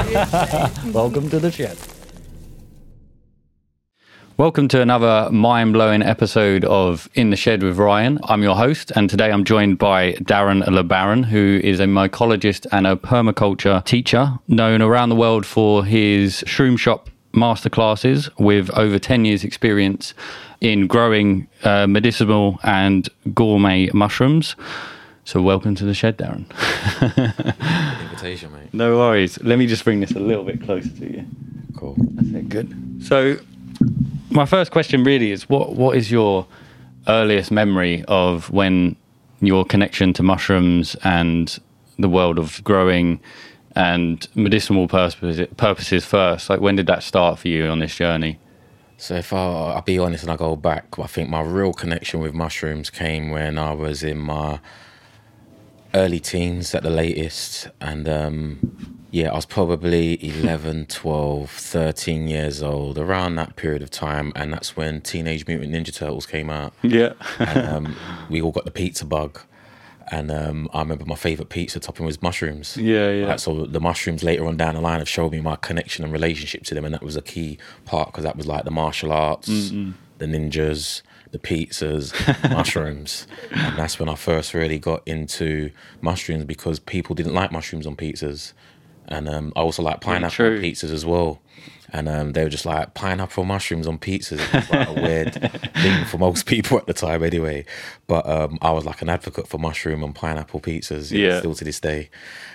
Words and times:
Welcome 0.94 1.28
to 1.28 1.38
the 1.38 1.50
shed. 1.52 1.76
Welcome 4.38 4.66
to 4.68 4.80
another 4.80 5.28
mind 5.30 5.74
blowing 5.74 6.00
episode 6.00 6.64
of 6.64 7.10
In 7.12 7.28
the 7.28 7.36
Shed 7.36 7.62
with 7.62 7.76
Ryan. 7.76 8.18
I'm 8.24 8.42
your 8.42 8.56
host, 8.56 8.90
and 8.96 9.10
today 9.10 9.30
I'm 9.30 9.44
joined 9.44 9.76
by 9.76 10.12
Darren 10.14 10.64
LaBaron, 10.64 11.26
who 11.26 11.60
is 11.62 11.80
a 11.80 11.84
mycologist 11.84 12.66
and 12.72 12.86
a 12.86 12.96
permaculture 12.96 13.84
teacher, 13.84 14.38
known 14.48 14.80
around 14.80 15.10
the 15.10 15.16
world 15.16 15.44
for 15.44 15.84
his 15.84 16.42
shroom 16.46 16.78
shop 16.78 17.10
masterclasses 17.34 18.30
with 18.38 18.70
over 18.70 18.98
10 18.98 19.26
years' 19.26 19.44
experience 19.44 20.14
in 20.62 20.86
growing 20.86 21.46
uh, 21.64 21.86
medicinal 21.86 22.58
and 22.62 23.10
gourmet 23.34 23.90
mushrooms. 23.92 24.56
So, 25.30 25.40
welcome 25.40 25.76
to 25.76 25.84
the 25.84 25.94
shed, 25.94 26.18
Darren. 26.18 26.44
Invitation, 28.02 28.50
mate. 28.50 28.74
No 28.74 28.96
worries. 28.96 29.40
Let 29.44 29.60
me 29.60 29.68
just 29.68 29.84
bring 29.84 30.00
this 30.00 30.10
a 30.10 30.18
little 30.18 30.42
bit 30.42 30.60
closer 30.60 30.88
to 30.88 31.12
you. 31.12 31.24
Cool. 31.76 31.94
That's 31.98 32.30
it. 32.30 32.48
Good. 32.48 33.04
So, 33.04 33.36
my 34.30 34.44
first 34.44 34.72
question 34.72 35.04
really 35.04 35.30
is 35.30 35.48
what 35.48 35.76
what 35.76 35.96
is 35.96 36.10
your 36.10 36.48
earliest 37.06 37.52
memory 37.52 38.04
of 38.08 38.50
when 38.50 38.96
your 39.40 39.64
connection 39.64 40.12
to 40.14 40.24
mushrooms 40.24 40.96
and 41.04 41.56
the 41.96 42.08
world 42.08 42.36
of 42.36 42.60
growing 42.64 43.20
and 43.76 44.26
medicinal 44.34 44.88
purposes, 44.88 45.46
purposes 45.56 46.04
first? 46.04 46.50
Like, 46.50 46.60
when 46.60 46.74
did 46.74 46.88
that 46.88 47.04
start 47.04 47.38
for 47.38 47.46
you 47.46 47.66
on 47.66 47.78
this 47.78 47.94
journey? 47.94 48.40
So 48.96 49.14
if 49.14 49.32
I, 49.32 49.36
I'll 49.36 49.82
be 49.82 49.96
honest 49.96 50.24
and 50.24 50.32
I 50.32 50.36
go 50.36 50.56
back, 50.56 50.98
I 50.98 51.06
think 51.06 51.30
my 51.30 51.40
real 51.40 51.72
connection 51.72 52.18
with 52.18 52.34
mushrooms 52.34 52.90
came 52.90 53.30
when 53.30 53.58
I 53.58 53.72
was 53.74 54.02
in 54.02 54.18
my 54.18 54.58
early 55.94 56.20
teens 56.20 56.74
at 56.74 56.82
the 56.82 56.90
latest. 56.90 57.68
And 57.80 58.08
um, 58.08 58.96
yeah, 59.10 59.30
I 59.30 59.34
was 59.34 59.46
probably 59.46 60.24
11, 60.24 60.86
12, 60.86 61.50
13 61.50 62.28
years 62.28 62.62
old, 62.62 62.98
around 62.98 63.36
that 63.36 63.56
period 63.56 63.82
of 63.82 63.90
time. 63.90 64.32
And 64.36 64.52
that's 64.52 64.76
when 64.76 65.00
Teenage 65.00 65.46
Mutant 65.46 65.72
Ninja 65.72 65.94
Turtles 65.94 66.26
came 66.26 66.50
out. 66.50 66.72
Yeah. 66.82 67.14
and 67.38 67.68
um, 67.86 67.96
we 68.28 68.40
all 68.40 68.52
got 68.52 68.64
the 68.64 68.70
pizza 68.70 69.04
bug. 69.04 69.40
And 70.12 70.30
um, 70.32 70.68
I 70.74 70.80
remember 70.80 71.04
my 71.04 71.14
favorite 71.14 71.50
pizza 71.50 71.78
topping 71.78 72.04
was 72.04 72.20
mushrooms. 72.20 72.76
Yeah, 72.76 73.10
yeah. 73.10 73.26
Like, 73.28 73.38
so 73.38 73.64
the 73.64 73.80
mushrooms 73.80 74.24
later 74.24 74.44
on 74.46 74.56
down 74.56 74.74
the 74.74 74.80
line 74.80 74.98
have 74.98 75.08
showed 75.08 75.30
me 75.30 75.40
my 75.40 75.54
connection 75.54 76.02
and 76.02 76.12
relationship 76.12 76.64
to 76.64 76.74
them, 76.74 76.84
and 76.84 76.92
that 76.92 77.02
was 77.02 77.16
a 77.16 77.22
key 77.22 77.58
part 77.84 78.08
because 78.08 78.24
that 78.24 78.36
was 78.36 78.44
like 78.46 78.64
the 78.64 78.72
martial 78.72 79.12
arts, 79.12 79.46
the 80.18 80.26
ninjas, 80.26 81.02
the 81.32 81.38
pizzas, 81.38 82.12
mushrooms, 82.50 83.26
and 83.50 83.78
that's 83.78 83.98
when 83.98 84.08
I 84.08 84.14
first 84.14 84.54
really 84.54 84.78
got 84.78 85.02
into 85.06 85.70
mushrooms 86.00 86.44
because 86.44 86.78
people 86.78 87.14
didn't 87.14 87.34
like 87.34 87.52
mushrooms 87.52 87.86
on 87.86 87.96
pizzas, 87.96 88.52
and 89.08 89.28
um, 89.28 89.52
I 89.56 89.60
also 89.60 89.82
like 89.82 90.00
pineapple 90.00 90.46
on 90.46 90.52
pizzas 90.52 90.92
as 90.92 91.04
well. 91.06 91.40
And 91.92 92.08
um, 92.08 92.32
they 92.32 92.44
were 92.44 92.50
just 92.50 92.66
like 92.66 92.94
pineapple 92.94 93.44
mushrooms 93.44 93.86
on 93.86 93.98
pizzas. 93.98 94.38
It 94.40 94.52
was 94.54 94.70
like 94.70 94.88
a 94.88 94.92
weird 94.92 95.34
thing 95.74 96.04
for 96.04 96.18
most 96.18 96.46
people 96.46 96.78
at 96.78 96.86
the 96.86 96.92
time, 96.94 97.22
anyway. 97.24 97.64
But 98.06 98.28
um, 98.28 98.58
I 98.62 98.70
was 98.70 98.84
like 98.84 99.02
an 99.02 99.08
advocate 99.08 99.48
for 99.48 99.58
mushroom 99.58 100.02
and 100.04 100.14
pineapple 100.14 100.60
pizzas, 100.60 101.10
Yeah. 101.10 101.38
still 101.40 101.54
to 101.54 101.64
this 101.64 101.80
day. 101.80 102.10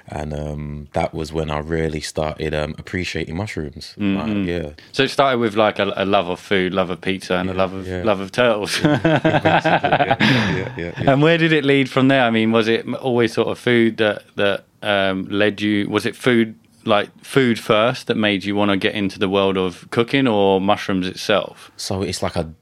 And 0.08 0.34
um, 0.34 0.88
that 0.94 1.14
was 1.14 1.34
when 1.34 1.50
I 1.50 1.60
really 1.60 2.00
started 2.00 2.54
um, 2.54 2.76
appreciating 2.78 3.36
mushrooms. 3.36 3.96
Mm-hmm. 3.98 4.18
Like, 4.40 4.48
yeah, 4.48 4.70
So 4.92 5.04
it 5.04 5.10
started 5.10 5.40
with 5.40 5.56
like 5.56 5.80
a, 5.80 5.92
a 5.98 6.06
love 6.06 6.30
of 6.30 6.40
food, 6.40 6.74
love 6.74 6.90
of 6.90 7.02
pizza, 7.02 7.36
and 7.36 7.50
a 7.50 7.54
love 7.54 7.74
of 7.74 7.88
yeah. 7.88 8.04
love 8.04 8.20
of 8.20 8.32
turtles. 8.32 8.80
yeah, 8.84 9.00
yeah, 9.04 10.18
yeah, 10.20 10.74
yeah. 10.78 11.12
And 11.12 11.22
where 11.22 11.38
did 11.38 11.52
it 11.52 11.66
lead 11.66 11.90
from 11.90 12.08
there? 12.08 12.24
I 12.24 12.30
mean, 12.30 12.52
was 12.52 12.68
it 12.68 12.88
always 12.96 13.34
sort 13.34 13.48
of 13.48 13.58
food 13.60 13.98
that 13.98 14.24
that 14.36 14.66
um, 14.82 15.26
led 15.26 15.62
you? 15.62 15.90
Was 15.90 16.06
it 16.06 16.16
food 16.16 16.56
like 16.86 17.10
food 17.24 17.60
first 17.60 18.08
that 18.08 18.16
made 18.16 18.44
you 18.44 18.56
want 18.56 18.72
to 18.72 18.78
get 18.78 18.96
into 18.96 19.20
the 19.20 19.30
world 19.30 19.58
of 19.58 19.90
cooking, 19.92 20.28
or 20.28 20.62
mushrooms 20.62 21.08
itself? 21.08 21.72
So 21.78 22.02
it's 22.02 22.24
like 22.24 22.36
a 22.36 22.54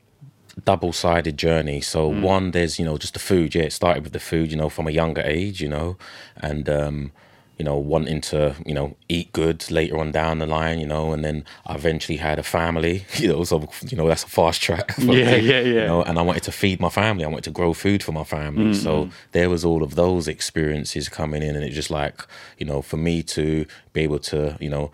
double-sided 0.65 1.37
journey. 1.37 1.81
So 1.81 2.07
one, 2.07 2.51
there's 2.51 2.79
you 2.79 2.85
know 2.85 2.97
just 2.97 3.13
the 3.13 3.19
food. 3.19 3.55
Yeah, 3.55 3.63
it 3.63 3.73
started 3.73 4.03
with 4.03 4.13
the 4.13 4.19
food. 4.19 4.51
You 4.51 4.57
know, 4.57 4.69
from 4.69 4.87
a 4.87 4.91
younger 4.91 5.21
age. 5.21 5.61
You 5.61 5.69
know, 5.69 5.97
and 6.37 6.67
um, 6.69 7.11
you 7.57 7.65
know 7.65 7.77
wanting 7.77 8.21
to 8.21 8.55
you 8.65 8.73
know 8.73 8.95
eat 9.09 9.31
good 9.33 9.69
later 9.71 9.97
on 9.97 10.11
down 10.11 10.39
the 10.39 10.45
line. 10.45 10.79
You 10.79 10.87
know, 10.87 11.13
and 11.13 11.23
then 11.23 11.45
I 11.65 11.75
eventually 11.75 12.17
had 12.17 12.39
a 12.39 12.43
family. 12.43 13.05
You 13.23 13.29
know, 13.29 13.43
so 13.45 13.69
you 13.89 13.95
know 13.95 14.07
that's 14.07 14.23
a 14.23 14.27
fast 14.27 14.61
track. 14.61 14.95
Yeah, 14.97 15.35
yeah, 15.35 15.59
yeah. 15.59 15.61
You 15.61 15.87
know, 15.87 16.03
and 16.03 16.17
I 16.19 16.21
wanted 16.21 16.43
to 16.43 16.51
feed 16.51 16.79
my 16.79 16.89
family. 16.89 17.23
I 17.23 17.27
wanted 17.27 17.45
to 17.45 17.51
grow 17.51 17.73
food 17.73 18.03
for 18.03 18.11
my 18.11 18.23
family. 18.23 18.73
So 18.73 19.05
mm-hmm. 19.05 19.11
there 19.31 19.49
was 19.49 19.63
all 19.63 19.83
of 19.83 19.95
those 19.95 20.27
experiences 20.27 21.07
coming 21.07 21.41
in, 21.41 21.55
and 21.55 21.63
it 21.63 21.69
just 21.69 21.91
like 21.91 22.25
you 22.57 22.65
know 22.65 22.81
for 22.81 22.97
me 22.97 23.23
to 23.23 23.65
be 23.93 24.01
able 24.01 24.19
to 24.19 24.57
you 24.59 24.69
know 24.69 24.91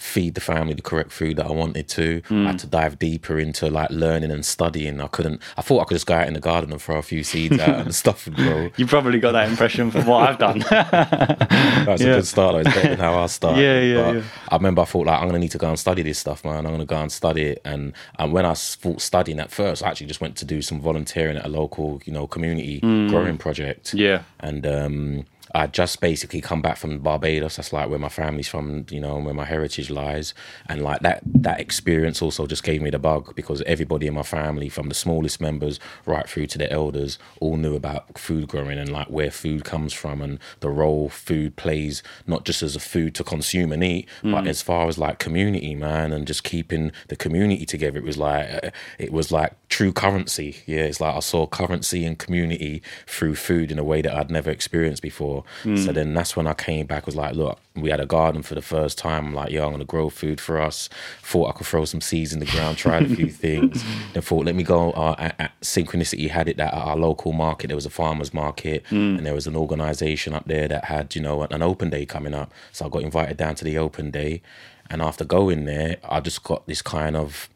feed 0.00 0.34
the 0.34 0.40
family 0.40 0.72
the 0.74 0.82
correct 0.82 1.12
food 1.12 1.36
that 1.36 1.46
I 1.46 1.52
wanted 1.52 1.86
to. 1.88 2.22
I 2.30 2.34
had 2.44 2.58
to 2.60 2.66
dive 2.66 2.98
deeper 2.98 3.38
into 3.38 3.68
like 3.68 3.90
learning 3.90 4.30
and 4.30 4.44
studying. 4.44 5.00
I 5.00 5.06
couldn't. 5.08 5.42
I 5.56 5.62
thought 5.62 5.80
I 5.80 5.84
could 5.84 5.94
just 5.94 6.06
go 6.06 6.14
out 6.14 6.26
in 6.26 6.34
the 6.34 6.40
garden 6.40 6.72
and 6.72 6.80
throw 6.80 6.96
a 6.96 7.02
few 7.02 7.22
seeds 7.22 7.58
out 7.58 7.80
and 7.80 7.94
stuff 8.04 8.24
would 8.26 8.36
grow. 8.36 8.70
You 8.76 8.86
probably 8.86 9.18
got 9.20 9.32
that 9.32 9.48
impression 9.48 9.90
from 9.90 10.06
what 10.06 10.28
I've 10.28 10.38
done. 10.38 10.58
That's 10.70 12.02
Yeah. 12.02 12.08
a 12.12 12.14
good 12.16 12.26
start. 12.26 12.54
though. 12.54 12.60
It's 12.60 12.74
better 12.74 12.88
than 12.90 12.98
how 12.98 13.18
I 13.18 13.26
started. 13.38 13.60
Yeah, 13.60 13.80
yeah, 13.80 14.02
But 14.02 14.14
yeah. 14.16 14.22
I 14.48 14.56
remember 14.56 14.82
I 14.82 14.84
thought 14.86 15.06
like 15.06 15.20
I'm 15.20 15.28
gonna 15.28 15.38
need 15.38 15.50
to 15.52 15.58
go 15.58 15.68
and 15.68 15.78
study 15.78 16.02
this 16.02 16.18
stuff, 16.18 16.44
man. 16.44 16.66
I'm 16.66 16.72
gonna 16.72 16.84
go 16.86 16.96
and 17.00 17.12
study 17.12 17.42
it. 17.42 17.60
And 17.64 17.92
and 18.18 18.36
I 18.46 18.54
thought 18.54 19.00
studying 19.00 19.40
at 19.40 19.50
first, 19.50 19.82
I 19.82 19.88
actually 19.90 20.06
just 20.06 20.20
went 20.20 20.36
to 20.36 20.44
do 20.44 20.62
some 20.62 20.80
volunteering 20.80 21.36
at 21.36 21.44
a 21.46 21.48
local, 21.48 22.00
you 22.04 22.12
know, 22.12 22.26
community 22.26 22.80
growing 22.80 23.38
project. 23.38 23.92
Mm. 23.92 23.98
yeah. 23.98 24.22
and 24.40 24.66
um, 24.66 25.24
I 25.54 25.66
just 25.66 26.00
basically 26.00 26.40
come 26.40 26.62
back 26.62 26.76
from 26.76 26.98
Barbados. 26.98 27.56
That's 27.56 27.72
like 27.72 27.88
where 27.88 27.98
my 27.98 28.08
family's 28.08 28.48
from, 28.48 28.86
you 28.90 29.00
know, 29.00 29.18
where 29.18 29.34
my 29.34 29.44
heritage 29.44 29.90
lies. 29.90 30.34
And 30.68 30.82
like 30.82 31.00
that 31.00 31.22
that 31.24 31.60
experience 31.60 32.22
also 32.22 32.46
just 32.46 32.62
gave 32.62 32.82
me 32.82 32.90
the 32.90 32.98
bug 32.98 33.34
because 33.34 33.62
everybody 33.62 34.06
in 34.06 34.14
my 34.14 34.22
family, 34.22 34.68
from 34.68 34.88
the 34.88 34.94
smallest 34.94 35.40
members 35.40 35.80
right 36.06 36.28
through 36.28 36.46
to 36.48 36.58
the 36.58 36.70
elders, 36.70 37.18
all 37.40 37.56
knew 37.56 37.74
about 37.74 38.18
food 38.18 38.48
growing 38.48 38.78
and 38.78 38.92
like 38.92 39.08
where 39.08 39.30
food 39.30 39.64
comes 39.64 39.92
from 39.92 40.22
and 40.22 40.38
the 40.60 40.70
role 40.70 41.08
food 41.08 41.56
plays, 41.56 42.02
not 42.26 42.44
just 42.44 42.62
as 42.62 42.76
a 42.76 42.80
food 42.80 43.14
to 43.16 43.24
consume 43.24 43.72
and 43.72 43.82
eat, 43.82 44.08
but 44.22 44.46
as 44.46 44.62
far 44.62 44.88
as 44.88 44.98
like 44.98 45.18
community, 45.18 45.74
man, 45.74 46.12
and 46.12 46.26
just 46.26 46.44
keeping 46.44 46.92
the 47.08 47.16
community 47.16 47.66
together. 47.66 47.98
It 47.98 48.04
was 48.04 48.18
like 48.18 48.64
uh, 48.64 48.70
it 48.98 49.12
was 49.12 49.32
like 49.32 49.54
true 49.68 49.92
currency. 49.92 50.62
Yeah, 50.66 50.82
it's 50.82 51.00
like 51.00 51.14
I 51.14 51.20
saw 51.20 51.46
currency 51.46 52.04
and 52.04 52.18
community 52.18 52.82
through 53.06 53.34
food 53.34 53.72
in 53.72 53.78
a 53.78 53.84
way 53.84 54.02
that 54.02 54.14
I'd 54.14 54.30
never 54.30 54.50
experienced 54.50 55.02
before. 55.02 55.39
So 55.76 55.92
then 55.92 56.14
that's 56.14 56.36
when 56.36 56.46
I 56.46 56.54
came 56.54 56.86
back. 56.86 57.06
Was 57.06 57.16
like, 57.16 57.34
look, 57.34 57.58
we 57.74 57.90
had 57.90 58.00
a 58.00 58.06
garden 58.06 58.42
for 58.42 58.54
the 58.54 58.62
first 58.62 58.98
time. 58.98 59.26
I'm 59.28 59.34
like, 59.34 59.50
yo, 59.50 59.64
I'm 59.64 59.72
gonna 59.72 59.84
grow 59.84 60.08
food 60.10 60.40
for 60.40 60.60
us. 60.60 60.88
Thought 61.22 61.48
I 61.48 61.52
could 61.52 61.66
throw 61.66 61.84
some 61.84 62.00
seeds 62.00 62.32
in 62.32 62.40
the 62.40 62.46
ground, 62.46 62.76
tried 62.78 63.04
a 63.10 63.14
few 63.14 63.28
things. 63.46 63.82
Then 64.12 64.22
thought, 64.22 64.46
let 64.46 64.54
me 64.54 64.62
go. 64.62 64.90
Uh, 64.92 65.14
at, 65.18 65.34
at 65.40 65.60
Synchronicity 65.60 66.28
had 66.30 66.48
it 66.48 66.56
that 66.56 66.72
at 66.74 66.78
our 66.82 66.96
local 66.96 67.32
market 67.32 67.68
there 67.68 67.76
was 67.76 67.86
a 67.86 67.90
farmers 67.90 68.32
market, 68.34 68.84
and 68.90 69.24
there 69.26 69.34
was 69.34 69.46
an 69.46 69.56
organisation 69.56 70.34
up 70.34 70.46
there 70.46 70.68
that 70.68 70.84
had 70.86 71.14
you 71.14 71.22
know 71.22 71.42
an 71.42 71.62
open 71.62 71.90
day 71.90 72.06
coming 72.06 72.34
up. 72.34 72.52
So 72.72 72.86
I 72.86 72.88
got 72.88 73.02
invited 73.02 73.36
down 73.36 73.54
to 73.56 73.64
the 73.64 73.78
open 73.78 74.10
day, 74.10 74.42
and 74.90 75.00
after 75.02 75.24
going 75.24 75.64
there, 75.64 75.96
I 76.08 76.20
just 76.20 76.42
got 76.42 76.66
this 76.66 76.82
kind 76.82 77.16
of 77.16 77.48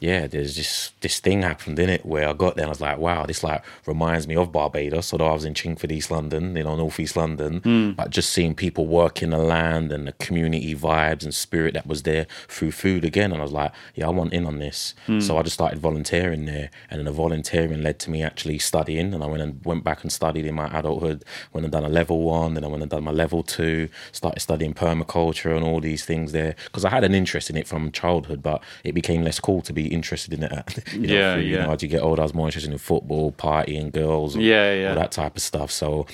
yeah, 0.00 0.26
there's 0.26 0.54
just 0.54 1.00
this 1.00 1.18
thing 1.20 1.42
happened 1.42 1.78
in 1.78 1.88
it 1.88 2.06
where 2.06 2.28
I 2.28 2.32
got 2.32 2.56
there 2.56 2.64
and 2.64 2.68
I 2.68 2.70
was 2.70 2.80
like, 2.80 2.98
wow, 2.98 3.26
this 3.26 3.42
like 3.42 3.64
reminds 3.86 4.28
me 4.28 4.36
of 4.36 4.52
Barbados. 4.52 5.12
Although 5.12 5.28
I 5.28 5.32
was 5.32 5.44
in 5.44 5.54
Chingford, 5.54 5.90
East 5.90 6.10
London, 6.10 6.56
you 6.56 6.64
know, 6.64 6.76
North 6.76 7.00
East 7.00 7.16
London, 7.16 7.60
hmm. 7.60 7.90
but 7.92 8.10
just 8.10 8.30
seeing 8.30 8.54
people 8.54 8.86
working 8.86 9.30
the 9.30 9.38
land 9.38 9.90
and 9.92 10.06
the 10.06 10.12
community 10.12 10.74
vibes 10.74 11.24
and 11.24 11.34
spirit 11.34 11.74
that 11.74 11.86
was 11.86 12.04
there 12.04 12.26
through 12.46 12.72
food 12.72 13.04
again. 13.04 13.32
And 13.32 13.40
I 13.40 13.42
was 13.42 13.52
like, 13.52 13.72
yeah, 13.94 14.06
I 14.06 14.10
want 14.10 14.32
in 14.32 14.46
on 14.46 14.58
this. 14.58 14.94
Hmm. 15.06 15.20
So 15.20 15.36
I 15.36 15.42
just 15.42 15.54
started 15.54 15.78
volunteering 15.78 16.44
there, 16.44 16.70
and 16.90 16.98
then 16.98 17.06
the 17.06 17.12
volunteering 17.12 17.82
led 17.82 17.98
to 18.00 18.10
me 18.10 18.22
actually 18.22 18.58
studying. 18.58 19.12
And 19.14 19.22
I 19.22 19.26
went 19.26 19.42
and 19.42 19.64
went 19.64 19.84
back 19.84 20.02
and 20.02 20.12
studied 20.12 20.46
in 20.46 20.54
my 20.54 20.66
adulthood. 20.78 21.24
Went 21.52 21.64
and 21.64 21.72
done 21.72 21.84
a 21.84 21.88
level 21.88 22.22
one, 22.22 22.54
then 22.54 22.64
I 22.64 22.68
went 22.68 22.82
and 22.82 22.90
done 22.90 23.04
my 23.04 23.10
level 23.10 23.42
two. 23.42 23.88
Started 24.12 24.40
studying 24.40 24.74
permaculture 24.74 25.56
and 25.56 25.64
all 25.64 25.80
these 25.80 26.04
things 26.04 26.32
there 26.32 26.54
because 26.64 26.84
I 26.84 26.90
had 26.90 27.04
an 27.04 27.14
interest 27.14 27.50
in 27.50 27.56
it 27.56 27.66
from 27.66 27.90
childhood, 27.90 28.42
but 28.42 28.62
it 28.84 28.92
became 28.92 29.22
less 29.22 29.40
cool 29.40 29.60
to 29.62 29.72
be 29.72 29.87
interested 29.88 30.32
in 30.34 30.42
it. 30.44 30.52
you 30.92 31.06
know, 31.08 31.14
Yeah, 31.14 31.34
through, 31.34 31.42
You 31.42 31.56
yeah. 31.56 31.64
know, 31.66 31.72
as 31.72 31.82
you 31.82 31.88
get 31.88 32.02
older, 32.02 32.22
I 32.22 32.24
was 32.24 32.34
more 32.34 32.46
interested 32.48 32.72
in 32.72 32.78
football, 32.78 33.32
partying, 33.32 33.92
girls, 33.92 34.34
and 34.34 34.44
Yeah, 34.44 34.72
yeah. 34.74 34.88
all 34.90 34.94
that 34.96 35.12
type 35.12 35.36
of 35.36 35.42
stuff. 35.42 35.70
So 35.70 36.06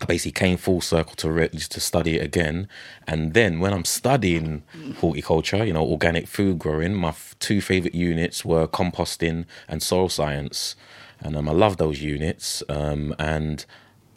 I 0.00 0.04
basically 0.04 0.32
came 0.32 0.56
full 0.56 0.80
circle 0.80 1.14
to 1.16 1.30
re- 1.30 1.48
to 1.48 1.80
study 1.80 2.16
it 2.16 2.22
again. 2.24 2.68
And 3.06 3.34
then 3.34 3.58
when 3.60 3.72
I'm 3.72 3.84
studying 3.84 4.62
horticulture, 5.00 5.64
you 5.64 5.72
know, 5.72 5.84
organic 5.84 6.26
food 6.28 6.58
growing, 6.58 6.94
my 6.94 7.08
f- 7.08 7.34
two 7.40 7.60
favorite 7.60 7.94
units 7.94 8.44
were 8.44 8.66
composting 8.68 9.44
and 9.68 9.82
soil 9.82 10.08
science. 10.08 10.76
And 11.20 11.34
um, 11.36 11.48
I 11.48 11.52
love 11.52 11.78
those 11.78 12.00
units. 12.00 12.62
Um, 12.68 13.14
and 13.18 13.64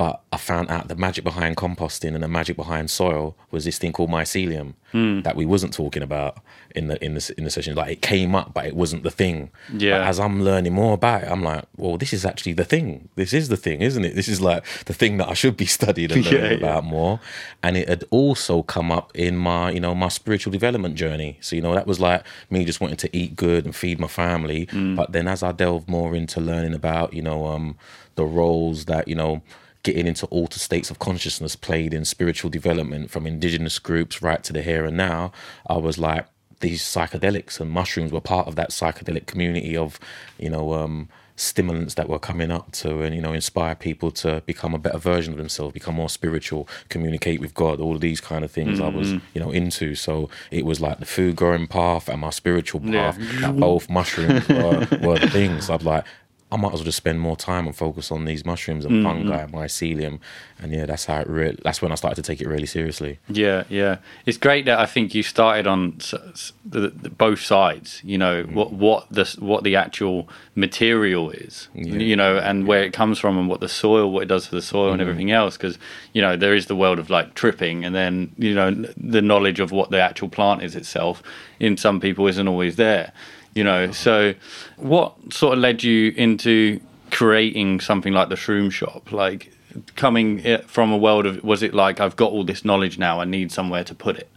But 0.02 0.22
I 0.34 0.38
found 0.38 0.72
out 0.72 0.88
the 0.88 0.96
magic 0.96 1.24
behind 1.24 1.58
composting 1.58 2.16
and 2.16 2.24
the 2.24 2.28
magic 2.28 2.56
behind 2.64 2.90
soil 2.90 3.36
was 3.52 3.66
this 3.66 3.78
thing 3.78 3.92
called 3.94 4.10
mycelium 4.10 4.74
Hmm. 4.94 5.22
that 5.22 5.36
we 5.38 5.46
wasn't 5.46 5.74
talking 5.74 6.04
about 6.04 6.34
in 6.76 6.88
the 6.90 6.98
in 7.06 7.14
the 7.14 7.34
in 7.38 7.44
the 7.46 7.50
session. 7.50 7.76
Like 7.76 7.92
it 7.96 8.02
came 8.02 8.34
up, 8.36 8.48
but 8.56 8.66
it 8.66 8.76
wasn't 8.76 9.04
the 9.04 9.12
thing. 9.22 9.38
Yeah. 9.72 10.00
But 10.00 10.08
as 10.08 10.20
I'm 10.20 10.44
learning 10.44 10.74
more 10.74 10.94
about 10.96 11.24
it, 11.24 11.30
I'm 11.32 11.44
like, 11.44 11.64
well, 11.78 11.98
this 11.98 12.12
is 12.14 12.26
actually 12.26 12.54
the 12.62 12.66
thing. 12.66 13.08
This 13.16 13.32
is 13.32 13.48
the 13.48 13.56
thing, 13.66 13.82
isn't 13.90 14.04
it? 14.04 14.16
This 14.16 14.28
is 14.28 14.42
like 14.42 14.66
the 14.90 14.94
thing 15.02 15.14
that 15.20 15.30
I 15.30 15.34
should 15.42 15.56
be 15.56 15.66
studying 15.80 16.12
and 16.12 16.26
Yeah, 16.30 16.32
learning 16.32 16.60
yeah. 16.60 16.66
about 16.68 16.84
more. 16.84 17.20
And 17.64 17.78
it 17.78 17.88
had 17.88 18.04
also 18.10 18.64
come 18.64 18.92
up 18.92 19.12
in 19.16 19.38
my, 19.38 19.70
you 19.72 19.80
know, 19.80 19.94
my 19.96 20.10
spiritual 20.10 20.52
development 20.52 20.96
journey. 20.96 21.38
So, 21.42 21.56
you 21.56 21.62
know, 21.62 21.74
that 21.76 21.88
was 21.88 22.00
like 22.00 22.24
me 22.50 22.66
just 22.66 22.82
wanting 22.82 22.98
to 23.06 23.10
eat 23.16 23.36
good 23.36 23.64
and 23.66 23.74
feed 23.76 23.98
my 24.00 24.08
family. 24.08 24.66
Mm. 24.66 24.96
But 24.96 25.12
then 25.14 25.28
as 25.28 25.42
I 25.44 25.52
delved 25.54 25.88
more 25.88 26.16
into 26.16 26.42
learning 26.42 26.74
about, 26.74 27.14
you 27.14 27.22
know, 27.22 27.46
um, 27.46 27.78
the 28.16 28.26
roles 28.26 28.86
that, 28.86 29.08
you 29.08 29.16
know, 29.16 29.42
getting 29.84 30.06
into 30.08 30.26
altered 30.28 30.62
states 30.62 30.92
of 30.92 31.00
consciousness 31.00 31.56
played 31.56 31.94
in 31.94 32.06
spiritual 32.06 32.50
development 32.50 33.10
from 33.10 33.26
indigenous 33.26 33.80
groups 33.80 34.22
right 34.22 34.44
to 34.44 34.54
the 34.54 34.62
here 34.62 34.86
and 34.86 34.96
now, 34.98 35.32
I 35.68 35.78
was 35.78 35.98
like, 35.98 36.28
these 36.60 36.84
psychedelics 36.84 37.60
and 37.60 37.72
mushrooms 37.72 38.12
were 38.12 38.22
part 38.22 38.48
of 38.48 38.56
that 38.56 38.70
psychedelic 38.70 39.26
community 39.26 39.76
of, 39.76 40.00
you 40.38 40.50
know, 40.50 40.74
um, 40.74 41.10
stimulants 41.38 41.96
that 41.96 42.08
were 42.08 42.20
coming 42.20 42.52
up 42.52 42.72
to 42.72 43.02
and 43.02 43.16
you 43.16 43.22
know 43.22 43.34
inspire 43.34 43.74
people 43.74 44.12
to 44.12 44.44
become 44.46 44.76
a 44.76 44.78
better 44.78 45.00
version 45.00 45.34
of 45.34 45.40
themselves 45.40 45.74
become 45.74 45.96
more 45.96 46.10
spiritual 46.10 46.68
communicate 46.90 47.40
with 47.40 47.56
god 47.56 47.80
all 47.80 47.96
of 47.96 48.02
these 48.02 48.22
kind 48.22 48.44
of 48.46 48.52
things 48.52 48.80
i 48.80 48.88
was 48.88 49.14
you 49.34 49.40
know 49.42 49.50
into. 49.50 49.96
So 49.96 50.30
it 50.52 50.66
was 50.66 50.80
like 50.80 51.00
the 51.00 51.06
food 51.06 51.36
growing 51.36 51.66
path 51.66 52.10
and 52.10 52.22
my 52.22 52.30
spiritual 52.30 52.82
Yeah. 52.84 53.12
path 53.14 53.42
that 53.42 53.56
both 53.58 53.90
mushrooms 53.90 54.48
were, 54.50 54.88
were 55.02 55.18
things. 55.18 55.68
I'm 55.70 55.80
like 55.84 56.04
I 56.52 56.58
might 56.58 56.74
as 56.74 56.80
well 56.80 56.86
just 56.86 56.98
spend 56.98 57.22
more 57.22 57.38
time 57.38 57.66
and 57.66 57.76
focus 57.76 58.12
on 58.12 58.26
these 58.26 58.46
mushrooms 58.46 58.84
and 58.84 58.96
mm, 58.96 59.04
fungi 59.04 59.38
mm. 59.38 59.44
and 59.44 59.54
mycelium, 59.54 60.20
and 60.60 60.74
yeah, 60.74 60.86
that's 60.86 61.06
how 61.06 61.22
it. 61.22 61.30
Re- 61.30 61.58
that's 61.64 61.82
when 61.82 61.94
I 61.94 61.96
started 61.96 62.22
to 62.22 62.30
take 62.30 62.42
it 62.42 62.48
really 62.48 62.66
seriously. 62.66 63.20
Yeah, 63.30 63.64
yeah. 63.70 63.98
It's 64.26 64.38
great 64.38 64.66
that 64.66 64.78
I 64.78 64.86
think 64.86 65.16
you 65.16 65.24
started 65.24 65.66
on 65.66 65.96
s- 66.00 66.52
the, 66.66 66.90
the, 66.90 67.10
both 67.10 67.40
sides. 67.40 68.02
You 68.04 68.18
know 68.18 68.44
mm. 68.44 68.54
what 68.54 68.74
what 68.74 69.08
the 69.10 69.34
what 69.40 69.64
the 69.64 69.78
actual 69.78 70.28
material 70.56 71.32
is. 71.32 71.70
You 71.74 72.18
know, 72.18 72.38
and 72.38 72.68
where 72.68 72.84
it 72.84 72.92
comes 72.92 73.18
from, 73.18 73.38
and 73.38 73.48
what 73.48 73.62
the 73.62 73.70
soil, 73.70 74.12
what 74.12 74.24
it 74.24 74.28
does 74.28 74.48
for 74.48 74.56
the 74.56 74.62
soil, 74.62 74.92
and 74.92 75.02
everything 75.02 75.32
else. 75.32 75.56
Because 75.56 75.80
you 76.12 76.22
know 76.22 76.36
there 76.36 76.54
is 76.54 76.66
the 76.66 76.76
world 76.76 77.00
of 77.00 77.10
like 77.10 77.34
tripping, 77.34 77.86
and 77.86 77.96
then 77.96 78.34
you 78.38 78.54
know 78.54 78.72
the 78.98 79.22
knowledge 79.22 79.62
of 79.62 79.72
what 79.72 79.90
the 79.90 80.02
actual 80.02 80.28
plant 80.28 80.64
is 80.64 80.76
itself. 80.76 81.24
In 81.62 81.78
some 81.78 82.02
people, 82.02 82.28
isn't 82.28 82.48
always 82.48 82.76
there. 82.76 83.14
You 83.54 83.64
know, 83.64 83.92
so 83.92 84.34
what 84.78 85.16
sort 85.34 85.54
of 85.54 85.60
led 85.60 85.84
you 85.84 86.14
into 86.16 86.80
creating 87.12 87.82
something 87.82 88.14
like 88.14 88.30
the 88.30 88.36
Shroom 88.36 88.72
Shop? 88.72 89.12
Like 89.12 89.52
coming 89.96 90.58
from 90.68 90.92
a 90.92 90.98
world 90.98 91.26
of 91.26 91.44
was 91.44 91.62
it 91.64 91.74
like 91.74 92.00
I've 92.00 92.16
got 92.16 92.32
all 92.32 92.44
this 92.44 92.64
knowledge 92.64 92.98
now, 92.98 93.20
I 93.20 93.26
need 93.26 93.52
somewhere 93.52 93.84
to 93.84 93.96
put 93.96 94.18
it. 94.18 94.30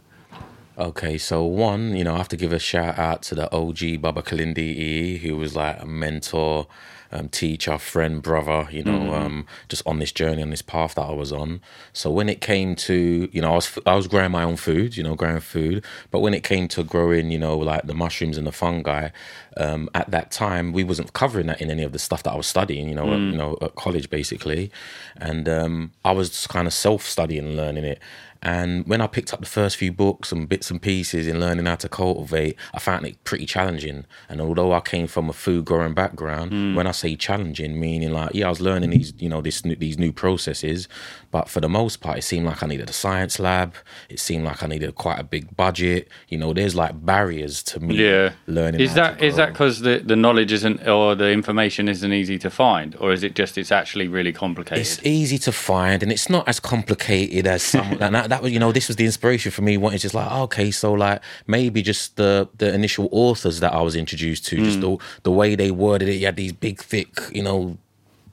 Okay, 0.77 1.17
so 1.17 1.43
one, 1.43 1.95
you 1.95 2.03
know, 2.03 2.15
I 2.15 2.17
have 2.17 2.27
to 2.29 2.37
give 2.37 2.51
a 2.51 2.59
shout 2.59 2.99
out 2.99 3.21
to 3.23 3.35
the 3.35 3.49
OG 3.55 4.01
Baba 4.01 4.21
Kalindi 4.21 5.19
who 5.19 5.37
was 5.37 5.55
like 5.55 5.81
a 5.81 5.85
mentor, 5.85 6.67
um, 7.15 7.29
teacher, 7.29 7.77
friend, 7.77 8.21
brother, 8.21 8.67
you 8.71 8.83
know, 8.83 9.13
um, 9.13 9.45
just 9.69 9.85
on 9.85 9.99
this 9.99 10.11
journey, 10.11 10.41
on 10.41 10.49
this 10.49 10.61
path 10.61 10.95
that 10.95 11.03
I 11.03 11.11
was 11.11 11.31
on. 11.31 11.61
So 11.93 12.11
when 12.11 12.27
it 12.29 12.41
came 12.41 12.75
to, 12.75 13.29
you 13.31 13.41
know, 13.41 13.51
I 13.51 13.55
was 13.55 13.79
I 13.85 13.95
was 13.95 14.07
growing 14.07 14.31
my 14.31 14.43
own 14.43 14.57
food, 14.57 14.97
you 14.97 15.03
know, 15.03 15.15
growing 15.15 15.39
food, 15.39 15.83
but 16.11 16.19
when 16.19 16.33
it 16.33 16.43
came 16.43 16.67
to 16.69 16.83
growing, 16.83 17.31
you 17.31 17.39
know, 17.39 17.57
like 17.57 17.87
the 17.87 17.93
mushrooms 17.93 18.37
and 18.37 18.45
the 18.45 18.51
fungi, 18.51 19.09
um, 19.57 19.89
at 19.95 20.11
that 20.11 20.31
time 20.31 20.73
we 20.73 20.83
wasn't 20.83 21.13
covering 21.13 21.47
that 21.47 21.61
in 21.61 21.71
any 21.71 21.83
of 21.83 21.93
the 21.93 21.99
stuff 21.99 22.23
that 22.23 22.33
I 22.33 22.35
was 22.35 22.47
studying, 22.47 22.89
you 22.89 22.95
know, 22.95 23.13
at, 23.13 23.19
you 23.19 23.37
know, 23.37 23.57
at 23.61 23.75
college 23.75 24.09
basically, 24.09 24.71
and 25.17 25.47
um, 25.47 25.91
I 26.03 26.11
was 26.11 26.47
kind 26.47 26.67
of 26.67 26.73
self 26.73 27.03
studying 27.03 27.45
and 27.45 27.55
learning 27.55 27.85
it. 27.85 27.99
And 28.45 28.85
when 28.85 29.01
I 29.01 29.07
picked 29.07 29.33
up 29.33 29.39
the 29.39 29.47
first 29.47 29.75
few 29.75 29.91
books 29.91 30.31
and 30.31 30.47
bits 30.47 30.69
and 30.69 30.79
pieces 30.79 31.25
in 31.25 31.39
learning 31.39 31.65
how 31.65 31.77
to 31.77 31.89
cultivate, 31.89 32.55
I 32.75 32.79
found 32.79 33.03
it 33.07 33.21
pretty 33.23 33.47
challenging. 33.47 34.05
And 34.29 34.39
although 34.39 34.71
I 34.71 34.81
came 34.81 35.07
from 35.07 35.29
a 35.31 35.33
food 35.33 35.65
growing 35.65 35.95
background, 35.95 36.51
mm. 36.51 36.75
when 36.75 36.85
I 36.85 36.91
say 36.91 37.15
challenging, 37.15 37.79
meaning 37.79 38.11
like 38.11 38.35
yeah, 38.35 38.45
I 38.45 38.49
was 38.49 38.61
learning 38.61 38.91
these 38.91 39.13
you 39.17 39.29
know 39.29 39.41
this 39.41 39.65
new- 39.65 39.75
these 39.75 39.97
new 39.97 40.13
processes, 40.13 40.87
but 41.31 41.49
for 41.49 41.59
the 41.59 41.67
most 41.67 42.01
part, 42.01 42.19
it 42.19 42.21
seemed 42.21 42.45
like 42.45 42.61
I 42.61 42.67
needed 42.67 42.87
a 42.87 42.93
science 42.93 43.39
lab. 43.39 43.73
It 44.09 44.19
seemed 44.19 44.45
like 44.45 44.61
I 44.61 44.67
needed 44.67 44.93
quite 44.93 45.19
a 45.19 45.23
big 45.23 45.57
budget. 45.57 46.07
You 46.29 46.37
know, 46.37 46.53
there's 46.53 46.75
like 46.75 47.03
barriers 47.03 47.63
to 47.63 47.79
me 47.79 47.95
Yeah. 47.95 48.33
learning. 48.45 48.79
Is 48.79 48.93
that 48.93 49.23
is 49.23 49.37
that 49.37 49.53
because 49.53 49.79
the 49.79 50.03
the 50.05 50.15
knowledge 50.15 50.51
isn't 50.51 50.87
or 50.87 51.15
the 51.15 51.31
information 51.31 51.89
isn't 51.89 52.13
easy 52.13 52.37
to 52.37 52.51
find, 52.51 52.95
or 52.99 53.11
is 53.11 53.23
it 53.23 53.33
just 53.33 53.57
it's 53.57 53.71
actually 53.71 54.07
really 54.07 54.31
complicated? 54.31 54.81
It's 54.81 55.03
easy 55.03 55.39
to 55.39 55.51
find, 55.51 56.03
and 56.03 56.11
it's 56.11 56.29
not 56.29 56.47
as 56.47 56.59
complicated 56.59 57.47
as 57.47 57.63
some. 57.63 57.97
and 57.99 58.13
that, 58.13 58.34
that 58.35 58.41
was, 58.43 58.51
you 58.51 58.59
know, 58.59 58.71
this 58.71 58.87
was 58.87 58.97
the 58.97 59.05
inspiration 59.05 59.51
for 59.51 59.61
me. 59.61 59.77
Wanting 59.77 59.99
just 59.99 60.13
like, 60.15 60.27
oh, 60.29 60.43
okay, 60.43 60.71
so 60.71 60.93
like 60.93 61.21
maybe 61.47 61.81
just 61.81 62.15
the 62.17 62.47
the 62.57 62.73
initial 62.73 63.07
authors 63.11 63.59
that 63.61 63.73
I 63.73 63.81
was 63.81 63.95
introduced 63.95 64.45
to, 64.47 64.57
Hmm. 64.57 64.63
just 64.65 64.81
the 64.81 64.97
the 65.23 65.31
way 65.31 65.55
they 65.55 65.71
worded 65.71 66.09
it. 66.09 66.15
You 66.15 66.25
had 66.27 66.35
these 66.35 66.53
big, 66.53 66.81
thick, 66.81 67.09
you 67.33 67.43
know. 67.43 67.77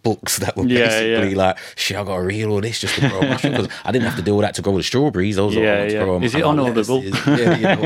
Books 0.05 0.39
that 0.39 0.57
were 0.57 0.67
Yeah, 0.67 0.87
basically 0.89 1.31
yeah. 1.31 1.37
like, 1.45 1.59
shit, 1.77 1.97
I 1.97 2.03
gotta 2.03 2.25
read 2.25 2.47
all 2.47 2.61
this 2.61 2.81
just 2.81 2.97
to 2.97 3.09
grow 3.09 3.21
mushrooms 3.21 3.57
because 3.59 3.69
I 3.85 3.93
didn't 3.93 4.07
have 4.09 4.17
to 4.17 4.23
do 4.23 4.35
all 4.35 4.41
that 4.41 4.53
to 4.55 4.63
grow 4.63 4.77
the 4.77 4.83
strawberries. 4.83 5.37
Those 5.37 5.55
Yeah, 5.55 5.87
to 5.87 5.93
yeah. 5.93 6.03
grow 6.05 6.21
Is 6.21 6.35
it 6.35 6.43
unaudible? 6.43 7.01
Yeah, 7.39 7.57
you 7.57 7.63
know, 7.77 7.83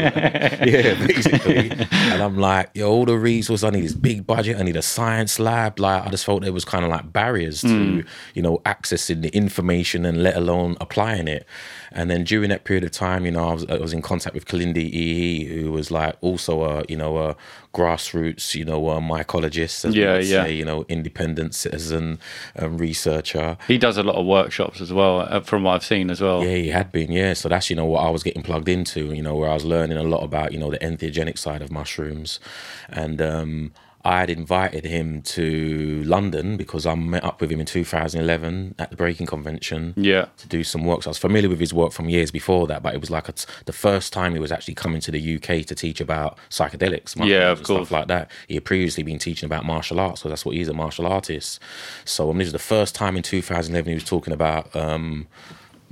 yeah, 0.64 1.06
basically. 1.06 1.70
And 2.12 2.22
I'm 2.22 2.38
like, 2.38 2.70
yo, 2.72 2.90
all 2.90 3.04
the 3.04 3.18
resources 3.18 3.62
I 3.64 3.68
need 3.68 3.84
is 3.84 3.94
big 3.94 4.26
budget. 4.26 4.56
I 4.58 4.62
need 4.62 4.76
a 4.76 4.80
science 4.96 5.38
lab. 5.38 5.78
Like, 5.78 6.06
I 6.06 6.08
just 6.08 6.24
felt 6.24 6.40
there 6.40 6.54
was 6.54 6.64
kind 6.64 6.86
of 6.86 6.90
like 6.90 7.12
barriers 7.12 7.60
to, 7.60 7.68
Hmm. 7.68 8.00
you 8.34 8.40
know, 8.40 8.62
accessing 8.64 9.20
the 9.20 9.28
information 9.36 10.06
and 10.06 10.22
let 10.22 10.36
alone 10.36 10.78
applying 10.80 11.28
it. 11.28 11.46
And 11.92 12.10
then 12.10 12.24
during 12.24 12.50
that 12.50 12.64
period 12.64 12.84
of 12.84 12.90
time, 12.90 13.24
you 13.24 13.32
know, 13.32 13.48
I 13.48 13.52
was, 13.54 13.66
I 13.66 13.76
was 13.78 13.92
in 13.92 14.02
contact 14.02 14.34
with 14.34 14.46
Kalindi 14.46 14.92
E, 14.92 15.44
who 15.44 15.72
was 15.72 15.90
like 15.90 16.16
also 16.20 16.62
a, 16.62 16.84
you 16.88 16.96
know, 16.96 17.16
a 17.18 17.36
grassroots, 17.74 18.54
you 18.54 18.64
know, 18.64 18.88
a 18.90 19.00
mycologist, 19.00 19.84
as 19.84 19.94
Yeah, 19.94 20.18
yeah. 20.18 20.44
say, 20.44 20.54
you 20.54 20.64
know, 20.64 20.84
independent 20.88 21.54
citizen 21.54 22.18
um, 22.58 22.78
researcher. 22.78 23.58
he 23.68 23.76
does 23.78 23.98
a 23.98 24.02
lot 24.02 24.16
of 24.16 24.24
workshops 24.26 24.80
as 24.80 24.92
well, 24.92 25.20
uh, 25.20 25.40
from 25.40 25.62
what 25.62 25.74
I've 25.74 25.84
seen 25.84 26.10
as 26.10 26.20
well. 26.20 26.42
Yeah, 26.42 26.56
he 26.56 26.68
had 26.68 26.90
been. 26.90 27.12
Yeah, 27.12 27.34
so 27.34 27.48
that's 27.48 27.68
you 27.68 27.76
know 27.76 27.84
what 27.84 28.00
I 28.04 28.10
was 28.10 28.22
getting 28.22 28.42
plugged 28.42 28.68
into. 28.68 29.12
You 29.12 29.22
know, 29.22 29.36
where 29.36 29.50
I 29.50 29.54
was 29.54 29.64
learning 29.64 29.98
a 29.98 30.02
lot 30.02 30.22
about 30.24 30.52
you 30.52 30.58
know 30.58 30.70
the 30.70 30.78
entheogenic 30.78 31.38
side 31.38 31.62
of 31.62 31.70
mushrooms, 31.70 32.40
and 32.88 33.20
um, 33.20 33.72
I 34.06 34.20
had 34.20 34.30
invited 34.30 34.84
him 34.84 35.20
to 35.36 36.02
London 36.04 36.56
because 36.56 36.86
I 36.86 36.94
met 36.94 37.24
up 37.24 37.40
with 37.40 37.50
him 37.50 37.58
in 37.60 37.66
2011 37.66 38.76
at 38.78 38.90
the 38.90 38.96
Breaking 38.96 39.26
Convention. 39.26 39.94
Yeah. 39.96 40.26
To 40.38 40.48
do 40.48 40.62
some 40.62 40.84
work, 40.84 41.02
so 41.02 41.08
I 41.08 41.10
was 41.10 41.18
familiar 41.18 41.48
with 41.50 41.58
his 41.60 41.74
work 41.74 41.92
from 41.92 42.08
years 42.08 42.30
before 42.30 42.66
that, 42.68 42.82
but 42.84 42.94
it 42.94 43.00
was 43.00 43.10
like 43.10 43.26
t- 43.34 43.44
the 43.64 43.72
first 43.72 44.12
time 44.12 44.32
he 44.34 44.38
was 44.38 44.52
actually 44.52 44.74
coming 44.74 45.00
to 45.00 45.10
the 45.10 45.34
UK 45.36 45.66
to 45.66 45.74
teach 45.74 46.00
about 46.00 46.38
psychedelics, 46.50 47.16
Yeah, 47.26 47.50
of 47.50 47.62
course. 47.64 47.88
stuff 47.88 47.90
like 47.90 48.08
that. 48.08 48.30
He 48.46 48.54
had 48.54 48.64
previously 48.64 49.02
been 49.02 49.18
teaching 49.18 49.46
about 49.46 49.64
martial 49.64 49.98
arts, 49.98 50.20
so 50.22 50.28
that's 50.28 50.44
what 50.46 50.54
he's 50.54 50.68
a 50.68 50.72
martial 50.74 51.06
artist. 51.06 51.58
So 52.04 52.32
this 52.32 52.46
is 52.46 52.52
the 52.52 52.58
first 52.60 52.94
time 52.94 53.16
in 53.16 53.22
2011 53.24 53.88
he 53.90 53.94
was 53.94 54.04
talking 54.04 54.32
about 54.32 54.74
um, 54.76 55.26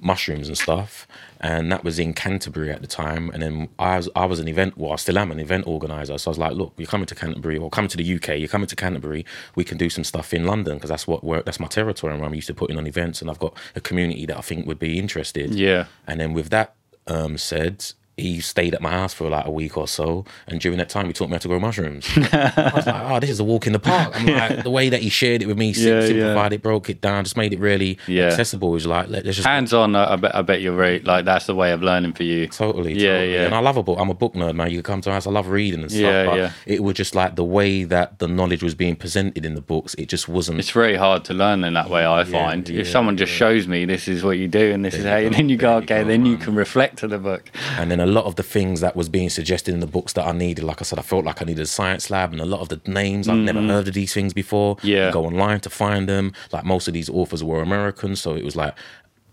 mushrooms 0.01 0.49
and 0.49 0.57
stuff, 0.57 1.07
and 1.45 1.71
that 1.71 1.85
was 1.85 1.99
in 1.99 2.15
Canterbury 2.15 2.71
at 2.71 2.81
the 2.81 2.87
time. 2.87 3.29
And 3.35 3.43
then 3.43 3.69
I 3.79 3.99
was 3.99 4.09
I 4.17 4.25
was 4.25 4.41
an 4.41 4.49
event, 4.49 4.79
well, 4.79 4.93
I 4.93 4.97
still 4.97 5.19
am 5.19 5.31
an 5.31 5.39
event 5.39 5.67
organizer. 5.67 6.17
So 6.17 6.31
I 6.31 6.33
was 6.33 6.39
like, 6.39 6.55
look, 6.55 6.73
you're 6.79 6.87
coming 6.87 7.05
to 7.05 7.15
Canterbury 7.15 7.59
or 7.59 7.69
coming 7.69 7.91
to 7.91 7.99
the 7.99 8.15
UK, 8.17 8.39
you're 8.39 8.49
coming 8.49 8.67
to 8.67 8.75
Canterbury. 8.75 9.27
We 9.55 9.63
can 9.63 9.77
do 9.77 9.91
some 9.91 10.05
stuff 10.05 10.33
in 10.33 10.47
London 10.47 10.79
because 10.79 10.89
that's 10.89 11.07
what 11.07 11.23
work. 11.23 11.45
That's 11.45 11.61
my 11.61 11.67
territory, 11.67 12.15
and 12.15 12.21
where 12.21 12.29
I'm 12.29 12.35
used 12.35 12.47
to 12.47 12.55
putting 12.55 12.79
on 12.79 12.87
events, 12.87 13.21
and 13.21 13.31
I've 13.31 13.39
got 13.39 13.55
a 13.77 13.83
community 13.83 14.25
that 14.25 14.39
I 14.39 14.41
think 14.41 14.67
would 14.67 14.79
be 14.79 14.99
interested. 14.99 15.55
Yeah. 15.55 15.85
And 16.07 16.19
then 16.19 16.33
with 16.33 16.49
that 16.49 16.77
um, 17.07 17.37
said, 17.37 17.93
he 18.17 18.41
stayed 18.41 18.75
at 18.75 18.81
my 18.81 18.91
house 18.91 19.13
for 19.15 19.29
like 19.29 19.47
a 19.47 19.51
week 19.51 19.77
or 19.77 19.89
so, 19.89 20.25
and 20.47 20.61
during 20.61 20.79
that 20.79 20.89
time, 20.89 21.07
he 21.07 21.13
taught 21.13 21.29
me 21.29 21.33
how 21.35 21.39
to 21.39 21.49
grow 21.49 21.59
mushrooms. 21.61 22.07
I 22.17 22.73
was 22.75 22.87
like, 22.87 23.03
"Oh, 23.03 23.21
this 23.21 23.31
is 23.31 23.41
a 23.41 23.45
walk 23.45 23.67
in 23.67 23.73
the 23.73 23.79
park." 23.79 24.13
I'm 24.15 24.27
like, 24.27 24.63
the 24.65 24.71
way 24.71 24.89
that 24.89 25.03
he 25.03 25.09
shared 25.09 25.43
it 25.43 25.47
with 25.47 25.59
me, 25.59 25.71
Yeah, 25.73 26.01
yeah. 26.01 26.07
simplified 26.07 26.53
it, 26.53 26.63
broke 26.63 26.89
it 26.91 27.01
down, 27.01 27.25
just 27.25 27.37
made 27.37 27.53
it 27.53 27.59
really 27.61 27.99
Yeah. 28.07 28.27
accessible. 28.27 28.69
It 28.69 28.73
was 28.75 28.87
like, 28.87 29.09
let, 29.09 29.27
us 29.27 29.37
just 29.37 29.47
Hands 29.49 29.73
on, 29.73 29.97
I 29.97 30.17
bet, 30.17 30.35
I 30.35 30.43
bet 30.43 30.61
you're 30.61 30.77
very 30.77 31.01
like 31.01 31.25
that's 31.25 31.47
the 31.47 31.55
way 31.55 31.73
of 31.73 31.83
learning 31.83 32.13
for 32.13 32.23
you. 32.23 32.47
Totally, 32.49 32.95
Yeah, 32.95 33.13
totally. 33.15 33.33
yeah. 33.35 33.45
And 33.47 33.55
I 33.55 33.61
love 33.61 33.77
a 33.77 33.83
book. 33.83 33.99
I'm 33.99 34.11
a 34.11 34.15
book 34.15 34.35
nerd, 34.35 34.55
man. 34.55 34.71
You 34.71 34.83
come 34.83 35.01
to 35.03 35.11
us. 35.11 35.27
I 35.27 35.31
love 35.31 35.49
reading 35.49 35.81
and 35.83 35.91
stuff. 35.91 36.01
Yeah, 36.03 36.25
but 36.27 36.37
yeah. 36.37 36.53
It 36.67 36.83
was 36.83 36.95
just 36.95 37.15
like 37.15 37.37
the 37.37 37.45
way 37.45 37.85
that 37.85 38.19
the 38.21 38.29
knowledge 38.29 38.63
was 38.63 38.75
being 38.75 38.97
presented 38.97 39.45
in 39.45 39.55
the 39.55 39.61
books. 39.61 39.95
It 39.95 40.09
just 40.09 40.29
wasn't. 40.29 40.59
It's 40.61 40.71
very 40.71 40.97
hard 40.97 41.25
to 41.27 41.35
learn 41.35 41.65
in 41.65 41.75
that 41.75 41.91
way. 41.91 42.07
I 42.07 42.25
find 42.25 42.69
if 42.71 42.89
someone 42.89 43.17
just 43.17 43.33
shows 43.33 43.67
me 43.67 43.85
this 43.85 44.09
is 44.09 44.23
what 44.23 44.39
you 44.39 44.47
do 44.49 44.73
and 44.73 44.85
this 44.85 44.95
is 44.95 45.05
how, 45.05 45.17
you, 45.17 45.27
and 45.27 45.35
then 45.37 45.49
you 45.49 45.57
go, 45.57 45.69
There 45.69 45.79
you 45.81 45.85
okay, 45.85 46.03
go, 46.03 46.09
then 46.09 46.27
you 46.27 46.37
can 46.37 46.55
reflect 46.55 46.99
to 46.99 47.09
the 47.09 47.19
book. 47.19 47.51
And 47.79 47.91
then 47.91 48.01
a 48.05 48.07
lot 48.07 48.27
of 48.27 48.37
the 48.37 48.43
things 48.43 48.81
that 48.81 48.95
was 48.95 49.09
being 49.09 49.31
suggested 49.31 49.73
in 49.73 49.81
the 49.81 49.87
books 49.87 50.13
that 50.13 50.27
I 50.27 50.33
needed, 50.33 50.63
like 50.63 50.83
I 50.83 50.85
said, 50.85 50.99
I 50.99 51.03
felt 51.03 51.25
like 51.25 51.41
I 51.41 51.47
needed 51.47 51.63
a 51.63 51.67
science 51.67 52.11
lab, 52.11 52.33
and 52.33 52.41
a 52.41 52.45
lot 52.45 52.61
of 52.61 52.69
the 52.69 52.79
names 52.91 53.29
I've 53.29 53.39
never 53.39 53.61
mm-hmm. 53.61 53.71
heard 53.71 53.89
of 53.89 53.95
these 53.95 54.13
things 54.13 54.35
before. 54.35 54.77
Yeah. 54.83 55.07
You 55.07 55.13
go 55.13 55.25
online 55.25 55.61
to 55.61 55.71
find 55.71 56.07
them. 56.07 56.35
Like 56.53 56.65
most 56.65 56.87
of 56.87 56.93
these 56.93 57.09
authors 57.09 57.43
were 57.43 57.63
Americans, 57.63 58.21
so 58.21 58.37
it 58.37 58.45
was 58.45 58.57
like 58.57 58.75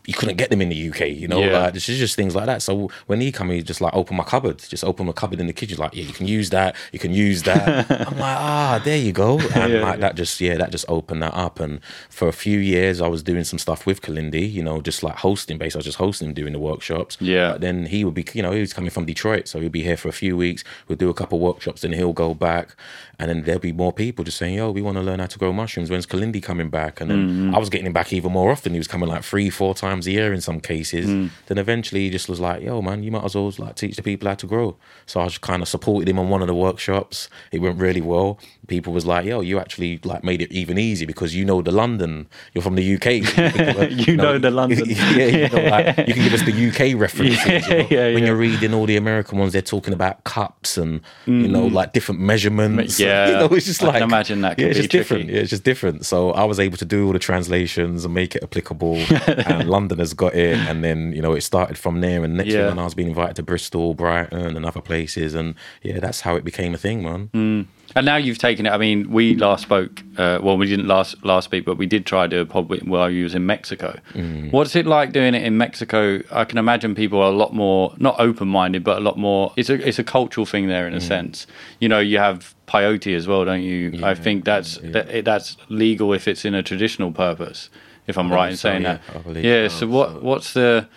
you 0.06 0.14
couldn't 0.14 0.38
get 0.38 0.50
them 0.50 0.62
in 0.62 0.70
the 0.70 0.90
UK, 0.90 1.02
you 1.10 1.28
know. 1.28 1.40
Yeah. 1.40 1.60
Like 1.60 1.74
this 1.74 1.88
is 1.90 1.98
just 2.00 2.16
things 2.16 2.36
like 2.36 2.48
that. 2.48 2.62
So 2.62 2.90
when 3.08 3.22
he 3.22 3.32
come, 3.32 3.50
he 3.52 3.62
just 3.62 3.82
like 3.82 3.94
open 3.94 4.16
my 4.18 4.24
cupboard, 4.24 4.58
just 4.60 4.84
open 4.84 5.06
my 5.06 5.12
cupboard 5.14 5.40
in 5.40 5.48
the 5.48 5.54
kitchen. 5.54 5.78
Like, 5.78 5.94
yeah, 5.96 6.04
you 6.04 6.14
can 6.14 6.28
use 6.28 6.50
that, 6.50 6.76
you 6.92 7.00
can 7.00 7.14
use 7.14 7.44
that. 7.44 7.90
I'm 8.08 8.18
like, 8.18 8.38
ah, 8.38 8.82
there 8.84 8.98
you 8.98 9.12
go. 9.12 9.38
And 9.40 9.72
Yeah, 9.74 9.82
like 9.82 9.96
yeah. 9.96 9.96
that 9.98 10.16
just 10.16 10.42
yeah, 10.42 10.58
that 10.58 10.72
just 10.72 10.86
opened 10.88 11.22
that 11.24 11.34
up. 11.36 11.60
And 11.60 11.80
for 12.10 12.28
a 12.28 12.34
few 12.34 12.58
years, 12.60 13.00
I 13.02 13.08
was 13.08 13.22
doing 13.22 13.44
some 13.44 13.60
stuff 13.60 13.86
with 13.86 14.02
Kalindi, 14.02 14.52
you 14.52 14.64
know, 14.64 14.82
just 14.82 15.04
like 15.04 15.18
hosting. 15.18 15.58
Basically, 15.58 15.78
I 15.78 15.82
was 15.82 15.86
just 15.86 15.98
hosting, 16.00 16.34
doing 16.34 16.54
the 16.54 16.60
workshops. 16.60 17.18
Yeah. 17.20 17.52
But 17.54 17.62
then 17.62 17.86
he 17.86 18.04
would 18.04 18.14
be, 18.16 18.26
you 18.34 18.42
know, 18.42 18.52
he 18.52 18.62
was 18.62 18.74
coming 18.74 18.90
from 18.90 19.06
Detroit, 19.06 19.48
so 19.48 19.60
he'd 19.60 19.72
be 19.72 19.84
here 19.84 19.98
for 19.98 20.08
a 20.10 20.14
few 20.14 20.36
weeks. 20.36 20.64
We'll 20.88 20.98
do 20.98 21.10
a 21.10 21.14
couple 21.14 21.40
workshops, 21.40 21.82
then 21.82 21.94
he'll 21.94 22.14
go 22.14 22.34
back, 22.34 22.76
and 23.20 23.30
then 23.30 23.44
there'll 23.44 23.60
be 23.62 23.72
more 23.72 23.94
people 23.94 24.26
just 24.26 24.38
saying, 24.38 24.56
"Yo, 24.56 24.72
we 24.72 24.82
want 24.82 24.98
to 24.98 25.04
learn 25.04 25.20
how 25.20 25.28
to 25.28 25.38
grow 25.38 25.54
mushrooms." 25.54 25.90
When's 25.92 26.08
Kalindi 26.08 26.42
coming 26.42 26.70
back? 26.70 27.00
And 27.02 27.10
then 27.12 27.22
Mm-hmm. 27.22 27.56
I 27.56 27.60
was 27.60 27.70
getting 27.70 27.86
him 27.86 27.94
back 27.94 28.12
even 28.14 28.32
more 28.32 28.52
often. 28.52 28.72
He 28.74 28.80
was 28.80 28.88
coming 28.88 29.08
like 29.08 29.24
three, 29.24 29.50
four 29.52 29.76
times 29.76 29.91
a 30.00 30.12
year 30.12 30.34
in 30.34 30.42
some 30.42 30.60
cases. 30.60 31.08
Mm. 31.08 31.30
Then 31.48 31.58
eventually 31.58 32.02
he 32.02 32.10
just 32.10 32.30
was 32.30 32.40
like, 32.40 32.64
"Yo, 32.64 32.82
man, 32.82 33.04
you 33.04 33.12
might 33.12 33.26
as 33.26 33.36
well 33.36 33.52
like 33.58 33.76
teach 33.76 33.96
the 33.96 34.04
people 34.04 34.28
how 34.28 34.36
to 34.36 34.48
grow." 34.48 34.78
So 35.06 35.22
I 35.22 35.26
just 35.28 35.42
kind 35.42 35.62
of 35.62 35.68
supported 35.68 36.08
him 36.08 36.20
on 36.20 36.30
one 36.30 36.42
of 36.42 36.48
the 36.48 36.56
workshops. 36.56 37.30
It 37.52 37.60
went 37.60 37.80
really 37.80 38.02
well. 38.02 38.40
People 38.68 38.94
was 38.94 39.06
like, 39.06 39.26
"Yo, 39.26 39.42
you 39.42 39.60
actually 39.60 40.00
like 40.04 40.24
made 40.24 40.42
it 40.42 40.52
even 40.52 40.78
easier 40.78 41.08
because 41.08 41.36
you 41.36 41.44
know 41.44 41.62
the 41.62 41.72
London. 41.72 42.28
You're 42.54 42.62
from 42.62 42.76
the 42.76 42.96
UK. 42.96 43.92
You 43.92 44.16
know 44.16 44.38
the 44.38 44.52
London. 44.62 44.90
yeah, 44.90 45.26
you, 45.26 45.50
know, 45.50 45.70
like, 45.70 45.98
you 46.08 46.14
can 46.14 46.24
give 46.24 46.34
us 46.34 46.44
the 46.44 46.70
UK 46.70 47.00
references. 47.00 47.46
Yeah, 47.46 47.54
you 47.54 47.84
know? 47.84 47.88
yeah, 47.90 48.14
when 48.14 48.20
yeah. 48.20 48.26
you're 48.28 48.36
reading 48.36 48.74
all 48.74 48.86
the 48.86 48.98
American 48.98 49.38
ones, 49.38 49.54
they're 49.54 49.62
talking 49.62 49.94
about 49.94 50.24
cups 50.24 50.78
and 50.78 51.02
you 51.26 51.48
know 51.48 51.68
like 51.68 51.94
different 51.94 52.22
measurements. 52.22 52.98
Mm. 52.98 53.06
Yeah, 53.06 53.28
you 53.28 53.34
know, 53.34 53.56
it's 53.56 53.66
just 53.66 53.82
I 53.84 53.86
can 53.86 53.94
like 53.94 54.02
imagine 54.04 54.42
that 54.42 54.60
Yeah, 54.60 54.68
it's 54.68 54.78
just 54.78 54.92
different. 54.92 55.30
Yeah, 55.30 55.42
it's 55.42 55.50
just 55.50 55.64
different. 55.64 56.06
So 56.06 56.32
I 56.32 56.44
was 56.44 56.60
able 56.60 56.78
to 56.78 56.86
do 56.86 57.08
all 57.08 57.14
the 57.14 57.20
translations 57.20 58.06
and 58.06 58.14
make 58.14 58.36
it 58.36 58.44
applicable. 58.44 58.96
and 59.28 59.70
London 59.70 59.81
has 59.90 60.14
got 60.14 60.34
it, 60.36 60.58
and 60.58 60.84
then 60.84 61.12
you 61.14 61.22
know 61.22 61.34
it 61.34 61.42
started 61.42 61.78
from 61.78 62.02
there. 62.02 62.24
And 62.24 62.38
next 62.38 62.50
Yeah. 62.54 62.70
thing 62.70 62.80
I 62.80 62.84
was 62.84 62.94
being 62.94 63.10
invited 63.10 63.36
to 63.38 63.44
Bristol, 63.44 63.94
Brighton, 63.94 64.56
and 64.56 64.66
other 64.66 64.82
places, 64.82 65.34
and 65.34 65.56
yeah, 65.84 66.00
that's 66.00 66.22
how 66.22 66.36
it 66.36 66.44
became 66.44 66.74
a 66.74 66.78
thing, 66.78 67.04
man. 67.04 67.68
And 67.94 68.06
now 68.06 68.16
you've 68.16 68.38
taken 68.38 68.66
it. 68.66 68.70
I 68.70 68.78
mean, 68.78 69.12
we 69.12 69.36
last 69.36 69.64
spoke. 69.64 70.02
Uh, 70.18 70.40
well, 70.42 70.56
we 70.58 70.66
didn't 70.66 70.88
last 70.88 71.26
last 71.26 71.46
speak, 71.46 71.66
but 71.66 71.78
we 71.78 71.86
did 71.86 72.06
try 72.06 72.24
to 72.26 72.30
do 72.30 72.40
a 72.40 72.46
pod 72.46 72.70
while 72.88 73.10
you 73.10 73.24
was 73.24 73.36
in 73.36 73.46
Mexico. 73.46 74.00
Mm. 74.14 74.50
What's 74.54 74.78
it 74.78 74.86
like 74.86 75.12
doing 75.12 75.36
it 75.36 75.44
in 75.44 75.58
Mexico? 75.58 76.22
I 76.32 76.46
can 76.46 76.58
imagine 76.58 76.96
people 76.96 77.20
are 77.22 77.30
a 77.30 77.36
lot 77.36 77.54
more 77.54 77.94
not 77.98 78.16
open 78.18 78.48
minded, 78.48 78.86
but 78.86 78.98
a 78.98 79.02
lot 79.02 79.18
more. 79.18 79.52
It's 79.58 79.70
a 79.70 79.86
it's 79.86 80.00
a 80.00 80.06
cultural 80.06 80.46
thing 80.46 80.68
there 80.68 80.86
Mm. 80.86 80.92
in 80.92 80.94
a 80.94 81.02
sense. 81.02 81.48
You 81.82 81.90
know, 81.90 82.00
you 82.00 82.18
have 82.18 82.56
peyote 82.66 83.14
as 83.14 83.28
well, 83.28 83.44
don't 83.44 83.62
you? 83.64 84.00
I 84.04 84.14
think 84.16 84.46
that's 84.46 84.78
that, 84.84 85.26
that's 85.26 85.58
legal 85.68 86.14
if 86.14 86.30
it's 86.30 86.46
in 86.46 86.56
a 86.56 86.64
traditional 86.64 87.12
purpose. 87.12 87.70
If 88.08 88.18
I'm 88.18 88.32
right 88.32 88.52
in 88.52 88.58
so, 88.58 88.70
saying 88.70 88.82
yeah. 88.84 88.98
that. 89.26 89.44
Yeah. 89.44 89.68
so, 89.68 89.78
So 89.80 89.88
what 89.88 90.10
so- 90.10 90.20
what's 90.20 90.54
the 90.54 90.88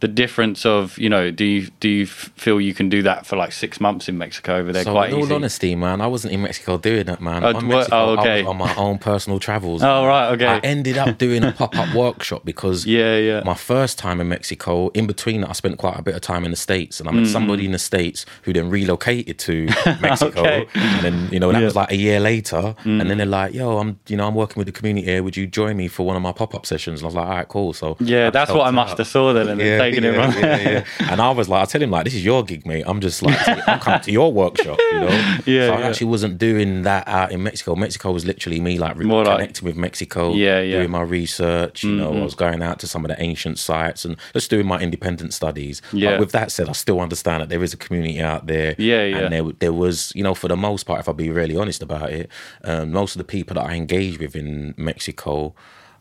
the 0.00 0.08
difference 0.08 0.64
of 0.66 0.98
you 0.98 1.08
know 1.08 1.30
do 1.30 1.44
you 1.44 1.68
do 1.78 1.88
you 1.88 2.06
feel 2.06 2.60
you 2.60 2.74
can 2.74 2.88
do 2.88 3.02
that 3.02 3.26
for 3.26 3.36
like 3.36 3.52
six 3.52 3.80
months 3.80 4.08
in 4.08 4.16
Mexico 4.18 4.56
over 4.56 4.72
there 4.72 4.84
So 4.84 4.92
quite 4.92 5.10
in 5.10 5.16
all 5.16 5.24
easy? 5.24 5.34
honesty, 5.34 5.74
man, 5.76 6.00
I 6.00 6.06
wasn't 6.06 6.32
in 6.34 6.42
Mexico 6.42 6.78
doing 6.78 7.04
that, 7.06 7.20
man. 7.20 7.44
Oh, 7.44 7.60
Mexico, 7.60 7.96
oh, 7.96 8.16
I 8.16 8.20
okay. 8.20 8.44
on 8.44 8.56
my 8.56 8.74
own 8.76 8.98
personal 8.98 9.38
travels. 9.38 9.82
Oh, 9.82 10.06
right, 10.06 10.30
okay. 10.32 10.46
I 10.46 10.58
ended 10.60 10.96
up 10.98 11.18
doing 11.18 11.44
a 11.44 11.52
pop-up 11.52 11.94
workshop 12.04 12.44
because 12.44 12.86
Yeah, 12.86 13.16
yeah. 13.18 13.42
my 13.44 13.54
first 13.54 13.98
time 13.98 14.20
in 14.20 14.28
Mexico, 14.28 14.88
in 14.88 15.06
between 15.06 15.42
that, 15.42 15.50
I 15.50 15.52
spent 15.52 15.76
quite 15.78 15.98
a 15.98 16.02
bit 16.02 16.14
of 16.14 16.22
time 16.22 16.44
in 16.44 16.50
the 16.50 16.56
States, 16.56 16.98
and 17.00 17.08
I 17.08 17.12
met 17.12 17.24
mm-hmm. 17.24 17.32
somebody 17.32 17.66
in 17.66 17.72
the 17.72 17.78
States 17.78 18.24
who 18.42 18.52
then 18.52 18.70
relocated 18.70 19.38
to 19.40 19.66
Mexico, 20.00 20.40
Okay. 20.40 20.66
and 20.74 21.04
then 21.04 21.28
you 21.30 21.38
know 21.40 21.52
that 21.52 21.58
Yeah. 21.60 21.64
was 21.66 21.76
like 21.76 21.90
a 21.92 21.96
year 21.96 22.20
later, 22.20 22.74
and 22.84 23.00
then 23.00 23.08
mm. 23.08 23.16
they're 23.18 23.26
like, 23.26 23.52
"Yo, 23.54 23.78
I'm 23.78 23.98
you 24.08 24.16
know 24.16 24.26
I'm 24.26 24.34
working 24.34 24.58
with 24.60 24.66
the 24.66 24.72
community 24.72 25.06
here. 25.06 25.22
Would 25.22 25.36
you 25.36 25.46
join 25.46 25.76
me 25.76 25.88
for 25.88 26.06
one 26.06 26.16
of 26.16 26.22
my 26.22 26.32
pop-up 26.32 26.64
sessions?" 26.64 27.00
And 27.00 27.04
I 27.04 27.08
was 27.08 27.14
like, 27.16 27.26
"All 27.26 27.32
right, 27.32 27.48
cool." 27.48 27.72
So 27.74 27.96
Yeah, 28.00 28.30
that's 28.30 28.50
what 28.50 28.66
I 28.66 28.70
must 28.70 28.92
out. 28.92 28.98
have 28.98 29.06
saw 29.06 29.32
then 29.32 29.48
and 29.48 29.60
it 29.94 30.02
yeah, 30.04 30.38
yeah, 30.38 30.70
yeah. 30.70 30.84
And 31.10 31.20
I 31.20 31.30
was 31.30 31.48
like, 31.48 31.62
I 31.62 31.64
tell 31.66 31.82
him 31.82 31.90
like, 31.90 32.04
this 32.04 32.14
is 32.14 32.24
your 32.24 32.42
gig, 32.44 32.66
mate. 32.66 32.84
I'm 32.86 33.00
just 33.00 33.22
like, 33.22 33.38
I'm 33.68 33.80
coming 33.80 34.00
to 34.00 34.10
your 34.12 34.32
workshop, 34.32 34.78
you 34.92 35.00
know. 35.00 35.40
Yeah, 35.46 35.66
So 35.68 35.74
I 35.74 35.82
actually 35.82 36.06
wasn't 36.08 36.38
doing 36.38 36.82
that 36.82 37.06
out 37.08 37.32
in 37.32 37.42
Mexico. 37.42 37.74
Mexico 37.76 38.12
was 38.12 38.24
literally 38.24 38.60
me 38.60 38.78
like 38.78 38.96
re- 38.96 39.06
More 39.06 39.24
like- 39.24 39.36
connecting 39.38 39.66
with 39.66 39.76
Mexico, 39.76 40.32
Yeah, 40.34 40.60
yeah. 40.60 40.78
doing 40.78 40.90
my 40.90 41.02
research. 41.02 41.82
You 41.84 41.96
know, 41.96 42.16
I 42.16 42.22
was 42.22 42.34
going 42.34 42.62
out 42.62 42.78
to 42.80 42.86
some 42.86 43.04
of 43.04 43.08
the 43.10 43.20
ancient 43.22 43.58
sites 43.58 44.04
and 44.04 44.16
just 44.32 44.50
doing 44.50 44.66
my 44.66 44.78
independent 44.80 45.32
studies. 45.34 45.82
Yeah. 45.92 46.10
But 46.12 46.20
with 46.20 46.32
that 46.32 46.52
said, 46.52 46.68
I 46.68 46.72
still 46.72 47.00
understand 47.00 47.42
that 47.42 47.48
there 47.48 47.62
is 47.62 47.72
a 47.72 47.76
community 47.76 48.20
out 48.20 48.46
there. 48.46 48.74
Yeah, 48.78 49.04
yeah. 49.04 49.18
And 49.18 49.32
there, 49.32 49.52
there 49.58 49.72
was, 49.72 50.12
you 50.14 50.22
know, 50.22 50.34
for 50.34 50.48
the 50.48 50.56
most 50.56 50.84
part, 50.84 51.00
if 51.00 51.08
I 51.08 51.12
be 51.12 51.30
really 51.30 51.56
honest 51.56 51.82
about 51.82 52.10
it, 52.10 52.28
um, 52.64 52.92
most 52.92 53.14
of 53.14 53.18
the 53.18 53.24
people 53.24 53.54
that 53.54 53.66
I 53.66 53.74
engage 53.74 54.18
with 54.18 54.36
in 54.36 54.74
Mexico 54.76 55.54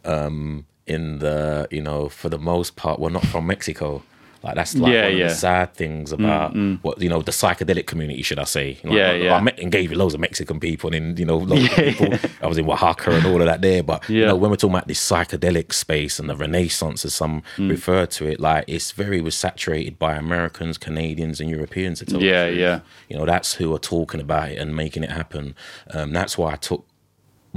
um, 0.05 0.65
in 0.89 1.19
the 1.19 1.67
you 1.71 1.81
know 1.81 2.09
for 2.09 2.29
the 2.29 2.39
most 2.39 2.75
part 2.75 2.99
were 2.99 3.09
not 3.11 3.25
from 3.25 3.47
Mexico. 3.47 4.03
Like 4.41 4.55
that's 4.55 4.73
like 4.73 4.93
Yeah, 4.93 5.03
one 5.09 5.17
yeah. 5.17 5.23
of 5.25 5.29
the 5.31 5.35
sad 5.35 5.73
things 5.73 6.13
about 6.13 6.55
what 6.81 7.01
you 7.01 7.09
know 7.09 7.21
the 7.21 7.33
psychedelic 7.33 7.87
community, 7.87 8.21
should 8.21 8.39
I 8.39 8.45
say? 8.45 8.79
Like, 8.85 8.93
Yeah, 8.93 9.09
I, 9.09 9.13
yeah. 9.15 9.35
I 9.35 9.41
met, 9.41 9.59
engaged 9.59 9.89
with 9.89 9.99
loads 9.99 10.13
of 10.13 10.21
Mexican 10.21 10.61
people 10.61 10.93
and 10.95 11.19
you 11.19 11.25
know 11.25 11.39
loads 11.39 11.65
of 11.65 11.71
people. 11.89 12.13
I 12.41 12.47
was 12.47 12.57
in 12.57 12.63
Oaxaca 12.69 13.11
and 13.11 13.25
all 13.25 13.41
of 13.41 13.47
that 13.47 13.61
there, 13.61 13.83
but 13.83 14.07
you 14.09 14.25
know 14.25 14.37
when 14.37 14.49
we're 14.49 14.55
talking 14.55 14.75
about 14.77 14.87
this 14.87 15.01
psychedelic 15.05 15.73
space 15.73 16.19
and 16.19 16.29
the 16.29 16.37
Renaissance, 16.37 17.03
as 17.03 17.13
some 17.13 17.43
Mm. 17.57 17.69
refer 17.69 18.05
to 18.05 18.27
it, 18.27 18.39
like 18.39 18.63
it's 18.67 18.91
very 18.93 19.19
was 19.19 19.35
saturated 19.35 19.99
by 19.99 20.15
Americans, 20.15 20.77
Canadians, 20.77 21.41
and 21.41 21.49
Europeans. 21.49 21.99
to 21.99 22.05
tell 22.05 22.19
the 22.21 22.25
Yeah, 22.25 22.47
yeah. 22.47 22.79
You 23.09 23.17
know 23.17 23.25
that's 23.25 23.55
who 23.55 23.73
are 23.75 23.79
talking 23.95 24.21
about 24.21 24.47
it 24.51 24.57
and 24.57 24.73
making 24.73 25.03
it 25.03 25.11
happen. 25.11 25.53
Um, 25.93 26.13
that's 26.13 26.37
why 26.37 26.53
I 26.53 26.55
took 26.55 26.85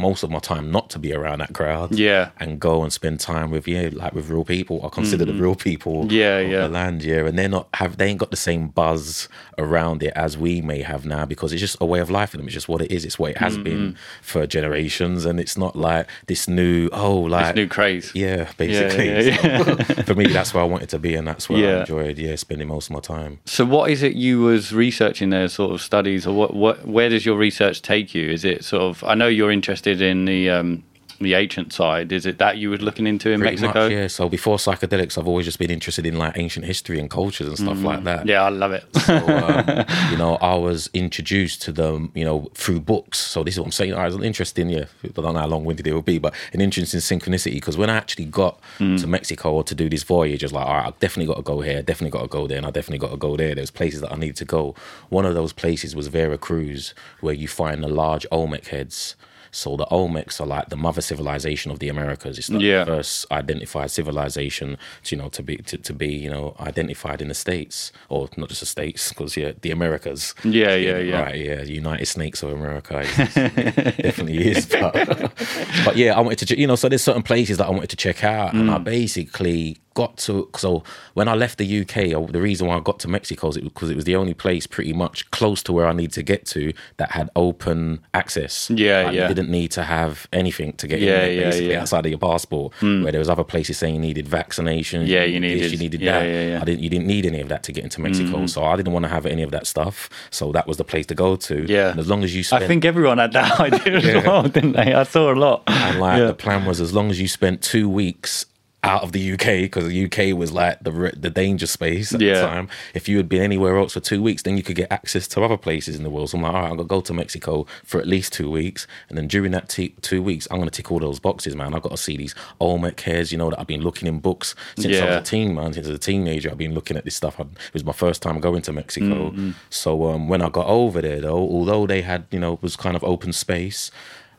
most 0.09 0.23
of 0.25 0.30
my 0.37 0.38
time 0.52 0.64
not 0.76 0.87
to 0.90 0.99
be 0.99 1.11
around 1.18 1.38
that 1.44 1.52
crowd 1.59 1.88
Yeah. 2.06 2.25
and 2.42 2.50
go 2.68 2.75
and 2.85 2.92
spend 3.00 3.16
time 3.21 3.49
with 3.54 3.64
yeah 3.75 3.88
like 4.02 4.12
with 4.16 4.26
real 4.35 4.44
people 4.56 4.76
i 4.87 4.88
consider 5.00 5.25
the 5.30 5.37
real 5.44 5.54
people 5.68 5.94
Mm-hmm. 6.02 6.11
Yeah, 6.23 6.37
of 6.44 6.50
yeah. 6.50 6.61
the 6.66 6.68
land 6.80 6.99
yeah 7.11 7.26
and 7.28 7.38
they're 7.38 7.54
not 7.59 7.66
have 7.80 7.92
they 7.99 8.09
ain't 8.11 8.18
got 8.25 8.30
the 8.37 8.42
same 8.50 8.68
buzz 8.68 9.28
around 9.59 10.02
it 10.02 10.12
as 10.26 10.37
we 10.44 10.52
may 10.61 10.80
have 10.92 11.02
now 11.16 11.25
because 11.32 11.52
it's 11.52 11.61
just 11.66 11.76
a 11.80 11.87
way 11.92 12.00
of 12.00 12.11
life 12.18 12.30
for 12.30 12.37
them 12.38 12.47
it's 12.47 12.54
just 12.61 12.68
what 12.68 12.80
it 12.82 12.90
is 12.97 13.04
it's 13.04 13.18
what 13.18 13.30
it 13.32 13.38
has 13.38 13.52
Mm-hmm. 13.54 13.62
been 13.64 13.97
for 14.23 14.47
generations 14.47 15.25
and 15.28 15.38
it's 15.38 15.56
not 15.64 15.75
like 15.76 16.06
this 16.26 16.49
new 16.49 16.88
oh 16.92 17.16
like 17.37 17.54
New 17.54 17.68
craze. 17.68 18.11
yeah 18.14 18.50
basically 18.56 19.09
yeah, 19.09 19.62
So, 19.64 19.76
for 20.09 20.14
me 20.14 20.26
that's 20.26 20.52
where 20.54 20.62
i 20.62 20.66
wanted 20.66 20.88
to 20.90 20.99
be 20.99 21.14
and 21.14 21.26
that's 21.28 21.49
where 21.49 21.59
Yeah. 21.59 21.76
i 21.76 21.80
enjoyed 21.80 22.16
yeah 22.18 22.35
spending 22.37 22.68
most 22.68 22.87
of 22.88 22.92
my 22.99 23.00
time 23.00 23.40
So, 23.44 23.64
what 23.64 23.90
is 23.90 24.02
it 24.02 24.14
you 24.14 24.40
was 24.40 24.73
researching 24.73 25.30
there? 25.30 25.49
Sort 25.49 25.73
of 25.73 25.80
studies, 25.82 26.26
or 26.26 26.35
what? 26.35 26.54
What? 26.54 26.76
Where 26.87 27.09
does 27.09 27.25
your 27.26 27.37
research 27.37 27.82
take 27.82 28.14
you? 28.14 28.25
Is 28.30 28.44
it 28.44 28.64
sort 28.64 28.82
of? 28.82 29.04
I 29.04 29.14
know 29.14 29.26
you're 29.28 29.50
interested 29.52 29.91
in 30.00 30.25
the 30.25 30.50
um, 30.50 30.82
the 31.20 31.34
ancient 31.34 31.72
side. 31.72 32.11
Is 32.11 32.26
it 32.26 32.38
that 32.38 32.56
you 32.56 32.68
were 32.70 32.78
looking 32.78 33.06
into 33.06 33.30
in 33.30 33.38
Pretty 33.38 33.54
Mexico? 33.61 33.84
much, 33.84 33.92
yeah. 33.92 34.08
So 34.08 34.28
before 34.28 34.56
psychedelics, 34.56 35.16
I've 35.16 35.28
always 35.28 35.46
just 35.46 35.61
been 35.61 35.70
interested 35.70 36.04
in 36.04 36.18
like 36.18 36.37
ancient 36.37 36.64
history 36.66 36.99
and 36.99 37.08
cultures 37.08 37.46
and 37.46 37.56
stuff 37.56 37.80
like 37.84 38.02
that. 38.02 38.25
Mm. 38.25 38.28
Yeah, 38.30 38.42
I 38.42 38.49
love 38.49 38.72
it. 38.72 38.84
So, 39.02 39.14
um, 39.28 39.84
you 40.11 40.16
know, 40.16 40.34
I 40.40 40.56
was 40.56 40.90
introduced 40.92 41.62
to 41.62 41.70
them, 41.72 42.11
you 42.16 42.25
know, 42.25 42.50
through 42.54 42.80
books. 42.80 43.18
So 43.20 43.44
this 43.44 43.54
is 43.54 43.61
what 43.61 43.66
I'm 43.66 43.72
saying. 43.72 43.94
I 43.94 44.04
was 44.06 44.16
interesting, 44.20 44.68
yeah. 44.68 44.87
I 45.04 45.08
don't 45.11 45.34
know 45.34 45.38
how 45.40 45.46
long 45.46 45.64
winded 45.64 45.87
it 45.87 45.92
will 45.94 46.02
be, 46.02 46.18
but 46.18 46.34
an 46.54 46.61
interest 46.61 46.92
in 46.92 46.99
synchronicity 46.99 47.52
because 47.52 47.76
when 47.76 47.88
I 47.88 47.94
actually 47.96 48.25
got 48.25 48.58
Mm. 48.80 49.00
to 49.00 49.06
Mexico 49.06 49.52
or 49.52 49.62
to 49.64 49.76
do 49.76 49.88
this 49.88 50.02
voyage, 50.02 50.42
I 50.42 50.46
was 50.46 50.52
like, 50.52 50.66
all 50.66 50.75
right, 50.75 50.87
I've 50.87 50.99
definitely 50.99 51.26
got 51.32 51.37
to 51.37 51.42
go 51.42 51.61
here, 51.61 51.82
definitely 51.82 52.11
got 52.18 52.22
to 52.22 52.28
go 52.28 52.49
there, 52.49 52.56
and 52.58 52.66
I 52.66 52.70
definitely 52.72 52.99
got 52.99 53.12
to 53.12 53.16
go 53.16 53.37
there. 53.37 53.54
There's 53.54 53.70
places 53.70 54.00
that 54.00 54.11
I 54.12 54.16
need 54.16 54.34
to 54.37 54.44
go. 54.44 54.75
One 55.08 55.25
of 55.25 55.34
those 55.34 55.52
places 55.52 55.94
was 55.94 56.08
Veracruz, 56.08 56.94
where 57.20 57.34
you 57.34 57.46
find 57.46 57.80
the 57.84 57.88
large 57.88 58.26
Olmec 58.32 58.66
heads. 58.68 59.14
So 59.54 59.76
the 59.76 59.87
Olmecs 59.87 60.40
are 60.40 60.47
like 60.47 60.71
the 60.71 60.76
mother 60.76 61.02
civilization 61.02 61.71
of 61.71 61.78
the 61.78 61.88
Americas. 61.90 62.38
It's 62.38 62.49
the 62.49 62.59
Yeah. 62.59 62.85
first 62.87 63.26
identified 63.30 63.90
civilization, 63.90 64.78
to, 65.04 65.14
you 65.14 65.21
know, 65.23 65.28
to 65.28 65.42
be 65.42 65.56
to, 65.59 65.76
to 65.78 65.92
be 65.92 66.09
you 66.09 66.30
know 66.30 66.56
identified 66.59 67.21
in 67.23 67.28
the 67.28 67.35
states 67.35 67.92
or 68.09 68.28
not 68.37 68.49
just 68.49 68.61
the 68.61 68.66
states, 68.66 69.11
because 69.11 69.37
yeah, 69.37 69.52
the 69.61 69.71
Americas. 69.71 70.35
Yeah, 70.42 70.75
yeah, 70.75 70.99
yeah. 70.99 71.21
Right, 71.23 71.37
yeah, 71.38 71.62
United 71.62 72.06
Snakes 72.06 72.42
of 72.42 72.50
America 72.52 73.02
it 73.37 74.02
definitely 74.02 74.38
is. 74.50 74.66
But, 74.66 74.92
but 75.85 75.97
yeah, 75.97 76.16
I 76.16 76.21
wanted 76.21 76.49
to, 76.49 76.59
you 76.59 76.66
know, 76.66 76.76
so 76.76 76.88
there's 76.88 77.02
certain 77.02 77.23
places 77.23 77.59
that 77.59 77.66
I 77.66 77.71
wanted 77.71 77.90
to 77.90 77.97
check 77.97 78.25
out, 78.25 78.54
and 78.54 78.71
I 78.71 78.78
Mm. 78.78 78.85
basically 78.85 79.76
got 79.94 80.16
to. 80.18 80.49
So 80.56 80.82
when 81.14 81.28
I 81.28 81.34
left 81.34 81.58
the 81.58 81.80
UK, 81.82 81.96
I, 81.99 82.26
the 82.30 82.40
reason 82.40 82.66
why 82.66 82.76
I 82.76 82.80
got 82.80 82.99
to 83.00 83.08
Mexico 83.08 83.49
is 83.49 83.58
because 83.58 83.90
it 83.90 83.96
was 83.96 84.04
the 84.04 84.16
only 84.16 84.34
place 84.34 84.66
pretty 84.66 84.92
much 84.92 85.30
close 85.30 85.62
to 85.64 85.72
where 85.72 85.87
I 85.87 85.92
need 85.92 86.12
to 86.12 86.22
get 86.22 86.46
to 86.46 86.72
that 86.96 87.12
had 87.12 87.30
open 87.37 88.00
access. 88.14 88.70
Yeah, 88.70 89.02
Like, 89.04 89.14
yeah. 89.14 89.28
You 89.28 89.34
didn't 89.34 89.50
need 89.50 89.70
to 89.72 89.82
have 89.82 90.26
anything 90.32 90.72
to 90.75 90.87
get 90.87 91.00
Yeah, 91.00 91.06
in 91.06 91.14
there, 91.14 91.32
yeah, 91.32 91.44
basically 91.44 91.70
yeah. 91.72 91.80
Outside 91.80 92.06
of 92.06 92.11
your 92.11 92.18
passport. 92.18 92.75
Hmm. 92.80 93.02
Where 93.02 93.12
there 93.12 93.18
was 93.18 93.28
other 93.28 93.44
places 93.44 93.78
saying 93.78 93.94
you 93.94 94.00
needed 94.00 94.26
vaccinations. 94.26 95.06
Yeah, 95.08 95.25
you 95.25 95.40
this, 95.40 95.50
needed- 95.52 95.72
you 95.72 95.78
needed 95.78 96.00
yeah, 96.00 96.18
that. 96.20 96.25
yeah, 96.26 96.49
yeah. 96.50 96.61
I 96.62 96.64
didn't. 96.64 96.82
You 96.82 96.90
didn't 96.90 97.06
need 97.06 97.26
any 97.26 97.40
of 97.40 97.49
that 97.49 97.62
to 97.64 97.72
get 97.72 97.84
into 97.84 98.00
Mexico, 98.00 98.38
hmm. 98.40 98.46
so 98.46 98.64
I 98.64 98.76
didn't 98.76 98.92
want 98.92 99.04
to 99.04 99.08
have 99.08 99.26
any 99.26 99.42
of 99.42 99.50
that 99.52 99.66
stuff. 99.66 100.08
So 100.30 100.52
that 100.52 100.66
was 100.66 100.76
the 100.76 100.84
place 100.84 101.06
to 101.06 101.14
go 101.14 101.37
to. 101.37 101.64
Yeah. 101.70 101.90
And 101.90 102.00
as 102.00 102.08
long 102.08 102.25
as 102.25 102.34
you 102.34 102.42
spent 102.42 102.62
I 102.64 102.66
think 102.66 102.84
everyone 102.84 103.18
had 103.18 103.32
that 103.32 103.58
idea 103.72 103.96
as 103.96 104.25
well, 104.25 104.42
didn't 104.44 104.72
they? 104.72 104.94
I 104.94 105.02
saw 105.04 105.32
a 105.32 105.34
lot. 105.37 105.62
and 105.66 106.00
like 106.00 106.18
the 106.20 106.34
plan 106.34 106.64
was 106.64 106.80
as 106.80 106.92
long 106.94 107.11
as 107.11 107.20
you 107.20 107.28
spent 107.28 107.62
two 107.62 107.88
weeks 107.88 108.46
out 108.85 109.03
of 109.05 109.12
the 109.12 109.33
UK 109.35 109.62
because 109.62 109.87
the 109.89 110.05
UK 110.07 110.37
was 110.37 110.51
like 110.53 110.83
the 110.83 111.12
the 111.17 111.31
danger 111.31 111.67
space 111.69 112.12
at 112.12 112.21
Yeah. 112.21 112.35
the 112.35 112.41
time. 112.47 112.69
If 112.95 113.09
you 113.09 113.17
had 113.17 113.29
been 113.29 113.41
anywhere 113.43 113.77
else 113.77 113.93
for 113.93 114.01
two 114.01 114.21
weeks, 114.21 114.43
then 114.43 114.57
you 114.57 114.65
could 114.65 114.75
get 114.75 114.91
access 114.91 115.29
to 115.29 115.43
other 115.43 115.57
places 115.57 115.95
in 115.95 116.03
the 116.03 116.11
world. 116.11 116.31
So 116.31 116.37
I'm 116.39 116.43
like, 116.43 116.53
all 116.53 116.62
right, 116.62 116.71
I'm 116.71 116.77
gonna 116.77 116.89
go 116.89 117.01
to 117.01 117.15
Mexico 117.15 117.65
for 117.85 118.01
at 118.01 118.09
least 118.09 118.33
two 118.33 118.51
weeks, 118.51 118.89
and 119.09 119.17
then 119.17 119.29
during 119.29 119.53
that 119.53 119.69
t- 119.69 119.95
two 120.03 120.21
weeks, 120.21 120.49
I'm 120.51 120.59
gonna 120.59 120.73
tick 120.73 120.91
all 120.91 120.99
those 120.99 121.21
boxes, 121.21 121.55
man. 121.55 121.75
I've 121.75 121.83
got 121.83 121.91
to 121.93 121.97
see 121.97 122.17
these 122.17 122.35
Olmec 122.61 123.01
heads, 123.01 123.31
you 123.31 123.39
know, 123.39 123.51
that 123.51 123.61
I've 123.61 123.69
been 123.69 123.83
looking 123.83 124.09
in 124.09 124.19
books 124.19 124.57
since 124.77 124.97
I 124.99 125.05
was 125.07 125.17
a 125.17 125.23
teen, 125.23 125.55
man. 125.55 125.73
Since 125.75 125.87
I 125.87 125.91
was 125.91 125.97
a 125.97 126.01
teenager, 126.01 126.51
I've 126.51 126.59
been 126.59 126.75
looking 126.75 126.97
at 126.97 127.05
this 127.05 127.15
stuff. 127.15 127.39
It 127.39 127.47
was 127.73 127.85
my 127.85 127.93
first 127.93 128.21
time 128.21 128.41
going 128.41 128.62
to 128.62 128.73
Mexico. 128.73 129.31
Mm-hmm. 129.31 129.51
So 129.71 130.09
um, 130.11 130.29
when 130.29 130.43
I 130.43 130.49
got 130.49 130.67
over 130.67 131.01
there, 131.01 131.21
though, 131.21 131.39
although 131.39 131.87
they 131.87 132.03
had, 132.03 132.25
you 132.33 132.41
know, 132.41 132.55
it 132.55 132.62
was 132.62 132.75
kind 132.77 132.97
of 132.97 133.05
open 133.05 133.33
space 133.33 133.91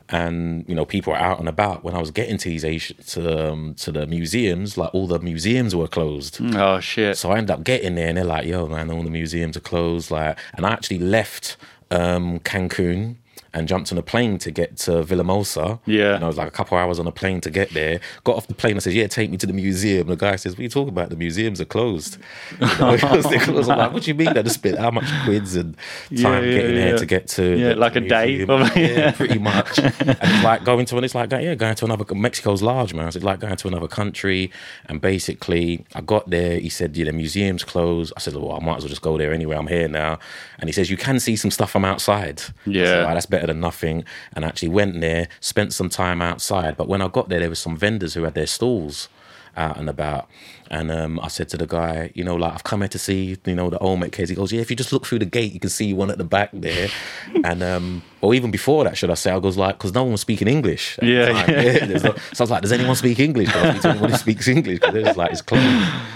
and 0.10 0.65
you 0.67 0.75
know 0.75 0.86
people 0.86 1.13
were 1.13 1.19
out 1.19 1.39
and 1.39 1.48
about 1.48 1.83
when 1.83 1.95
i 1.95 2.00
was 2.00 2.12
getting 2.12 2.38
to 2.38 2.50
these 2.50 2.65
Asi- 2.65 2.93
to 3.07 3.51
um, 3.51 3.74
to 3.75 3.91
the 3.91 4.05
museums 4.05 4.77
like 4.77 4.93
all 4.93 5.07
the 5.07 5.19
museums 5.19 5.75
were 5.75 5.88
closed 5.88 6.39
Oh 6.41 6.79
shit. 6.79 7.17
so 7.17 7.31
i 7.31 7.38
ended 7.38 7.51
up 7.51 7.63
getting 7.63 7.95
there 7.95 8.07
and 8.10 8.17
they're 8.17 8.25
like 8.25 8.45
yo 8.45 8.67
man 8.67 8.91
all 8.91 9.03
the 9.03 9.10
museums 9.10 9.55
are 9.55 9.62
closed 9.62 10.12
like 10.12 10.38
and 10.55 10.65
i 10.65 10.72
actually 10.72 11.00
left 11.00 11.57
um 11.91 12.39
cancun 12.39 13.15
and 13.53 13.67
jumped 13.67 13.91
on 13.91 13.98
a 13.98 14.01
plane 14.01 14.38
to 14.39 14.51
get 14.51 14.77
to 14.77 15.03
Villahermosa. 15.03 15.79
Yeah. 15.86 16.15
And 16.15 16.24
I 16.24 16.27
was 16.27 16.38
like 16.38 16.48
a 16.48 16.51
couple 16.51 16.77
hours 16.77 17.00
on 17.00 17.07
a 17.07 17.12
plane 17.12 17.39
to 17.41 17.50
get 17.50 17.72
there. 17.72 18.00
Got 18.24 18.36
off 18.38 18.48
the 18.48 18.53
plane. 18.55 18.75
I 18.75 18.79
said, 18.79 18.93
"Yeah, 18.93 19.07
take 19.07 19.29
me 19.31 19.38
to 19.38 19.45
the 19.48 19.53
museum." 19.53 20.07
The 20.07 20.15
guy 20.15 20.36
says, 20.38 20.53
"What 20.53 20.60
are 20.60 20.63
you 20.63 20.69
talking 20.69 20.89
about? 20.89 21.10
The 21.10 21.15
museums 21.15 21.62
are 21.62 21.65
closed." 21.65 22.17
You 22.60 22.67
know, 22.79 22.98
closed. 22.98 23.69
I'm 23.69 23.77
like, 23.77 23.93
"What 23.93 24.03
do 24.03 24.10
you 24.12 24.15
mean? 24.15 24.29
I 24.29 24.41
just 24.41 24.55
spent 24.55 24.77
how 24.79 24.91
much 24.91 25.05
quids 25.25 25.55
and 25.55 25.75
time 25.75 26.10
Yeah, 26.10 26.39
yeah, 26.39 26.51
getting 26.57 26.75
there 26.75 26.98
to 26.98 27.05
get 27.05 27.27
to 27.29 27.57
Yeah, 27.57 27.74
like 27.74 27.95
a 27.95 28.01
day, 28.01 28.27
museum?" 28.38 28.48
probably. 28.48 28.81
Yeah, 28.93 29.12
pretty 29.22 29.39
much. 29.39 29.77
and 29.79 29.93
it's 30.10 30.43
like 30.43 30.63
going 30.63 30.86
to, 30.88 30.95
and 30.95 31.05
it's 31.05 31.15
like, 31.15 31.31
yeah, 31.31 31.55
going 31.55 31.75
to 31.75 31.86
another, 31.86 32.05
Mexico's 32.15 32.62
large, 32.62 32.93
man. 32.93 33.12
So 33.12 33.17
it's 33.17 33.25
like 33.25 33.39
going 33.39 33.55
to 33.55 33.67
another 33.67 33.88
country. 33.88 34.51
And 34.86 35.00
basically, 35.01 35.86
I 35.93 36.01
got 36.01 36.29
there. 36.29 36.60
He 36.60 36.69
said, 36.69 36.95
yeah, 36.98 37.05
the 37.05 37.13
museum's 37.13 37.63
closed. 37.63 38.13
I 38.17 38.19
said, 38.19 38.36
well, 38.36 38.53
I 38.53 38.60
might 38.60 38.77
as 38.77 38.83
well 38.83 38.89
just 38.89 39.01
go 39.01 39.17
there 39.17 39.33
anyway. 39.33 39.55
I'm 39.55 39.67
here 39.67 39.88
now. 39.88 40.19
And 40.60 40.67
he 40.69 40.74
says, 40.74 40.89
you 40.89 40.98
can 40.98 41.19
see 41.19 41.36
some 41.36 41.51
stuff 41.51 41.72
from 41.72 41.86
outside. 41.86 42.39
Said, 42.39 42.53
Yeah. 42.65 43.03
"Right, 43.03 43.13
that's 43.13 43.25
better 43.25 43.43
than 43.48 43.60
nothing. 43.60 44.04
And 44.36 44.46
I 44.46 44.48
actually 44.48 44.70
went 44.70 45.00
there, 45.02 45.28
spent 45.40 45.74
some 45.74 45.90
time 45.90 46.22
outside. 46.22 46.78
But 46.78 46.88
when 46.88 47.02
I 47.02 47.08
got 47.08 47.30
there, 47.30 47.40
there 47.40 47.50
were 47.50 47.56
some 47.56 47.78
vendors 47.78 48.14
who 48.14 48.24
had 48.24 48.34
their 48.34 48.48
stalls 48.48 49.10
out 49.56 49.78
and 49.78 49.90
about. 49.90 50.30
And 50.74 50.89
um, 50.89 51.20
I 51.20 51.27
said 51.27 51.50
to 51.50 51.58
the 51.58 51.68
guy, 51.68 52.10
you 52.15 52.24
know, 52.24 52.36
like 52.36 52.51
I've 52.51 52.63
come 52.63 52.82
here 52.82 52.88
to 52.88 52.98
see, 52.98 53.38
you 53.46 53.53
know, 53.53 53.70
the 53.70 53.77
Olmec 53.77 54.12
case. 54.12 54.30
He 54.30 54.34
goes, 54.34 54.51
yeah, 54.51 54.60
if 54.60 54.72
you 54.72 54.75
just 54.75 54.92
look 54.92 55.06
through 55.06 55.20
the 55.20 55.25
gate, 55.25 55.53
you 55.53 55.60
can 55.60 55.70
see 55.70 55.94
one 55.94 56.10
at 56.10 56.18
the 56.18 56.24
back 56.24 56.50
there. 56.51 56.89
and 57.44 57.62
um, 57.62 58.01
or 58.22 58.34
even 58.34 58.50
before 58.50 58.84
that, 58.86 58.98
should 58.98 59.12
I 59.12 59.13
say? 59.13 59.30
I 59.30 59.39
goes 59.39 59.56
like, 59.56 59.77
because 59.77 59.94
no 59.94 60.01
one 60.01 60.13
was 60.13 60.22
speaking 60.22 60.48
English. 60.48 60.98
Yeah, 61.00 61.46
yeah. 61.48 61.86
no- 61.88 61.98
so 62.00 62.10
I 62.12 62.44
was 62.44 62.50
like, 62.50 62.63
does 62.63 62.72
anyone 62.72 62.96
speak 62.96 63.20
English? 63.20 63.51
Can 63.51 63.68
I 63.68 63.72
speak 63.74 63.86
anyone 63.86 64.10
who 64.10 64.18
speaks 64.18 64.48
English? 64.48 64.80
Because 64.80 64.96
it 64.96 65.06
was 65.06 65.18
like 65.18 65.32
it's 65.32 65.44
closed. 65.44 65.63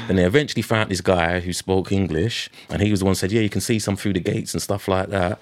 And 0.10 0.18
they 0.18 0.24
eventually 0.24 0.64
found 0.64 0.90
this 0.90 1.02
guy 1.02 1.40
who 1.40 1.54
spoke 1.54 1.92
English, 1.92 2.50
and 2.72 2.82
he 2.82 2.90
was 2.90 3.02
the 3.02 3.06
one 3.06 3.12
who 3.12 3.16
said, 3.16 3.32
yeah, 3.32 3.42
you 3.42 3.50
can 3.50 3.62
see 3.62 3.78
some 3.78 3.96
through 3.96 4.14
the 4.14 4.22
gates 4.22 4.54
and 4.54 4.62
stuff 4.64 4.88
like 4.88 5.10
that. 5.10 5.38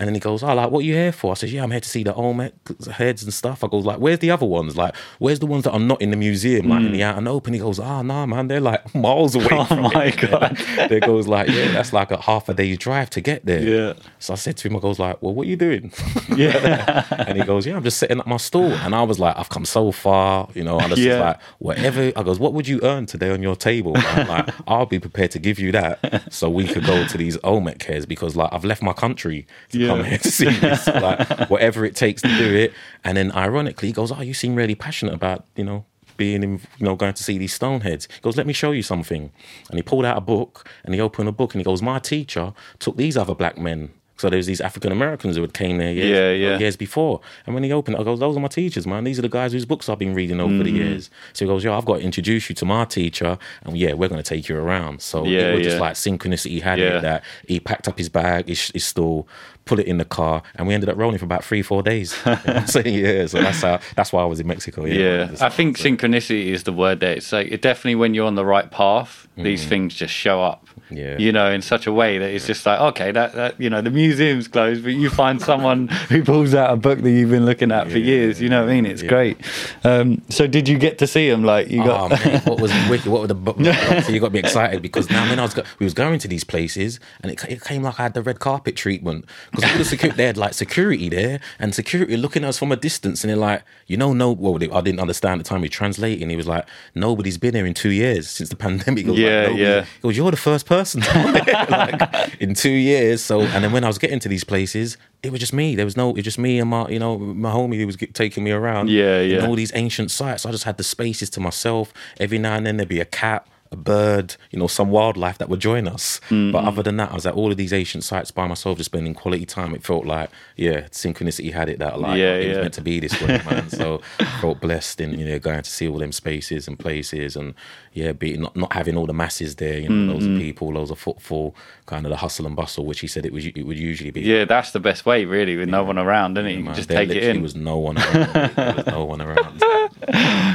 And 0.00 0.06
then 0.06 0.14
he 0.14 0.20
goes, 0.20 0.42
oh, 0.42 0.54
like, 0.54 0.70
what 0.70 0.80
are 0.80 0.86
you 0.86 0.94
here 0.94 1.12
for? 1.12 1.32
I 1.32 1.34
said, 1.34 1.50
yeah, 1.50 1.62
I'm 1.62 1.70
here 1.70 1.80
to 1.80 1.88
see 1.88 2.02
the 2.04 2.14
Olmec 2.14 2.52
heads 2.92 3.22
and 3.24 3.32
stuff. 3.32 3.64
I 3.64 3.68
goes 3.68 3.84
like, 3.84 3.98
where's 3.98 4.18
the 4.18 4.30
other 4.30 4.46
ones? 4.46 4.76
Like, 4.76 4.94
where's 5.18 5.38
the 5.38 5.46
ones 5.46 5.64
that 5.64 5.72
are 5.72 5.80
not 5.80 6.00
in 6.02 6.10
the 6.10 6.16
museum, 6.16 6.68
like 6.68 6.82
in 6.82 6.92
the 6.92 7.02
out 7.02 7.16
and 7.16 7.26
open? 7.26 7.54
He 7.54 7.60
goes, 7.60 7.80
oh, 7.80 8.02
nah, 8.02 8.26
man, 8.26 8.48
they're 8.48 8.57
like 8.60 8.94
miles 8.94 9.34
away. 9.34 9.46
Oh 9.50 9.64
from 9.64 9.82
my 9.82 10.04
it." 10.06 10.16
God. 10.30 10.56
there 10.88 11.00
goes 11.00 11.26
like, 11.26 11.48
yeah, 11.48 11.72
that's 11.72 11.92
like 11.92 12.10
a 12.10 12.20
half 12.20 12.48
a 12.48 12.54
day's 12.54 12.78
drive 12.78 13.10
to 13.10 13.20
get 13.20 13.44
there. 13.46 13.62
Yeah. 13.62 13.92
So 14.18 14.32
I 14.32 14.36
said 14.36 14.56
to 14.58 14.68
him, 14.68 14.76
I 14.76 14.80
goes 14.80 14.98
like, 14.98 15.20
well, 15.22 15.34
what 15.34 15.46
are 15.46 15.50
you 15.50 15.56
doing? 15.56 15.92
Yeah. 16.36 17.06
and 17.26 17.38
he 17.38 17.44
goes, 17.44 17.66
yeah, 17.66 17.76
I'm 17.76 17.82
just 17.84 17.98
setting 17.98 18.20
up 18.20 18.26
my 18.26 18.36
stall. 18.36 18.72
And 18.72 18.94
I 18.94 19.02
was 19.02 19.18
like, 19.18 19.36
I've 19.38 19.48
come 19.48 19.64
so 19.64 19.92
far, 19.92 20.48
you 20.54 20.64
know. 20.64 20.76
And 20.78 20.86
I 20.86 20.90
was 20.90 20.98
Yeah. 21.04 21.20
like, 21.20 21.40
whatever. 21.58 22.12
I 22.16 22.22
goes, 22.22 22.38
what 22.38 22.52
would 22.54 22.68
you 22.68 22.80
earn 22.82 23.06
today 23.06 23.30
on 23.30 23.42
your 23.42 23.56
table? 23.56 23.92
man? 23.92 24.26
like, 24.28 24.54
I'll 24.66 24.86
be 24.86 24.98
prepared 24.98 25.30
to 25.32 25.38
give 25.38 25.58
you 25.58 25.72
that, 25.72 26.32
so 26.32 26.48
we 26.50 26.66
could 26.66 26.84
go 26.84 27.06
to 27.06 27.18
these 27.18 27.36
Olmec 27.44 27.78
cares 27.78 28.06
because 28.06 28.36
like 28.36 28.52
I've 28.52 28.64
left 28.64 28.82
my 28.82 28.92
country 28.92 29.46
to 29.70 29.78
Yeah. 29.78 29.88
come 29.88 30.04
here 30.04 30.18
to 30.18 30.30
see 30.30 30.50
this. 30.50 30.86
Like 30.86 31.48
whatever 31.50 31.84
it 31.84 31.94
takes 31.96 32.22
to 32.22 32.28
do 32.38 32.54
it. 32.54 32.72
And 33.04 33.16
then 33.16 33.32
ironically, 33.32 33.88
he 33.88 33.92
goes, 33.92 34.10
oh, 34.12 34.20
you 34.20 34.34
seem 34.34 34.54
really 34.54 34.74
passionate 34.74 35.14
about, 35.14 35.44
you 35.56 35.64
know. 35.64 35.84
Being 36.18 36.42
in, 36.42 36.52
you 36.78 36.84
know, 36.84 36.94
going 36.96 37.14
to 37.14 37.22
see 37.22 37.38
these 37.38 37.58
stoneheads. 37.58 38.06
He 38.12 38.20
goes, 38.20 38.36
let 38.36 38.46
me 38.46 38.52
show 38.52 38.72
you 38.72 38.82
something. 38.82 39.30
And 39.70 39.78
he 39.78 39.82
pulled 39.82 40.04
out 40.04 40.18
a 40.18 40.20
book 40.20 40.68
and 40.84 40.94
he 40.94 41.00
opened 41.00 41.28
a 41.30 41.32
book 41.32 41.54
and 41.54 41.60
he 41.60 41.64
goes, 41.64 41.80
my 41.80 41.98
teacher 41.98 42.52
took 42.80 42.96
these 42.98 43.16
other 43.16 43.34
black 43.34 43.56
men. 43.56 43.90
So 44.16 44.28
there 44.28 44.36
was 44.36 44.48
these 44.48 44.60
African 44.60 44.90
Americans 44.90 45.36
who 45.36 45.42
had 45.42 45.54
came 45.54 45.78
there 45.78 45.92
years, 45.92 46.08
Yeah, 46.40 46.48
yeah. 46.50 46.58
years 46.58 46.76
before. 46.76 47.20
And 47.46 47.54
when 47.54 47.62
he 47.62 47.70
opened 47.72 47.96
it, 47.96 48.00
I 48.00 48.02
goes, 48.02 48.18
those 48.18 48.36
are 48.36 48.40
my 48.40 48.48
teachers, 48.48 48.84
man. 48.84 49.04
These 49.04 49.20
are 49.20 49.22
the 49.22 49.28
guys 49.28 49.52
whose 49.52 49.64
books 49.64 49.88
I've 49.88 50.00
been 50.00 50.12
reading 50.12 50.40
over 50.40 50.54
Mm. 50.54 50.64
the 50.64 50.70
years. 50.72 51.08
So 51.34 51.44
he 51.44 51.48
goes, 51.48 51.62
yo, 51.62 51.72
I've 51.78 51.84
got 51.84 51.98
to 51.98 52.02
introduce 52.02 52.48
you 52.48 52.56
to 52.56 52.64
my 52.64 52.84
teacher. 52.84 53.38
And 53.62 53.78
yeah, 53.78 53.92
we're 53.92 54.08
going 54.08 54.20
to 54.20 54.28
take 54.28 54.48
you 54.48 54.56
around. 54.58 55.02
So 55.02 55.24
Yeah, 55.24 55.50
it 55.52 55.58
was 55.58 55.60
yeah. 55.60 55.68
just 55.70 55.80
like 55.80 55.94
synchronicity 55.94 56.60
had 56.60 56.80
it 56.80 57.00
that 57.02 57.22
he 57.46 57.60
packed 57.60 57.86
up 57.86 57.96
his 57.96 58.08
bag, 58.08 58.48
his, 58.48 58.70
his 58.70 58.84
stool, 58.84 59.28
put 59.68 59.78
it 59.78 59.86
in 59.86 59.98
the 59.98 60.04
car, 60.04 60.42
and 60.56 60.66
we 60.66 60.74
ended 60.74 60.88
up 60.88 60.96
rolling 60.96 61.18
for 61.18 61.24
about 61.24 61.44
three, 61.44 61.62
four 61.62 61.82
days. 61.82 62.12
so 62.66 62.80
yeah, 62.80 63.26
so 63.26 63.40
that's 63.40 63.62
how, 63.62 63.78
that's 63.96 64.12
why 64.12 64.22
I 64.22 64.26
was 64.26 64.40
in 64.40 64.46
Mexico. 64.46 64.84
Yeah, 64.84 65.30
Yeah, 65.30 65.36
I 65.40 65.48
think 65.50 65.76
synchronicity 65.78 66.46
is 66.46 66.64
the 66.64 66.72
word 66.72 67.00
there. 67.00 67.12
It's 67.14 67.30
like 67.32 67.48
it 67.52 67.62
definitely 67.62 67.96
when 67.96 68.14
you're 68.14 68.26
on 68.26 68.34
the 68.34 68.44
right 68.44 68.70
path, 68.70 69.26
these 69.36 69.64
things 69.66 69.94
just 69.94 70.12
show 70.12 70.42
up. 70.42 70.64
Mm. 70.66 70.74
Yeah. 70.90 71.18
You 71.18 71.32
know, 71.32 71.50
in 71.50 71.60
such 71.62 71.86
a 71.86 71.92
way 71.92 72.16
that 72.18 72.30
it's 72.30 72.46
just 72.46 72.64
like, 72.66 72.80
okay, 72.80 73.12
that, 73.12 73.34
that 73.34 73.60
you 73.60 73.68
know, 73.70 73.82
the 73.82 73.90
museum's 73.90 74.48
closed, 74.48 74.82
but 74.82 74.94
you 74.94 75.10
find 75.10 75.40
someone 75.40 75.88
who 76.08 76.24
pulls 76.24 76.54
out 76.54 76.72
a 76.72 76.76
book 76.76 77.00
that 77.02 77.10
you've 77.10 77.30
been 77.30 77.44
looking 77.44 77.70
at 77.70 77.88
for 77.90 77.98
Yeah, 77.98 78.06
years. 78.06 78.40
You 78.40 78.48
know 78.48 78.62
what 78.64 78.70
I 78.70 78.74
mean? 78.74 78.86
It's 78.86 79.02
yeah. 79.02 79.08
great. 79.10 79.36
Um, 79.84 80.22
so, 80.30 80.46
did 80.46 80.66
you 80.66 80.78
get 80.78 80.96
to 80.98 81.06
see 81.06 81.28
them? 81.28 81.44
Like, 81.44 81.68
you 81.70 81.82
Oh, 81.82 82.08
got. 82.08 82.46
what 82.46 82.58
was 82.60 82.72
wicked? 82.88 83.06
What 83.06 83.20
were 83.20 83.26
the 83.26 83.34
book? 83.34 83.58
so 84.02 84.10
you 84.12 84.18
got 84.18 84.32
me 84.32 84.38
excited 84.38 84.80
because 84.82 85.10
now 85.10 85.28
when 85.28 85.38
I 85.38 85.42
was 85.42 85.52
go- 85.54 85.62
we 85.78 85.84
was 85.84 85.94
going 85.94 86.18
to 86.20 86.28
these 86.28 86.42
places 86.44 86.98
and 87.22 87.30
it, 87.30 87.44
it 87.44 87.62
came 87.62 87.82
like 87.82 88.00
I 88.00 88.04
had 88.04 88.14
the 88.14 88.22
red 88.22 88.38
carpet 88.40 88.74
treatment 88.74 89.26
because 89.58 89.72
all 89.72 89.78
the 89.78 89.84
security 89.84 90.16
they 90.16 90.24
had 90.24 90.36
like 90.36 90.54
security 90.54 91.08
there 91.08 91.40
and 91.58 91.74
security 91.74 92.16
looking 92.16 92.44
at 92.44 92.50
us 92.50 92.58
from 92.58 92.72
a 92.72 92.76
distance 92.76 93.24
and 93.24 93.30
they're 93.30 93.36
like, 93.36 93.62
you 93.86 93.96
know, 93.96 94.12
no, 94.12 94.32
well, 94.32 94.58
they, 94.58 94.70
I 94.70 94.80
didn't 94.80 95.00
understand 95.00 95.40
at 95.40 95.44
the 95.44 95.48
time. 95.48 95.62
He 95.62 95.68
translating. 95.68 96.30
He 96.30 96.36
was 96.36 96.46
like, 96.46 96.66
nobody's 96.94 97.38
been 97.38 97.54
here 97.54 97.66
in 97.66 97.74
two 97.74 97.90
years 97.90 98.30
since 98.30 98.48
the 98.48 98.56
pandemic. 98.56 99.06
Goes, 99.06 99.18
like, 99.18 99.18
Yeah, 99.18 99.48
yeah. 99.48 99.82
He 99.82 100.00
goes, 100.02 100.16
you're 100.16 100.30
the 100.30 100.36
first 100.36 100.66
person 100.66 101.00
like, 101.14 102.36
in 102.40 102.54
two 102.54 102.70
years. 102.70 103.22
So 103.22 103.40
and 103.40 103.64
then 103.64 103.72
when 103.72 103.84
I 103.84 103.88
was 103.88 103.98
getting 103.98 104.20
to 104.20 104.28
these 104.28 104.44
places. 104.44 104.96
It 105.20 105.32
was 105.32 105.40
just 105.40 105.52
me. 105.52 105.74
There 105.74 105.84
was 105.84 105.96
no. 105.96 106.10
It 106.10 106.16
was 106.16 106.24
just 106.24 106.38
me 106.38 106.60
and 106.60 106.70
my, 106.70 106.86
you 106.88 107.00
know, 107.00 107.18
my 107.18 107.50
homie 107.50 107.76
who 107.76 107.86
was 107.86 107.96
get, 107.96 108.14
taking 108.14 108.44
me 108.44 108.52
around. 108.52 108.88
Yeah, 108.88 109.20
yeah. 109.20 109.44
all 109.44 109.56
these 109.56 109.72
ancient 109.74 110.12
sites. 110.12 110.46
I 110.46 110.52
just 110.52 110.62
had 110.62 110.76
the 110.76 110.84
spaces 110.84 111.28
to 111.30 111.40
myself. 111.40 111.92
Every 112.20 112.38
now 112.38 112.54
and 112.54 112.64
then 112.64 112.76
there'd 112.76 112.88
be 112.88 113.00
a 113.00 113.04
cat, 113.04 113.44
a 113.70 113.76
bird, 113.76 114.36
you 114.50 114.58
know, 114.58 114.66
some 114.66 114.90
wildlife 114.90 115.38
that 115.38 115.48
would 115.48 115.60
join 115.60 115.86
us. 115.86 116.20
Mm-hmm. 116.30 116.52
But 116.52 116.64
other 116.64 116.82
than 116.82 116.96
that, 116.96 117.10
I 117.10 117.14
was 117.14 117.26
at 117.26 117.34
all 117.34 117.50
of 117.50 117.56
these 117.56 117.72
ancient 117.72 118.02
sites 118.04 118.30
by 118.30 118.46
myself, 118.46 118.78
just 118.78 118.90
spending 118.90 119.14
quality 119.14 119.44
time. 119.44 119.74
It 119.74 119.82
felt 119.84 120.06
like, 120.06 120.30
yeah, 120.56 120.82
synchronicity 120.88 121.52
had 121.52 121.68
it 121.68 121.78
that 121.78 122.00
like 122.00 122.18
Yeah, 122.18 122.34
it 122.34 122.48
was 122.48 122.58
meant 122.58 122.74
to 122.74 122.80
be 122.82 123.00
this 123.00 123.20
way, 123.20 123.40
man. 123.48 123.68
so 123.80 124.00
I 124.20 124.24
felt 124.40 124.60
blessed 124.60 125.00
in, 125.00 125.18
you 125.18 125.26
know, 125.26 125.38
going 125.38 125.62
to 125.62 125.70
see 125.70 125.86
all 125.88 125.98
them 125.98 126.12
spaces 126.12 126.66
and 126.66 126.78
places 126.78 127.36
and 127.36 127.54
yeah, 127.92 128.12
be 128.12 128.36
not, 128.36 128.56
not 128.56 128.72
having 128.72 128.96
all 128.96 129.06
the 129.06 129.12
masses 129.12 129.56
there, 129.56 129.78
you 129.78 129.88
know, 129.88 130.12
loads 130.12 130.24
Mm-hmm. 130.24 130.36
of 130.36 130.40
people, 130.40 130.72
loads 130.74 130.90
of 130.90 130.98
footfall, 130.98 131.54
kind 131.88 132.06
of 132.06 132.10
the 132.10 132.16
hustle 132.18 132.46
and 132.46 132.54
bustle, 132.54 132.84
which 132.86 133.00
he 133.00 133.06
said 133.08 133.26
it 133.26 133.32
was 133.32 133.44
it 133.46 133.62
would 133.66 133.78
usually 133.78 134.10
be. 134.12 134.20
Yeah, 134.20 134.44
that's 134.44 134.70
the 134.70 134.78
best 134.80 135.04
way, 135.06 135.24
really, 135.24 135.56
with 135.56 135.68
no 135.68 135.82
one 135.82 135.98
around, 135.98 136.38
isn't 136.38 136.46
it? 136.50 136.62
Can 136.62 136.74
just 136.74 136.88
there 136.88 136.98
take 137.04 137.10
it 137.16 137.24
in. 137.24 137.42
was 137.42 137.56
no 137.56 137.78
one 137.78 137.98
around. 137.98 138.32
there 138.54 138.74
was 138.76 138.86
no 138.86 139.04
one 139.12 139.20
around. 139.20 139.62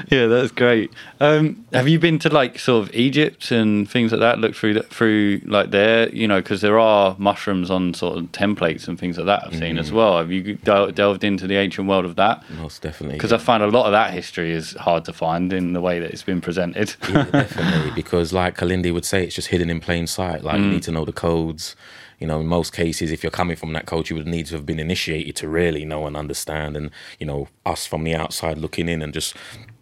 Yeah, 0.09 0.27
that's 0.27 0.51
great. 0.51 0.91
Um, 1.19 1.65
have 1.73 1.87
you 1.87 1.99
been 1.99 2.19
to 2.19 2.29
like 2.29 2.59
sort 2.59 2.87
of 2.87 2.95
Egypt 2.95 3.51
and 3.51 3.89
things 3.89 4.11
like 4.11 4.21
that? 4.21 4.39
Look 4.39 4.55
through 4.55 4.75
that 4.75 4.87
through 4.93 5.41
like 5.45 5.71
there, 5.71 6.09
you 6.09 6.27
know, 6.27 6.39
because 6.41 6.61
there 6.61 6.79
are 6.79 7.15
mushrooms 7.17 7.69
on 7.71 7.93
sort 7.93 8.17
of 8.17 8.25
templates 8.31 8.87
and 8.87 8.99
things 8.99 9.17
like 9.17 9.25
that. 9.25 9.47
I've 9.47 9.55
seen 9.57 9.77
as 9.77 9.89
Mm. 9.91 9.95
well. 9.95 10.17
Have 10.17 10.31
you 10.31 10.55
del- 10.55 10.91
delved 10.91 11.23
into 11.23 11.47
the 11.47 11.55
ancient 11.57 11.87
world 11.87 12.05
of 12.05 12.15
that? 12.15 12.43
Most 12.51 12.81
definitely. 12.81 13.17
Because 13.17 13.33
I 13.33 13.37
find 13.37 13.63
a 13.63 13.67
lot 13.67 13.85
of 13.85 13.91
that 13.91 14.13
history 14.13 14.51
is 14.51 14.73
hard 14.73 15.05
to 15.05 15.13
find 15.13 15.51
in 15.51 15.73
the 15.73 15.81
way 15.81 15.99
that 15.99 16.11
it's 16.11 16.23
been 16.23 16.41
presented. 16.41 16.95
Yeah, 17.09 17.23
definitely. 17.25 17.91
Because, 17.95 18.33
like 18.33 18.57
Kalindi 18.57 18.93
would 18.93 19.05
say, 19.05 19.23
it's 19.23 19.35
just 19.35 19.47
hidden 19.49 19.69
in 19.69 19.79
plain 19.79 20.07
sight. 20.07 20.43
Like, 20.43 20.59
you 20.59 20.67
need 20.67 20.83
to 20.83 20.91
know 20.91 21.05
the 21.05 21.11
codes. 21.23 21.75
You 22.19 22.27
know, 22.27 22.39
in 22.41 22.47
most 22.47 22.73
cases, 22.73 23.11
if 23.11 23.23
you're 23.23 23.39
coming 23.41 23.55
from 23.55 23.73
that 23.73 23.85
culture, 23.85 24.13
you 24.13 24.17
would 24.19 24.27
need 24.27 24.45
to 24.47 24.55
have 24.55 24.65
been 24.65 24.79
initiated 24.79 25.35
to 25.37 25.47
really 25.47 25.85
know 25.85 26.05
and 26.05 26.15
understand. 26.17 26.75
And, 26.77 26.89
you 27.19 27.25
know, 27.25 27.47
us 27.65 27.85
from 27.85 28.03
the 28.03 28.15
outside 28.15 28.57
looking 28.57 28.89
in 28.89 29.01
and 29.01 29.13
just 29.13 29.35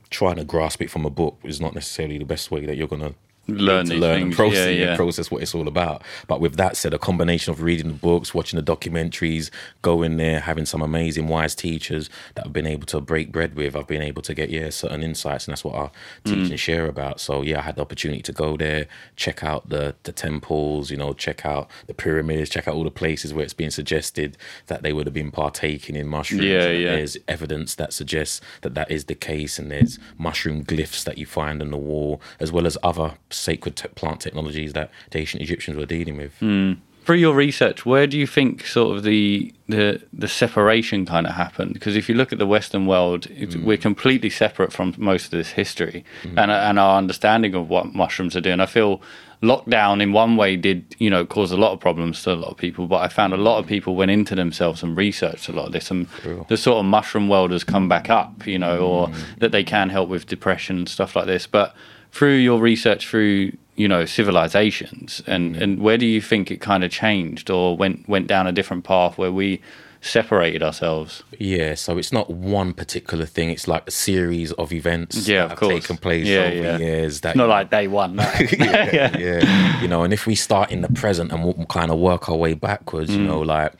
trying 0.09 0.35
to 0.35 0.43
grasp 0.43 0.81
it 0.81 0.91
from 0.91 1.05
a 1.05 1.09
book 1.09 1.37
is 1.43 1.59
not 1.59 1.73
necessarily 1.73 2.17
the 2.17 2.25
best 2.25 2.51
way 2.51 2.65
that 2.65 2.77
you're 2.77 2.93
going 2.95 3.01
to 3.01 3.15
Learn 3.47 3.87
to 3.87 3.95
learn 3.95 4.21
and 4.21 4.33
process, 4.35 4.75
Yeah, 4.77 4.89
and 4.89 4.97
process 4.97 5.29
what 5.31 5.41
it's 5.41 5.53
all 5.55 5.67
about. 5.67 6.03
But 6.27 6.39
with 6.39 6.55
that 6.57 6.77
said, 6.77 6.93
a 6.93 6.99
combination 6.99 7.51
of 7.51 7.61
reading 7.61 7.87
the 7.87 7.93
books, 7.93 8.33
watching 8.33 8.63
the 8.63 8.63
documentaries, 8.75 9.49
going 9.81 10.17
there, 10.17 10.39
having 10.39 10.65
some 10.65 10.81
amazing 10.81 11.27
wise 11.27 11.55
teachers 11.55 12.09
that 12.35 12.45
I've 12.45 12.53
been 12.53 12.67
able 12.67 12.85
to 12.87 13.01
break 13.01 13.31
bread 13.31 13.55
with, 13.55 13.75
I've 13.75 13.87
been 13.87 14.01
able 14.03 14.21
to 14.23 14.33
get 14.33 14.49
yeah 14.51 14.69
certain 14.69 15.01
insights, 15.03 15.47
and 15.47 15.53
that's 15.53 15.63
what 15.65 15.75
I 15.75 15.89
teach 16.23 16.37
Mm. 16.47 16.51
and 16.51 16.59
share 16.59 16.85
about. 16.85 17.19
So 17.19 17.41
yeah, 17.41 17.59
I 17.59 17.61
had 17.63 17.75
the 17.75 17.81
opportunity 17.81 18.21
to 18.21 18.31
go 18.31 18.55
there, 18.55 18.87
check 19.15 19.43
out 19.43 19.69
the 19.69 19.95
the 20.03 20.11
temples, 20.11 20.91
you 20.91 20.97
know, 20.97 21.13
check 21.13 21.45
out 21.45 21.69
the 21.87 21.93
pyramids, 21.95 22.49
check 22.49 22.67
out 22.67 22.75
all 22.75 22.83
the 22.83 22.91
places 22.91 23.33
where 23.33 23.43
it's 23.43 23.53
being 23.55 23.71
suggested 23.71 24.37
that 24.67 24.83
they 24.83 24.93
would 24.93 25.07
have 25.07 25.13
been 25.15 25.31
partaking 25.31 25.95
in 25.95 26.07
mushrooms. 26.07 26.43
Yeah, 26.45 26.69
yeah. 26.69 26.95
There's 26.95 27.17
evidence 27.27 27.75
that 27.75 27.91
suggests 27.91 28.39
that 28.61 28.75
that 28.75 28.89
is 28.91 29.05
the 29.05 29.15
case, 29.15 29.57
and 29.59 29.71
there's 29.71 29.97
mushroom 30.17 30.63
glyphs 30.63 31.03
that 31.03 31.17
you 31.17 31.25
find 31.25 31.61
on 31.61 31.71
the 31.71 31.77
wall, 31.77 32.21
as 32.39 32.51
well 32.51 32.65
as 32.67 32.77
other 32.83 33.15
sacred 33.31 33.75
te- 33.75 33.87
plant 33.89 34.21
technologies 34.21 34.73
that 34.73 34.91
the 35.11 35.19
ancient 35.19 35.41
Egyptians 35.41 35.77
were 35.77 35.85
dealing 35.85 36.17
with. 36.17 36.33
Hmm. 36.39 36.73
through 37.05 37.17
your 37.17 37.33
research, 37.33 37.83
where 37.83 38.05
do 38.05 38.17
you 38.17 38.27
think 38.27 38.65
sort 38.65 38.95
of 38.95 39.03
the 39.03 39.53
the 39.67 40.01
the 40.13 40.27
separation 40.27 41.05
kind 41.05 41.25
of 41.25 41.33
happened? 41.33 41.73
Because 41.73 41.95
if 41.95 42.07
you 42.07 42.15
look 42.15 42.31
at 42.31 42.39
the 42.39 42.45
Western 42.45 42.85
world, 42.85 43.27
it's, 43.31 43.55
hmm. 43.55 43.65
we're 43.65 43.77
completely 43.77 44.29
separate 44.29 44.71
from 44.71 44.93
most 44.97 45.25
of 45.25 45.31
this 45.31 45.51
history 45.51 46.03
hmm. 46.23 46.37
and 46.37 46.51
and 46.51 46.79
our 46.79 46.97
understanding 46.97 47.55
of 47.55 47.69
what 47.69 47.93
mushrooms 47.93 48.35
are 48.35 48.41
doing. 48.41 48.59
I 48.59 48.67
feel 48.67 49.01
lockdown 49.41 50.01
in 50.01 50.13
one 50.13 50.37
way 50.37 50.55
did 50.55 50.95
you 50.99 51.09
know 51.09 51.25
cause 51.25 51.51
a 51.51 51.57
lot 51.57 51.71
of 51.71 51.79
problems 51.79 52.23
to 52.23 52.33
a 52.33 52.35
lot 52.35 52.51
of 52.51 52.57
people, 52.57 52.87
but 52.87 53.01
I 53.01 53.07
found 53.07 53.33
a 53.33 53.37
lot 53.37 53.57
of 53.57 53.67
people 53.67 53.95
went 53.95 54.11
into 54.11 54.35
themselves 54.35 54.83
and 54.83 54.95
researched 54.95 55.49
a 55.49 55.51
lot 55.51 55.67
of 55.67 55.71
this, 55.71 55.89
and 55.89 56.07
the 56.47 56.57
sort 56.57 56.77
of 56.77 56.85
mushroom 56.85 57.27
world 57.27 57.51
has 57.51 57.63
come 57.63 57.89
back 57.89 58.09
up, 58.09 58.45
you 58.45 58.59
know, 58.59 58.79
or 58.79 59.11
that 59.39 59.51
they 59.51 59.63
can 59.63 59.89
help 59.89 60.09
with 60.09 60.27
depression 60.27 60.77
and 60.77 60.89
stuff 60.89 61.15
like 61.15 61.25
this, 61.25 61.47
but 61.47 61.75
through 62.11 62.35
your 62.35 62.59
research 62.59 63.07
through 63.07 63.51
you 63.75 63.87
know 63.87 64.05
civilizations 64.05 65.21
and 65.27 65.55
and 65.55 65.79
where 65.79 65.97
do 65.97 66.05
you 66.05 66.21
think 66.21 66.51
it 66.51 66.57
kind 66.61 66.83
of 66.83 66.91
changed 66.91 67.49
or 67.49 67.75
went 67.77 68.07
went 68.07 68.27
down 68.27 68.47
a 68.47 68.51
different 68.51 68.83
path 68.83 69.17
where 69.17 69.31
we 69.31 69.61
separated 70.01 70.63
ourselves 70.63 71.21
Yeah, 71.37 71.75
so 71.75 71.97
it's 71.99 72.11
not 72.11 72.27
one 72.29 72.73
particular 72.73 73.27
thing; 73.27 73.51
it's 73.51 73.67
like 73.67 73.83
a 73.87 73.91
series 73.91 74.51
of 74.53 74.73
events 74.73 75.27
Yeah, 75.27 75.37
that 75.37 75.43
of 75.45 75.49
have 75.51 75.59
course. 75.59 75.73
taken 75.83 75.97
place 75.97 76.25
Yeah, 76.27 76.39
over 76.39 76.55
yeah. 76.55 76.77
years. 76.79 77.21
That 77.21 77.29
it's 77.29 77.37
not 77.37 77.49
like 77.49 77.69
day 77.69 77.87
one 77.87 78.15
no. 78.15 78.23
yeah, 78.57 79.15
yeah. 79.27 79.81
You 79.81 79.87
know, 79.87 80.03
and 80.03 80.11
if 80.11 80.25
we 80.25 80.33
start 80.33 80.71
in 80.71 80.81
the 80.81 80.89
present 80.89 81.31
and 81.31 81.43
we'll 81.43 81.65
kind 81.67 81.91
of 81.91 81.99
work 81.99 82.29
our 82.29 82.35
way 82.35 82.55
backwards, 82.55 83.11
Mm. 83.11 83.17
you 83.17 83.23
know, 83.27 83.41
like, 83.41 83.73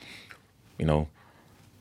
you 0.78 0.86
know, 0.86 1.08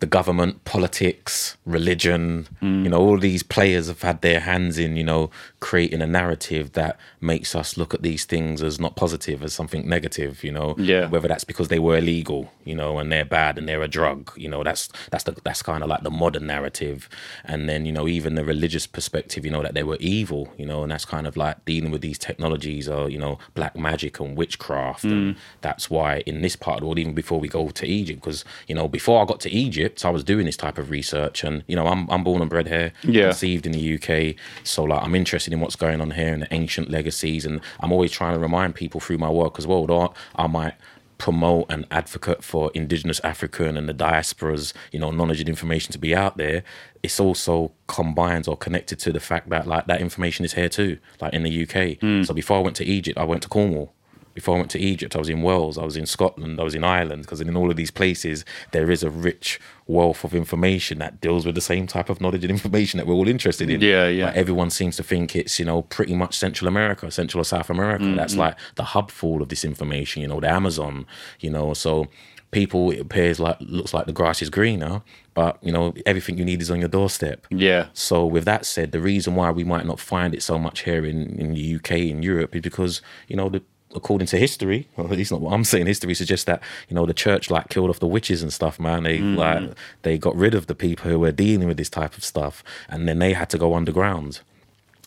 the 0.02 0.08
government, 0.08 0.66
politics, 0.66 1.58
religion, 1.66 2.48
Mm. 2.62 2.84
you 2.84 2.90
know, 2.90 2.98
all 3.00 3.20
these 3.20 3.44
players 3.44 3.88
have 3.88 4.02
had 4.02 4.22
their 4.22 4.40
hands 4.42 4.78
in, 4.80 4.98
you 4.98 5.04
know, 5.04 5.30
creating 5.60 6.02
a 6.02 6.08
narrative 6.08 6.74
that 6.74 6.98
makes 7.22 7.54
us 7.56 7.78
look 7.78 7.94
at 7.94 8.02
these 8.02 8.26
things 8.26 8.64
as 8.64 8.80
not 8.80 8.96
positive, 8.96 9.44
as 9.44 9.54
something 9.54 9.88
negative, 9.88 10.44
you 10.44 10.52
know. 10.52 10.74
Yeah. 10.80 11.08
Whether 11.08 11.28
that's 11.28 11.44
because 11.44 11.68
they 11.68 11.78
were 11.78 11.98
illegal, 11.98 12.52
you 12.66 12.74
know, 12.74 12.98
and 13.00 13.12
they're 13.12 13.26
bad 13.26 13.60
and 13.60 13.70
they're 13.70 13.84
a 13.84 13.88
drug, 13.88 14.32
you 14.36 14.50
know, 14.50 14.64
that's 14.64 14.90
that's 15.12 15.24
the 15.26 15.36
that's 15.44 15.62
kind 15.62 15.84
of 15.84 15.90
like 15.90 16.02
the 16.02 16.10
modern 16.24 16.48
narrative. 16.48 17.08
And 17.46 17.70
then, 17.70 17.86
you 17.86 17.92
know, 17.92 18.08
even 18.08 18.34
the 18.34 18.44
religious 18.44 18.88
perspective, 18.88 19.46
you 19.46 19.52
know, 19.52 19.62
that 19.62 19.76
they 19.76 19.84
were 19.84 19.98
evil, 20.00 20.52
you 20.58 20.66
know, 20.66 20.82
and 20.82 20.92
that's 20.92 21.06
kind 21.06 21.28
of 21.28 21.38
like 21.38 21.64
dealing 21.66 21.92
with 21.92 22.02
these 22.02 22.18
technologies 22.18 22.90
or, 22.90 23.08
you 23.08 23.20
know, 23.20 23.38
black 23.54 23.78
magic 23.78 24.20
and 24.20 24.36
witchcraft. 24.36 25.04
And 25.04 25.36
that's 25.62 25.92
why 25.92 26.24
in 26.26 26.42
this 26.42 26.56
part 26.56 26.78
of 26.78 26.82
the 26.82 26.88
world, 26.88 26.98
even 27.00 27.14
before 27.14 27.40
we 27.40 27.48
go 27.48 27.70
to 27.70 27.86
Egypt, 27.86 28.22
because, 28.22 28.44
you 28.68 28.74
know, 28.74 28.88
before 28.88 29.22
I 29.22 29.26
got 29.26 29.40
to 29.42 29.50
Egypt, 29.52 29.91
I 30.04 30.10
was 30.10 30.24
doing 30.24 30.46
this 30.46 30.58
type 30.58 30.78
of 30.78 30.90
research 30.90 31.44
and, 31.44 31.64
you 31.68 31.76
know, 31.76 31.88
I'm 31.88 32.10
I'm 32.10 32.24
born 32.24 32.42
and 32.42 32.50
bred 32.50 32.68
here, 32.68 32.92
Yeah. 33.04 33.26
conceived 33.26 33.66
in 33.66 33.72
the 33.74 33.96
UK. 33.96 34.36
So 34.64 34.84
like 34.84 35.02
I'm 35.04 35.16
interested 35.16 35.54
in 35.54 35.60
what's 35.60 35.76
going 35.76 36.02
on 36.02 36.12
here 36.12 36.34
and 36.34 36.42
the 36.44 36.54
ancient 36.54 36.90
legacies 36.90 37.46
and 37.46 37.62
I'm 37.80 37.92
always 37.92 38.12
trying 38.12 38.34
to 38.34 38.40
remind 38.40 38.76
people 38.76 39.00
through 39.00 39.18
my 39.18 39.30
work 39.30 39.58
as 39.60 39.66
well, 39.68 39.80
although 39.80 40.14
I 40.36 40.48
might 40.48 40.74
promote 41.18 41.68
and 41.70 41.86
advocate 41.92 42.44
for 42.44 42.72
indigenous 42.74 43.20
African 43.24 43.78
and 43.78 43.88
the 43.88 43.94
diasporas, 43.94 44.74
you 44.92 44.98
know, 45.00 45.12
knowledge 45.12 45.40
and 45.40 45.48
information 45.50 45.92
to 45.92 46.00
be 46.00 46.16
out 46.16 46.38
there, 46.38 46.64
it's 47.04 47.20
also 47.20 47.72
combines 47.88 48.48
or 48.48 48.58
connected 48.58 48.98
to 49.00 49.12
the 49.12 49.20
fact 49.20 49.50
that 49.50 49.68
like 49.68 49.86
that 49.86 50.02
information 50.02 50.46
is 50.46 50.54
here 50.54 50.68
too, 50.70 50.98
like 51.22 51.32
in 51.34 51.44
the 51.44 51.64
UK. 51.64 52.00
Hmm. 52.00 52.24
So 52.24 52.34
before 52.34 52.58
I 52.58 52.62
went 52.62 52.76
to 52.78 52.86
Egypt, 52.86 53.20
I 53.20 53.24
went 53.24 53.44
to 53.44 53.50
Cornwall. 53.50 53.94
Before 54.42 54.56
I 54.56 54.58
went 54.58 54.72
to 54.72 54.80
Egypt, 54.80 55.16
I 55.16 55.20
was 55.20 55.30
in 55.30 55.44
Wales, 55.44 55.78
I 55.78 55.84
was 55.84 55.96
in 55.96 56.08
Scotland, 56.08 56.60
I 56.60 56.64
was 56.64 56.74
in 56.74 56.84
Ireland, 56.84 57.22
because 57.22 57.42
in 57.42 57.56
all 57.56 57.70
of 57.70 57.78
these 57.78 57.92
places 57.92 58.44
there 58.72 58.90
is 58.90 59.04
a 59.04 59.12
rich 59.12 59.60
wealth 59.86 60.24
of 60.24 60.34
information 60.34 60.98
that 60.98 61.22
deals 61.22 61.46
with 61.46 61.54
the 61.54 61.62
same 61.62 61.86
type 61.86 62.10
of 62.10 62.20
knowledge 62.20 62.44
and 62.44 62.50
information 62.60 62.98
that 62.98 63.06
we're 63.06 63.14
all 63.14 63.28
interested 63.28 63.70
in. 63.70 63.82
Yeah, 63.82 64.08
yeah. 64.08 64.26
Like, 64.26 64.36
everyone 64.36 64.72
seems 64.72 64.96
to 64.96 65.04
think 65.04 65.36
it's 65.36 65.60
you 65.60 65.66
know 65.66 65.84
pretty 65.84 66.16
much 66.16 66.36
Central 66.36 66.68
America, 66.68 67.12
Central 67.12 67.42
or 67.42 67.46
South 67.46 67.70
America. 67.70 68.04
Mm, 68.06 68.16
That's 68.16 68.34
mm. 68.34 68.40
like 68.40 68.58
the 68.78 68.84
hub 68.84 69.12
for 69.12 69.34
all 69.34 69.42
of 69.44 69.50
this 69.50 69.64
information. 69.64 70.24
You 70.24 70.28
know, 70.28 70.40
the 70.40 70.50
Amazon. 70.50 71.06
You 71.40 71.52
know, 71.52 71.76
so 71.76 72.08
people 72.52 72.92
it 72.92 73.00
appears 73.00 73.40
like 73.40 73.58
looks 73.60 73.94
like 73.94 74.06
the 74.06 74.14
grass 74.14 74.42
is 74.42 74.50
greener, 74.50 75.02
but 75.34 75.58
you 75.62 75.72
know 75.72 75.94
everything 76.06 76.38
you 76.38 76.46
need 76.46 76.62
is 76.62 76.70
on 76.70 76.80
your 76.80 76.90
doorstep. 76.90 77.48
yeah 77.50 77.88
So 77.94 78.26
with 78.26 78.46
that 78.46 78.66
said, 78.66 78.92
the 78.92 79.02
reason 79.02 79.36
why 79.36 79.52
we 79.52 79.64
might 79.64 79.86
not 79.86 80.00
find 80.00 80.34
it 80.36 80.44
so 80.44 80.60
much 80.60 80.84
here 80.84 81.06
in, 81.06 81.40
in 81.40 81.54
the 81.54 81.76
UK 81.76 81.92
in 81.92 82.22
Europe 82.22 82.56
is 82.56 82.62
because 82.62 83.02
you 83.28 83.36
know 83.36 83.50
the 83.50 83.64
according 83.96 84.28
to 84.28 84.38
history, 84.38 84.88
or 84.98 85.06
at 85.06 85.12
least 85.12 85.32
not 85.32 85.42
what 85.42 85.54
I'm 85.54 85.64
saying, 85.64 85.86
history 85.88 86.14
suggests 86.16 86.46
that 86.46 86.62
you 86.90 86.96
know 86.96 87.06
the 87.06 87.14
church 87.14 87.50
like 87.50 87.70
killed 87.70 87.90
off 87.90 88.00
the 88.00 88.08
witches 88.08 88.42
and 88.42 88.52
stuff. 88.54 88.80
Man, 88.80 89.04
they 89.04 89.20
like 89.20 89.72
they 90.04 90.18
got 90.18 90.36
rid 90.36 90.54
of 90.56 90.68
the 90.68 90.76
people 90.76 91.10
who 91.10 91.20
were 91.20 91.32
dealing 91.32 91.68
with 91.68 91.78
this 91.78 91.90
type 91.90 92.18
of 92.18 92.24
stuff, 92.24 92.64
and 92.90 93.08
then 93.08 93.20
they 93.20 93.34
had 93.34 93.50
to 93.52 93.58
go 93.58 93.74
underground. 93.76 94.42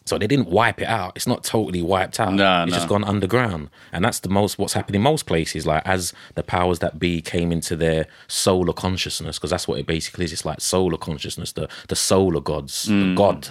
So 0.07 0.18
they 0.18 0.27
didn't 0.27 0.49
wipe 0.51 0.83
it 0.83 0.87
out. 0.87 1.12
It's 1.16 1.27
not 1.27 1.44
totally 1.44 1.81
wiped 1.81 2.20
out. 2.20 2.35
No, 2.35 2.64
it's 2.64 2.73
no. 2.73 2.77
just 2.77 2.88
gone 2.88 3.05
underground, 3.05 3.70
and 3.90 4.05
that's 4.05 4.18
the 4.20 4.29
most 4.29 4.59
what's 4.59 4.75
happened 4.75 4.97
in 4.97 5.01
most 5.03 5.25
places. 5.25 5.66
Like 5.66 5.81
as 5.87 6.12
the 6.35 6.42
powers 6.42 6.81
that 6.81 6.99
be 6.99 7.23
came 7.23 7.51
into 7.51 7.75
their 7.75 8.07
solar 8.29 8.75
consciousness, 8.75 9.38
because 9.38 9.49
that's 9.49 9.66
what 9.66 9.79
it 9.79 9.87
basically 9.87 10.27
is. 10.27 10.33
It's 10.35 10.44
like 10.44 10.61
solar 10.61 10.99
consciousness, 10.99 11.53
the 11.53 11.68
the 11.88 11.97
solar 11.97 12.40
gods, 12.42 12.87
Mm. 12.87 13.11
the 13.11 13.14
god. 13.14 13.49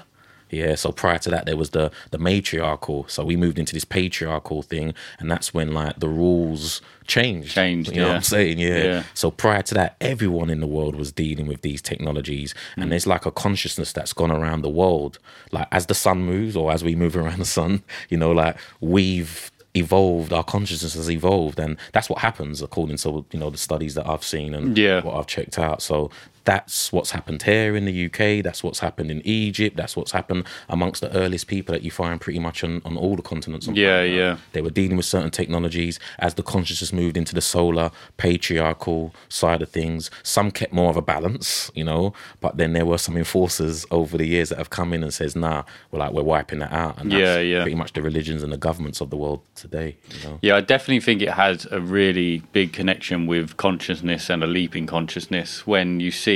Yeah. 0.54 0.76
So 0.76 0.92
prior 0.92 1.18
to 1.20 1.30
that, 1.32 1.46
there 1.46 1.58
was 1.58 1.72
the 1.72 1.92
the 2.12 2.18
matriarchal. 2.18 3.06
So 3.08 3.24
we 3.26 3.36
moved 3.36 3.58
into 3.60 3.74
this 3.74 3.86
patriarchal 3.86 4.62
thing, 4.62 4.94
and 5.20 5.30
that's 5.32 5.54
when 5.54 5.72
like 5.74 6.00
the 6.00 6.08
rules 6.10 6.82
changed. 7.08 7.54
Changed, 7.54 7.92
You 7.92 7.98
know 7.98 8.04
what 8.04 8.10
yeah. 8.12 8.16
I'm 8.16 8.22
saying? 8.24 8.60
Yeah. 8.60 8.84
Yeah. 8.84 9.04
So 9.13 9.32
prior 9.32 9.62
to 9.63 9.74
that, 9.74 9.96
everyone 10.00 10.50
in 10.50 10.60
the 10.62 10.68
world 10.68 10.96
was 10.96 11.12
dealing 11.12 11.48
with 11.48 11.62
these 11.62 11.82
technologies, 11.82 12.54
Mm. 12.78 12.84
and 12.84 12.92
there's 12.92 13.08
like 13.08 13.26
a 13.26 13.32
consciousness 13.32 13.92
that's 13.94 14.13
gone 14.13 14.32
around 14.32 14.62
the 14.62 14.70
world. 14.70 15.20
Like 15.52 15.68
as 15.72 15.88
the 15.88 15.96
sun 15.96 16.20
moves, 16.24 16.56
or 16.56 16.72
as 16.72 16.84
we 16.84 16.96
move 16.96 17.16
around 17.18 17.39
the 17.39 17.46
sun, 17.46 17.84
you 18.10 18.18
know, 18.18 18.32
like 18.32 18.56
we've 18.80 19.50
evolved 19.76 20.32
our 20.32 20.44
consciousness 20.44 20.94
has 20.94 21.10
evolved 21.10 21.58
and 21.60 21.78
that's 21.94 22.08
what 22.08 22.20
happens 22.20 22.62
according 22.62 22.96
to 22.96 23.26
you 23.32 23.39
know 23.39 23.50
the 23.50 23.58
studies 23.58 23.96
that 23.96 24.06
i've 24.08 24.24
seen 24.24 24.54
and 24.54 24.78
Yeah. 24.78 25.02
what 25.02 25.16
i've 25.16 25.26
checked 25.26 25.58
out 25.58 25.82
so 25.82 26.12
that's 26.45 26.91
what's 26.91 27.12
happened 27.12 27.41
here 27.43 27.75
in 27.75 27.86
the 27.86 28.06
uk 28.06 28.17
that's 28.43 28.63
what's 28.63 28.79
happened 28.79 29.10
in 29.10 29.21
egypt 29.25 29.77
that's 29.77 29.95
what's 29.95 30.12
happened 30.12 30.45
amongst 30.69 31.01
the 31.01 31.12
earliest 31.15 31.47
people 31.47 31.73
that 31.73 31.84
you 31.84 31.91
find 31.91 32.19
pretty 32.19 32.39
much 32.39 32.63
on, 32.63 32.82
on 32.86 32.97
all 32.97 33.15
the 33.15 33.21
continents 33.21 33.67
on 33.67 33.75
Yeah, 33.75 33.99
planet 34.01 34.15
yeah. 34.15 34.38
they 34.51 34.62
were 34.62 34.69
dealing 34.69 34.97
with 34.97 35.06
certain 35.06 35.32
technologies 35.32 35.99
as 36.19 36.34
the 36.36 36.43
consciousness 36.43 36.91
moved 36.93 37.17
into 37.17 37.34
the 37.34 37.41
solar 37.41 37.91
patriarchal 38.17 39.13
side 39.29 39.62
of 39.62 39.69
things. 39.69 40.10
Some 40.23 40.49
kept 40.51 40.73
more 40.73 40.89
of 40.89 40.97
a 40.97 41.01
balance 41.01 41.71
you 41.75 41.84
know 41.84 42.13
but 42.41 42.58
then 42.58 42.73
there 42.73 42.86
were 42.86 42.97
some 42.97 43.15
enforcers 43.17 43.86
over 43.91 44.17
the 44.17 44.25
years 44.25 44.49
that 44.49 44.58
have 44.58 44.69
come 44.69 44.93
in 44.93 45.01
and 45.03 45.13
says 45.13 45.36
nah 45.36 45.63
we're 45.91 45.99
like 45.99 46.12
we're 46.12 46.23
wiping 46.23 46.60
that 46.60 46.71
out. 46.73 46.99
And 46.99 47.12
that's 47.12 47.19
Yeah, 47.21 47.39
yeah. 47.39 47.62
pretty 47.62 47.75
much 47.75 47.93
the 47.93 48.01
religions 48.01 48.41
and 48.43 48.51
the 48.51 48.58
governments 48.58 48.99
of 49.01 49.10
the 49.10 49.17
world 49.17 49.41
today 49.56 49.95
you 50.10 50.27
know. 50.27 50.39
Yeah, 50.41 50.56
I 50.58 50.62
definitely 50.62 50.99
think 51.01 51.21
it 51.21 51.32
has 51.45 51.65
a 51.71 51.79
really 51.79 52.39
big 52.51 52.73
connection 52.73 53.27
with 53.27 53.56
consciousness 53.58 54.29
and 54.29 54.43
a 54.43 54.47
leap 54.47 54.75
in 54.75 54.86
consciousness. 54.88 55.65
When 55.67 55.99
you 55.99 56.12
see, 56.12 56.33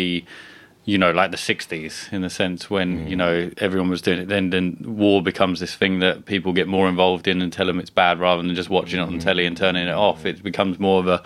you 0.88 0.98
know, 0.98 1.12
like 1.12 1.32
the 1.32 1.38
60s 1.38 2.12
in 2.14 2.22
the 2.22 2.30
sense 2.30 2.70
when, 2.70 3.10
you 3.10 3.16
know, 3.18 3.52
everyone 3.58 3.90
was 3.90 4.02
doing 4.02 4.20
it. 4.20 4.30
Then, 4.30 4.52
then 4.52 4.78
war 4.86 5.22
becomes 5.22 5.60
this 5.60 5.76
thing 5.76 6.00
that 6.00 6.26
people 6.26 6.54
get 6.54 6.66
more 6.68 6.88
involved 6.88 7.28
in 7.28 7.42
and 7.42 7.52
tell 7.52 7.66
them 7.66 7.78
it's 7.78 7.90
bad 7.90 8.20
rather 8.20 8.42
than 8.42 8.56
just 8.56 8.70
watching 8.70 9.00
it 9.00 9.04
on 9.04 9.20
telly 9.20 9.46
and 9.46 9.58
turning 9.58 9.86
it 9.86 9.94
off. 9.94 10.26
It 10.26 10.42
becomes 10.42 10.80
more 10.80 11.02
of 11.02 11.08
a, 11.08 11.22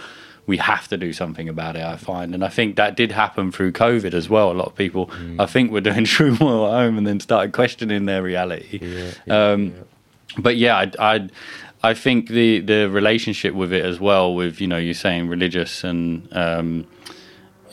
we 0.48 0.58
have 0.58 0.88
to 0.88 0.98
do 0.98 1.14
something 1.14 1.48
about 1.48 1.76
it, 1.76 1.84
I 1.84 1.96
find. 1.96 2.34
And 2.34 2.44
I 2.44 2.50
think 2.50 2.76
that 2.78 2.96
did 2.96 3.12
happen 3.12 3.52
through 3.52 3.74
COVID 3.74 4.16
as 4.16 4.28
well. 4.30 4.52
A 4.52 4.54
lot 4.54 4.66
of 4.66 4.76
people, 4.76 5.12
I 5.38 5.46
think, 5.46 5.72
were 5.72 5.82
doing 5.82 6.06
shroom 6.14 6.42
oil 6.42 6.66
at 6.66 6.72
home 6.82 6.98
and 6.98 7.06
then 7.06 7.20
started 7.20 7.54
questioning 7.54 8.06
their 8.06 8.24
reality. 8.24 8.80
um, 9.30 9.74
but 10.40 10.58
yeah, 10.58 10.76
I, 10.78 10.92
I, 11.14 11.30
I 11.84 11.94
think 11.94 12.30
the 12.30 12.62
the 12.62 12.90
relationship 12.90 13.54
with 13.54 13.74
it 13.74 13.84
as 13.84 14.00
well, 14.00 14.34
with 14.34 14.62
you 14.62 14.68
know, 14.68 14.78
you're 14.78 14.94
saying 14.94 15.28
religious 15.28 15.84
and 15.84 16.28
um, 16.32 16.88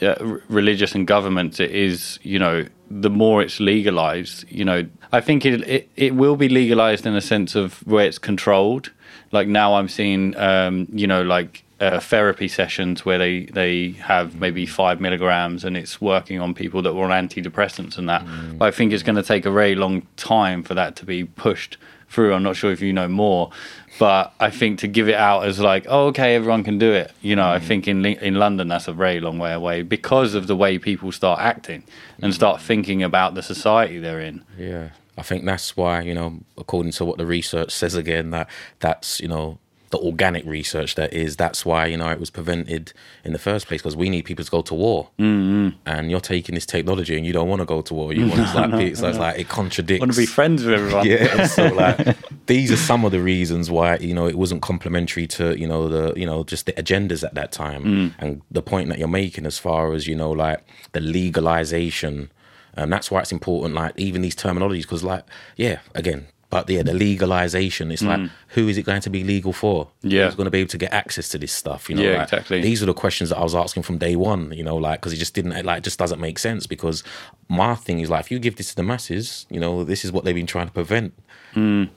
yeah, 0.01 0.17
religious 0.49 0.95
and 0.95 1.07
government, 1.07 1.61
it 1.61 1.71
is 1.71 2.19
you 2.23 2.39
know, 2.39 2.67
the 2.91 3.11
more 3.11 3.43
it's 3.43 3.61
legalized, 3.61 4.51
you 4.51 4.65
know, 4.65 4.87
I 5.13 5.21
think 5.21 5.45
it 5.45 5.67
it, 5.69 5.91
it 5.97 6.15
will 6.15 6.37
be 6.37 6.49
legalized 6.49 7.07
in 7.07 7.15
a 7.15 7.21
sense 7.21 7.55
of 7.55 7.87
where 7.87 8.07
it's 8.07 8.19
controlled. 8.19 8.93
Like 9.31 9.49
now, 9.49 9.75
I'm 9.75 9.89
seeing, 9.89 10.37
um, 10.37 10.89
you 10.93 11.07
know, 11.07 11.23
like. 11.23 11.65
Uh, 11.81 12.01
therapy 12.01 12.49
sessions 12.49 13.05
where 13.05 13.19
they, 13.19 13.45
they 13.45 13.91
have 13.91 14.35
maybe 14.35 14.67
five 14.67 15.01
milligrams 15.01 15.65
and 15.65 15.77
it's 15.77 16.01
working 16.01 16.41
on 16.41 16.53
people 16.53 16.83
that 16.83 16.93
were 16.93 17.05
on 17.05 17.29
antidepressants 17.29 17.97
and 17.97 18.09
that. 18.09 18.27
But 18.59 18.65
I 18.65 18.71
think 18.73 18.93
it's 18.93 19.05
going 19.05 19.15
to 19.15 19.23
take 19.23 19.47
a 19.47 19.51
very 19.53 19.77
long 19.77 20.05
time 20.17 20.65
for 20.65 20.75
that 20.75 20.97
to 20.97 21.07
be 21.07 21.23
pushed 21.23 21.77
through. 22.09 22.35
I'm 22.35 22.43
not 22.43 22.57
sure 22.57 22.73
if 22.73 22.81
you 22.81 22.93
know 22.93 23.09
more, 23.09 23.51
but 23.99 24.33
I 24.41 24.51
think 24.51 24.81
to 24.81 24.89
give 24.89 25.09
it 25.09 25.15
out 25.15 25.45
as 25.45 25.59
like, 25.61 25.87
oh, 25.89 26.07
okay, 26.09 26.35
everyone 26.35 26.65
can 26.65 26.79
do 26.79 26.93
it. 26.93 27.13
You 27.21 27.37
know, 27.37 27.49
I 27.49 27.59
think 27.59 27.89
in 27.89 28.05
in 28.05 28.35
London 28.35 28.69
that's 28.69 28.89
a 28.89 28.93
very 28.93 29.21
long 29.21 29.39
way 29.39 29.53
away 29.53 29.83
because 29.83 30.35
of 30.35 30.47
the 30.47 30.57
way 30.57 30.79
people 30.79 31.13
start 31.13 31.41
acting 31.41 31.85
and 32.21 32.35
start 32.35 32.61
mm. 32.61 32.63
thinking 32.63 33.03
about 33.03 33.35
the 33.35 33.43
society 33.43 33.99
they're 33.99 34.21
in. 34.21 34.45
Yeah, 34.57 34.91
I 35.17 35.23
think 35.23 35.45
that's 35.45 35.77
why 35.77 36.03
you 36.03 36.15
know, 36.15 36.41
according 36.57 36.93
to 36.93 37.05
what 37.05 37.19
the 37.19 37.27
research 37.27 37.73
says 37.73 37.95
again, 37.95 38.31
that 38.31 38.49
that's 38.81 39.21
you 39.21 39.29
know 39.29 39.59
the 39.91 39.99
organic 39.99 40.45
research 40.45 40.95
that 40.97 41.13
is 41.13 41.37
that's 41.37 41.65
why 41.65 41.87
you 41.87 41.97
know 41.97 42.11
it 42.11 42.21
was 42.21 42.31
prevented 42.31 42.93
in 43.25 43.33
the 43.33 43.39
first 43.39 43.67
place 43.67 43.81
because 43.81 43.97
we 43.97 44.11
need 44.11 44.23
people 44.23 44.45
to 44.45 44.51
go 44.51 44.63
to 44.63 44.75
war. 44.75 45.09
Mm-hmm. 45.19 45.77
and 45.87 46.11
you're 46.11 46.21
taking 46.21 46.55
this 46.55 46.67
technology 46.67 47.17
and 47.17 47.25
you 47.27 47.33
don't 47.33 47.49
want 47.49 47.61
to 47.61 47.67
go 47.67 47.81
to 47.83 47.95
war. 47.95 48.13
You 48.13 48.29
want 48.29 48.35
to 48.49 48.55
like 48.55 48.71
no, 48.71 48.95
so 48.95 49.09
it's 49.09 49.19
like 49.19 49.39
it 49.39 49.49
contradicts 49.49 50.01
want 50.01 50.13
to 50.13 50.19
be 50.19 50.27
friends 50.27 50.65
with 50.65 50.75
everyone. 50.75 51.07
Yeah 51.09 51.47
so 51.47 51.67
like 51.75 52.17
these 52.47 52.71
are 52.71 52.77
some 52.77 53.05
of 53.05 53.13
the 53.13 53.21
reasons 53.21 53.71
why 53.71 53.97
you 53.97 54.15
know 54.15 54.27
it 54.27 54.37
wasn't 54.37 54.63
complementary 54.63 55.27
to 55.29 55.59
you 55.59 55.67
know 55.67 55.89
the 55.89 56.19
you 56.19 56.27
know 56.27 56.45
just 56.45 56.67
the 56.67 56.73
agendas 56.75 57.25
at 57.25 57.35
that 57.35 57.53
time. 57.53 57.85
Mm. 57.85 58.15
and 58.19 58.43
the 58.51 58.63
point 58.63 58.89
that 58.89 58.99
you're 58.99 59.09
making 59.09 59.47
as 59.47 59.59
far 59.59 59.93
as 59.93 60.07
you 60.07 60.15
know 60.15 60.31
like 60.31 60.65
the 60.93 61.01
legalization 61.01 62.31
and 62.75 62.93
that's 62.93 63.11
why 63.11 63.21
it's 63.21 63.33
important 63.33 63.75
like 63.75 63.93
even 63.97 64.23
these 64.23 64.37
terminologies 64.37 64.83
because 64.83 65.05
like 65.05 65.25
yeah 65.57 65.81
again 65.95 66.27
but 66.51 66.69
yeah, 66.71 66.83
the 66.83 66.95
legalization, 66.95 67.91
it's 67.91 68.03
mm. 68.03 68.09
like, 68.09 68.31
who 68.49 68.69
is 68.69 68.79
it 68.79 68.83
going 68.83 69.03
to 69.03 69.11
be 69.11 69.23
legal 69.23 69.53
for? 69.53 69.89
Yeah. 70.03 70.27
Who's 70.27 70.35
going 70.35 70.47
to 70.47 70.51
be 70.51 70.61
able 70.61 70.71
to 70.71 70.79
get 70.79 70.93
access 70.93 71.29
to 71.31 71.39
this 71.39 71.53
stuff? 71.53 71.91
You 71.91 71.97
know, 71.97 72.03
yeah, 72.03 72.19
like, 72.19 72.23
exactly. 72.25 72.61
These 72.63 72.83
are 72.83 72.87
the 72.87 72.95
questions 72.95 73.31
that 73.31 73.39
I 73.39 73.43
was 73.43 73.55
asking 73.55 73.83
from 73.83 73.99
day 73.99 74.17
one, 74.17 74.53
you 74.53 74.65
know, 74.65 74.77
like, 74.77 75.01
because 75.01 75.13
it 75.13 75.17
just 75.17 75.35
didn't, 75.35 75.65
like, 75.65 75.83
just 75.83 75.99
doesn't 75.99 76.21
make 76.21 76.39
sense. 76.39 76.67
Because 76.67 77.05
my 77.49 77.75
thing 77.75 78.01
is 78.01 78.09
like, 78.09 78.21
if 78.21 78.31
you 78.31 78.39
give 78.39 78.57
this 78.57 78.71
to 78.71 78.77
the 78.77 78.83
masses, 78.83 79.47
you 79.51 79.61
know, 79.61 79.85
this 79.85 80.05
is 80.05 80.13
what 80.13 80.25
they've 80.25 80.35
been 80.35 80.47
trying 80.47 80.67
to 80.67 80.73
prevent. 80.73 81.13
Mm 81.55 81.91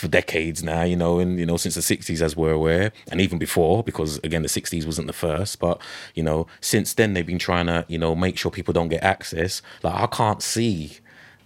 for 0.00 0.08
decades 0.08 0.62
now, 0.62 0.82
you 0.82 0.96
know, 0.96 1.18
and 1.18 1.38
you 1.38 1.44
know 1.44 1.56
since 1.56 1.74
the 1.74 1.80
'60s, 1.80 2.22
as 2.22 2.34
we're 2.36 2.52
aware, 2.52 2.92
and 3.10 3.20
even 3.20 3.38
before, 3.38 3.82
because 3.84 4.18
again 4.18 4.42
the 4.42 4.48
'60s 4.48 4.86
wasn't 4.86 5.06
the 5.06 5.12
first, 5.12 5.58
but 5.58 5.80
you 6.14 6.22
know 6.22 6.46
since 6.60 6.94
then 6.94 7.12
they've 7.12 7.26
been 7.26 7.38
trying 7.38 7.66
to 7.66 7.84
you 7.86 7.98
know 7.98 8.14
make 8.14 8.38
sure 8.38 8.50
people 8.50 8.72
don't 8.72 8.88
get 8.88 9.02
access. 9.02 9.62
Like 9.82 9.94
I 9.94 10.06
can't 10.06 10.42
see 10.42 10.98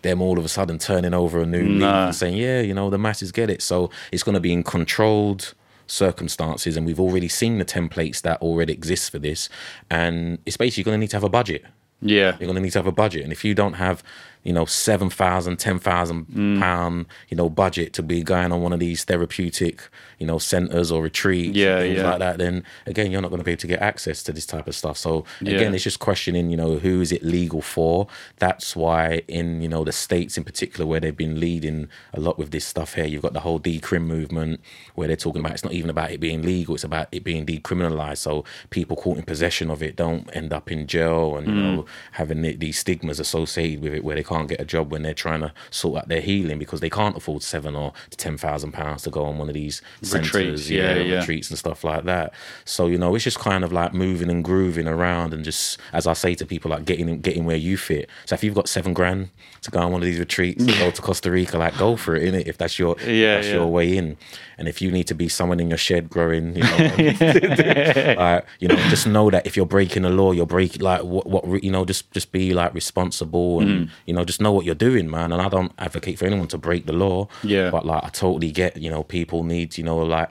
them 0.04 0.22
all 0.22 0.38
of 0.38 0.44
a 0.44 0.48
sudden 0.48 0.78
turning 0.78 1.12
over 1.12 1.40
a 1.40 1.46
new 1.46 1.64
nah. 1.64 1.72
leaf 1.72 2.06
and 2.06 2.14
saying, 2.14 2.36
yeah, 2.36 2.60
you 2.60 2.72
know, 2.72 2.88
the 2.88 2.98
masses 2.98 3.32
get 3.32 3.50
it. 3.50 3.60
So 3.60 3.90
it's 4.12 4.22
going 4.22 4.34
to 4.34 4.40
be 4.40 4.52
in 4.52 4.62
controlled 4.62 5.54
circumstances, 5.86 6.76
and 6.76 6.86
we've 6.86 7.00
already 7.00 7.28
seen 7.28 7.58
the 7.58 7.64
templates 7.64 8.22
that 8.22 8.40
already 8.40 8.72
exist 8.72 9.10
for 9.10 9.18
this, 9.18 9.48
and 9.90 10.38
it's 10.46 10.56
basically 10.56 10.84
going 10.84 10.94
to 10.94 11.00
need 11.00 11.10
to 11.10 11.16
have 11.16 11.24
a 11.24 11.28
budget. 11.28 11.64
Yeah, 12.00 12.36
you're 12.38 12.46
going 12.46 12.54
to 12.54 12.60
need 12.60 12.72
to 12.72 12.78
have 12.78 12.86
a 12.86 12.92
budget, 12.92 13.24
and 13.24 13.32
if 13.32 13.44
you 13.44 13.54
don't 13.54 13.74
have 13.74 14.02
you 14.44 14.52
know, 14.52 14.66
seven 14.66 15.08
thousand, 15.08 15.56
ten 15.56 15.78
thousand 15.78 16.26
mm. 16.26 16.60
pound, 16.60 17.06
you 17.28 17.36
know, 17.36 17.48
budget 17.48 17.94
to 17.94 18.02
be 18.02 18.22
going 18.22 18.52
on 18.52 18.62
one 18.62 18.74
of 18.74 18.78
these 18.78 19.02
therapeutic, 19.04 19.88
you 20.18 20.26
know, 20.26 20.38
centers 20.38 20.92
or 20.92 21.02
retreats, 21.02 21.56
yeah, 21.56 21.80
things 21.80 21.98
yeah. 21.98 22.10
like 22.10 22.18
that, 22.18 22.38
then 22.38 22.62
again, 22.86 23.10
you're 23.10 23.22
not 23.22 23.28
going 23.28 23.40
to 23.40 23.44
be 23.44 23.52
able 23.52 23.60
to 23.60 23.66
get 23.66 23.80
access 23.80 24.22
to 24.22 24.32
this 24.32 24.44
type 24.44 24.68
of 24.68 24.74
stuff. 24.74 24.98
So 24.98 25.24
again, 25.40 25.70
yeah. 25.70 25.72
it's 25.72 25.84
just 25.84 25.98
questioning, 25.98 26.50
you 26.50 26.58
know, 26.58 26.76
who 26.76 27.00
is 27.00 27.10
it 27.10 27.22
legal 27.22 27.62
for? 27.62 28.06
That's 28.38 28.76
why 28.76 29.22
in 29.28 29.62
you 29.62 29.68
know 29.68 29.82
the 29.82 29.92
states 29.92 30.36
in 30.36 30.44
particular 30.44 30.86
where 30.86 31.00
they've 31.00 31.16
been 31.16 31.40
leading 31.40 31.88
a 32.12 32.20
lot 32.20 32.38
with 32.38 32.50
this 32.50 32.66
stuff 32.66 32.94
here, 32.94 33.06
you've 33.06 33.22
got 33.22 33.32
the 33.32 33.40
whole 33.40 33.58
decrim 33.58 34.04
movement 34.04 34.60
where 34.94 35.08
they're 35.08 35.16
talking 35.16 35.40
about 35.40 35.52
it's 35.52 35.64
not 35.64 35.72
even 35.72 35.88
about 35.88 36.10
it 36.10 36.20
being 36.20 36.42
legal, 36.42 36.74
it's 36.74 36.84
about 36.84 37.08
it 37.12 37.24
being 37.24 37.46
decriminalized. 37.46 38.18
So 38.18 38.44
people 38.68 38.94
caught 38.94 39.16
in 39.16 39.24
possession 39.24 39.70
of 39.70 39.82
it 39.82 39.96
don't 39.96 40.28
end 40.36 40.52
up 40.52 40.70
in 40.70 40.86
jail 40.86 41.38
and 41.38 41.46
you 41.46 41.54
mm. 41.54 41.76
know 41.76 41.86
having 42.12 42.42
these 42.58 42.78
stigmas 42.78 43.18
associated 43.18 43.82
with 43.82 43.94
it 43.94 44.04
where 44.04 44.16
they 44.16 44.22
can't 44.22 44.33
can't 44.34 44.48
get 44.48 44.60
a 44.60 44.64
job 44.64 44.90
when 44.90 45.02
they're 45.02 45.14
trying 45.14 45.40
to 45.40 45.52
sort 45.70 45.98
out 45.98 46.08
their 46.08 46.20
healing 46.20 46.58
because 46.58 46.80
they 46.80 46.90
can't 46.90 47.16
afford 47.16 47.42
seven 47.42 47.76
or 47.76 47.92
ten 48.10 48.36
thousand 48.36 48.72
pounds 48.72 49.02
to 49.02 49.10
go 49.10 49.24
on 49.24 49.38
one 49.38 49.48
of 49.48 49.54
these 49.54 49.82
retreats, 50.00 50.30
centers, 50.30 50.70
yeah, 50.70 50.94
yeah, 50.96 51.18
retreats 51.18 51.50
and 51.50 51.58
stuff 51.58 51.84
like 51.84 52.04
that. 52.04 52.32
So 52.64 52.86
you 52.86 52.98
know, 52.98 53.14
it's 53.14 53.24
just 53.24 53.38
kind 53.38 53.64
of 53.64 53.72
like 53.72 53.94
moving 53.94 54.30
and 54.30 54.42
grooving 54.42 54.88
around 54.88 55.32
and 55.32 55.44
just, 55.44 55.78
as 55.92 56.06
I 56.06 56.14
say 56.14 56.34
to 56.36 56.46
people, 56.46 56.70
like 56.70 56.84
getting 56.84 57.20
getting 57.20 57.44
where 57.44 57.56
you 57.56 57.76
fit. 57.76 58.08
So 58.26 58.34
if 58.34 58.42
you've 58.42 58.54
got 58.54 58.68
seven 58.68 58.92
grand 58.92 59.30
to 59.62 59.70
go 59.70 59.80
on 59.80 59.92
one 59.92 60.02
of 60.02 60.06
these 60.06 60.18
retreats, 60.18 60.64
go 60.64 60.90
to 60.90 61.02
Costa 61.08 61.30
Rica, 61.30 61.58
like 61.58 61.76
go 61.78 61.96
for 61.96 62.16
it, 62.16 62.32
innit? 62.32 62.46
If 62.46 62.58
that's 62.58 62.78
your 62.78 62.96
yeah, 63.00 63.36
that's 63.36 63.48
yeah. 63.48 63.54
your 63.54 63.66
way 63.66 63.96
in. 63.96 64.16
And 64.56 64.68
if 64.68 64.80
you 64.80 64.90
need 64.90 65.08
to 65.08 65.14
be 65.14 65.28
someone 65.28 65.58
in 65.58 65.68
your 65.68 65.78
shed 65.78 66.08
growing, 66.08 66.56
you 66.56 66.62
know, 66.62 66.76
like, 68.18 68.46
you 68.60 68.68
know, 68.68 68.76
just 68.88 69.06
know 69.06 69.30
that 69.30 69.46
if 69.46 69.56
you're 69.56 69.66
breaking 69.66 70.02
the 70.02 70.10
law, 70.10 70.32
you're 70.32 70.46
breaking 70.46 70.82
like 70.82 71.02
what 71.02 71.26
what 71.26 71.62
you 71.62 71.70
know, 71.70 71.84
just 71.84 72.10
just 72.12 72.30
be 72.32 72.54
like 72.54 72.72
responsible 72.74 73.60
and 73.60 73.88
mm. 73.88 73.90
you 74.06 74.14
know, 74.14 74.23
just 74.24 74.40
know 74.40 74.52
what 74.52 74.64
you're 74.64 74.74
doing, 74.74 75.10
man. 75.10 75.32
And 75.32 75.40
I 75.40 75.48
don't 75.48 75.72
advocate 75.78 76.18
for 76.18 76.26
anyone 76.26 76.48
to 76.48 76.58
break 76.58 76.86
the 76.86 76.92
law. 76.92 77.28
Yeah. 77.42 77.70
But 77.70 77.86
like 77.86 78.04
I 78.04 78.08
totally 78.08 78.50
get, 78.50 78.76
you 78.76 78.90
know, 78.90 79.02
people 79.02 79.44
need, 79.44 79.78
you 79.78 79.84
know, 79.84 79.98
like 79.98 80.30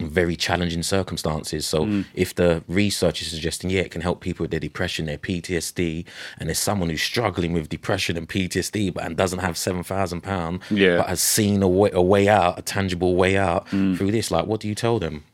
very 0.00 0.36
challenging 0.36 0.82
circumstances. 0.82 1.66
So 1.66 1.86
mm. 1.86 2.04
if 2.14 2.34
the 2.34 2.62
research 2.68 3.22
is 3.22 3.30
suggesting, 3.30 3.70
yeah, 3.70 3.82
it 3.82 3.90
can 3.90 4.00
help 4.00 4.20
people 4.20 4.44
with 4.44 4.50
their 4.50 4.60
depression, 4.60 5.06
their 5.06 5.18
PTSD, 5.18 6.04
and 6.38 6.48
there's 6.48 6.58
someone 6.58 6.90
who's 6.90 7.02
struggling 7.02 7.52
with 7.52 7.68
depression 7.68 8.16
and 8.16 8.28
PTSD, 8.28 8.92
but 8.94 9.04
and 9.04 9.16
doesn't 9.16 9.40
have 9.40 9.56
seven 9.56 9.82
thousand 9.82 10.22
pound, 10.22 10.60
yeah, 10.70 10.98
but 10.98 11.08
has 11.08 11.20
seen 11.20 11.62
a 11.62 11.68
way, 11.68 11.90
a 11.92 12.02
way 12.02 12.28
out, 12.28 12.58
a 12.58 12.62
tangible 12.62 13.14
way 13.14 13.36
out 13.36 13.66
mm. 13.68 13.96
through 13.96 14.10
this, 14.10 14.30
like, 14.30 14.46
what 14.46 14.60
do 14.60 14.68
you 14.68 14.74
tell 14.74 14.98
them? 14.98 15.24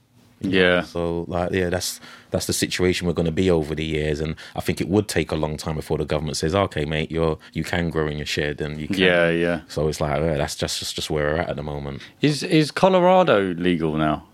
Yeah. 0.40 0.80
Know? 0.80 0.82
So 0.82 1.24
like, 1.28 1.52
yeah, 1.52 1.68
that's 1.68 2.00
that's 2.30 2.46
the 2.46 2.52
situation 2.52 3.06
we're 3.06 3.12
going 3.12 3.26
to 3.26 3.32
be 3.32 3.50
over 3.50 3.74
the 3.74 3.84
years, 3.84 4.20
and 4.20 4.36
I 4.54 4.60
think 4.60 4.80
it 4.80 4.88
would 4.88 5.08
take 5.08 5.30
a 5.32 5.36
long 5.36 5.56
time 5.56 5.74
before 5.74 5.98
the 5.98 6.04
government 6.04 6.36
says, 6.36 6.54
okay, 6.54 6.84
mate, 6.84 7.10
you're 7.10 7.38
you 7.52 7.64
can 7.64 7.90
grow 7.90 8.06
in 8.06 8.16
your 8.16 8.26
shed, 8.26 8.60
and 8.60 8.80
you 8.80 8.86
can. 8.86 8.98
Yeah, 8.98 9.30
yeah. 9.30 9.60
So 9.68 9.88
it's 9.88 10.00
like, 10.00 10.20
yeah, 10.20 10.36
that's 10.36 10.56
just, 10.56 10.78
just 10.78 10.94
just 10.94 11.10
where 11.10 11.34
we're 11.34 11.40
at 11.40 11.50
at 11.50 11.56
the 11.56 11.62
moment. 11.62 12.02
Is 12.20 12.42
is 12.42 12.70
Colorado 12.70 13.54
legal 13.54 13.96
now? 13.96 14.24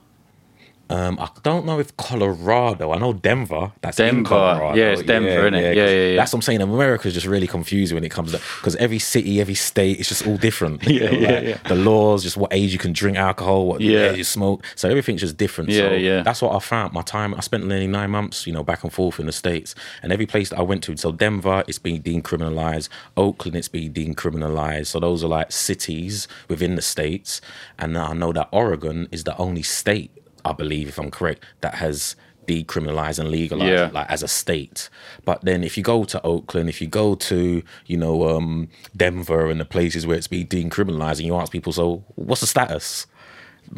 Um, 0.88 1.18
I 1.18 1.29
don't 1.42 1.66
know 1.66 1.81
if 1.81 1.96
Colorado. 1.96 2.92
I 2.92 2.99
know 2.99 3.12
Denver. 3.12 3.72
That's 3.81 3.96
Denver. 3.96 4.29
Colorado. 4.29 4.77
Yeah, 4.77 4.90
it's 4.90 5.03
Denver, 5.03 5.29
yeah, 5.29 5.40
isn't 5.40 5.55
it? 5.55 5.77
Yeah, 5.77 5.85
yeah, 5.87 6.09
yeah, 6.11 6.16
That's 6.16 6.33
what 6.33 6.38
I'm 6.38 6.42
saying. 6.42 6.61
America's 6.62 7.14
just 7.14 7.27
really 7.27 7.49
confusing 7.49 7.96
when 7.96 8.05
it 8.05 8.11
comes 8.11 8.33
to 8.33 8.38
because 8.38 8.77
every 8.77 9.01
city, 9.01 9.40
every 9.40 9.55
state, 9.55 9.99
it's 9.99 10.09
just 10.09 10.27
all 10.27 10.37
different. 10.37 10.83
yeah, 10.87 11.11
you 11.11 11.20
know, 11.20 11.35
like 11.35 11.44
yeah, 11.44 11.59
The 11.66 11.75
laws, 11.75 12.22
just 12.22 12.37
what 12.37 12.53
age 12.53 12.72
you 12.72 12.79
can 12.79 12.92
drink 12.92 13.16
alcohol, 13.16 13.66
what 13.66 13.81
yeah. 13.81 14.12
you 14.12 14.22
smoke. 14.22 14.64
So 14.77 14.88
everything's 14.88 15.22
just 15.22 15.37
different. 15.37 15.70
Yeah, 15.70 15.88
so 15.88 15.94
yeah. 15.94 16.22
That's 16.22 16.40
what 16.40 16.55
I 16.55 16.61
found. 16.61 16.92
My 16.92 17.03
time, 17.03 17.35
I 17.35 17.40
spent 17.40 17.66
nearly 17.66 17.88
nine 17.88 18.11
months, 18.11 18.46
you 18.46 18.53
know, 18.53 18.62
back 18.62 18.85
and 18.85 18.92
forth 18.92 19.18
in 19.18 19.27
the 19.27 19.33
states, 19.33 19.75
and 20.03 20.12
every 20.12 20.27
place 20.27 20.51
that 20.51 20.59
I 20.59 20.62
went 20.62 20.85
to. 20.85 20.96
So 20.96 21.11
Denver, 21.11 21.64
it's 21.66 21.81
being 21.81 22.03
decriminalized. 22.03 22.88
Oakland, 23.16 23.57
it's 23.57 23.68
being 23.68 23.92
decriminalized. 23.92 24.87
So 24.87 25.01
those 25.01 25.25
are 25.25 25.29
like 25.29 25.51
cities 25.51 26.29
within 26.49 26.77
the 26.77 26.83
states, 26.83 27.40
and 27.77 27.99
I 27.99 28.12
know 28.12 28.33
that 28.33 28.49
Oregon 28.53 29.09
is 29.11 29.25
the 29.25 29.37
only 29.37 29.62
state 29.62 30.15
I 30.47 30.53
believe, 30.53 30.89
if 30.89 30.99
I'm 30.99 31.11
correct, 31.11 31.45
that 31.61 31.75
has 31.77 32.17
decriminalized 32.47 33.19
and 33.19 33.29
legalized 33.29 33.73
yeah. 33.73 33.91
like 33.93 34.09
as 34.09 34.23
a 34.23 34.29
state. 34.29 34.89
But 35.25 35.45
then 35.45 35.65
if 35.65 35.77
you 35.77 35.83
go 35.83 36.05
to 36.05 36.23
Oakland, 36.23 36.69
if 36.69 36.81
you 36.81 36.87
go 36.87 37.15
to, 37.17 37.63
you 37.87 37.97
know, 37.97 38.29
um, 38.29 38.69
Denver 38.97 39.51
and 39.51 39.61
the 39.61 39.65
places 39.65 40.07
where 40.07 40.17
it's 40.17 40.29
been 40.29 40.47
decriminalized 40.47 41.19
and 41.19 41.27
you 41.27 41.35
ask 41.35 41.53
people, 41.53 41.73
so 41.73 42.05
what's 42.15 42.41
the 42.41 42.47
status? 42.47 43.07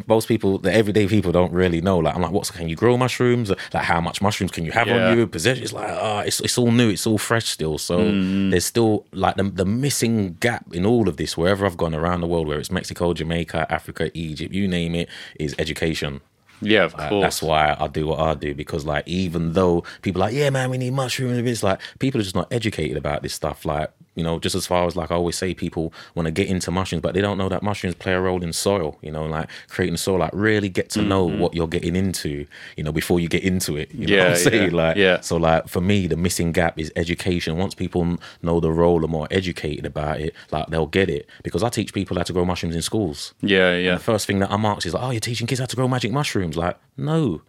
Most 0.05 0.27
people, 0.27 0.59
the 0.59 0.71
everyday 0.71 1.07
people, 1.07 1.31
don't 1.31 1.51
really 1.51 1.81
know. 1.81 1.97
Like, 1.97 2.15
I'm 2.15 2.21
like, 2.21 2.31
what's 2.31 2.51
can 2.51 2.69
you 2.69 2.75
grow 2.75 2.95
mushrooms? 2.95 3.49
Like, 3.49 3.85
how 3.85 3.99
much 3.99 4.21
mushrooms 4.21 4.51
can 4.51 4.63
you 4.63 4.71
have 4.71 4.87
yeah. 4.87 5.09
on 5.09 5.17
you? 5.17 5.25
Possession. 5.25 5.63
It's 5.63 5.73
like, 5.73 5.89
ah, 5.89 6.19
it's 6.19 6.39
it's 6.41 6.59
all 6.59 6.71
new. 6.71 6.89
It's 6.91 7.07
all 7.07 7.17
fresh 7.17 7.47
still. 7.47 7.79
So 7.79 7.97
mm. 7.97 8.51
there's 8.51 8.65
still 8.65 9.07
like 9.13 9.35
the, 9.37 9.45
the 9.45 9.65
missing 9.65 10.37
gap 10.39 10.75
in 10.75 10.85
all 10.85 11.09
of 11.09 11.17
this. 11.17 11.35
Wherever 11.35 11.65
I've 11.65 11.75
gone 11.75 11.95
around 11.95 12.21
the 12.21 12.27
world, 12.27 12.47
where 12.47 12.59
it's 12.59 12.69
Mexico, 12.69 13.15
Jamaica, 13.15 13.65
Africa, 13.67 14.11
Egypt, 14.13 14.53
you 14.53 14.67
name 14.67 14.93
it, 14.93 15.09
is 15.39 15.55
education. 15.57 16.21
Yeah, 16.61 16.83
of 16.85 16.95
course. 16.95 17.21
that's 17.21 17.41
why 17.41 17.75
I 17.79 17.87
do 17.87 18.07
what 18.07 18.19
I 18.19 18.33
do 18.33 18.53
because, 18.53 18.85
like, 18.85 19.07
even 19.07 19.53
though 19.53 19.83
people 20.01 20.21
are 20.21 20.25
like, 20.25 20.35
yeah, 20.35 20.49
man, 20.49 20.69
we 20.69 20.77
need 20.77 20.93
mushrooms, 20.93 21.37
it's 21.37 21.63
like 21.63 21.79
people 21.99 22.19
are 22.19 22.23
just 22.23 22.35
not 22.35 22.51
educated 22.51 22.97
about 22.97 23.23
this 23.23 23.33
stuff. 23.33 23.65
Like, 23.65 23.91
you 24.15 24.23
know, 24.23 24.39
just 24.39 24.55
as 24.55 24.67
far 24.67 24.85
as 24.85 24.95
like 24.95 25.11
I 25.11 25.15
always 25.15 25.37
say, 25.37 25.53
people 25.53 25.93
want 26.15 26.25
to 26.25 26.31
get 26.31 26.47
into 26.47 26.71
mushrooms, 26.71 27.01
but 27.01 27.13
they 27.13 27.21
don't 27.21 27.37
know 27.37 27.49
that 27.49 27.63
mushrooms 27.63 27.95
play 27.95 28.13
a 28.13 28.19
role 28.19 28.43
in 28.43 28.53
soil. 28.53 28.97
You 29.01 29.11
know, 29.11 29.25
like 29.25 29.49
creating 29.69 29.97
soil. 29.97 30.19
Like, 30.19 30.31
really 30.33 30.69
get 30.69 30.89
to 30.91 31.01
know 31.01 31.27
mm-hmm. 31.27 31.39
what 31.39 31.53
you're 31.53 31.67
getting 31.67 31.95
into. 31.95 32.45
You 32.75 32.83
know, 32.83 32.91
before 32.91 33.19
you 33.19 33.27
get 33.27 33.43
into 33.43 33.77
it. 33.77 33.93
You 33.93 34.07
know 34.07 34.15
yeah, 34.15 34.23
what 34.23 34.31
I'm 34.31 34.37
saying? 34.51 34.71
Yeah, 34.71 34.77
like, 34.77 34.97
yeah. 34.97 35.21
So, 35.21 35.37
like 35.37 35.67
for 35.67 35.81
me, 35.81 36.07
the 36.07 36.17
missing 36.17 36.51
gap 36.51 36.79
is 36.79 36.91
education. 36.95 37.57
Once 37.57 37.75
people 37.75 38.17
know 38.41 38.59
the 38.59 38.71
role 38.71 39.03
and 39.03 39.11
more 39.11 39.27
educated 39.31 39.85
about 39.85 40.19
it, 40.19 40.33
like 40.51 40.67
they'll 40.67 40.87
get 40.87 41.09
it. 41.09 41.29
Because 41.43 41.63
I 41.63 41.69
teach 41.69 41.93
people 41.93 42.17
how 42.17 42.23
to 42.23 42.33
grow 42.33 42.45
mushrooms 42.45 42.75
in 42.75 42.81
schools. 42.81 43.33
Yeah, 43.41 43.75
yeah. 43.75 43.91
And 43.91 43.99
the 43.99 44.03
first 44.03 44.27
thing 44.27 44.39
that 44.39 44.51
I'm 44.51 44.65
asked 44.65 44.85
is 44.85 44.93
like, 44.93 45.03
"Oh, 45.03 45.11
you're 45.11 45.19
teaching 45.19 45.47
kids 45.47 45.59
how 45.59 45.65
to 45.65 45.75
grow 45.75 45.87
magic 45.87 46.11
mushrooms?" 46.11 46.57
Like, 46.57 46.77
no. 46.97 47.41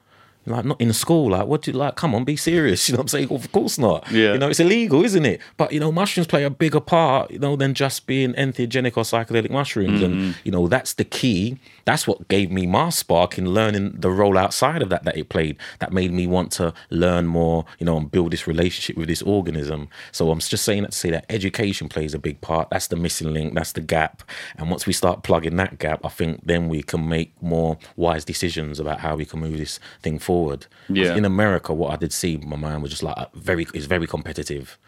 Like 0.51 0.65
not 0.65 0.81
in 0.81 0.93
school. 0.93 1.31
Like, 1.31 1.47
what 1.47 1.63
do 1.63 1.71
you 1.71 1.79
like? 1.79 1.97
Come 1.97 2.15
on, 2.15 2.25
be 2.25 2.37
serious. 2.37 2.81
You 2.91 2.95
know 2.95 3.03
what 3.03 3.05
I'm 3.05 3.09
saying? 3.09 3.31
Of 3.31 3.53
course 3.53 3.79
not. 3.79 4.11
Yeah. 4.11 4.33
You 4.33 4.39
know, 4.39 4.49
it's 4.49 4.59
illegal, 4.59 5.05
isn't 5.05 5.25
it? 5.25 5.41
But 5.57 5.73
you 5.73 5.79
know, 5.79 5.93
mushrooms 5.93 6.27
play 6.27 6.43
a 6.43 6.51
bigger 6.51 6.81
part, 6.81 7.31
you 7.31 7.39
know, 7.39 7.55
than 7.55 7.73
just 7.73 8.07
being 8.07 8.33
entheogenic 8.35 8.97
or 8.97 9.05
psychedelic 9.05 9.51
mushrooms. 9.51 10.03
And 10.03 10.15
mm-hmm. 10.15 10.31
you 10.43 10.51
know, 10.51 10.67
that's 10.67 10.95
the 10.95 11.05
key. 11.05 11.59
That's 11.85 12.07
what 12.07 12.29
gave 12.29 12.51
me 12.51 12.67
my 12.67 12.91
spark 12.91 13.39
in 13.39 13.53
learning 13.53 13.97
the 13.99 14.11
role 14.11 14.37
outside 14.39 14.83
of 14.83 14.89
that 14.91 15.05
that 15.05 15.17
it 15.17 15.29
played. 15.29 15.57
That 15.79 15.93
made 15.93 16.13
me 16.13 16.27
want 16.27 16.53
to 16.53 16.73
learn 16.91 17.27
more, 17.27 17.65
you 17.79 17.87
know, 17.87 17.97
and 17.97 18.11
build 18.11 18.33
this 18.33 18.47
relationship 18.47 18.97
with 18.97 19.09
this 19.09 19.23
organism. 19.23 19.89
So 20.13 20.31
I'm 20.31 20.41
just 20.41 20.65
saying 20.65 20.83
that 20.83 20.93
to 20.93 20.99
say 20.99 21.11
that 21.11 21.27
education 21.29 21.89
plays 21.89 22.15
a 22.15 22.19
big 22.19 22.41
part. 22.41 22.71
That's 22.71 22.89
the 22.89 22.97
missing 22.97 23.33
link. 23.33 23.55
That's 23.55 23.73
the 23.73 23.81
gap. 23.81 24.23
And 24.57 24.71
once 24.71 24.87
we 24.87 24.93
start 24.93 25.23
plugging 25.23 25.57
that 25.57 25.79
gap, 25.79 26.05
I 26.05 26.09
think 26.09 26.41
then 26.45 26.69
we 26.69 26.83
can 26.83 27.09
make 27.09 27.33
more 27.43 27.79
wise 27.97 28.25
decisions 28.25 28.81
about 28.81 29.01
how 29.01 29.17
we 29.17 29.25
can 29.25 29.41
move 29.41 29.59
this 29.59 29.81
thing 30.03 30.19
forward 30.19 30.67
Yeah. 30.89 31.15
In 31.15 31.25
America, 31.25 31.73
what 31.73 31.93
I 31.93 31.97
did 31.97 32.13
see, 32.13 32.37
my 32.39 32.57
mind 32.57 32.83
was 32.83 32.91
just 32.91 33.03
like 33.03 33.17
uh, 33.17 33.27
very, 33.35 33.67
is 33.75 33.87
very 33.87 34.07
competitive. 34.07 34.79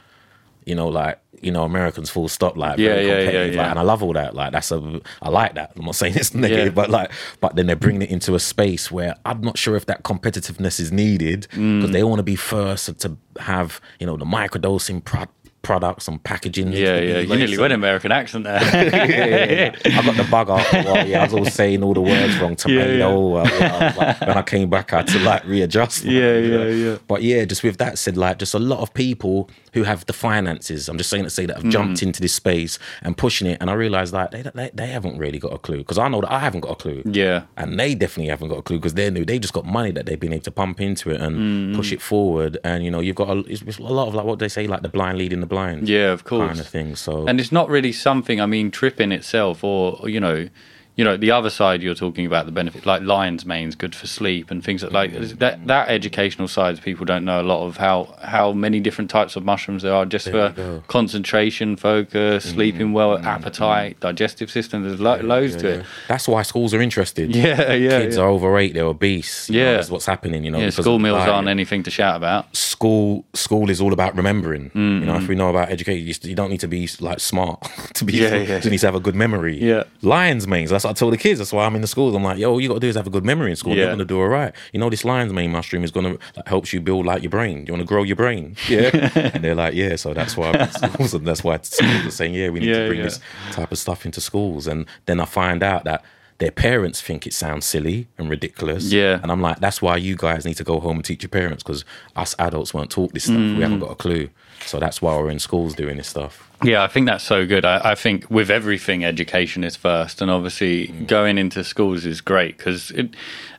You 0.67 0.75
know, 0.75 0.89
like 0.89 1.19
you 1.41 1.51
know, 1.51 1.65
Americans 1.65 2.09
full 2.09 2.29
stop, 2.29 2.57
like 2.57 2.79
Yeah, 2.79 2.95
yeah, 2.95 3.01
yeah, 3.01 3.17
competitive, 3.25 3.55
like, 3.57 3.71
and 3.71 3.79
I 3.79 3.83
love 3.83 4.01
all 4.03 4.13
that. 4.13 4.35
Like 4.37 4.53
that's 4.53 4.71
a, 4.71 5.01
I 5.21 5.29
like 5.29 5.55
that. 5.57 5.73
I'm 5.75 5.85
not 5.85 5.97
saying 5.97 6.15
it's 6.15 6.35
negative, 6.47 6.67
Yeah. 6.67 6.71
but 6.71 6.89
like, 6.89 7.11
but 7.41 7.57
then 7.57 7.67
they're 7.67 7.75
bringing 7.75 8.03
it 8.03 8.11
into 8.11 8.37
a 8.37 8.39
space 8.39 8.93
where 8.93 9.17
I'm 9.27 9.41
not 9.41 9.59
sure 9.59 9.75
if 9.75 9.87
that 9.87 10.05
competitiveness 10.05 10.79
is 10.79 10.93
needed 10.93 11.43
because 11.51 11.59
Mm. 11.91 11.93
they 11.93 12.05
want 12.05 12.21
to 12.21 12.23
be 12.23 12.37
first 12.37 12.97
to 13.01 13.17
have, 13.41 13.81
you 13.99 14.07
know, 14.07 14.17
the 14.17 14.25
microdosing 14.25 15.05
pro- 15.05 15.27
products 15.63 16.09
and 16.09 16.23
packaging. 16.25 16.73
Yeah, 16.73 16.99
yeah. 16.99 17.19
You 17.21 17.37
nearly 17.37 17.57
went 17.59 17.73
American 17.73 18.13
accent 18.13 18.45
there. 18.45 18.61
yeah, 18.63 19.73
yeah. 19.87 19.99
I 19.99 20.03
got 20.05 20.17
the 20.17 20.29
bug 20.31 20.51
after 20.51 20.79
a 20.79 20.83
while. 20.83 21.07
Yeah, 21.07 21.21
I 21.21 21.25
was 21.25 21.35
all 21.35 21.45
saying 21.47 21.83
all 21.83 21.95
the 21.95 22.01
words 22.01 22.37
wrong. 22.39 22.57
Tomato. 22.57 23.37
yeah. 23.37 23.43
uh, 23.43 23.49
yeah, 23.59 23.95
like- 23.97 24.21
when 24.21 24.37
I 24.37 24.43
came 24.43 24.69
back, 24.71 24.93
I 24.93 24.99
had 24.99 25.09
to 25.09 25.19
like 25.21 25.45
readjust. 25.47 26.05
Yeah, 26.05 26.37
yeah, 26.39 26.65
yeah. 26.69 26.99
But 27.07 27.23
yeah, 27.23 27.45
just 27.45 27.63
with 27.63 27.79
that 27.79 27.99
said, 27.99 28.17
like 28.17 28.39
just 28.39 28.55
a 28.55 28.59
lot 28.59 28.81
of 28.81 28.93
people 28.95 29.49
who 29.73 29.85
have 29.85 30.05
the 30.07 30.13
finances. 30.13 30.89
I'm 30.89 30.99
just 30.99 31.09
saying 31.11 31.25
to 31.25 31.31
say 31.31 31.47
that 31.47 31.57
have 31.57 31.63
Mm. 31.65 31.71
jumped 31.71 32.03
into 32.03 32.21
this 32.21 32.35
space 32.35 32.79
and 33.03 33.17
pushing 33.17 33.47
it, 33.47 33.59
and 33.61 33.71
I 33.71 33.75
realized 33.75 34.13
like 34.13 34.31
they 34.33 34.43
they, 34.43 34.71
they 34.75 34.87
haven't 34.89 35.17
really 35.19 35.39
got 35.39 35.53
a 35.53 35.59
clue 35.59 35.79
because 35.79 35.99
I 35.99 36.09
know 36.09 36.21
that 36.21 36.31
I 36.33 36.39
haven't 36.41 36.61
got 36.61 36.73
a 36.73 36.77
clue. 36.77 37.03
yeah. 37.07 37.43
And 37.57 37.79
they 37.79 37.95
definitely 37.95 38.31
haven't 38.31 38.49
got 38.49 38.59
a 38.59 38.63
clue 38.63 38.79
because 38.79 38.95
they're 38.95 39.11
new. 39.11 39.25
They 39.25 39.39
just 39.39 39.55
got 39.55 39.65
money 39.65 39.93
that 39.93 40.07
they've 40.07 40.19
been 40.21 40.33
able 40.33 40.43
to 40.45 40.51
pump 40.51 40.81
into 40.81 41.11
it 41.11 41.21
and 41.21 41.33
Mm. 41.73 41.77
push 41.77 41.93
it 41.93 42.03
forward. 42.03 42.59
And 42.65 42.85
you 42.85 42.91
know, 42.91 43.01
you've 43.01 43.17
got 43.17 43.29
a, 43.31 43.39
a 43.79 43.83
lot 43.93 44.09
of 44.09 44.15
like 44.15 44.25
what 44.27 44.39
they 44.41 44.49
say, 44.49 44.67
like 44.67 44.83
the 44.83 44.89
blind 44.89 45.19
leading 45.19 45.41
the 45.41 45.47
blind. 45.53 45.89
Yeah, 45.89 46.11
of 46.17 46.25
course. 46.25 46.49
kind 46.49 46.61
of 46.61 46.69
thing. 46.77 46.97
So 46.97 47.27
and 47.29 47.39
it's 47.41 47.53
not 47.53 47.69
really 47.69 47.93
something 47.93 48.41
i 48.41 48.47
mean 48.47 48.71
tripping 48.71 49.13
itself 49.13 49.63
or 49.63 50.09
you 50.15 50.21
know 50.27 50.49
you 50.97 51.05
know 51.05 51.17
the 51.17 51.31
other 51.31 51.49
side 51.51 51.83
you're 51.83 51.95
talking 51.95 52.27
about 52.27 52.45
the 52.47 52.53
benefit 52.53 52.85
like 52.85 53.01
lion's 53.03 53.47
mane's 53.47 53.75
good 53.75 53.95
for 53.95 54.07
sleep 54.07 54.51
and 54.51 54.63
things 54.63 54.83
like, 54.83 54.93
like 54.93 55.13
that 55.39 55.67
that 55.67 55.89
educational 55.89 56.47
side 56.47 56.81
people 56.83 57.05
don't 57.07 57.25
know 57.25 57.41
a 57.41 57.43
lot 57.53 57.67
of 57.67 57.79
how 57.79 58.15
how 58.23 58.53
many 58.53 58.79
different 58.79 59.09
types 59.11 59.35
of 59.37 59.43
mushrooms 59.45 59.83
there 59.83 59.95
are 59.95 60.05
just 60.05 60.27
There 60.31 60.51
for 60.53 60.83
concentration 60.89 61.77
focus 61.77 62.45
sleeping 62.51 62.93
well 62.93 63.19
appetite 63.19 63.99
digestive 64.01 64.51
system 64.51 64.83
there's 64.83 65.01
lo- 65.01 65.21
loads 65.21 65.57
to 65.57 65.69
it 65.81 65.87
That's 66.09 66.29
why 66.29 66.43
schools 66.43 66.73
are 66.75 66.81
interested. 66.81 67.35
yeah 67.43 67.73
yeah 67.73 68.01
Kids 68.01 68.17
yeah. 68.17 68.23
are 68.23 68.29
overweight, 68.29 68.75
they're 68.75 68.85
obese. 68.85 69.49
You 69.51 69.61
know, 69.61 69.65
Yeah. 69.65 69.73
that's 69.77 69.91
what's 69.91 70.07
happening, 70.07 70.45
you 70.45 70.51
know. 70.51 70.59
yeah, 70.59 70.71
school 70.71 70.99
meals 70.99 71.19
diet. 71.19 71.29
aren't 71.31 71.49
anything 71.49 71.83
to 71.85 71.91
shout 71.91 72.17
about 72.17 72.55
School 72.57 73.25
school 73.35 73.71
is 73.71 73.81
all 73.81 73.93
about 73.93 74.17
remembering. 74.17 74.65
You 74.65 74.71
Mm-hmm. 74.81 75.07
know, 75.07 75.17
if 75.17 75.29
we 75.29 75.35
know 75.37 75.51
about 75.51 75.71
education, 75.71 76.07
you, 76.07 76.15
you 76.31 76.35
don't 76.35 76.51
need 76.51 76.61
to 76.61 76.69
be 76.69 76.89
like 77.01 77.21
smart 77.21 77.63
to 77.95 78.05
be. 78.05 78.13
Yeah, 78.15 78.35
you 78.37 78.43
yeah. 78.49 78.59
need 78.71 78.79
to 78.79 78.87
have 78.87 78.95
a 78.95 79.01
good 79.01 79.15
memory. 79.15 79.57
Yeah. 79.63 79.85
Lion's 80.03 80.47
manes. 80.49 80.71
That's 80.71 80.82
what 80.85 80.91
I 80.91 80.93
told 80.95 81.13
the 81.13 81.17
kids. 81.19 81.39
That's 81.39 81.53
why 81.53 81.65
I'm 81.67 81.75
in 81.75 81.81
the 81.81 81.87
schools. 81.87 82.15
I'm 82.15 82.23
like, 82.23 82.39
yo, 82.39 82.51
all 82.53 82.61
you 82.61 82.69
got 82.69 82.75
to 82.75 82.81
do 82.81 82.89
is 82.89 82.97
have 82.97 83.07
a 83.07 83.11
good 83.11 83.25
memory 83.25 83.51
in 83.51 83.57
school. 83.57 83.73
Yeah. 83.75 83.83
You're 83.85 83.93
gonna 83.93 84.05
do 84.05 84.21
all 84.21 84.29
right. 84.29 84.55
You 84.73 84.81
know, 84.81 84.91
this 84.91 85.05
lion's 85.05 85.33
mane 85.33 85.51
mushroom 85.53 85.85
is 85.85 85.91
gonna 85.91 86.17
like, 86.37 86.47
helps 86.49 86.73
you 86.73 86.81
build 86.81 87.07
like 87.07 87.23
your 87.23 87.31
brain. 87.31 87.65
You 87.67 87.73
want 87.73 87.83
to 87.83 87.87
grow 87.87 88.03
your 88.03 88.17
brain. 88.17 88.57
Yeah. 88.69 88.91
and 89.15 89.43
they're 89.45 89.55
like, 89.55 89.75
yeah. 89.75 89.97
So 89.97 90.15
that's 90.15 90.37
why 90.37 90.51
I'm 90.53 90.71
schools, 90.71 91.15
and 91.15 91.27
that's 91.27 91.45
why 91.45 91.59
schools 91.63 92.07
are 92.07 92.11
saying, 92.11 92.35
yeah, 92.35 92.49
we 92.51 92.61
need 92.61 92.69
Yeah, 92.71 92.83
to 92.83 92.87
bring 92.89 92.99
yeah. 92.99 93.05
this 93.07 93.21
type 93.53 93.73
of 93.73 93.79
stuff 93.79 94.05
into 94.07 94.21
schools. 94.21 94.67
And 94.67 94.87
then 95.07 95.21
I 95.21 95.25
find 95.25 95.63
out 95.63 95.85
that 95.85 96.05
their 96.39 96.51
parents 96.51 97.01
think 97.01 97.25
it 97.27 97.33
sounds 97.33 97.65
silly 97.65 98.09
and 98.19 98.29
ridiculous. 98.29 98.91
Yeah. 98.91 99.21
And 99.23 99.31
I'm 99.31 99.41
like, 99.41 99.61
that's 99.61 99.81
why 99.81 99.97
you 99.97 100.17
guys 100.17 100.45
need 100.45 100.57
to 100.57 100.65
go 100.65 100.81
home 100.81 100.97
and 100.97 101.05
teach 101.05 101.23
your 101.23 101.31
parents 101.31 101.63
because 101.63 101.85
us 102.17 102.35
adults 102.39 102.75
weren't 102.75 102.91
taught 102.91 103.15
this 103.15 103.25
stuff. 103.25 103.37
Mm. 103.37 103.57
We 103.57 103.63
haven't 103.63 103.79
got 103.79 103.93
a 103.93 103.95
clue. 103.95 104.29
So 104.67 104.81
that's 104.81 105.01
why 105.01 105.17
we're 105.17 105.31
in 105.31 105.39
schools 105.39 105.75
doing 105.75 105.99
this 105.99 106.09
stuff. 106.09 106.51
Yeah, 106.65 106.83
I 106.83 106.87
think 106.87 107.07
that's 107.07 107.25
so 107.25 107.47
good. 107.47 107.65
I, 107.65 107.93
I 107.93 107.95
think 107.95 108.31
with 108.31 108.51
everything, 108.51 109.05
education 109.05 109.65
is 109.65 109.77
first, 109.77 110.21
and 110.21 110.31
obviously 110.31 110.89
mm. 110.89 111.07
going 111.07 111.39
into 111.39 111.65
schools 111.65 112.05
is 112.05 112.21
great 112.21 112.57
because 112.57 112.93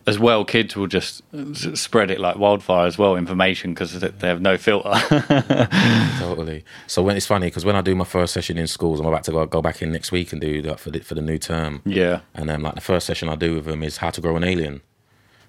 as 0.06 0.20
well, 0.20 0.44
kids 0.44 0.76
will 0.76 0.88
just 0.88 1.22
spread 1.78 2.12
it 2.12 2.20
like 2.20 2.38
wildfire 2.38 2.86
as 2.86 2.98
well, 2.98 3.16
information 3.16 3.74
because 3.74 4.00
they 4.00 4.28
have 4.28 4.42
no 4.42 4.58
filter. 4.58 4.92
Totally. 6.20 6.66
So 6.88 7.02
when 7.02 7.16
it's 7.16 7.26
funny 7.26 7.48
because 7.48 7.63
when 7.63 7.76
I 7.76 7.82
do 7.82 7.96
my 7.96 8.06
first 8.06 8.34
session 8.34 8.58
in 8.58 8.68
schools, 8.68 9.00
I'm 9.00 9.06
about 9.06 9.24
to 9.26 9.32
go, 9.32 9.46
go 9.46 9.62
back 9.62 9.82
in 9.82 9.92
next 9.92 10.12
week 10.12 10.34
and 10.34 10.42
do 10.42 10.62
that 10.63 10.80
for 10.80 10.92
the, 10.92 11.00
for 11.00 11.16
the 11.16 11.22
new 11.22 11.38
term. 11.38 11.82
yeah, 11.86 12.22
And 12.34 12.50
then 12.50 12.62
like 12.62 12.76
the 12.76 12.82
first 12.82 13.06
session 13.06 13.30
I 13.30 13.36
do 13.36 13.56
with 13.56 13.66
them 13.66 13.84
is 13.84 13.98
how 13.98 14.10
to 14.10 14.20
grow 14.20 14.36
an 14.36 14.44
alien. 14.44 14.82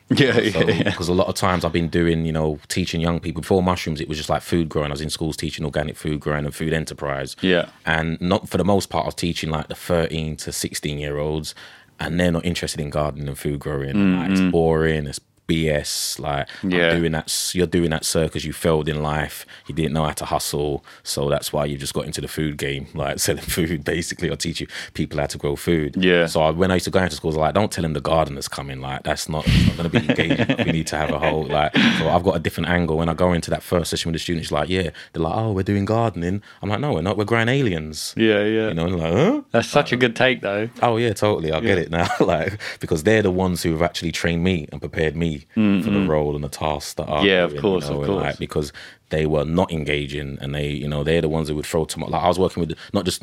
yeah, 0.11 0.39
yeah, 0.39 0.65
yeah. 0.65 0.83
Because 0.85 1.09
a 1.09 1.15
lot 1.15 1.29
of 1.29 1.35
times 1.35 1.65
I've 1.65 1.73
been 1.73 1.89
doing, 1.89 2.27
you 2.27 2.33
know, 2.33 2.59
teaching 2.69 3.01
young 3.01 3.21
people 3.21 3.41
before 3.41 3.63
mushrooms, 3.63 4.01
it 4.01 4.09
was 4.09 4.19
just 4.19 4.29
like 4.29 4.43
food 4.43 4.69
growing. 4.69 4.91
I 4.91 4.93
was 4.93 5.01
in 5.01 5.09
schools 5.09 5.37
teaching 5.37 5.65
organic 5.65 5.97
food 5.97 6.21
growing 6.21 6.45
and 6.45 6.55
food 6.55 6.75
enterprise. 6.75 7.37
Yeah. 7.41 7.71
And 7.87 8.21
not 8.21 8.49
for 8.49 8.59
the 8.59 8.65
most 8.65 8.91
part, 8.91 9.05
I 9.05 9.09
was 9.09 9.15
teaching 9.15 9.51
like 9.51 9.69
the 9.69 9.75
13 9.75 10.37
to 10.39 10.53
16 10.53 10.99
year 10.99 11.19
olds, 11.19 11.55
and 11.99 12.21
they're 12.21 12.33
not 12.33 12.45
interested 12.45 12.81
in 12.81 12.91
gardening 12.91 13.29
and 13.29 13.39
food 13.39 13.61
growing. 13.61 14.19
Like, 14.19 14.31
it's 14.31 14.41
mm-hmm. 14.41 14.51
boring. 14.51 15.07
It's 15.07 15.21
BS. 15.47 16.19
Like 16.19 16.49
Yeah. 16.63 16.95
doing 16.95 17.13
that. 17.13 17.51
You're 17.55 17.67
doing 17.67 17.91
that, 17.91 18.05
sir, 18.05 18.25
because 18.25 18.45
you 18.45 18.53
failed 18.53 18.89
in 18.89 19.03
life. 19.03 19.47
You 19.67 19.75
didn't 19.75 19.93
know 19.93 20.05
how 20.05 20.13
to 20.13 20.25
hustle, 20.25 20.85
so 21.03 21.29
that's 21.29 21.53
why 21.53 21.65
you 21.67 21.77
just 21.77 21.95
got 21.95 22.05
into 22.07 22.21
the 22.21 22.29
food 22.29 22.57
game, 22.57 22.87
like 22.95 23.19
selling 23.19 23.43
food, 23.43 23.85
basically, 23.85 24.29
or 24.31 24.37
teaching 24.37 24.67
people 24.95 25.19
how 25.19 25.27
to 25.27 25.39
grow 25.39 25.57
food. 25.57 25.97
Yeah. 25.99 26.27
So 26.27 26.43
I, 26.43 26.51
when 26.51 26.71
I 26.71 26.75
used 26.75 26.85
to 26.87 26.91
go 26.91 27.01
into 27.03 27.17
schools, 27.17 27.35
I 27.35 27.39
was 27.39 27.43
like, 27.47 27.55
don't 27.55 27.71
tell 27.73 27.83
them 27.83 27.93
the 27.93 28.01
gardener's 28.01 28.49
coming. 28.49 28.81
Like 28.81 29.03
that's 29.03 29.29
not, 29.29 29.47
not 29.47 29.77
going 29.77 29.91
to 29.91 30.01
be 30.01 30.09
engaging. 30.09 30.57
we 30.67 30.73
need 30.73 30.87
to 30.89 30.97
have 30.97 31.11
a 31.11 31.19
whole 31.19 31.45
like. 31.45 31.75
So 31.99 32.09
I've 32.09 32.23
got 32.25 32.37
a 32.37 32.41
different 32.41 32.69
angle. 32.69 32.97
When 32.97 33.09
I 33.09 33.15
go 33.15 33.33
into 33.33 33.51
that 33.51 33.63
first 33.63 33.91
session 33.91 34.11
with 34.11 34.15
the 34.21 34.23
students, 34.23 34.51
like, 34.51 34.69
yeah, 34.69 34.91
they're 35.13 35.23
like, 35.23 35.35
oh, 35.37 35.53
we're 35.53 35.63
doing 35.63 35.85
gardening. 35.85 36.43
I'm 36.63 36.69
like, 36.69 36.81
no, 36.81 36.93
we're 36.95 37.03
not. 37.03 37.17
We're 37.17 37.25
growing 37.25 37.49
aliens. 37.49 38.15
yeah, 38.17 38.43
yeah. 38.45 38.69
You 38.69 38.75
know, 38.75 38.87
like, 38.87 39.13
huh? 39.13 39.43
That's 39.51 39.69
such 39.69 39.93
a 39.93 39.97
good 39.97 40.17
take, 40.17 40.41
though. 40.41 40.69
Oh 40.83 40.97
yeah, 40.97 41.13
totally. 41.13 41.53
I 41.53 41.61
get 41.61 41.79
it 41.79 41.91
now. 41.91 42.09
like 42.21 42.61
because 42.81 43.03
they're 43.05 43.23
the 43.23 43.31
ones 43.31 43.63
who 43.63 43.73
have 43.73 43.83
actually 43.83 44.13
trained 44.13 44.43
me 44.43 44.67
and 44.73 44.81
prepared 44.81 45.17
me 45.17 45.34
for 45.55 45.91
the 45.91 46.07
role 46.07 46.35
and 46.35 46.45
the 46.45 46.49
tasks 46.49 46.95
that 46.95 47.07
are. 47.09 47.27
Yeah, 47.27 47.45
of 47.45 47.57
course, 47.57 47.89
of 47.89 47.97
course. 47.97 48.09
Like, 48.09 48.39
because 48.39 48.73
they 49.11 49.27
were 49.27 49.45
not 49.45 49.71
engaging, 49.71 50.39
and 50.41 50.55
they, 50.55 50.69
you 50.69 50.89
know, 50.89 51.05
they're 51.05 51.21
the 51.21 51.29
ones 51.29 51.49
who 51.49 51.55
would 51.57 51.67
throw 51.67 51.85
tomatoes. 51.85 52.13
Like 52.13 52.25
I 52.25 52.29
was 52.29 52.39
working 52.39 52.61
with 52.63 52.77
not 52.93 53.05
just 53.05 53.23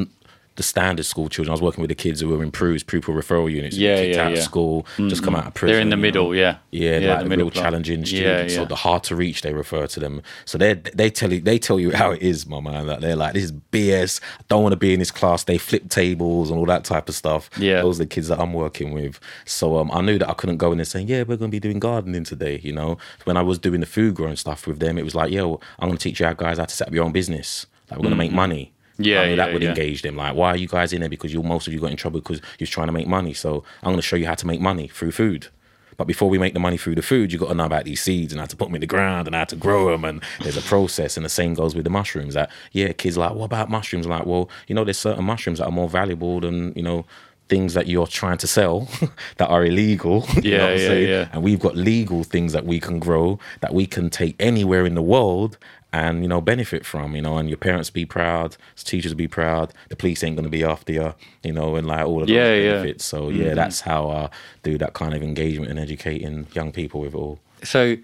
the 0.56 0.64
standard 0.64 1.06
school 1.06 1.30
children. 1.30 1.52
I 1.52 1.54
was 1.54 1.62
working 1.62 1.82
with 1.82 1.90
the 1.90 1.96
kids 1.96 2.20
who 2.22 2.30
were 2.30 2.44
in 2.44 2.52
PRUs, 2.52 2.84
pupil 2.84 3.14
referral 3.14 3.52
units. 3.52 3.78
Yeah, 3.78 3.96
kicked 3.96 4.16
yeah, 4.16 4.24
out 4.24 4.32
yeah. 4.32 4.38
of 4.38 4.44
school, 4.44 4.86
just 4.98 5.24
come 5.24 5.36
out 5.36 5.48
of 5.48 5.54
prison. 5.54 5.74
They're 5.74 5.82
in 5.82 5.90
the 5.90 5.98
middle, 5.98 6.36
yeah. 6.36 6.58
Yeah, 6.72 6.98
Yeah, 6.98 7.10
like 7.10 7.18
the 7.20 7.24
the, 7.24 7.30
middle 7.30 7.46
real 7.46 7.52
class. 7.52 7.64
challenging 7.64 8.06
students. 8.06 8.56
So 8.56 8.66
the 8.66 8.76
hard 8.76 9.04
to 9.06 9.16
reach, 9.16 9.42
they 9.42 9.54
refer 9.54 9.88
to 9.88 10.00
them. 10.00 10.22
So 10.46 10.58
they 10.58 10.74
they 10.74 11.10
tell 11.10 11.32
you 11.32 11.40
they 11.40 11.58
tell 11.58 11.80
you 11.80 11.92
how 11.92 12.12
it 12.12 12.22
is, 12.22 12.46
my 12.46 12.60
man. 12.60 12.88
That 12.88 13.02
they're 13.02 13.16
like, 13.16 13.34
this 13.34 13.46
is 13.46 13.52
BS. 13.52 14.22
I 14.40 14.44
don't 14.50 14.64
want 14.64 14.74
to 14.74 14.78
be 14.78 14.94
in 14.94 15.00
this 15.00 15.12
class. 15.12 15.44
They 15.46 15.58
flip 15.58 15.90
tables 15.90 16.50
and 16.50 16.60
all 16.60 16.66
that 16.66 16.84
type 16.84 17.08
of 17.08 17.16
stuff. 17.16 17.50
Yeah. 17.58 17.82
those 17.82 18.00
are 18.00 18.04
the 18.04 18.10
kids 18.10 18.28
that 18.28 18.40
I'm 18.40 18.54
working 18.54 18.92
with. 18.92 19.20
So 19.46 19.78
um, 19.78 19.90
I 19.92 20.02
knew 20.02 20.18
that 20.20 20.30
I 20.30 20.34
couldn't 20.34 20.58
go 20.58 20.72
in 20.72 20.78
there 20.78 20.86
saying, 20.86 21.08
yeah, 21.08 21.20
we're 21.20 21.38
going 21.38 21.50
to 21.52 21.56
be 21.56 21.60
doing 21.60 21.80
gardening 21.80 22.24
today. 22.24 22.60
You 22.62 22.74
know, 22.74 22.98
when 23.24 23.38
I 23.38 23.42
was 23.42 23.58
doing 23.58 23.80
the 23.80 23.86
food 23.86 24.16
growing 24.16 24.36
stuff 24.36 24.68
with 24.68 24.80
them, 24.80 24.98
it 24.98 25.04
was 25.06 25.16
like, 25.16 25.32
yo, 25.32 25.60
I'm 25.80 25.88
going 25.88 25.98
to 25.98 26.04
teach 26.04 26.20
you 26.20 26.26
how 26.26 26.34
guys 26.34 26.58
how 26.58 26.66
to 26.66 26.76
set 26.76 26.88
up 26.88 26.94
your 26.94 27.06
own 27.06 27.12
business. 27.12 27.66
Like 27.90 28.00
we're 28.00 28.04
going 28.04 28.12
to 28.12 28.18
make 28.18 28.32
money. 28.32 28.74
Yeah, 28.98 29.22
I 29.22 29.26
knew 29.26 29.32
yeah, 29.32 29.36
that 29.38 29.54
would 29.54 29.64
yeah. 29.64 29.70
engage 29.70 30.02
them. 30.02 30.16
Like, 30.18 30.36
why 30.36 30.50
are 30.50 30.58
you 30.58 30.68
guys 30.68 30.94
in 30.94 31.00
there? 31.02 31.10
Because 31.10 31.34
you 31.34 31.42
most 31.44 31.68
of 31.68 31.74
you 31.74 31.80
got 31.80 31.92
in 31.92 31.98
trouble 31.98 32.20
because 32.20 32.42
you're 32.60 32.68
trying 32.68 32.88
to 32.88 32.94
make 32.94 33.08
money. 33.08 33.34
So 33.34 33.64
I'm 33.82 33.88
going 33.88 33.96
to 33.98 34.02
show 34.02 34.16
you 34.16 34.26
how 34.28 34.36
to 34.36 34.48
make 34.48 34.62
money 34.62 34.88
through 34.88 35.12
food. 35.12 35.48
But 35.98 36.08
before 36.08 36.30
we 36.30 36.38
make 36.40 36.54
the 36.54 36.60
money 36.60 36.78
through 36.78 36.96
the 36.96 37.02
food, 37.04 37.32
you 37.32 37.38
got 37.38 37.50
to 37.50 37.54
know 37.54 37.66
about 37.66 37.86
these 37.86 38.02
seeds 38.02 38.34
and 38.34 38.40
how 38.40 38.48
to 38.48 38.56
put 38.56 38.70
them 38.70 38.76
in 38.76 38.82
the 38.82 38.88
ground 38.88 39.28
and 39.28 39.36
how 39.36 39.44
to 39.44 39.56
grow 39.56 39.92
them. 39.92 40.04
And 40.06 40.24
there's 40.42 40.58
a 40.58 40.62
process. 40.62 41.16
And 41.16 41.24
the 41.26 41.30
same 41.30 41.54
goes 41.54 41.76
with 41.76 41.84
the 41.84 41.90
mushrooms. 41.92 42.34
That 42.34 42.50
yeah, 42.72 42.92
kids 42.94 43.18
are 43.18 43.22
like, 43.30 43.36
what 43.36 43.46
about 43.46 43.70
mushrooms? 43.70 44.08
Like, 44.08 44.26
well, 44.26 44.50
you 44.68 44.74
know, 44.74 44.84
there's 44.84 44.98
certain 44.98 45.26
mushrooms 45.26 45.60
that 45.60 45.66
are 45.66 45.72
more 45.72 45.90
valuable 45.90 46.40
than 46.40 46.74
you 46.76 46.82
know 46.82 47.06
things 47.50 47.74
that 47.74 47.86
you're 47.86 48.08
trying 48.08 48.38
to 48.38 48.48
sell 48.48 48.88
that 49.38 49.50
are 49.50 49.66
illegal. 49.66 50.26
you 50.42 50.52
Yeah, 50.54 50.58
know 50.60 50.70
yeah, 50.72 50.78
saying? 50.78 51.10
yeah. 51.10 51.30
And 51.34 51.44
we've 51.44 51.60
got 51.60 51.76
legal 51.76 52.24
things 52.24 52.54
that 52.54 52.66
we 52.66 52.80
can 52.80 52.98
grow 52.98 53.38
that 53.60 53.74
we 53.74 53.86
can 53.86 54.10
take 54.10 54.36
anywhere 54.40 54.86
in 54.86 54.96
the 54.96 55.02
world 55.02 55.58
and 55.94 56.22
you 56.22 56.28
know 56.28 56.40
benefit 56.42 56.86
from 56.86 57.16
you 57.16 57.22
know 57.22 57.38
and 57.38 57.50
your 57.50 57.58
parents 57.58 57.90
be 57.90 58.06
proud 58.06 58.56
teachers 58.78 59.14
be 59.14 59.28
proud 59.28 59.74
the 59.90 59.96
police 59.96 60.24
ain't 60.24 60.36
going 60.36 60.44
to 60.46 60.50
be 60.50 60.64
after 60.64 60.94
you 60.94 61.14
you 61.44 61.52
know 61.52 61.76
and 61.76 61.88
like 61.88 62.06
all 62.06 62.22
of 62.22 62.28
those 62.28 62.36
Yeah, 62.36 62.54
yeah. 62.56 62.72
benefits. 62.74 63.06
So 63.06 63.30
yeah 63.30 63.46
mm-hmm. 63.48 63.56
that's 63.56 63.82
how 63.82 64.10
i 64.10 64.30
do 64.64 64.78
that 64.78 64.94
kind 64.94 65.14
of 65.14 65.22
engagement 65.22 65.70
and 65.72 65.80
educating 65.80 66.48
young 66.54 66.72
people 66.72 67.02
with 67.02 67.14
it 67.14 67.18
all. 67.18 67.40
So 67.64 67.98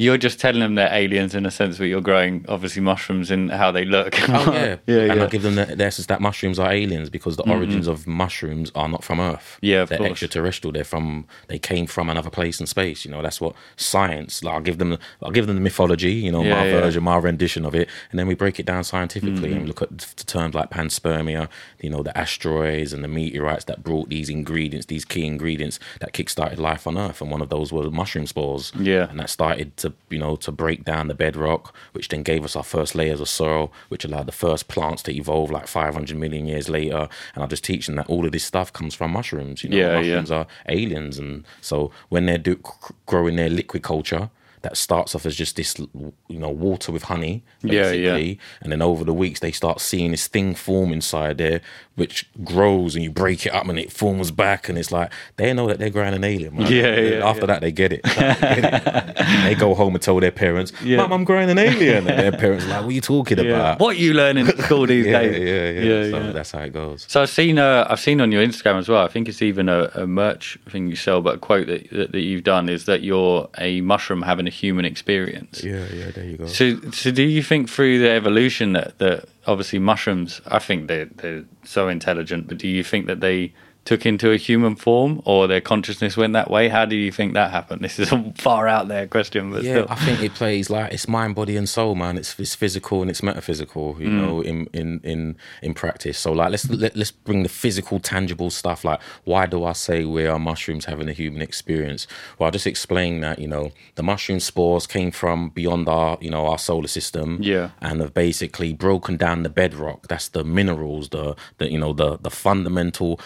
You're 0.00 0.16
just 0.16 0.40
telling 0.40 0.60
them 0.60 0.76
they're 0.76 0.92
aliens 0.92 1.34
in 1.34 1.44
a 1.44 1.50
sense, 1.50 1.76
but 1.76 1.84
you're 1.84 2.00
growing 2.00 2.44
obviously 2.48 2.80
mushrooms 2.80 3.30
in 3.30 3.50
how 3.50 3.70
they 3.70 3.84
look. 3.84 4.14
Oh 4.30 4.52
yeah, 4.52 4.76
yeah, 4.86 4.98
and 5.10 5.16
yeah. 5.18 5.24
I 5.24 5.26
give 5.28 5.42
them 5.42 5.56
the, 5.56 5.66
the 5.66 5.84
essence 5.84 6.06
that 6.06 6.20
mushrooms 6.22 6.58
are 6.58 6.72
aliens 6.72 7.10
because 7.10 7.36
the 7.36 7.42
origins 7.50 7.86
of 7.86 8.06
mushrooms 8.06 8.72
are 8.74 8.88
not 8.88 9.04
from 9.04 9.20
Earth. 9.20 9.58
Yeah, 9.60 9.82
of 9.82 9.90
they're 9.90 9.98
course. 9.98 10.10
extraterrestrial. 10.12 10.72
They're 10.72 10.84
from 10.84 11.26
they 11.48 11.58
came 11.58 11.86
from 11.86 12.08
another 12.08 12.30
place 12.30 12.60
in 12.60 12.66
space. 12.66 13.04
You 13.04 13.10
know, 13.10 13.20
that's 13.20 13.40
what 13.42 13.54
science. 13.76 14.42
Like, 14.42 14.54
I'll 14.54 14.60
give 14.62 14.78
them 14.78 14.96
I'll 15.22 15.30
give 15.32 15.46
them 15.46 15.56
the 15.56 15.62
mythology. 15.62 16.12
You 16.12 16.32
know, 16.32 16.42
Yeah, 16.42 16.54
my 16.54 16.64
yeah. 16.64 16.72
Mm-hmm. 16.72 16.80
version, 16.80 17.02
my 17.02 17.16
rendition 17.18 17.64
of 17.66 17.74
it, 17.74 17.88
and 18.10 18.18
then 18.18 18.26
we 18.26 18.34
break 18.34 18.58
it 18.58 18.64
down 18.66 18.84
scientifically 18.84 19.52
and 19.52 19.66
look 19.68 19.82
at 19.82 19.98
the 19.98 20.24
terms 20.24 20.54
like 20.54 20.70
panspermia. 20.70 21.48
You 21.82 21.90
know, 21.90 22.02
the 22.02 22.16
asteroids 22.16 22.92
and 22.94 23.04
the 23.04 23.08
meteorites 23.08 23.64
that 23.66 23.82
brought 23.82 24.08
these 24.08 24.30
ingredients, 24.30 24.86
these 24.86 25.04
key 25.04 25.26
ingredients 25.26 25.78
that 26.00 26.14
kickstarted 26.14 26.58
life 26.58 26.86
on 26.86 26.96
Earth, 26.96 27.20
and 27.20 27.30
one 27.30 27.42
of 27.42 27.50
those 27.50 27.70
were 27.70 27.90
mushroom 27.90 28.26
spores. 28.26 28.72
Yeah. 28.78 29.08
and 29.10 29.18
that 29.20 29.28
started 29.28 29.76
to 29.78 29.89
you 30.08 30.18
know 30.18 30.36
to 30.36 30.52
break 30.52 30.84
down 30.84 31.08
the 31.08 31.14
bedrock, 31.14 31.74
which 31.92 32.08
then 32.08 32.22
gave 32.22 32.44
us 32.44 32.56
our 32.56 32.62
first 32.62 32.94
layers 32.94 33.20
of 33.20 33.28
soil, 33.28 33.72
which 33.88 34.04
allowed 34.04 34.26
the 34.26 34.32
first 34.32 34.68
plants 34.68 35.02
to 35.04 35.14
evolve 35.14 35.50
like 35.50 35.66
500 35.66 36.16
million 36.16 36.46
years 36.46 36.68
later. 36.68 37.08
And 37.34 37.44
I 37.44 37.46
just 37.46 37.64
teach 37.64 37.86
them 37.86 37.96
that 37.96 38.08
all 38.08 38.26
of 38.26 38.32
this 38.32 38.44
stuff 38.44 38.72
comes 38.72 38.94
from 38.94 39.12
mushrooms. 39.12 39.62
You 39.64 39.70
know, 39.70 39.76
Yeah, 39.76 39.86
yeah. 39.92 39.96
mushrooms 40.00 40.30
are 40.30 40.46
aliens, 40.68 41.18
and 41.18 41.44
so 41.60 41.90
when 42.08 42.26
they're 42.26 42.38
do, 42.38 42.60
growing 43.06 43.36
their 43.36 43.50
liquid 43.50 43.82
culture. 43.82 44.30
That 44.62 44.76
starts 44.76 45.14
off 45.14 45.24
as 45.24 45.36
just 45.36 45.56
this, 45.56 45.78
you 45.78 46.12
know, 46.38 46.50
water 46.50 46.92
with 46.92 47.04
honey, 47.04 47.42
Yeah, 47.62 47.92
yeah. 47.92 48.34
and 48.60 48.70
then 48.70 48.82
over 48.82 49.04
the 49.04 49.14
weeks 49.14 49.40
they 49.40 49.52
start 49.52 49.80
seeing 49.80 50.10
this 50.10 50.26
thing 50.26 50.54
form 50.54 50.92
inside 50.92 51.38
there, 51.38 51.62
which 52.00 52.26
grows, 52.42 52.96
and 52.96 53.04
you 53.04 53.10
break 53.10 53.46
it 53.46 53.54
up, 53.54 53.68
and 53.68 53.78
it 53.78 53.92
forms 53.92 54.30
back, 54.32 54.68
and 54.68 54.76
it's 54.76 54.90
like 54.90 55.12
they 55.36 55.52
know 55.52 55.68
that 55.68 55.78
they're 55.78 55.90
growing 55.90 56.14
an 56.14 56.24
alien. 56.24 56.56
Man. 56.56 56.66
Yeah, 56.72 56.98
yeah, 56.98 57.28
After 57.28 57.46
that, 57.46 57.60
they 57.60 57.70
get 57.70 57.92
it. 57.92 58.02
they 59.44 59.54
go 59.54 59.74
home 59.74 59.94
and 59.94 60.02
tell 60.02 60.18
their 60.20 60.30
parents, 60.32 60.72
Yeah. 60.82 60.96
"Mum, 60.98 61.12
I'm 61.12 61.24
growing 61.24 61.50
an 61.50 61.58
alien," 61.58 62.08
and 62.08 62.18
their 62.18 62.32
parents 62.32 62.64
are 62.64 62.68
like, 62.68 62.80
"What 62.82 62.88
are 62.88 62.92
you 62.92 63.00
talking 63.00 63.38
Yeah. 63.38 63.44
about?" 63.44 63.78
What 63.80 63.96
are 63.96 63.98
you 64.00 64.14
learning 64.14 64.48
at 64.48 64.58
school 64.58 64.86
these 64.86 65.06
Yeah, 65.10 65.20
days? 65.20 65.38
yeah, 65.38 65.70
yeah. 65.70 65.80
yeah, 66.04 66.10
so 66.10 66.18
yeah. 66.26 66.32
that's 66.32 66.50
how 66.50 66.60
it 66.62 66.72
goes. 66.72 67.04
So 67.08 67.22
I've 67.22 67.30
seen 67.30 67.58
uh, 67.58 67.86
I've 67.88 68.00
seen 68.00 68.20
on 68.20 68.32
your 68.32 68.42
Instagram 68.44 68.78
as 68.78 68.88
well. 68.88 69.04
I 69.04 69.08
think 69.08 69.28
it's 69.28 69.42
even 69.42 69.68
a, 69.68 69.90
a 69.94 70.06
merch 70.06 70.58
thing 70.68 70.88
you 70.88 70.96
sell, 70.96 71.20
but 71.20 71.34
a 71.36 71.38
quote 71.38 71.66
that, 71.66 71.90
that 71.90 72.12
that 72.12 72.20
you've 72.20 72.44
done 72.44 72.68
is 72.68 72.86
that 72.86 73.02
you're 73.02 73.48
a 73.58 73.80
mushroom 73.82 74.22
having 74.22 74.46
a 74.46 74.50
human 74.50 74.84
experience. 74.84 75.62
Yeah, 75.62 75.86
yeah. 75.94 76.10
There 76.10 76.24
you 76.24 76.36
go. 76.38 76.46
So, 76.46 76.80
so 76.90 77.10
do 77.10 77.22
you 77.22 77.42
think 77.42 77.68
through 77.68 77.98
the 77.98 78.10
evolution 78.10 78.72
that, 78.72 78.98
that 78.98 79.28
obviously 79.50 79.78
mushrooms? 79.78 80.40
I 80.46 80.58
think 80.58 80.88
they're 80.88 81.06
they're 81.06 81.44
so 81.64 81.88
intelligent, 81.88 82.48
but 82.48 82.58
do 82.58 82.68
you 82.68 82.84
think 82.84 83.06
that 83.06 83.20
they 83.20 83.52
took 83.84 84.04
into 84.06 84.30
a 84.30 84.36
human 84.36 84.76
form 84.76 85.22
or 85.24 85.46
their 85.48 85.60
consciousness 85.60 86.16
went 86.16 86.32
that 86.34 86.50
way? 86.50 86.68
How 86.68 86.84
do 86.84 86.94
you 86.96 87.10
think 87.10 87.34
that 87.34 87.50
happened? 87.50 87.82
This 87.82 87.98
is 87.98 88.12
a 88.12 88.32
far 88.38 88.68
out 88.68 88.88
there 88.88 89.06
question, 89.06 89.50
but 89.50 89.62
Yeah, 89.62 89.72
still. 89.72 89.86
I 89.88 89.94
think 89.96 90.22
it 90.22 90.34
plays 90.34 90.70
like 90.70 90.92
it's 90.92 91.08
mind, 91.08 91.34
body, 91.34 91.56
and 91.56 91.68
soul, 91.68 91.94
man. 91.94 92.18
It's 92.18 92.38
it's 92.38 92.54
physical 92.54 93.00
and 93.02 93.10
it's 93.10 93.22
metaphysical, 93.22 93.96
you 93.98 94.08
Mm. 94.08 94.20
know, 94.20 94.40
in 94.42 94.66
in 94.72 95.00
in 95.02 95.36
in 95.62 95.74
practice. 95.74 96.18
So 96.18 96.32
like, 96.32 96.50
let's 96.50 96.68
let, 96.68 96.94
let's 96.96 97.10
bring 97.10 97.42
the 97.42 97.48
physical, 97.48 97.98
tangible 98.00 98.50
stuff. 98.50 98.84
Like, 98.84 99.00
why 99.24 99.46
do 99.46 99.64
I 99.64 99.72
say 99.72 100.04
we 100.04 100.26
are 100.26 100.38
mushrooms 100.38 100.84
having 100.84 101.08
a 101.08 101.12
human 101.12 101.42
experience? 101.42 102.06
Well, 102.38 102.46
I'll 102.46 102.52
just 102.52 102.66
explain 102.66 103.20
that. 103.22 103.38
You 103.38 103.48
know, 103.48 103.72
the 103.94 104.02
mushroom 104.02 104.40
spores 104.40 104.86
came 104.86 105.10
from 105.10 105.48
beyond 105.50 105.88
our 105.88 106.18
you 106.20 106.30
know 106.30 106.46
our 106.46 106.58
solar 106.58 106.88
system. 106.88 107.38
Yeah. 107.40 107.70
and 107.80 108.00
have 108.00 108.12
basically 108.14 108.72
broken 108.72 109.16
down 109.16 109.42
the 109.42 109.48
bedrock. 109.48 110.06
That's 110.08 110.28
the 110.28 110.44
minerals, 110.44 111.08
the 111.08 111.34
the 111.58 111.70
you 111.70 111.78
know 111.78 111.92
the 111.92 112.18
the 112.18 112.30
fundamental 112.30 113.18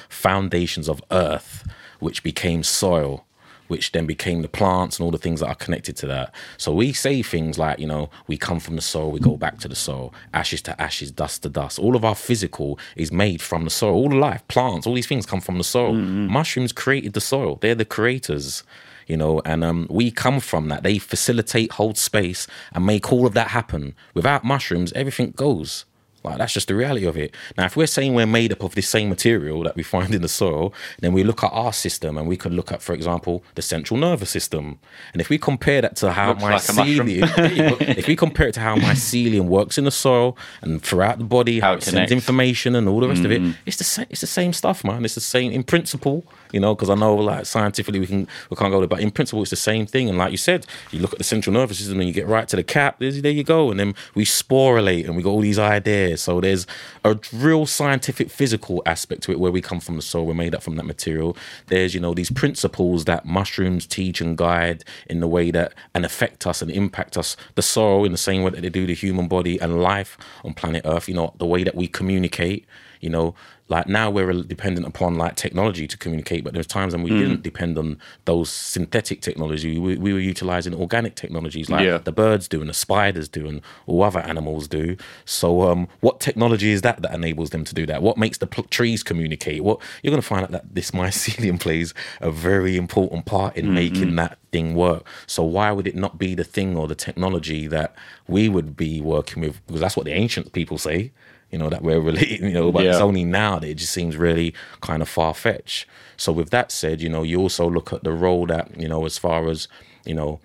foundations 0.45 0.89
of 0.89 1.03
Earth, 1.11 1.67
which 2.01 2.23
became 2.23 2.63
soil 2.63 3.25
which 3.67 3.93
then 3.93 4.05
became 4.05 4.43
the 4.43 4.49
plants 4.49 4.99
and 4.99 5.05
all 5.05 5.11
the 5.11 5.17
things 5.17 5.41
that 5.41 5.49
are 5.49 5.55
connected 5.55 5.97
to 5.97 6.07
that. 6.07 6.35
So 6.59 6.75
we 6.75 6.93
say 6.93 7.23
things 7.23 7.59
like, 7.59 7.79
you 7.79 7.87
know, 7.87 8.11
we 8.27 8.37
come 8.37 8.61
from 8.61 8.77
the 8.77 8.83
soil, 8.83 9.11
we 9.11 9.21
go 9.21 9.39
back 9.39 9.59
to 9.61 9.69
the 9.69 9.75
soil, 9.75 10.13
ashes 10.35 10.61
to 10.63 10.79
ashes, 10.81 11.11
dust 11.11 11.45
to 11.45 11.49
dust. 11.49 11.79
All 11.79 11.97
of 11.97 12.05
our 12.05 12.15
physical 12.15 12.79
is 12.95 13.11
made 13.11 13.41
from 13.41 13.65
the 13.65 13.71
soil. 13.71 13.95
All 13.95 14.11
the 14.11 14.17
life, 14.17 14.47
plants, 14.49 14.87
all 14.87 14.93
these 14.93 15.07
things 15.07 15.25
come 15.25 15.41
from 15.41 15.57
the 15.57 15.65
soil. 15.65 15.95
Mushrooms 15.95 16.73
created 16.73 17.15
the 17.15 17.23
soil. 17.23 17.57
They're 17.63 17.75
the 17.75 17.87
creators. 17.87 18.65
You 19.07 19.17
know, 19.17 19.41
and 19.47 19.65
um, 19.65 19.87
we 19.89 20.11
come 20.11 20.41
from 20.41 20.69
that. 20.69 20.83
They 20.83 20.99
facilitate, 20.99 21.73
hold 21.73 21.97
space, 21.97 22.47
and 22.75 22.85
make 22.85 23.11
all 23.11 23.27
of 23.27 23.33
that 23.33 23.49
happen. 23.49 23.95
Without 24.13 24.45
mushrooms, 24.45 24.93
everything 24.93 25.31
goes. 25.31 25.87
Like 26.25 26.39
that's 26.39 26.53
just 26.53 26.69
the 26.69 26.75
reality 26.75 27.05
of 27.05 27.17
it. 27.17 27.35
Now, 27.57 27.67
if 27.67 27.77
we're 27.77 27.87
saying 27.87 28.15
we're 28.15 28.27
made 28.27 28.51
up 28.51 28.63
of 28.63 28.75
this 28.75 28.89
same 28.89 29.11
material 29.11 29.63
that 29.65 29.77
we 29.77 29.83
find 29.83 30.15
in 30.15 30.23
the 30.23 30.29
soil, 30.29 30.73
then 31.01 31.13
we 31.13 31.23
look 31.23 31.45
at 31.45 31.53
our 31.53 31.73
system 31.73 32.17
and 32.17 32.27
we 32.27 32.37
could 32.37 32.53
look 32.53 32.73
at, 32.73 32.81
for 32.81 32.95
example, 32.95 33.45
the 33.55 33.63
central 33.63 34.01
nervous 34.01 34.31
system. 34.31 34.79
And 35.13 35.21
if 35.21 35.29
we 35.29 35.39
compare 35.39 35.83
that 35.83 35.97
to 35.97 36.13
how 36.13 36.31
Looks 36.31 36.43
like 36.43 36.63
mycelium, 36.63 37.35
There 37.79 37.91
if 37.99 38.09
we 38.09 38.17
compare 38.17 38.49
it 38.49 38.55
to 38.55 38.61
how 38.61 38.77
mycelium 38.77 39.47
works 39.47 39.77
in 39.77 39.85
the 39.85 39.91
soil 39.91 40.37
and 40.63 40.83
throughout 40.83 41.19
the 41.19 41.25
body, 41.25 41.61
how, 41.61 41.69
How 41.69 41.73
it 41.75 41.79
it 41.79 41.91
sends 41.91 42.13
information 42.13 42.75
and 42.75 42.89
all 42.89 43.01
the 43.01 43.09
rest 43.09 43.25
of 43.25 43.31
it, 43.31 43.43
mm. 43.43 43.55
it's 43.67 43.77
the 43.77 43.85
same. 43.85 44.07
It's 44.09 44.21
the 44.21 44.27
same 44.27 44.53
stuff, 44.53 44.85
man. 44.85 45.05
It's 45.05 45.15
the 45.15 45.21
same 45.21 45.53
in 45.53 45.63
principle, 45.63 46.25
you 46.55 46.61
know. 46.61 46.75
Because 46.75 46.89
I 46.89 46.95
know, 46.95 47.17
like 47.17 47.45
scientifically, 47.45 48.01
we 48.01 48.07
can 48.07 48.29
we 48.49 48.57
can't 48.57 48.71
go 48.71 48.79
there, 48.79 48.89
but 48.89 49.01
in 49.01 49.11
principle, 49.11 49.43
it's 49.43 49.51
the 49.51 49.57
same 49.57 49.85
thing. 49.85 50.09
And 50.09 50.17
like 50.17 50.31
you 50.31 50.39
said, 50.39 50.67
you 50.93 51.01
look 51.01 51.13
at 51.13 51.19
the 51.19 51.25
central 51.25 51.53
nervous 51.53 51.79
system 51.79 51.99
and 51.99 52.09
you 52.09 52.15
get 52.15 52.27
right 52.27 52.49
to 52.49 52.57
the 52.57 52.63
cap. 52.63 53.01
There 53.01 53.11
you 53.11 53.45
go, 53.45 53.71
and 53.71 53.79
then 53.79 53.95
we 54.15 54.25
sporulate 54.25 55.05
and 55.05 55.17
we 55.17 55.23
got 55.23 55.31
all 55.31 55.41
these 55.41 55.59
ideas. 55.59 56.23
So 56.23 56.41
there's 56.41 56.67
a 57.05 57.19
real 57.33 57.67
scientific, 57.67 58.31
physical 58.31 58.83
aspect 58.87 59.23
to 59.25 59.33
it 59.33 59.41
where 59.41 59.53
we 59.53 59.61
come 59.61 59.81
from 59.81 59.97
the 59.97 60.03
soil. 60.03 60.27
We're 60.27 60.35
made 60.35 60.55
up 60.55 60.63
from 60.63 60.77
that 60.77 60.85
material. 60.85 61.37
There's 61.67 61.95
you 61.95 62.01
know 62.01 62.15
these 62.15 62.31
principles 62.31 63.05
that 63.07 63.27
mushrooms 63.27 63.87
teach 63.87 64.21
and 64.21 64.39
guide 64.39 64.85
in 65.11 65.21
the 65.21 65.29
way 65.29 65.51
that 65.51 65.75
and 65.95 66.05
affect 66.05 66.47
us 66.47 66.63
and 66.63 66.71
impact 66.71 67.19
us. 67.19 67.37
The 67.57 67.63
soil 67.63 68.05
in 68.05 68.13
the 68.13 68.19
same 68.19 68.43
way 68.43 68.51
that 68.51 68.61
they 68.61 68.71
do 68.71 68.87
the 68.87 68.95
human 68.95 69.29
body 69.29 69.61
and 69.61 69.83
life 69.83 70.17
on 70.45 70.55
planet 70.55 70.83
Earth. 70.85 71.09
You 71.09 71.15
know 71.15 71.35
the 71.39 71.47
way 71.47 71.65
that 71.65 71.75
we 71.75 71.89
communicate. 71.89 72.67
You 73.01 73.11
know, 73.11 73.35
like 73.69 73.89
now 73.89 74.11
we're 74.11 74.31
dependent 74.43 74.87
upon 74.87 75.17
like 75.17 75.37
technology 75.37 75.87
to 75.87 75.97
communicate, 75.97 76.45
but 76.45 76.53
there's 76.53 76.67
times 76.67 76.93
when 76.95 77.03
we 77.03 77.11
didn't 77.11 77.43
depend 77.43 77.79
on 77.79 77.97
those 78.27 78.51
synthetic 78.51 79.23
technology. 79.23 79.79
We, 79.79 79.97
we 79.97 80.13
were 80.13 80.19
utilizing 80.21 80.75
organic 80.75 81.15
technologies 81.15 81.71
like 81.71 81.85
Yeah. 81.85 81.97
the 81.99 82.13
birds 82.13 82.47
do 82.47 82.61
and 82.61 82.69
the 82.69 82.75
spiders 82.75 83.27
do 83.27 83.47
and 83.49 83.63
all 83.87 84.03
other 84.03 84.21
animals 84.21 84.69
do. 84.69 84.99
So, 85.25 85.63
um, 85.63 85.89
what 86.01 86.21
technology 86.21 86.73
is 86.73 86.83
that 86.83 87.01
that 87.01 87.15
enables 87.15 87.51
them 87.51 87.65
to 87.65 87.75
do 87.75 87.87
that? 87.87 88.03
What 88.03 88.19
makes 88.19 88.37
the 88.39 88.47
pl- 88.47 88.65
trees 88.65 89.03
communicate? 89.03 89.65
What 89.65 89.81
you're 90.03 90.11
going 90.11 90.21
to 90.21 90.27
find 90.29 90.45
out 90.45 90.51
that 90.51 90.75
this 90.75 90.91
mycelium 91.01 91.59
plays 91.59 91.95
a 92.21 92.31
very 92.31 92.77
important 92.77 93.25
part 93.25 93.57
in 93.57 93.73
making 93.73 94.15
that 94.17 94.37
thing 94.53 94.75
work. 94.75 95.07
So, 95.27 95.43
why 95.43 95.73
would 95.73 95.87
it 95.87 95.97
not 95.97 96.19
be 96.19 96.35
the 96.35 96.45
thing 96.45 96.77
or 96.77 96.87
the 96.87 96.95
technology 96.95 97.67
that 97.69 97.95
we 98.29 98.51
would 98.51 98.77
be 98.77 99.01
working 99.01 99.43
with? 99.43 99.67
Because 99.67 99.81
that's 99.81 99.97
what 99.97 100.05
the 100.05 100.13
ancient 100.13 100.53
people 100.53 100.77
say. 100.77 101.13
You 101.55 101.59
know 101.59 101.71
that 101.71 101.83
we're 101.83 102.01
related. 102.01 102.41
You 102.41 102.51
know, 102.51 102.73
but 102.73 102.85
it's 102.85 102.99
only 102.99 103.23
now 103.23 103.61
that 103.61 103.69
it 103.69 103.75
just 103.75 103.93
seems 103.93 104.17
really 104.17 104.53
kind 104.81 105.01
of 105.03 105.09
far 105.09 105.35
fetched. 105.35 105.87
So, 106.17 106.33
with 106.33 106.51
that 106.51 106.73
said, 106.73 107.01
you 107.01 107.09
know, 107.09 107.23
you 107.23 107.39
also 107.39 107.71
look 107.71 107.93
at 107.93 108.03
the 108.03 108.11
role 108.11 108.45
that 108.47 108.77
you 108.77 108.89
know, 108.89 109.07
as 109.07 109.19
far 109.19 109.49
as 109.49 109.69
you 110.05 110.15
know, 110.15 110.41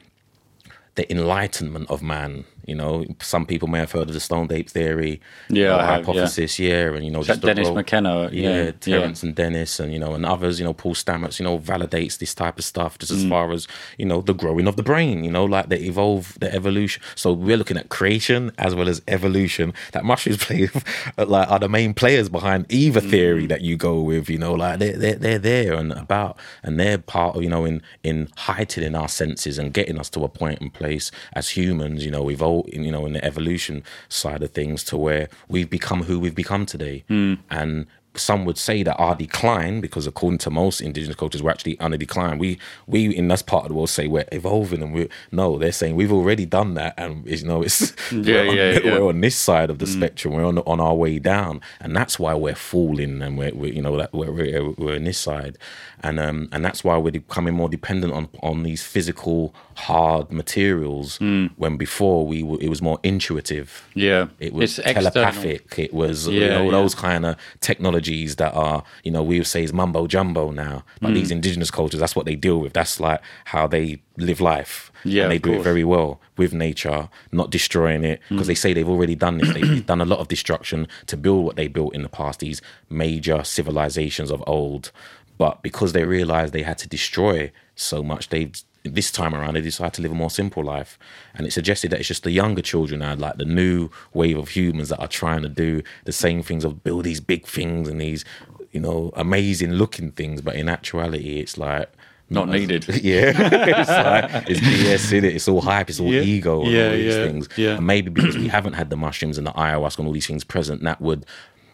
the 0.94 1.12
enlightenment 1.12 1.90
of 1.90 2.04
man. 2.04 2.46
You 2.70 2.76
know, 2.76 3.06
some 3.22 3.46
people 3.46 3.68
may 3.68 3.80
have 3.80 3.92
heard 3.92 4.08
of 4.10 4.14
the 4.14 4.20
Stone 4.20 4.48
Ape 4.52 4.70
theory, 4.70 5.20
Yeah, 5.50 5.76
or 5.76 5.82
have, 5.82 6.06
hypothesis, 6.06 6.60
yeah. 6.60 6.94
and 6.96 7.04
you 7.04 7.12
know, 7.12 7.24
just 7.24 7.42
Dennis 7.42 7.68
role- 7.68 7.76
McKenna, 7.76 8.30
yeah, 8.32 8.50
yeah, 8.50 8.64
yeah. 8.66 8.72
Terence 8.80 9.24
and 9.24 9.34
Dennis, 9.36 9.80
and 9.80 9.92
you 9.94 10.00
know, 10.00 10.14
and 10.14 10.26
others, 10.26 10.60
you 10.60 10.66
know, 10.66 10.74
Paul 10.74 10.94
Stamets, 10.96 11.40
you 11.40 11.44
know, 11.46 11.58
validates 11.60 12.18
this 12.20 12.34
type 12.36 12.58
of 12.60 12.66
stuff 12.66 12.98
just 13.00 13.12
as 13.12 13.24
Mm. 13.26 13.30
far 13.30 13.52
as 13.52 13.68
you 13.98 14.06
know 14.06 14.22
the 14.22 14.34
growing 14.34 14.68
of 14.68 14.76
the 14.76 14.84
brain, 14.84 15.24
you 15.24 15.32
know, 15.32 15.46
like 15.46 15.70
the 15.70 15.80
evolve, 15.84 16.38
the 16.40 16.54
evolution. 16.54 17.02
So 17.16 17.34
we're 17.34 17.58
looking 17.58 17.78
at 17.78 17.90
creation 17.90 18.52
as 18.58 18.76
well 18.76 18.88
as 18.90 19.02
evolution. 19.08 19.74
That 19.94 20.06
mushrooms 20.06 20.38
play 20.46 20.70
like 21.18 21.50
are 21.50 21.60
the 21.60 21.70
main 21.70 21.94
players 21.94 22.30
behind 22.30 22.66
either 22.70 23.02
Mm. 23.02 23.10
theory 23.10 23.48
that 23.48 23.62
you 23.62 23.78
go 23.78 24.00
with, 24.02 24.30
you 24.30 24.38
know, 24.38 24.54
like 24.54 24.80
they're 24.80 24.98
they're, 24.98 25.16
they're 25.16 25.40
there 25.40 25.74
and 25.74 25.92
about, 25.94 26.38
and 26.64 26.80
they're 26.80 26.98
part 26.98 27.36
of 27.36 27.44
you 27.44 27.50
know 27.50 27.66
in 27.66 27.82
in 28.04 28.28
heightening 28.38 28.96
our 28.96 29.08
senses 29.10 29.58
and 29.58 29.74
getting 29.74 29.98
us 30.00 30.10
to 30.12 30.24
a 30.24 30.30
point 30.30 30.60
and 30.62 30.74
place 30.74 31.12
as 31.34 31.50
humans, 31.50 32.04
you 32.06 32.12
know, 32.12 32.30
evolve, 32.30 32.59
you 32.68 32.92
know, 32.92 33.06
in 33.06 33.14
the 33.14 33.24
evolution 33.24 33.84
side 34.10 34.44
of 34.44 34.52
things 34.52 34.84
to 34.86 34.98
where 34.98 35.30
we've 35.48 35.70
become 35.70 36.04
who 36.04 36.20
we've 36.20 36.36
become 36.36 36.66
today, 36.66 37.04
hmm. 37.08 37.36
and 37.50 37.88
some 38.20 38.46
would 38.46 38.58
say 38.58 38.84
that 38.84 38.96
our 38.98 39.16
decline, 39.16 39.82
because 39.82 40.06
according 40.08 40.40
to 40.40 40.50
most 40.50 40.82
indigenous 40.82 41.16
cultures, 41.16 41.42
we're 41.44 41.52
actually 41.52 41.80
on 41.80 41.94
a 41.94 41.98
decline. 41.98 42.38
We 42.38 42.60
we 42.88 43.16
in 43.16 43.28
this 43.28 43.42
part 43.42 43.64
of 43.64 43.70
the 43.70 43.76
world 43.76 43.90
say 43.90 44.08
we're 44.08 44.26
evolving, 44.32 44.82
and 44.84 44.94
we 44.94 45.10
no, 45.32 45.58
they're 45.58 45.72
saying 45.72 45.96
we've 45.96 46.12
already 46.12 46.46
done 46.46 46.74
that, 46.76 46.94
and 46.98 47.26
you 47.28 47.44
know 47.46 47.62
it's 47.64 47.94
Yeah, 48.12 48.20
we're, 48.44 48.50
on, 48.50 48.56
yeah, 48.58 48.80
yeah. 48.84 49.00
we're 49.00 49.08
on 49.10 49.22
this 49.22 49.36
side 49.36 49.70
of 49.70 49.80
the 49.80 49.88
spectrum. 49.88 50.34
We're 50.34 50.46
on 50.46 50.58
on 50.60 50.80
our 50.80 50.96
way 50.96 51.20
down, 51.20 51.62
and 51.80 51.96
that's 51.96 52.20
why 52.20 52.34
we're 52.34 52.56
falling, 52.56 53.22
and 53.22 53.38
we're, 53.38 53.54
we're 53.54 53.74
you 53.74 53.82
know 53.82 53.96
that 53.98 54.14
we're, 54.14 54.32
we're 54.32 54.70
we're 54.72 54.96
in 54.96 55.06
this 55.06 55.18
side, 55.18 55.58
and 56.04 56.20
um 56.20 56.50
and 56.52 56.64
that's 56.66 56.84
why 56.84 56.98
we're 56.98 57.12
becoming 57.12 57.54
more 57.54 57.70
dependent 57.70 58.14
on 58.14 58.30
on 58.42 58.64
these 58.64 58.84
physical 58.84 59.54
hard 59.76 60.30
materials 60.32 61.20
when 61.56 61.78
before 61.78 62.28
we 62.28 62.44
were, 62.44 62.58
it 62.60 62.70
was 62.70 62.82
more 62.82 63.00
intuitive. 63.02 63.88
Yeah, 63.96 64.28
It 64.40 64.52
was 64.54 64.78
It's 64.78 64.80
external. 64.80 65.12
telepathic. 65.12 65.80
It 65.80 65.94
was 65.94 66.28
you 66.28 66.42
Yeah, 66.42 66.50
know 66.56 66.66
yeah. 66.66 66.72
those 66.72 66.94
kind 66.96 67.26
of 67.26 67.36
technologies 67.62 68.09
that 68.38 68.54
are, 68.54 68.84
you 69.04 69.12
know, 69.12 69.24
we 69.24 69.38
would 69.40 69.48
say 69.48 69.64
is 69.64 69.74
mumbo 69.74 70.08
jumbo 70.08 70.52
now. 70.52 70.84
But 71.02 71.12
Mm. 71.12 71.16
these 71.16 71.32
indigenous 71.32 71.72
cultures, 71.72 72.00
that's 72.00 72.16
what 72.16 72.26
they 72.26 72.36
deal 72.36 72.60
with. 72.60 72.74
That's 72.74 73.00
like 73.00 73.22
how 73.46 73.68
they 73.68 74.02
live 74.18 74.42
life. 74.42 74.92
Yeah, 75.06 75.24
and 75.24 75.32
they 75.32 75.38
do 75.40 75.54
it 75.54 75.62
very 75.64 75.84
well 75.86 76.20
with 76.38 76.54
nature, 76.54 77.08
not 77.32 77.50
destroying 77.52 78.04
it 78.04 78.20
because 78.30 78.48
they 78.48 78.56
say 78.56 78.74
they've 78.74 78.90
already 78.96 79.16
done 79.16 79.38
this. 79.38 79.54
They've 79.54 79.86
done 79.86 80.02
a 80.02 80.06
lot 80.06 80.20
of 80.20 80.28
destruction 80.28 80.88
to 81.08 81.16
build 81.18 81.46
what 81.46 81.56
they 81.56 81.68
built 81.68 81.96
in 81.96 82.02
the 82.04 82.10
past. 82.10 82.40
These 82.42 82.62
major 82.90 83.44
civilizations 83.44 84.30
of 84.32 84.44
old, 84.48 84.92
but 85.38 85.62
because 85.62 85.94
they 85.94 86.04
realized 86.04 86.52
they 86.54 86.64
had 86.64 86.78
to 86.80 86.88
destroy 86.90 87.52
so 87.76 88.04
much, 88.04 88.28
they 88.30 88.52
this 88.84 89.12
time 89.12 89.36
around 89.36 89.56
they 89.56 89.62
decided 89.62 89.94
to 89.96 90.02
live 90.02 90.12
a 90.12 90.16
more 90.16 90.30
simple 90.30 90.64
life. 90.64 90.98
And 91.36 91.46
it 91.46 91.52
suggested 91.52 91.92
that 91.92 92.00
it's 92.00 92.08
just 92.08 92.24
the 92.24 92.32
younger 92.32 92.62
children 92.62 93.00
now, 93.02 93.16
like 93.16 93.38
the 93.38 93.46
new 93.46 93.90
wave 94.14 94.38
of 94.38 94.50
humans 94.50 94.90
that 94.90 95.00
are 95.00 95.08
trying 95.08 95.42
to 95.44 95.50
do 95.50 95.82
the 96.06 96.12
same 96.12 96.42
things 96.44 96.64
of 96.64 96.84
build 96.84 97.04
these 97.04 97.20
big 97.20 97.46
things 97.46 97.88
and 97.90 98.00
these, 98.00 98.24
you 98.72 98.80
know, 98.80 99.12
amazing 99.16 99.74
looking 99.74 100.12
things. 100.12 100.42
But 100.42 100.56
in 100.56 100.70
actuality, 100.70 101.40
it's 101.40 101.58
like 101.58 101.92
Not 102.30 102.48
needed. 102.50 102.88
yeah, 103.04 103.34
it's 103.36 103.90
like 103.90 104.50
it's 104.50 104.60
BS 104.62 105.18
in 105.18 105.26
it. 105.26 105.36
It's 105.36 105.48
all 105.48 105.62
hype. 105.62 105.90
It's 105.90 106.00
all 106.00 106.14
Yeah. 106.14 106.22
ego 106.22 106.62
and 106.64 106.72
Yeah, 106.72 106.86
all 106.86 106.92
these 106.92 107.16
yeah, 107.16 107.24
things. 107.26 107.50
yeah. 107.58 107.76
And 107.78 107.86
maybe 107.88 108.10
because 108.12 108.38
we 108.38 108.48
haven't 108.48 108.74
had 108.74 108.90
the 108.90 108.98
mushrooms 108.98 109.38
and 109.38 109.46
the 109.48 109.52
ayahuasca 109.54 109.98
and 110.00 110.08
all 110.08 110.14
these 110.14 110.28
things 110.28 110.44
present, 110.44 110.84
that 110.84 111.02
would 111.02 111.26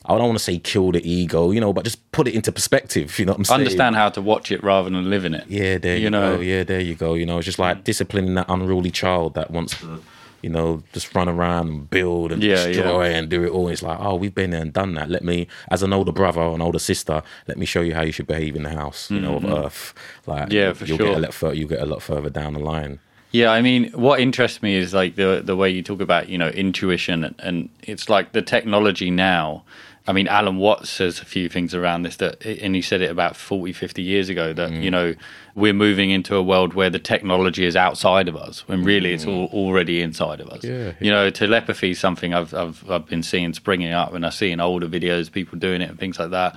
I 0.06 0.18
don't 0.18 0.28
want 0.28 0.38
to 0.38 0.44
say 0.44 0.60
kill 0.60 0.92
the 0.92 1.02
ego, 1.10 1.52
you 1.52 1.60
know, 1.60 1.74
but 1.74 1.84
just 1.84 2.12
put 2.12 2.28
it 2.28 2.36
into 2.36 2.52
perspective. 2.52 3.18
You 3.18 3.26
know 3.26 3.32
what 3.34 3.40
I'm 3.40 3.46
saying? 3.46 3.60
Understand 3.62 3.96
how 3.96 4.10
to 4.10 4.22
watch 4.22 4.52
it 4.52 4.64
rather 4.64 4.90
than 4.90 5.10
live 5.10 5.26
in 5.26 5.34
it. 5.34 5.46
Yeah, 5.48 5.78
there 5.80 5.98
you, 5.98 6.04
You 6.04 6.10
know. 6.12 6.36
go. 6.38 6.42
Yeah, 6.42 6.64
there 6.64 6.80
you 6.82 6.96
go. 6.96 7.16
You 7.16 7.26
know, 7.26 7.38
it's 7.40 7.46
just 7.46 7.60
like 7.60 7.84
disciplining 7.84 8.36
that 8.36 8.46
unruly 8.48 8.92
child 8.92 9.34
that 9.34 9.50
wants 9.52 9.80
to, 9.80 10.02
you 10.44 10.50
know, 10.52 10.84
just 10.94 11.16
run 11.16 11.28
around 11.28 11.70
and 11.70 11.90
build 11.90 12.32
and 12.32 12.44
Yeah, 12.44 12.68
destroy 12.68 13.12
and 13.14 13.30
do 13.30 13.44
it 13.44 13.50
all. 13.50 13.68
It's 13.68 13.82
like, 13.82 14.00
oh, 14.00 14.14
we've 14.16 14.36
been 14.36 14.52
there 14.52 14.62
and 14.62 14.72
done 14.72 14.94
that. 14.94 15.10
Let 15.10 15.24
me, 15.24 15.48
as 15.72 15.82
an 15.82 15.92
older 15.92 16.12
brother 16.12 16.42
or 16.42 16.54
an 16.54 16.62
older 16.62 16.78
sister, 16.78 17.24
let 17.48 17.58
me 17.58 17.66
show 17.66 17.82
you 17.82 17.96
how 17.96 18.04
you 18.04 18.12
should 18.12 18.28
behave 18.28 18.56
in 18.56 18.62
the 18.64 18.70
house, 18.70 19.10
you 19.10 19.20
know, 19.20 19.38
of 19.38 19.46
Earth. 19.46 19.94
Like, 20.28 20.50
Mm-hmm. 20.50 20.52
Yeah, 20.52 20.74
for 20.74 20.86
you'll 20.86 20.98
sure. 20.98 21.08
Get 21.08 21.18
a 21.18 21.22
lot 21.22 21.34
further, 21.34 21.56
you'll 21.56 21.70
get 21.70 21.82
a 21.82 21.86
lot 21.88 22.02
further 22.04 22.30
down 22.30 22.54
the 22.54 22.60
line. 22.60 23.00
Yeah, 23.32 23.50
I 23.52 23.62
mean, 23.62 23.92
what 23.92 24.20
interests 24.22 24.62
me 24.62 24.76
is 24.76 24.94
like 24.94 25.16
the 25.16 25.42
the 25.44 25.56
way 25.58 25.70
you 25.70 25.82
talk 25.82 26.00
about 26.00 26.30
you 26.30 26.38
know 26.38 26.48
intuition, 26.50 27.24
and, 27.26 27.36
and 27.40 27.70
it's 27.82 28.08
like 28.08 28.32
the 28.34 28.42
technology 28.44 29.10
now. 29.10 29.64
I 30.08 30.14
mean, 30.14 30.28
Alan 30.28 30.58
Watts 30.58 30.90
says 30.90 31.20
a 31.20 31.26
few 31.26 31.50
things 31.50 31.74
around 31.74 32.04
this 32.04 32.18
that, 32.18 32.46
and 32.46 32.76
he 32.76 32.82
said 32.84 33.02
it 33.02 33.10
about 33.10 33.36
40, 33.36 33.74
50 33.74 34.04
years 34.04 34.30
ago 34.30 34.54
that 34.54 34.70
Mm. 34.70 34.84
you 34.84 34.92
know 34.92 35.16
we're 35.56 35.74
moving 35.74 36.12
into 36.12 36.36
a 36.36 36.44
world 36.44 36.74
where 36.76 36.90
the 36.92 37.00
technology 37.00 37.66
is 37.66 37.76
outside 37.76 38.28
of 38.28 38.36
us 38.36 38.68
when 38.68 38.84
really 38.84 39.14
it's 39.14 39.26
all 39.26 39.46
already 39.54 40.02
inside 40.02 40.42
of 40.42 40.50
us. 40.50 40.62
Mm. 40.62 40.70
Yeah. 40.86 40.92
You 41.00 41.12
know, 41.12 41.30
telepathy 41.32 41.92
is 41.92 42.00
something 42.00 42.34
I've 42.34 42.54
I've 42.54 42.90
I've 42.90 43.08
been 43.08 43.24
seeing 43.24 43.54
springing 43.54 43.94
up, 43.94 44.14
and 44.14 44.26
I 44.26 44.30
see 44.30 44.52
in 44.52 44.60
older 44.60 44.88
videos 44.88 45.32
people 45.32 45.58
doing 45.58 45.82
it 45.82 45.90
and 45.90 46.00
things 46.00 46.20
like 46.20 46.30
that. 46.32 46.56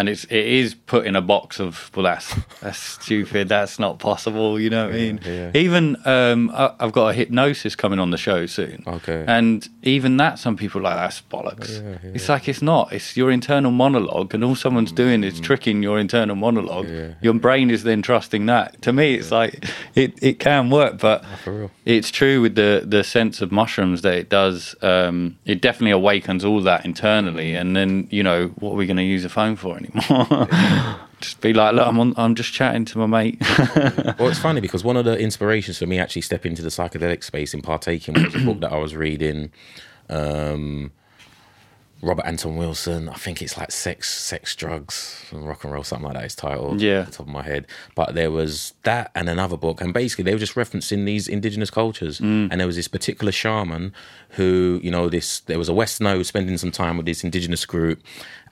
And 0.00 0.08
it's 0.08 0.24
it 0.24 0.46
is 0.46 0.74
put 0.74 1.06
in 1.06 1.14
a 1.14 1.20
box 1.20 1.60
of 1.60 1.90
well 1.94 2.04
that's 2.04 2.34
that's 2.60 2.78
stupid 2.78 3.48
that's 3.50 3.78
not 3.78 3.98
possible 3.98 4.58
you 4.58 4.70
know 4.70 4.86
what 4.86 4.94
I 4.94 4.98
mean 4.98 5.20
yeah. 5.24 5.50
even 5.54 5.96
um, 6.06 6.50
I, 6.54 6.72
I've 6.80 6.92
got 6.92 7.08
a 7.08 7.12
hypnosis 7.12 7.76
coming 7.76 7.98
on 7.98 8.10
the 8.10 8.16
show 8.16 8.46
soon. 8.46 8.82
Okay. 8.86 9.24
And 9.26 9.68
even 9.82 10.16
that, 10.16 10.38
some 10.38 10.56
people 10.56 10.80
are 10.80 10.84
like 10.84 10.96
that's 10.96 11.20
bollocks. 11.20 11.82
Yeah, 11.82 11.98
yeah. 12.02 12.10
It's 12.14 12.28
like 12.28 12.48
it's 12.48 12.62
not. 12.62 12.92
It's 12.92 13.16
your 13.16 13.30
internal 13.30 13.70
monologue, 13.70 14.34
and 14.34 14.42
all 14.42 14.54
someone's 14.54 14.92
doing 14.92 15.22
is 15.24 15.40
tricking 15.40 15.82
your 15.82 15.98
internal 15.98 16.36
monologue. 16.36 16.86
Mm. 16.86 17.08
Yeah. 17.08 17.14
Your 17.20 17.34
brain 17.34 17.70
is 17.70 17.82
then 17.82 18.02
trusting 18.02 18.46
that. 18.46 18.80
To 18.82 18.92
me, 18.92 19.14
it's 19.14 19.30
like 19.30 19.64
it, 19.94 20.18
it 20.22 20.38
can 20.38 20.70
work, 20.70 20.98
but 20.98 21.24
real. 21.46 21.70
it's 21.84 22.10
true 22.10 22.40
with 22.40 22.54
the 22.54 22.82
the 22.86 23.04
sense 23.04 23.40
of 23.40 23.52
mushrooms 23.52 24.02
that 24.02 24.14
it 24.14 24.28
does. 24.28 24.74
Um, 24.82 25.38
it 25.44 25.60
definitely 25.60 25.92
awakens 25.92 26.44
all 26.44 26.60
that 26.62 26.84
internally, 26.84 27.54
and 27.54 27.76
then 27.76 28.08
you 28.10 28.22
know 28.22 28.48
what 28.58 28.72
are 28.72 28.76
we 28.76 28.86
going 28.86 28.96
to 28.96 29.02
use 29.02 29.24
a 29.24 29.28
phone 29.28 29.56
for 29.56 29.76
anymore? 29.76 29.89
just 31.20 31.40
be 31.40 31.52
like, 31.52 31.74
look, 31.74 31.86
I'm 31.86 31.98
on, 32.00 32.14
I'm 32.16 32.34
just 32.34 32.52
chatting 32.52 32.84
to 32.86 32.98
my 32.98 33.06
mate. 33.06 33.42
Well, 34.18 34.28
it's 34.28 34.38
funny 34.38 34.60
because 34.60 34.84
one 34.84 34.96
of 34.96 35.04
the 35.04 35.18
inspirations 35.18 35.78
for 35.78 35.86
me 35.86 35.98
actually 35.98 36.22
stepping 36.22 36.52
into 36.52 36.62
the 36.62 36.68
psychedelic 36.68 37.24
space 37.24 37.54
and 37.54 37.62
partaking 37.64 38.14
was 38.22 38.34
a 38.34 38.40
book 38.40 38.60
that 38.60 38.72
I 38.72 38.76
was 38.76 38.94
reading. 38.94 39.50
Um, 40.10 40.92
Robert 42.02 42.24
Anton 42.24 42.56
Wilson, 42.56 43.10
I 43.10 43.14
think 43.14 43.42
it's 43.42 43.58
like 43.58 43.70
Sex, 43.70 44.08
Sex, 44.08 44.56
Drugs, 44.56 45.26
and 45.30 45.46
Rock 45.46 45.64
and 45.64 45.72
Roll, 45.72 45.84
something 45.84 46.06
like 46.06 46.14
that. 46.14 46.24
It's 46.24 46.34
titled. 46.34 46.80
Yeah. 46.80 47.04
top 47.04 47.20
of 47.20 47.28
my 47.28 47.42
head. 47.42 47.66
But 47.94 48.14
there 48.14 48.30
was 48.30 48.72
that 48.84 49.10
and 49.14 49.28
another 49.28 49.58
book, 49.58 49.82
and 49.82 49.92
basically 49.92 50.24
they 50.24 50.32
were 50.32 50.38
just 50.38 50.54
referencing 50.54 51.04
these 51.04 51.28
indigenous 51.28 51.68
cultures. 51.70 52.18
And 52.20 52.52
there 52.52 52.66
was 52.66 52.76
this 52.76 52.88
particular 52.88 53.32
shaman 53.32 53.92
who, 54.30 54.80
you 54.82 54.90
know, 54.90 55.10
this 55.10 55.40
there 55.40 55.58
was 55.58 55.68
a 55.68 55.74
Westerner 55.74 56.12
who 56.12 56.18
was 56.18 56.28
spending 56.28 56.56
some 56.56 56.70
time 56.70 56.96
with 56.96 57.04
this 57.04 57.22
indigenous 57.22 57.66
group, 57.66 58.00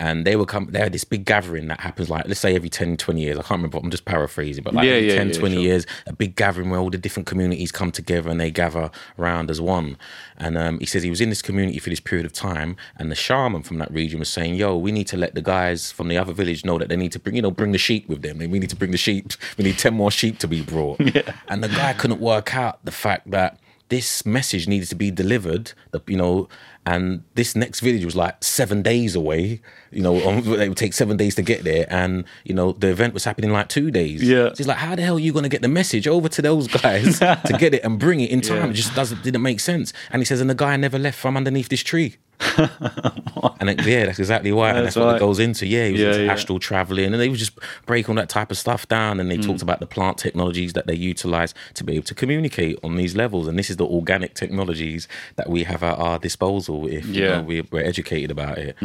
and 0.01 0.27
they 0.27 0.37
were 0.37 0.47
come. 0.47 0.69
They 0.71 0.79
had 0.79 0.93
this 0.93 1.05
big 1.05 1.25
gathering 1.25 1.69
that 1.69 1.81
happens 1.81 2.09
like 2.09 2.27
let's 2.27 2.41
say 2.41 2.55
every 2.55 2.69
10, 2.69 2.97
20 2.97 3.21
years. 3.21 3.37
I 3.39 3.43
can't 3.43 3.59
remember. 3.59 3.79
I'm 3.79 3.91
just 3.91 4.05
paraphrasing, 4.05 4.63
but 4.65 4.75
like 4.75 4.87
Yeah, 4.87 4.93
every 4.93 5.09
yeah, 5.09 5.17
10, 5.17 5.29
yeah, 5.29 5.35
20 5.35 5.55
sure. 5.55 5.63
years, 5.63 5.87
a 6.07 6.13
big 6.13 6.37
gathering 6.37 6.71
where 6.71 6.81
all 6.81 6.91
the 6.91 6.99
different 6.99 7.27
communities 7.27 7.73
come 7.73 7.91
together 7.91 8.31
and 8.31 8.41
they 8.41 8.51
gather 8.51 8.91
around 9.19 9.51
as 9.51 9.61
one. 9.61 9.97
And 10.37 10.57
um, 10.57 10.79
he 10.79 10.87
says 10.87 11.03
he 11.03 11.11
was 11.11 11.21
in 11.21 11.31
this 11.31 11.43
community 11.43 11.79
for 11.79 11.91
this 11.91 12.01
period 12.01 12.25
of 12.25 12.33
time, 12.33 12.77
and 12.97 13.11
the 13.11 13.17
shaman 13.17 13.63
from 13.63 13.79
that 13.79 13.91
region 13.93 14.21
was 14.21 14.29
saying, 14.29 14.55
"Yo, 14.55 14.77
we 14.77 14.93
need 14.93 15.09
to 15.09 15.17
let 15.17 15.35
the 15.35 15.43
guys 15.43 15.91
from 15.91 16.07
the 16.09 16.17
other 16.17 16.33
village 16.33 16.65
know 16.65 16.79
that 16.79 16.89
they 16.89 16.97
need 16.97 17.13
to 17.13 17.19
bring, 17.19 17.35
you 17.35 17.43
know, 17.43 17.51
bring 17.51 17.73
the 17.73 17.79
sheep 17.79 18.09
with 18.09 18.23
them. 18.23 18.39
We 18.39 18.47
need 18.61 18.71
to 18.71 18.77
bring 18.77 18.93
the 18.93 18.99
sheep. 18.99 19.33
We 19.59 19.65
need 19.65 19.79
ten 19.79 19.95
more 19.95 20.11
sheep 20.13 20.39
to 20.39 20.49
be 20.49 20.63
brought." 20.63 21.01
yeah. 21.15 21.33
And 21.49 21.65
the 21.65 21.69
guy 21.69 21.93
couldn't 21.95 22.21
work 22.21 22.55
out 22.55 22.85
the 22.85 22.93
fact 22.93 23.31
that 23.33 23.59
this 23.89 24.25
message 24.25 24.69
needed 24.69 24.89
to 24.91 24.95
be 24.95 25.11
delivered. 25.11 25.73
The, 25.91 26.01
you 26.07 26.17
know. 26.17 26.49
And 26.89 27.23
this 27.35 27.55
next 27.55 27.81
village 27.81 28.05
was 28.05 28.17
like 28.17 28.43
seven 28.43 28.83
days 28.83 29.15
away. 29.15 29.61
You 29.91 30.03
know, 30.03 30.27
um, 30.29 30.39
it 30.61 30.69
would 30.69 30.77
take 30.77 30.95
seven 30.95 31.17
days 31.17 31.35
to 31.35 31.43
get 31.43 31.65
there, 31.65 31.87
and 31.91 32.25
you 32.45 32.55
know 32.55 32.73
the 32.73 32.89
event 32.89 33.15
was 33.15 33.25
happening 33.25 33.51
in 33.51 33.55
like 33.55 33.69
two 33.69 33.91
days. 33.91 34.23
Yeah. 34.23 34.49
So 34.49 34.55
he's 34.59 34.67
like, 34.67 34.79
how 34.79 34.95
the 34.95 35.03
hell 35.03 35.17
are 35.17 35.21
you 35.21 35.33
going 35.33 35.43
to 35.43 35.49
get 35.49 35.63
the 35.63 35.69
message 35.69 36.07
over 36.09 36.29
to 36.29 36.43
those 36.43 36.67
guys 36.69 37.19
to 37.19 37.57
get 37.59 37.75
it 37.75 37.85
and 37.85 37.99
bring 37.99 38.21
it 38.21 38.31
in 38.31 38.41
time? 38.41 38.57
Yeah. 38.57 38.71
It 38.71 38.75
just 38.75 38.95
doesn't 38.95 39.23
didn't 39.23 39.43
make 39.43 39.61
sense. 39.61 39.93
And 40.11 40.21
he 40.21 40.25
says, 40.25 40.41
and 40.41 40.49
the 40.49 40.55
guy 40.55 40.77
never 40.77 40.99
left 40.99 41.19
from 41.19 41.37
underneath 41.37 41.69
this 41.69 41.83
tree. 41.83 42.17
and 43.61 43.71
it, 43.71 43.85
yeah, 43.87 44.07
that's 44.07 44.19
exactly 44.19 44.53
why. 44.53 44.69
and 44.71 44.79
That's 44.79 44.95
that's 44.95 44.97
what 44.97 45.07
right. 45.07 45.17
it 45.17 45.21
goes 45.21 45.39
into. 45.39 45.67
Yeah, 45.67 45.87
he 45.87 45.93
was 45.93 46.01
Yeah, 46.01 46.09
into 46.09 46.25
yeah. 46.25 46.33
astral 46.33 46.59
traveling, 46.59 47.13
and 47.13 47.21
they 47.21 47.29
would 47.29 47.39
just 47.39 47.59
break 47.87 48.09
all 48.09 48.15
that 48.17 48.29
type 48.29 48.51
of 48.51 48.59
stuff 48.59 48.87
down. 48.89 49.21
And 49.21 49.31
they 49.31 49.39
Mm. 49.39 49.47
talked 49.47 49.63
about 49.63 49.81
the 49.81 49.87
plant 49.87 50.19
technologies 50.19 50.73
that 50.75 50.87
they 50.87 50.95
utilize 50.95 51.55
to 51.75 51.85
be 51.85 51.95
able 51.95 52.05
to 52.07 52.15
communicate 52.15 52.79
on 52.83 52.97
these 52.97 53.15
levels. 53.17 53.49
And 53.49 53.59
this 53.59 53.71
is 53.71 53.77
the 53.77 53.87
organic 53.87 54.35
technologies 54.35 55.09
that 55.37 55.49
we 55.51 55.65
have 55.65 55.83
at 55.83 55.99
our 55.99 56.19
disposal 56.19 56.87
if 56.87 57.07
Yeah. 57.07 57.27
Mm. 57.27 57.37
know, 57.39 57.43
we, 57.43 57.61
we're 57.71 57.85
educated 57.85 58.31
about 58.31 58.59
it. 58.59 58.77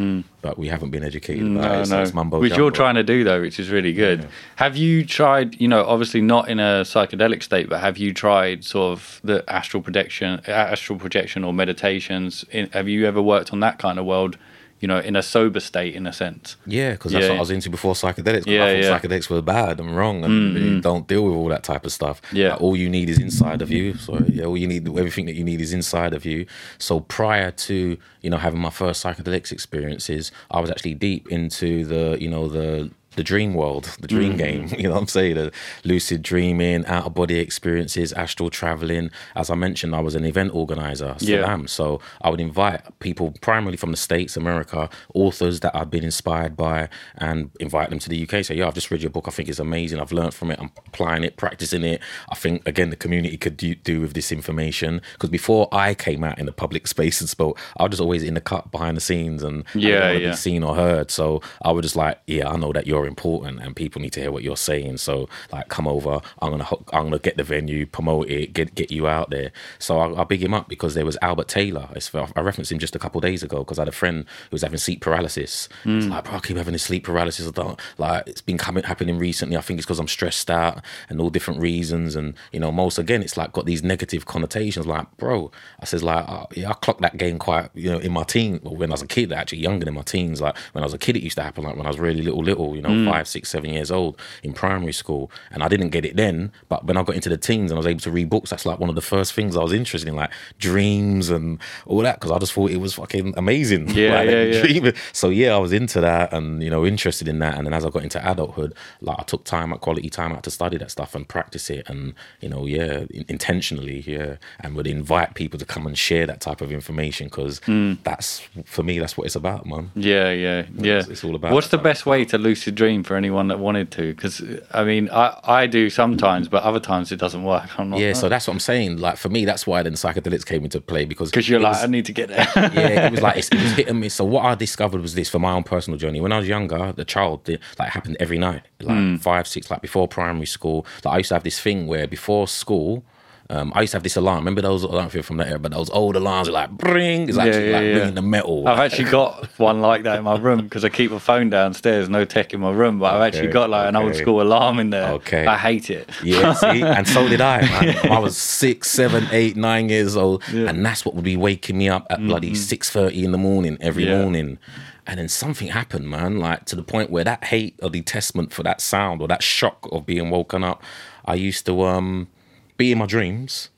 But 0.44 0.58
we 0.58 0.68
haven't 0.68 0.90
been 0.90 1.02
educated 1.02 1.42
mm, 1.42 1.58
about 1.58 1.80
it. 1.80 1.86
So 1.86 2.02
it's 2.02 2.12
mumbo 2.12 2.38
Which 2.38 2.50
jumbo. 2.50 2.64
you're 2.64 2.70
trying 2.70 2.96
to 2.96 3.02
do 3.02 3.24
though, 3.24 3.40
which 3.40 3.58
is 3.58 3.70
really 3.70 3.94
good. 3.94 4.28
Have 4.56 4.76
you 4.76 5.02
tried? 5.02 5.58
You 5.58 5.68
know, 5.68 5.82
obviously 5.86 6.20
not 6.20 6.50
in 6.50 6.60
a 6.60 6.82
psychedelic 6.82 7.42
state, 7.42 7.70
but 7.70 7.80
have 7.80 7.96
you 7.96 8.12
tried 8.12 8.62
sort 8.62 8.92
of 8.92 9.22
the 9.24 9.42
astral 9.48 9.82
projection, 9.82 10.42
astral 10.46 10.98
projection, 10.98 11.44
or 11.44 11.54
meditations? 11.54 12.44
In, 12.50 12.68
have 12.72 12.88
you 12.88 13.06
ever 13.06 13.22
worked 13.22 13.54
on 13.54 13.60
that 13.60 13.78
kind 13.78 13.98
of 13.98 14.04
world? 14.04 14.36
You 14.84 14.88
know, 14.88 14.98
in 14.98 15.16
a 15.16 15.22
sober 15.22 15.60
state, 15.60 15.94
in 15.94 16.06
a 16.06 16.12
sense. 16.12 16.56
Yeah, 16.66 16.92
because 16.92 17.12
that's 17.12 17.22
Yeah, 17.22 17.30
what. 17.30 17.36
I 17.38 17.40
was 17.40 17.50
into 17.50 17.70
before 17.70 17.94
psychedelics. 17.94 18.46
Yeah, 18.46 18.64
I 18.64 18.66
thought 18.66 18.82
yeah. 18.82 18.98
Psychedelics 18.98 19.30
were 19.30 19.40
bad 19.40 19.80
and 19.80 19.96
wrong, 19.96 20.22
and 20.24 20.32
mm-hmm. 20.34 20.64
you 20.66 20.80
don't 20.82 21.06
deal 21.08 21.24
with 21.24 21.34
all 21.34 21.48
that 21.48 21.64
type 21.64 21.86
of 21.86 21.92
stuff. 21.92 22.20
Yeah. 22.32 22.50
Like, 22.50 22.60
all 22.60 22.76
you 22.76 22.90
need 22.90 23.08
is 23.08 23.18
inside 23.18 23.62
of 23.62 23.70
you. 23.70 23.94
So 23.96 24.22
yeah, 24.28 24.44
all 24.44 24.58
you 24.58 24.68
need, 24.68 24.86
everything 24.86 25.24
that 25.24 25.36
you 25.36 25.44
need 25.50 25.62
is 25.62 25.72
inside 25.72 26.12
of 26.12 26.26
you. 26.26 26.44
So 26.76 27.00
prior 27.00 27.50
to 27.50 27.96
you 28.20 28.30
know 28.30 28.36
having 28.36 28.60
my 28.60 28.68
first 28.68 29.02
psychedelics 29.02 29.52
experiences, 29.52 30.30
I 30.50 30.60
was 30.60 30.70
actually 30.70 30.94
deep 30.94 31.28
into 31.30 31.86
the 31.86 32.18
you 32.20 32.28
know 32.28 32.48
the 32.48 32.90
the 33.16 33.22
dream 33.24 33.54
world, 33.54 33.84
the 34.00 34.08
dream 34.08 34.34
Mm. 34.34 34.38
game. 34.38 34.68
You 34.78 34.84
know 34.88 34.94
what 34.94 35.00
I'm 35.02 35.08
saying? 35.08 35.34
The 35.36 35.52
lucid 35.84 36.22
dreaming, 36.22 36.84
out 36.86 37.06
of 37.06 37.14
body 37.14 37.38
experiences, 37.38 38.12
astral 38.12 38.50
traveling. 38.50 39.10
As 39.36 39.50
I 39.50 39.54
mentioned, 39.54 39.94
I 39.94 40.00
was 40.00 40.14
an 40.14 40.24
event 40.24 40.52
organizer. 40.54 41.14
Still 41.18 41.40
Yeah. 41.40 41.52
am. 41.52 41.66
So 41.68 42.00
I 42.22 42.30
would 42.30 42.40
invite 42.40 42.80
people 43.00 43.32
primarily 43.40 43.76
from 43.76 43.90
the 43.90 43.96
States, 43.96 44.36
America, 44.36 44.88
authors 45.14 45.60
that 45.60 45.74
I've 45.76 45.90
been 45.90 46.04
inspired 46.04 46.56
by 46.56 46.88
and 47.18 47.50
invite 47.60 47.90
them 47.90 47.98
to 48.00 48.08
the 48.08 48.16
UK. 48.16 48.42
Say, 48.44 48.56
yeah, 48.56 48.66
I've 48.66 48.74
just 48.74 48.90
read 48.90 49.02
your 49.02 49.10
book. 49.10 49.24
I 49.28 49.30
think 49.30 49.48
it's 49.48 49.58
amazing. 49.58 50.00
I've 50.00 50.12
learned 50.12 50.34
from 50.34 50.50
it. 50.50 50.58
I'm 50.60 50.70
applying 50.86 51.24
it, 51.24 51.36
practicing 51.36 51.84
it. 51.84 52.00
I 52.28 52.34
think, 52.34 52.66
again, 52.66 52.90
the 52.90 52.96
community 52.96 53.36
could 53.36 53.56
do, 53.56 53.74
do 53.74 54.00
with 54.00 54.14
this 54.14 54.32
information. 54.32 55.00
Because 55.14 55.30
before 55.30 55.68
I 55.72 55.94
came 55.94 56.24
out 56.24 56.38
in 56.38 56.46
the 56.46 56.52
public 56.52 56.86
space 56.94 57.20
and 57.20 57.28
spoke, 57.30 57.58
I 57.78 57.84
was 57.84 57.90
just 57.90 58.00
always 58.02 58.22
in 58.22 58.34
the 58.34 58.40
cut 58.40 58.70
behind 58.70 58.96
the 58.96 59.00
scenes 59.00 59.42
and 59.42 59.64
Yeah, 59.74 60.12
yeah. 60.12 60.30
be 60.30 60.36
seen 60.36 60.62
or 60.62 60.74
heard. 60.74 61.10
So 61.10 61.40
I 61.62 61.70
was 61.70 61.84
just 61.84 61.96
like, 61.96 62.18
yeah, 62.26 62.48
I 62.48 62.56
know 62.56 62.72
that 62.72 62.86
you're 62.86 63.03
you're 63.04 63.08
important 63.08 63.60
and 63.60 63.76
people 63.76 64.00
need 64.00 64.12
to 64.14 64.20
hear 64.20 64.32
what 64.32 64.42
you're 64.42 64.56
saying. 64.56 64.96
So 64.96 65.28
like, 65.52 65.68
come 65.68 65.86
over. 65.86 66.20
I'm 66.40 66.50
gonna 66.50 66.66
I'm 66.92 67.04
gonna 67.04 67.18
get 67.18 67.36
the 67.36 67.44
venue, 67.44 67.86
promote 67.86 68.28
it, 68.30 68.52
get 68.52 68.74
get 68.74 68.90
you 68.90 69.06
out 69.06 69.30
there. 69.30 69.52
So 69.78 69.98
I, 69.98 70.22
I 70.22 70.24
big 70.24 70.42
him 70.42 70.54
up 70.54 70.68
because 70.68 70.94
there 70.94 71.04
was 71.04 71.18
Albert 71.22 71.48
Taylor. 71.48 71.88
I 71.94 72.40
referenced 72.40 72.72
him 72.72 72.78
just 72.78 72.96
a 72.96 72.98
couple 72.98 73.20
days 73.20 73.42
ago 73.42 73.58
because 73.58 73.78
I 73.78 73.82
had 73.82 73.88
a 73.88 73.92
friend 73.92 74.24
who 74.24 74.54
was 74.54 74.62
having 74.62 74.78
sleep 74.78 75.00
paralysis. 75.00 75.68
Mm. 75.84 75.98
It's 75.98 76.06
like, 76.06 76.24
bro, 76.24 76.34
I 76.34 76.40
keep 76.40 76.56
having 76.56 76.72
this 76.72 76.84
sleep 76.84 77.04
paralysis. 77.04 77.46
I 77.46 77.50
don't 77.50 77.80
like 77.98 78.26
it's 78.26 78.40
been 78.40 78.58
coming 78.58 78.84
happening 78.84 79.18
recently. 79.18 79.56
I 79.56 79.60
think 79.60 79.78
it's 79.78 79.86
because 79.86 80.00
I'm 80.00 80.08
stressed 80.08 80.50
out 80.50 80.82
and 81.08 81.20
all 81.20 81.30
different 81.30 81.60
reasons. 81.60 82.16
And 82.16 82.34
you 82.52 82.60
know, 82.60 82.72
most 82.72 82.98
again, 82.98 83.22
it's 83.22 83.36
like 83.36 83.52
got 83.52 83.66
these 83.66 83.82
negative 83.82 84.26
connotations. 84.26 84.86
Like, 84.86 85.16
bro, 85.16 85.50
I 85.80 85.84
says 85.84 86.02
like, 86.02 86.24
oh, 86.28 86.46
yeah, 86.54 86.70
I 86.70 86.74
clocked 86.74 87.02
that 87.02 87.16
game 87.16 87.38
quite 87.38 87.68
you 87.74 87.90
know 87.90 87.98
in 87.98 88.12
my 88.12 88.24
teen 88.24 88.60
well, 88.62 88.76
when 88.76 88.90
I 88.90 88.94
was 88.94 89.02
a 89.02 89.06
kid, 89.06 89.32
actually 89.32 89.58
younger 89.58 89.84
than 89.84 89.94
my 89.94 90.02
teens. 90.02 90.40
Like 90.40 90.56
when 90.72 90.82
I 90.82 90.86
was 90.86 90.94
a 90.94 90.98
kid, 90.98 91.16
it 91.16 91.22
used 91.22 91.36
to 91.36 91.42
happen. 91.42 91.64
Like 91.64 91.76
when 91.76 91.86
I 91.86 91.90
was 91.90 91.98
really 91.98 92.22
little, 92.22 92.42
little, 92.42 92.74
you 92.76 92.82
know, 92.82 92.90
mm. 92.94 93.10
five, 93.10 93.28
six, 93.28 93.48
seven 93.50 93.70
years 93.70 93.90
old 93.90 94.18
in 94.42 94.52
primary 94.52 94.92
school, 94.92 95.30
and 95.50 95.62
I 95.62 95.68
didn't 95.68 95.90
get 95.90 96.04
it 96.04 96.16
then. 96.16 96.52
But 96.68 96.84
when 96.84 96.96
I 96.96 97.02
got 97.02 97.14
into 97.14 97.28
the 97.28 97.36
teens 97.36 97.70
and 97.70 97.76
I 97.76 97.80
was 97.80 97.86
able 97.86 98.00
to 98.00 98.10
read 98.10 98.30
books, 98.30 98.50
that's 98.50 98.66
like 98.66 98.78
one 98.78 98.88
of 98.88 98.94
the 98.94 99.02
first 99.02 99.32
things 99.32 99.56
I 99.56 99.62
was 99.62 99.72
interested 99.72 100.08
in, 100.08 100.16
like 100.16 100.30
dreams 100.58 101.30
and 101.30 101.58
all 101.86 102.00
that, 102.00 102.20
because 102.20 102.30
I 102.30 102.38
just 102.38 102.52
thought 102.52 102.70
it 102.70 102.78
was 102.78 102.94
fucking 102.94 103.34
amazing. 103.36 103.88
Yeah, 103.94 104.14
like, 104.14 104.28
yeah, 104.28 104.64
yeah. 104.66 104.90
So 105.12 105.28
yeah, 105.28 105.54
I 105.54 105.58
was 105.58 105.72
into 105.72 106.00
that 106.00 106.32
and 106.32 106.62
you 106.62 106.68
know 106.68 106.84
interested 106.84 107.28
in 107.28 107.38
that. 107.38 107.56
And 107.56 107.66
then 107.66 107.72
as 107.72 107.84
I 107.84 107.90
got 107.90 108.02
into 108.02 108.18
adulthood, 108.28 108.74
like 109.00 109.20
I 109.20 109.22
took 109.22 109.44
time, 109.44 109.72
quality 109.78 110.10
time 110.10 110.32
out 110.32 110.42
to 110.44 110.50
study 110.50 110.78
that 110.78 110.90
stuff 110.90 111.14
and 111.14 111.28
practice 111.28 111.70
it, 111.70 111.88
and 111.88 112.14
you 112.40 112.48
know, 112.48 112.66
yeah, 112.66 113.04
intentionally, 113.28 114.00
yeah, 114.00 114.36
and 114.60 114.74
would 114.74 114.86
invite 114.86 115.34
people 115.34 115.58
to 115.58 115.64
come 115.64 115.86
and 115.86 115.96
share 115.96 116.26
that 116.26 116.40
type 116.40 116.60
of 116.60 116.72
information 116.72 117.28
because 117.28 117.60
mm. 117.60 117.96
that's 118.02 118.40
for 118.64 118.82
me, 118.82 118.98
that's 118.98 119.16
what 119.16 119.26
it's 119.26 119.36
about, 119.36 119.66
man. 119.66 119.90
Yeah, 119.94 120.30
yeah, 120.30 120.66
yeah. 120.74 120.98
It's, 120.98 121.08
it's 121.08 121.24
all 121.24 121.34
about. 121.34 121.52
What's 121.52 121.68
the 121.68 121.78
best 121.78 122.06
way 122.06 122.24
to 122.26 122.38
lucid 122.38 122.74
dream 122.74 122.83
for 123.02 123.16
anyone 123.16 123.48
that 123.48 123.58
wanted 123.58 123.90
to? 123.92 124.14
Because 124.14 124.42
I 124.72 124.84
mean, 124.84 125.08
I 125.10 125.38
I 125.44 125.66
do 125.66 125.90
sometimes, 125.90 126.48
but 126.48 126.62
other 126.62 126.80
times 126.80 127.12
it 127.12 127.16
doesn't 127.16 127.44
work. 127.44 127.78
Not, 127.78 127.98
yeah, 127.98 128.12
so 128.12 128.28
that's 128.28 128.46
what 128.46 128.54
I'm 128.54 128.60
saying. 128.60 128.98
Like 128.98 129.16
for 129.16 129.28
me, 129.28 129.44
that's 129.44 129.66
why 129.66 129.82
then 129.82 129.94
psychedelics 129.94 130.46
came 130.46 130.64
into 130.64 130.80
play 130.80 131.04
because 131.04 131.30
because 131.30 131.48
you're 131.48 131.60
like, 131.60 131.82
I 131.82 131.86
need 131.86 132.06
to 132.06 132.12
get 132.12 132.28
there. 132.28 132.46
yeah, 132.56 133.06
it 133.06 133.12
was 133.12 133.20
like 133.20 133.36
it 133.38 133.54
was 133.54 133.72
hit 133.72 133.88
and 133.88 134.00
miss. 134.00 134.14
So 134.14 134.24
what 134.24 134.44
I 134.44 134.54
discovered 134.54 135.00
was 135.00 135.14
this 135.14 135.28
for 135.28 135.38
my 135.38 135.52
own 135.52 135.64
personal 135.64 135.98
journey. 135.98 136.20
When 136.20 136.32
I 136.32 136.38
was 136.38 136.48
younger, 136.48 136.92
the 136.92 137.04
child 137.04 137.48
like 137.78 137.88
happened 137.90 138.16
every 138.20 138.38
night, 138.38 138.62
like 138.80 138.96
mm. 138.96 139.20
five, 139.20 139.46
six, 139.48 139.70
like 139.70 139.82
before 139.82 140.08
primary 140.08 140.46
school. 140.46 140.86
Like 141.04 141.14
I 141.14 141.18
used 141.18 141.28
to 141.28 141.34
have 141.34 141.44
this 141.44 141.60
thing 141.60 141.86
where 141.86 142.06
before 142.06 142.48
school 142.48 143.04
um, 143.50 143.72
I 143.74 143.82
used 143.82 143.90
to 143.90 143.96
have 143.96 144.02
this 144.02 144.16
alarm. 144.16 144.38
Remember 144.38 144.62
those? 144.62 144.84
I 144.84 144.88
don't 144.88 144.96
know 144.96 145.06
if 145.06 145.14
you're 145.14 145.22
from 145.22 145.36
that 145.36 145.48
era, 145.48 145.58
but 145.58 145.72
those 145.72 145.90
old 145.90 146.16
alarms 146.16 146.48
are 146.48 146.52
like 146.52 146.70
bring. 146.70 147.28
It's 147.28 147.36
actually 147.36 147.70
yeah, 147.70 147.80
yeah, 147.80 147.92
like 147.92 148.00
ringing 148.00 148.14
the 148.14 148.22
metal. 148.22 148.66
I've 148.66 148.78
actually 148.78 149.10
got 149.10 149.46
one 149.58 149.82
like 149.82 150.04
that 150.04 150.18
in 150.18 150.24
my 150.24 150.38
room 150.38 150.62
because 150.62 150.82
I 150.82 150.88
keep 150.88 151.10
a 151.10 151.20
phone 151.20 151.50
downstairs. 151.50 152.08
No 152.08 152.24
tech 152.24 152.54
in 152.54 152.60
my 152.60 152.70
room, 152.70 152.98
but 152.98 153.14
I've 153.14 153.20
actually 153.20 153.52
got 153.52 153.68
like 153.68 153.88
an 153.88 153.96
old 153.96 154.14
school 154.14 154.40
alarm 154.40 154.78
in 154.78 154.90
there. 154.90 155.10
Okay, 155.12 155.44
I 155.46 155.58
hate 155.58 155.90
it. 155.90 156.08
Yeah, 156.22 156.54
see, 156.54 156.82
and 156.82 157.06
so 157.06 157.28
did 157.28 157.42
I. 157.42 157.60
Man. 157.60 158.10
I 158.10 158.18
was 158.18 158.36
six, 158.36 158.90
seven, 158.90 159.26
eight, 159.30 159.56
nine 159.56 159.90
years 159.90 160.16
old, 160.16 160.42
and 160.48 160.84
that's 160.84 161.04
what 161.04 161.14
would 161.14 161.24
be 161.24 161.36
waking 161.36 161.76
me 161.76 161.90
up 161.90 162.06
at 162.08 162.18
mm-hmm. 162.18 162.28
bloody 162.28 162.54
six 162.54 162.88
thirty 162.88 163.24
in 163.24 163.32
the 163.32 163.38
morning 163.38 163.76
every 163.80 164.06
morning. 164.06 164.58
And 165.06 165.18
then 165.18 165.28
something 165.28 165.68
happened, 165.68 166.08
man, 166.08 166.38
like 166.38 166.64
to 166.64 166.76
the 166.76 166.82
point 166.82 167.10
where 167.10 167.24
that 167.24 167.44
hate 167.44 167.78
or 167.82 167.90
detestment 167.90 168.54
for 168.54 168.62
that 168.62 168.80
sound 168.80 169.20
or 169.20 169.28
that 169.28 169.42
shock 169.42 169.86
of 169.92 170.06
being 170.06 170.30
woken 170.30 170.64
up, 170.64 170.82
I 171.26 171.34
used 171.34 171.66
to 171.66 171.82
um 171.82 172.28
be 172.76 172.92
in 172.92 172.98
my 172.98 173.06
dreams, 173.06 173.70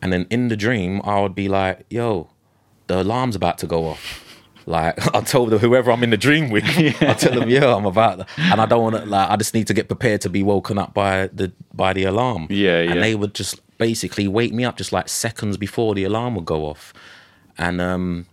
and 0.00 0.12
then 0.12 0.26
in 0.30 0.48
the 0.48 0.56
dream 0.56 1.00
I 1.04 1.20
would 1.20 1.34
be 1.34 1.48
like, 1.48 1.86
"Yo, 1.90 2.30
the 2.86 3.02
alarm's 3.02 3.36
about 3.36 3.58
to 3.58 3.66
go 3.66 3.86
off." 3.86 4.22
Like 4.66 4.98
I 5.14 5.20
told 5.20 5.50
them, 5.50 5.60
whoever 5.60 5.90
I'm 5.90 6.02
in 6.02 6.10
the 6.10 6.16
dream 6.16 6.50
with, 6.50 6.64
yeah. 6.78 6.92
I 7.00 7.14
tell 7.14 7.38
them, 7.38 7.48
"Yeah, 7.48 7.74
I'm 7.74 7.86
about," 7.86 8.18
to, 8.18 8.26
and 8.38 8.60
I 8.60 8.66
don't 8.66 8.82
want 8.82 8.96
to. 8.96 9.06
Like, 9.06 9.30
I 9.30 9.36
just 9.36 9.54
need 9.54 9.66
to 9.68 9.74
get 9.74 9.88
prepared 9.88 10.20
to 10.22 10.28
be 10.28 10.42
woken 10.42 10.78
up 10.78 10.92
by 10.92 11.28
the 11.28 11.52
by 11.72 11.92
the 11.92 12.04
alarm. 12.04 12.48
Yeah, 12.50 12.82
yeah. 12.82 12.92
And 12.92 13.02
they 13.02 13.14
would 13.14 13.34
just 13.34 13.60
basically 13.78 14.26
wake 14.26 14.52
me 14.52 14.64
up 14.64 14.76
just 14.76 14.92
like 14.92 15.08
seconds 15.08 15.56
before 15.56 15.94
the 15.94 16.04
alarm 16.04 16.34
would 16.34 16.44
go 16.44 16.66
off, 16.66 16.92
and 17.56 17.80
um, 17.80 18.26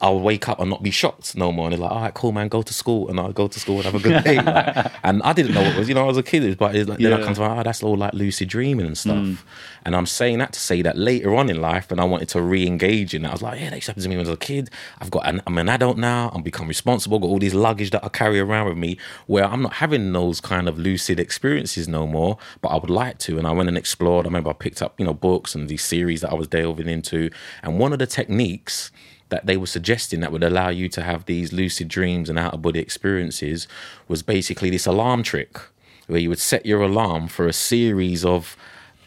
I'll 0.00 0.20
wake 0.20 0.48
up 0.48 0.60
and 0.60 0.70
not 0.70 0.82
be 0.82 0.90
shocked 0.90 1.36
no 1.36 1.52
more. 1.52 1.66
And 1.66 1.72
they're 1.72 1.80
like, 1.80 1.90
all 1.90 2.00
right, 2.00 2.14
cool, 2.14 2.32
man, 2.32 2.48
go 2.48 2.62
to 2.62 2.74
school. 2.74 3.08
And 3.08 3.18
I'll 3.18 3.32
go 3.32 3.48
to 3.48 3.60
school 3.60 3.76
and 3.76 3.84
have 3.84 3.94
a 3.94 3.98
good 3.98 4.24
day. 4.24 4.40
like, 4.40 4.92
and 5.04 5.22
I 5.22 5.32
didn't 5.32 5.54
know 5.54 5.62
what 5.62 5.74
it 5.74 5.78
was, 5.78 5.88
you 5.88 5.94
know, 5.94 6.04
I 6.04 6.06
was 6.06 6.16
a 6.16 6.22
kid, 6.22 6.56
but 6.58 6.74
it's 6.74 6.88
like, 6.88 7.00
yeah. 7.00 7.10
then 7.10 7.20
I 7.20 7.24
come 7.24 7.34
to, 7.34 7.44
oh, 7.44 7.62
that's 7.62 7.82
all 7.82 7.96
like 7.96 8.14
lucid 8.14 8.48
dreaming 8.48 8.86
and 8.86 8.96
stuff. 8.96 9.16
Mm. 9.16 9.38
And 9.84 9.94
I'm 9.94 10.06
saying 10.06 10.38
that 10.38 10.52
to 10.54 10.60
say 10.60 10.82
that 10.82 10.96
later 10.96 11.34
on 11.34 11.50
in 11.50 11.60
life, 11.60 11.90
when 11.90 12.00
I 12.00 12.04
wanted 12.04 12.28
to 12.30 12.42
re 12.42 12.66
engage 12.66 13.14
in 13.14 13.24
it, 13.24 13.28
I 13.28 13.32
was 13.32 13.42
like, 13.42 13.60
yeah, 13.60 13.70
that 13.70 13.82
to 13.82 13.92
to 13.94 14.08
me 14.08 14.16
when 14.16 14.26
I 14.26 14.30
was 14.30 14.36
a 14.36 14.38
kid. 14.38 14.70
I've 14.98 15.10
got, 15.10 15.26
an, 15.26 15.42
I'm 15.46 15.58
an 15.58 15.68
adult 15.68 15.98
now, 15.98 16.30
I'm 16.34 16.42
become 16.42 16.68
responsible, 16.68 17.18
got 17.18 17.26
all 17.26 17.38
these 17.38 17.54
luggage 17.54 17.90
that 17.90 18.04
I 18.04 18.08
carry 18.08 18.40
around 18.40 18.68
with 18.68 18.78
me 18.78 18.98
where 19.26 19.44
I'm 19.44 19.62
not 19.62 19.74
having 19.74 20.12
those 20.12 20.40
kind 20.40 20.68
of 20.68 20.78
lucid 20.78 21.20
experiences 21.20 21.86
no 21.88 22.06
more, 22.06 22.38
but 22.60 22.68
I 22.68 22.76
would 22.76 22.90
like 22.90 23.18
to. 23.20 23.38
And 23.38 23.46
I 23.46 23.52
went 23.52 23.68
and 23.68 23.76
explored. 23.76 24.26
I 24.26 24.28
remember 24.28 24.50
I 24.50 24.54
picked 24.54 24.82
up, 24.82 24.98
you 24.98 25.04
know, 25.04 25.14
books 25.14 25.54
and 25.54 25.68
these 25.68 25.84
series 25.84 26.22
that 26.22 26.30
I 26.30 26.34
was 26.34 26.48
delving 26.48 26.88
into. 26.88 27.30
And 27.62 27.78
one 27.78 27.92
of 27.92 27.98
the 27.98 28.06
techniques, 28.06 28.90
that 29.34 29.46
they 29.46 29.56
were 29.56 29.66
suggesting 29.66 30.20
that 30.20 30.30
would 30.30 30.44
allow 30.44 30.68
you 30.68 30.88
to 30.88 31.02
have 31.02 31.24
these 31.24 31.52
lucid 31.52 31.88
dreams 31.88 32.30
and 32.30 32.38
out 32.38 32.54
of 32.54 32.62
body 32.62 32.78
experiences 32.78 33.66
was 34.06 34.22
basically 34.22 34.70
this 34.70 34.86
alarm 34.86 35.24
trick 35.24 35.58
where 36.06 36.20
you 36.20 36.28
would 36.28 36.38
set 36.38 36.64
your 36.64 36.82
alarm 36.82 37.26
for 37.26 37.48
a 37.48 37.52
series 37.52 38.24
of 38.24 38.56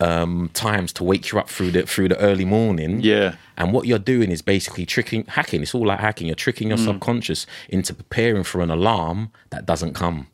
um, 0.02 0.50
times 0.54 0.92
to 0.92 1.06
wake 1.06 1.32
you 1.32 1.40
up 1.40 1.50
through 1.50 1.72
the 1.72 1.84
through 1.84 2.10
the 2.10 2.20
early 2.20 2.44
morning. 2.44 3.00
Yeah. 3.00 3.36
And 3.56 3.72
what 3.72 3.88
you're 3.88 4.00
doing 4.00 4.30
is 4.30 4.42
basically 4.42 4.86
tricking, 4.86 5.24
hacking. 5.28 5.62
It's 5.62 5.74
all 5.74 5.88
like 5.88 6.02
hacking. 6.02 6.28
You're 6.28 6.36
tricking 6.36 6.68
your 6.68 6.78
mm. 6.78 6.86
subconscious 6.86 7.48
into 7.70 7.94
preparing 7.94 8.44
for 8.44 8.60
an 8.60 8.70
alarm 8.70 9.32
that 9.52 9.66
doesn't 9.66 9.94
come. 9.94 10.28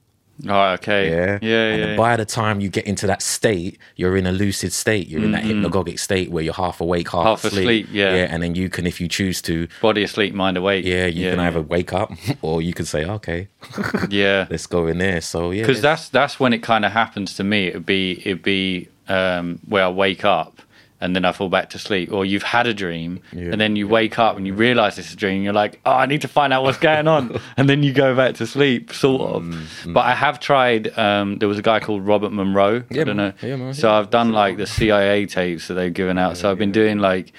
Oh, 0.47 0.71
okay. 0.73 1.09
Yeah. 1.09 1.39
Yeah. 1.41 1.71
And 1.71 1.91
yeah. 1.91 1.97
by 1.97 2.17
the 2.17 2.25
time 2.25 2.59
you 2.59 2.69
get 2.69 2.85
into 2.85 3.07
that 3.07 3.21
state, 3.21 3.77
you're 3.95 4.17
in 4.17 4.25
a 4.25 4.31
lucid 4.31 4.73
state. 4.73 5.07
You're 5.07 5.23
in 5.23 5.31
that 5.31 5.43
mm-hmm. 5.43 5.65
hypnagogic 5.65 5.99
state 5.99 6.31
where 6.31 6.43
you're 6.43 6.53
half 6.53 6.81
awake, 6.81 7.09
half, 7.11 7.23
half 7.23 7.45
asleep. 7.45 7.63
asleep. 7.63 7.87
Yeah. 7.91 8.15
Yeah. 8.15 8.27
And 8.29 8.41
then 8.43 8.55
you 8.55 8.69
can, 8.69 8.87
if 8.87 8.99
you 8.99 9.07
choose 9.07 9.41
to, 9.43 9.67
body 9.81 10.03
asleep, 10.03 10.33
mind 10.33 10.57
awake. 10.57 10.85
Yeah. 10.85 11.05
You 11.05 11.25
yeah, 11.25 11.31
can 11.31 11.39
either 11.39 11.61
wake 11.61 11.93
up 11.93 12.11
or 12.41 12.61
you 12.61 12.73
can 12.73 12.85
say, 12.85 13.05
okay. 13.05 13.47
yeah. 14.09 14.47
Let's 14.49 14.67
go 14.67 14.87
in 14.87 14.97
there. 14.97 15.21
So 15.21 15.51
yeah. 15.51 15.61
Because 15.61 15.81
that's 15.81 16.09
that's 16.09 16.39
when 16.39 16.53
it 16.53 16.63
kind 16.63 16.83
of 16.83 16.91
happens 16.91 17.35
to 17.35 17.43
me. 17.43 17.67
It'd 17.67 17.85
be 17.85 18.19
it'd 18.25 18.43
be 18.43 18.89
um, 19.07 19.59
where 19.67 19.85
I 19.85 19.89
wake 19.89 20.25
up 20.25 20.61
and 21.03 21.13
then 21.13 21.25
I 21.25 21.33
fall 21.33 21.49
back 21.49 21.69
to 21.71 21.79
sleep. 21.79 22.13
Or 22.13 22.23
you've 22.23 22.43
had 22.43 22.65
a 22.65 22.73
dream 22.73 23.19
yeah. 23.33 23.51
and 23.51 23.59
then 23.59 23.75
you 23.75 23.89
wake 23.89 24.17
up 24.17 24.37
and 24.37 24.47
you 24.47 24.53
realize 24.53 24.97
it's 24.97 25.11
a 25.11 25.17
dream. 25.17 25.35
And 25.35 25.43
you're 25.43 25.53
like, 25.53 25.81
oh, 25.85 25.91
I 25.91 26.05
need 26.05 26.21
to 26.21 26.29
find 26.29 26.53
out 26.53 26.63
what's 26.63 26.77
going 26.77 27.09
on. 27.09 27.39
and 27.57 27.69
then 27.69 27.83
you 27.83 27.91
go 27.91 28.15
back 28.15 28.35
to 28.35 28.47
sleep, 28.47 28.93
sort 28.93 29.21
of. 29.21 29.43
Mm-hmm. 29.43 29.93
But 29.93 30.05
I 30.05 30.15
have 30.15 30.39
tried, 30.39 30.97
um, 30.97 31.39
there 31.39 31.49
was 31.49 31.59
a 31.59 31.61
guy 31.61 31.81
called 31.81 32.07
Robert 32.07 32.31
Monroe. 32.31 32.83
Yeah, 32.89 33.01
I 33.01 33.03
don't 33.03 33.17
know. 33.17 33.33
Yeah, 33.41 33.57
man. 33.57 33.73
So 33.73 33.91
I've 33.91 34.09
done 34.11 34.31
like 34.31 34.55
the 34.55 34.65
CIA 34.65 35.25
tapes 35.25 35.67
that 35.67 35.73
they've 35.73 35.93
given 35.93 36.17
out. 36.17 36.37
so 36.37 36.49
I've 36.49 36.57
been 36.57 36.71
doing 36.71 36.99
like, 36.99 37.33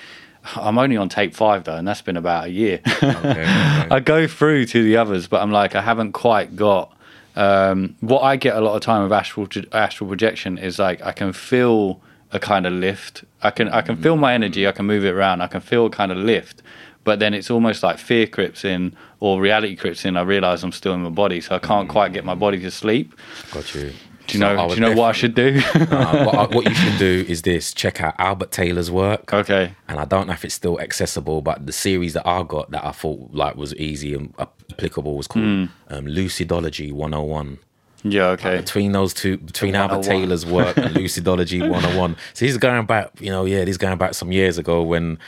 I'm 0.57 0.77
only 0.77 0.99
on 0.99 1.09
tape 1.09 1.35
five 1.35 1.65
though, 1.65 1.77
and 1.77 1.89
that's 1.89 2.03
been 2.03 2.19
about 2.19 2.45
a 2.45 2.51
year. 2.51 2.83
okay, 2.87 3.09
okay. 3.17 3.45
I 3.91 3.99
go 4.01 4.27
through 4.27 4.67
to 4.67 4.83
the 4.83 4.99
others, 4.99 5.27
but 5.27 5.41
I'm 5.41 5.51
like, 5.51 5.75
I 5.75 5.81
haven't 5.81 6.13
quite 6.13 6.55
got. 6.55 6.95
Um, 7.35 7.97
what 8.01 8.21
I 8.21 8.37
get 8.37 8.55
a 8.55 8.61
lot 8.61 8.77
of 8.77 8.83
time 8.83 9.03
of 9.03 9.11
astral 9.11 9.49
astral 9.73 10.07
projection 10.07 10.59
is 10.59 10.79
like 10.79 11.01
I 11.01 11.13
can 11.13 11.33
feel 11.33 12.03
a 12.35 12.39
kind 12.39 12.67
of 12.67 12.73
lift. 12.75 13.25
I 13.45 13.51
can 13.51 13.69
I 13.69 13.83
can 13.83 13.97
feel 13.97 14.17
my 14.17 14.35
energy. 14.35 14.67
I 14.67 14.73
can 14.73 14.87
move 14.87 15.05
it 15.05 15.11
around. 15.11 15.43
I 15.43 15.47
can 15.47 15.61
feel 15.61 15.89
kind 15.91 16.11
of 16.11 16.19
lift. 16.19 16.63
But 17.05 17.19
then 17.19 17.35
it's 17.35 17.51
almost 17.51 17.83
like 17.83 17.99
fear 17.99 18.27
creeps 18.27 18.65
in 18.65 18.97
or 19.21 19.41
reality 19.41 19.77
creeps 19.77 20.07
in. 20.07 20.17
I 20.17 20.23
realize 20.23 20.65
I'm 20.65 20.73
still 20.73 20.95
in 20.95 21.03
my 21.03 21.11
body, 21.11 21.41
so 21.43 21.55
I 21.55 21.59
can't 21.59 21.89
quite 21.89 22.15
get 22.15 22.25
my 22.25 22.35
body 22.35 22.59
to 22.61 22.71
sleep. 22.71 23.15
Got 23.53 23.75
you. 23.75 23.93
Do 24.27 24.39
you 24.39 24.41
know? 24.41 24.57
So 24.57 24.69
do 24.69 24.75
you 24.75 24.81
know 24.81 24.95
what 24.95 25.09
I 25.11 25.13
should 25.13 25.35
do? 25.35 25.61
uh, 25.75 26.25
what, 26.25 26.55
what, 26.55 26.65
you 26.65 26.75
should 26.75 26.99
do 26.99 27.27
is 27.29 27.43
this: 27.43 27.75
check 27.75 28.01
out 28.01 28.15
Albert 28.19 28.53
Taylor's 28.53 28.91
work. 28.91 29.35
Okay. 29.35 29.75
And 29.87 30.01
I 30.01 30.07
don't 30.07 30.27
know 30.27 30.33
if 30.33 30.47
it's 30.47 30.55
still 30.55 30.81
accessible, 30.81 31.43
but 31.43 31.67
the 31.67 31.73
series 31.73 32.15
that 32.15 32.27
I 32.27 32.43
got 32.43 32.71
that 32.71 32.85
I 32.85 32.93
thought 32.93 33.35
like 33.35 33.57
was 33.57 33.75
easy 33.75 34.15
and 34.15 34.35
applicable 34.39 35.15
was 35.17 35.27
called 35.27 35.45
mm. 35.45 35.69
um, 35.89 36.07
Lucidology 36.07 36.91
101. 36.91 37.59
Yeah, 38.05 38.29
okay. 38.29 38.59
between 38.59 38.93
those 38.93 39.15
two, 39.15 39.39
between 39.39 39.75
Albert 39.75 40.03
Taylor's 40.03 40.45
work 40.45 40.77
and 40.77 40.95
Lucidology 40.95 41.61
101. 41.61 42.17
So 42.35 42.45
he's 42.45 42.59
going 42.59 42.85
back, 42.85 43.11
you 43.19 43.31
know, 43.31 43.47
yeah, 43.47 43.65
he's 43.65 43.79
going 43.79 43.97
back 43.99 44.15
some 44.15 44.31
years 44.31 44.59
ago 44.59 44.83
when. 44.83 45.19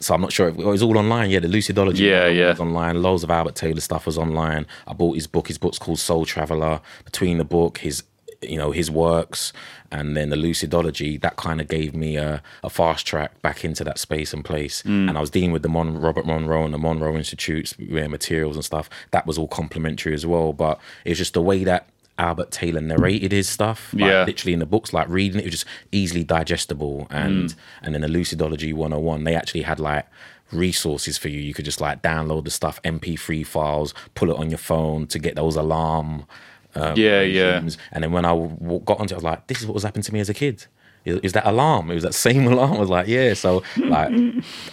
So 0.00 0.14
I'm 0.14 0.20
not 0.20 0.30
sure 0.30 0.48
if 0.48 0.56
it 0.56 0.64
was 0.64 0.80
all 0.80 0.96
online. 0.96 1.30
Yeah, 1.30 1.40
the 1.40 1.48
Lucidology 1.48 1.98
yeah, 1.98 2.28
yeah. 2.28 2.50
was 2.50 2.60
online. 2.60 3.02
Loads 3.02 3.24
of 3.24 3.32
Albert 3.32 3.56
Taylor 3.56 3.80
stuff 3.80 4.06
was 4.06 4.16
online. 4.16 4.64
I 4.86 4.92
bought 4.92 5.16
his 5.16 5.26
book. 5.26 5.48
His 5.48 5.58
book's 5.58 5.76
called 5.76 5.98
Soul 5.98 6.24
Traveler. 6.24 6.80
Between 7.04 7.38
the 7.38 7.44
book, 7.44 7.78
his 7.78 8.04
you 8.42 8.56
know 8.56 8.70
his 8.70 8.90
works 8.90 9.52
and 9.90 10.16
then 10.16 10.30
the 10.30 10.36
lucidology 10.36 11.20
that 11.20 11.36
kind 11.36 11.60
of 11.60 11.68
gave 11.68 11.94
me 11.94 12.16
a, 12.16 12.42
a, 12.62 12.70
fast 12.70 13.06
track 13.06 13.40
back 13.42 13.64
into 13.64 13.82
that 13.82 13.98
space 13.98 14.32
and 14.32 14.44
place 14.44 14.82
mm. 14.82 15.08
and 15.08 15.18
i 15.18 15.20
was 15.20 15.30
dealing 15.30 15.50
with 15.50 15.62
the 15.62 15.68
Mon- 15.68 15.98
robert 15.98 16.26
monroe 16.26 16.64
and 16.64 16.72
the 16.72 16.78
monroe 16.78 17.16
institutes 17.16 17.76
materials 17.78 18.54
and 18.54 18.64
stuff 18.64 18.88
that 19.10 19.26
was 19.26 19.38
all 19.38 19.48
complimentary 19.48 20.14
as 20.14 20.24
well 20.24 20.52
but 20.52 20.78
it's 21.04 21.18
just 21.18 21.34
the 21.34 21.42
way 21.42 21.64
that 21.64 21.88
Albert 22.18 22.50
Taylor 22.50 22.80
narrated 22.80 23.32
his 23.32 23.48
stuff. 23.48 23.92
Like, 23.94 24.10
yeah. 24.10 24.24
Literally 24.24 24.52
in 24.52 24.58
the 24.58 24.66
books, 24.66 24.92
like 24.92 25.08
reading 25.08 25.38
it, 25.38 25.42
it 25.42 25.46
was 25.46 25.52
just 25.52 25.66
easily 25.92 26.24
digestible. 26.24 27.06
And 27.10 27.50
mm. 27.50 27.54
and 27.82 27.94
then 27.94 28.02
the 28.02 28.08
Lucidology 28.08 28.74
101, 28.74 29.24
they 29.24 29.34
actually 29.34 29.62
had 29.62 29.80
like 29.80 30.06
resources 30.52 31.18
for 31.18 31.28
you. 31.28 31.40
You 31.40 31.54
could 31.54 31.64
just 31.64 31.80
like 31.80 32.02
download 32.02 32.44
the 32.44 32.50
stuff, 32.50 32.82
MP3 32.82 33.46
files, 33.46 33.94
pull 34.14 34.30
it 34.30 34.36
on 34.36 34.50
your 34.50 34.58
phone 34.58 35.06
to 35.08 35.18
get 35.18 35.36
those 35.36 35.56
alarm 35.56 36.26
Um, 36.74 36.96
Yeah, 36.96 37.22
yeah. 37.22 37.62
And 37.92 38.04
then 38.04 38.12
when 38.12 38.24
I 38.24 38.30
w- 38.30 38.80
got 38.84 39.00
onto 39.00 39.14
it, 39.14 39.16
I 39.16 39.18
was 39.18 39.24
like, 39.24 39.46
this 39.46 39.60
is 39.60 39.66
what 39.66 39.74
was 39.74 39.84
happening 39.84 40.04
to 40.04 40.12
me 40.12 40.20
as 40.20 40.28
a 40.28 40.34
kid. 40.34 40.66
Is, 41.04 41.20
is 41.20 41.32
that 41.32 41.46
alarm? 41.46 41.90
It 41.90 41.94
was 41.94 42.02
that 42.04 42.14
same 42.28 42.46
alarm. 42.46 42.74
I 42.74 42.78
was 42.80 42.88
like, 42.90 43.06
yeah. 43.08 43.34
So 43.34 43.62
like, 43.76 44.10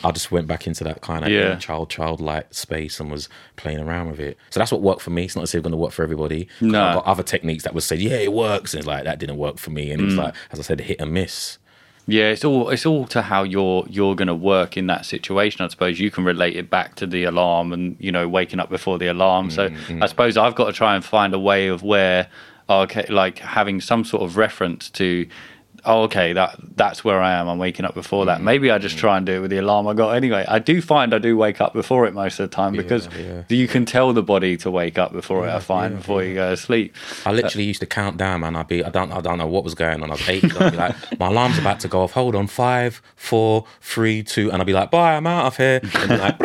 I 0.04 0.12
just 0.12 0.32
went 0.32 0.48
back 0.48 0.68
into 0.68 0.84
that 0.84 1.02
kind 1.02 1.24
of 1.26 1.32
Yeah. 1.32 1.56
child, 1.58 1.90
childlike 1.90 2.54
space 2.54 3.00
and 3.00 3.12
was 3.12 3.30
playing 3.56 3.80
around 3.80 4.12
with 4.12 4.20
it. 4.20 4.38
So 4.50 4.60
that's 4.60 4.72
what 4.72 4.82
worked 4.82 5.02
for 5.02 5.12
me. 5.12 5.26
It's 5.26 5.36
not 5.36 5.44
necessarily 5.44 5.64
going 5.64 5.72
to 5.72 5.78
work 5.78 5.92
for 5.92 6.04
everybody. 6.04 6.48
No. 6.62 6.84
I've 6.84 6.96
got 6.96 7.06
other 7.06 7.24
techniques 7.24 7.64
that 7.64 7.74
would 7.74 7.84
say, 7.84 7.96
yeah, 7.96 8.18
it 8.18 8.34
works, 8.34 8.74
and 8.74 8.80
it's 8.80 8.88
like 8.88 9.04
that 9.06 9.20
didn't 9.20 9.38
work 9.38 9.58
for 9.58 9.70
me. 9.72 9.92
And 9.92 10.02
Mm. 10.02 10.08
it's 10.08 10.16
like, 10.16 10.34
as 10.52 10.60
I 10.60 10.64
said, 10.64 10.82
hit 10.82 11.00
and 11.00 11.12
miss. 11.14 11.58
Yeah, 12.08 12.26
it's 12.26 12.46
all 12.46 12.70
it's 12.70 12.86
all 12.86 13.08
to 13.08 13.24
how 13.24 13.42
you're 13.42 13.84
you're 13.90 14.16
going 14.16 14.28
to 14.28 14.36
work 14.36 14.78
in 14.78 14.86
that 14.88 15.08
situation. 15.08 15.66
I 15.66 15.70
suppose 15.70 16.00
you 16.00 16.12
can 16.12 16.24
relate 16.24 16.56
it 16.56 16.70
back 16.70 16.94
to 16.98 17.08
the 17.08 17.24
alarm 17.24 17.74
and 17.74 17.96
you 18.00 18.12
know 18.12 18.28
waking 18.28 18.60
up 18.60 18.70
before 18.70 19.00
the 19.00 19.08
alarm. 19.08 19.50
So 19.50 19.70
Mm-hmm. 19.70 20.04
I 20.04 20.06
suppose 20.06 20.38
I've 20.38 20.54
got 20.54 20.66
to 20.66 20.74
try 20.74 20.94
and 20.94 21.04
find 21.04 21.34
a 21.34 21.40
way 21.40 21.68
of 21.68 21.82
where 21.82 22.28
okay, 22.70 23.06
like 23.10 23.40
having 23.40 23.82
some 23.82 24.04
sort 24.04 24.22
of 24.22 24.38
reference 24.38 24.90
to. 24.92 25.28
Oh, 25.86 26.04
okay, 26.04 26.34
that 26.34 26.56
that's 26.76 27.04
where 27.04 27.22
I 27.22 27.34
am. 27.34 27.48
I'm 27.48 27.58
waking 27.58 27.86
up 27.86 27.94
before 27.94 28.26
that. 28.26 28.38
Mm-hmm. 28.38 28.46
Maybe 28.46 28.72
I 28.72 28.78
just 28.78 28.98
try 28.98 29.18
and 29.18 29.26
do 29.26 29.34
it 29.34 29.40
with 29.40 29.52
the 29.52 29.58
alarm 29.58 29.88
I 29.88 29.94
got 29.94 30.12
anyway. 30.12 30.46
I 30.48 30.60
do 30.60 30.82
find 30.82 31.14
I 31.14 31.20
do 31.20 31.38
wake 31.38 31.62
up 31.62 31.74
before 31.74 32.06
it 32.06 32.14
most 32.14 32.40
of 32.40 32.50
the 32.50 32.56
time 32.56 32.74
because 32.74 33.08
yeah. 33.18 33.44
you 33.50 33.68
can 33.68 33.86
tell 33.86 34.14
the 34.14 34.24
body 34.24 34.58
to 34.58 34.72
wake 34.72 34.98
up 34.98 35.14
before 35.14 35.48
it. 35.48 35.52
I 35.52 35.60
find 35.60 35.98
before 35.98 36.24
you 36.24 36.36
go 36.36 36.52
to 36.52 36.58
sleep. 36.58 36.96
I 37.26 37.32
literally 37.32 37.66
used 37.66 37.80
to 37.82 37.86
count 37.86 38.18
down, 38.18 38.42
man. 38.42 38.56
I'd 38.56 38.68
be, 38.68 38.84
I 38.84 38.90
don't, 38.90 39.12
I 39.12 39.22
don't 39.22 39.38
know 39.38 39.48
what 39.48 39.64
was 39.64 39.76
going 39.76 40.04
on. 40.04 40.10
I 40.10 40.14
was 40.14 40.30
eight. 40.30 40.44
I'd 40.44 40.72
be 40.72 40.78
like, 40.78 40.96
my 41.20 41.28
alarm's 41.28 41.58
about 41.58 41.80
to 41.82 41.88
go 41.88 42.02
off. 42.02 42.12
Hold 42.14 42.36
on, 42.36 42.48
five, 42.48 43.02
four, 43.16 43.66
three, 43.82 44.24
two, 44.24 44.52
and 44.52 44.62
I'd 44.62 44.68
be 44.68 44.74
like, 44.74 44.92
bye, 44.92 45.16
I'm 45.16 45.28
out 45.28 45.46
of 45.46 45.58
here. 45.58 45.80
And 45.84 46.10
then 46.10 46.20
like. 46.20 46.40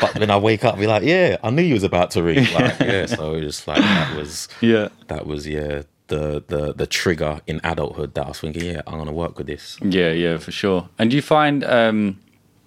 But 0.00 0.14
then 0.14 0.30
I 0.30 0.36
wake 0.36 0.64
up, 0.64 0.74
and 0.74 0.80
be 0.80 0.86
like, 0.86 1.02
yeah, 1.02 1.36
I 1.42 1.50
knew 1.50 1.62
you 1.62 1.74
was 1.74 1.84
about 1.84 2.10
to 2.12 2.22
ring. 2.22 2.46
Like, 2.52 2.78
yeah. 2.80 3.06
So 3.06 3.34
it 3.34 3.44
was 3.44 3.66
like 3.66 3.78
that 3.78 4.16
was, 4.16 4.48
Yeah. 4.60 4.88
that 5.08 5.26
was 5.26 5.46
yeah, 5.46 5.82
the 6.10 6.44
the 6.48 6.74
the 6.74 6.86
trigger 6.86 7.40
in 7.46 7.60
adulthood 7.64 8.14
that 8.14 8.26
I 8.26 8.28
was 8.28 8.40
thinking, 8.40 8.64
yeah, 8.64 8.82
I'm 8.86 8.98
gonna 8.98 9.12
work 9.12 9.38
with 9.38 9.46
this. 9.46 9.78
Yeah, 9.80 10.10
yeah, 10.10 10.36
for 10.36 10.52
sure. 10.52 10.90
And 10.98 11.10
do 11.10 11.16
you 11.16 11.22
find 11.22 11.64
um, 11.64 12.20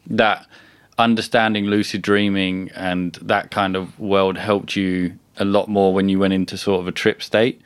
that 0.08 0.48
understanding 0.98 1.66
lucid 1.66 2.02
dreaming 2.02 2.72
and 2.76 3.14
that 3.22 3.52
kind 3.52 3.76
of 3.76 4.00
world 4.00 4.38
helped 4.38 4.76
you 4.76 5.20
a 5.38 5.46
lot 5.46 5.68
more 5.68 5.94
when 5.94 6.10
you 6.10 6.20
went 6.20 6.34
into 6.34 6.58
sort 6.58 6.82
of 6.82 6.88
a 6.88 6.92
trip 6.92 7.22
state? 7.22 7.62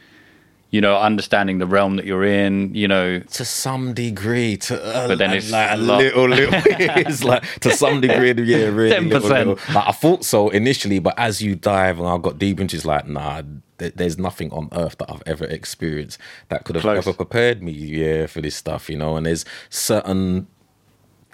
You 0.77 0.81
know, 0.81 0.95
understanding 0.95 1.57
the 1.57 1.65
realm 1.65 1.95
that 1.95 2.05
you're 2.05 2.23
in. 2.23 2.75
You 2.75 2.87
know, 2.87 3.19
To 3.19 3.43
some 3.45 3.95
degree, 3.95 4.57
to 4.57 4.73
uh, 4.79 5.07
But 5.07 5.17
then 5.17 5.33
it's 5.33 5.49
like 5.49 5.71
a 5.71 5.77
lot. 5.77 5.97
little, 6.03 6.29
little, 6.29 6.53
it's 7.03 7.23
like 7.23 7.41
to 7.61 7.71
some 7.71 7.99
degree, 7.99 8.31
yeah, 8.45 8.65
really, 8.67 8.91
10%. 9.09 9.09
little. 9.23 9.53
Like, 9.73 9.87
I 9.87 9.91
thought 9.91 10.23
so 10.23 10.49
initially, 10.49 10.99
but 10.99 11.15
as 11.17 11.41
you 11.41 11.55
dive 11.55 11.97
and 11.99 12.07
I 12.07 12.15
got 12.19 12.37
deep 12.37 12.59
into, 12.59 12.75
it, 12.75 12.77
it's 12.77 12.85
like, 12.85 13.07
nah, 13.07 13.41
th- 13.79 13.93
there's 13.95 14.19
nothing 14.19 14.51
on 14.51 14.69
earth 14.73 14.97
that 14.99 15.09
I've 15.11 15.23
ever 15.25 15.45
experienced 15.45 16.19
that 16.49 16.63
could 16.63 16.75
have 16.75 16.83
Close. 16.83 16.97
ever 17.07 17.13
prepared 17.13 17.63
me, 17.63 17.71
yeah, 17.71 18.27
for 18.27 18.41
this 18.41 18.55
stuff, 18.55 18.87
you 18.87 18.97
know. 18.97 19.15
And 19.17 19.25
there's 19.25 19.45
certain 19.71 20.45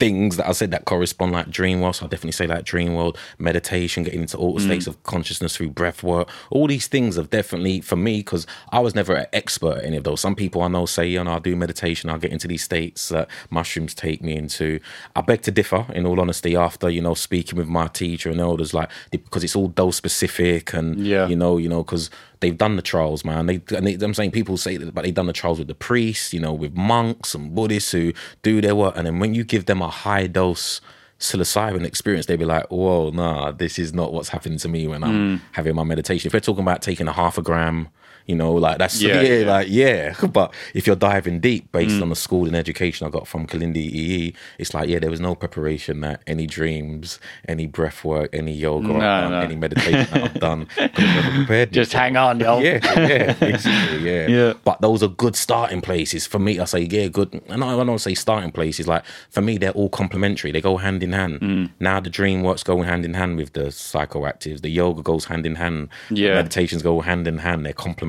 things 0.04 0.36
that 0.36 0.48
I 0.48 0.52
said 0.52 0.72
that 0.72 0.84
correspond 0.84 1.32
like 1.32 1.50
dream 1.50 1.80
world. 1.80 1.96
So 1.96 2.06
I 2.06 2.10
definitely 2.10 2.34
say 2.34 2.46
like 2.46 2.66
dream 2.66 2.94
world, 2.94 3.18
meditation, 3.38 4.04
getting 4.04 4.20
into 4.22 4.38
all 4.38 4.58
mm. 4.58 4.62
states 4.62 4.86
of 4.86 5.02
consciousness 5.04 5.56
through 5.56 5.70
breath 5.70 6.04
work. 6.04 6.28
All 6.50 6.68
these 6.68 6.88
things 6.88 7.16
have 7.16 7.30
definitely 7.30 7.80
for 7.80 7.96
me 7.96 8.18
because 8.18 8.46
I 8.70 8.80
was 8.82 8.96
never 8.96 9.14
an 9.14 9.28
expert 9.32 9.78
at 9.78 9.86
any 9.86 9.96
of 9.96 10.04
those. 10.04 10.20
Some 10.20 10.36
people 10.36 10.62
I 10.62 10.68
know 10.68 10.86
say, 10.86 11.08
you 11.08 11.24
know, 11.24 11.32
I'll 11.32 11.40
do 11.40 11.56
meditation, 11.56 12.10
I'll 12.10 12.20
get 12.20 12.34
into 12.34 12.50
these 12.50 12.64
states 12.64 13.08
that 13.10 13.30
mushrooms 13.50 13.94
take 13.94 14.22
me 14.22 14.36
into. 14.36 14.82
I 15.16 15.22
beg 15.22 15.42
to 15.44 15.52
differ, 15.52 15.86
in 15.94 16.06
all 16.06 16.20
honesty, 16.20 16.58
after 16.58 16.90
you 16.90 17.02
know 17.02 17.14
speaking 17.14 17.58
with 17.58 17.70
my 17.70 17.88
teacher 17.88 18.30
and 18.30 18.42
elders, 18.42 18.74
like 18.74 18.90
because 19.12 19.44
it's 19.46 19.56
all 19.56 19.70
dose 19.70 19.96
specific 19.96 20.74
and 20.74 20.98
Yeah. 20.98 21.28
you 21.28 21.38
know, 21.38 21.58
you 21.58 21.70
know, 21.70 21.84
because 21.84 22.10
they've 22.44 22.58
done 22.58 22.76
the 22.76 22.82
trials, 22.82 23.24
man. 23.24 23.46
They, 23.48 23.62
and 23.76 23.88
they, 23.88 23.94
I'm 23.94 24.14
saying 24.14 24.32
people 24.32 24.58
say 24.58 24.78
that, 24.78 24.94
but 24.94 25.04
they've 25.04 25.14
done 25.14 25.28
the 25.28 25.34
trials 25.34 25.60
with 25.60 25.68
the 25.68 25.76
priests, 25.76 26.34
you 26.34 26.40
know, 26.40 26.54
with 26.54 26.76
monks 26.76 27.34
and 27.34 27.56
Buddhists 27.56 27.92
who 27.92 28.14
do 28.42 28.62
their 28.62 28.76
work. 28.76 28.96
And 28.98 29.08
then 29.08 29.20
when 29.20 29.34
you 29.34 29.44
give 29.44 29.66
them 29.66 29.82
a 29.82 29.90
high 29.90 30.28
dose 30.28 30.82
psilocybin 31.20 31.86
experience, 31.86 32.26
they'd 32.26 32.38
be 32.38 32.46
like, 32.46 32.70
whoa, 32.70 33.10
nah, 33.10 33.52
this 33.52 33.80
is 33.80 33.94
not 33.94 34.14
what's 34.14 34.30
happening 34.30 34.58
to 34.60 34.68
me 34.68 34.88
when 34.88 35.04
I'm 35.04 35.38
mm. 35.38 35.42
having 35.54 35.76
my 35.76 35.84
meditation. 35.84 36.28
If 36.28 36.34
they're 36.34 36.42
talking 36.42 36.64
about 36.64 36.82
taking 36.82 37.08
a 37.08 37.14
half 37.14 37.38
a 37.38 37.42
gram, 37.42 37.88
you 38.26 38.36
know, 38.36 38.54
like 38.54 38.78
that's 38.78 39.02
Yeah, 39.02 39.22
yeah, 39.22 39.38
yeah. 39.40 39.52
like 39.52 39.68
yeah. 39.70 40.14
But 40.34 40.54
if 40.74 40.88
you're 40.88 40.96
diving 40.96 41.40
deep 41.40 41.72
based 41.72 42.02
on 42.02 42.10
the 42.10 42.16
school 42.16 42.46
and 42.48 42.56
education 42.56 43.06
I 43.06 43.10
got 43.10 43.28
from 43.28 43.46
Kalindi 43.48 43.92
Iyi, 43.94 44.34
it's 44.58 44.74
like 44.74 44.90
yeah, 44.90 45.00
there 45.00 45.10
was 45.12 45.20
no 45.20 45.36
preparation 45.36 46.02
that 46.02 46.22
any 46.28 46.48
dreams, 46.48 47.20
any 47.48 47.68
breath 47.68 48.04
work, 48.04 48.30
any 48.34 48.54
yoga, 48.54 48.88
No, 48.88 49.00
done, 49.00 49.32
no. 49.32 49.40
any 49.42 49.56
meditation 49.56 50.08
that 50.12 50.24
I've 50.24 50.40
done, 50.40 50.66
could 50.76 50.92
have 50.92 51.24
never 51.24 51.36
prepared 51.38 51.72
just 51.74 51.94
hang 51.94 52.16
on, 52.18 52.40
yo. 52.40 52.60
yeah, 52.60 52.80
yeah, 53.08 53.34
basically, 53.34 54.00
yeah. 54.10 54.28
Yeah. 54.34 54.54
But 54.64 54.82
those 54.82 55.04
are 55.04 55.10
good 55.10 55.36
starting 55.36 55.82
places 55.82 56.26
for 56.26 56.40
me. 56.40 56.60
I 56.60 56.66
say, 56.66 56.82
yeah, 56.90 57.08
good. 57.08 57.42
And 57.50 57.64
I 57.64 57.74
I 57.80 57.84
don't 57.84 58.00
say 58.00 58.14
starting 58.16 58.52
places. 58.52 58.88
Like 58.88 59.04
for 59.30 59.42
me, 59.42 59.58
they're 59.58 59.72
all 59.72 59.90
complementary. 59.90 60.52
They 60.52 60.62
go 60.62 60.78
hand 60.78 61.04
in 61.04 61.12
hand. 61.14 61.40
Mm. 61.42 61.70
Now 61.80 62.00
the 62.00 62.10
dream 62.10 62.42
works 62.44 62.64
going 62.64 62.84
hand 62.88 63.04
in 63.06 63.14
hand 63.14 63.38
with 63.38 63.54
the 63.54 63.66
psychoactives. 63.72 64.62
The 64.62 64.70
yoga 64.70 65.02
goes 65.02 65.26
hand 65.26 65.46
in 65.46 65.56
hand. 65.56 65.90
Yeah. 66.10 66.36
meditations 66.36 66.82
go 66.82 67.02
hand 67.02 67.28
in 67.28 67.38
hand. 67.40 67.66
They're 67.66 67.74
complementary, 67.74 68.03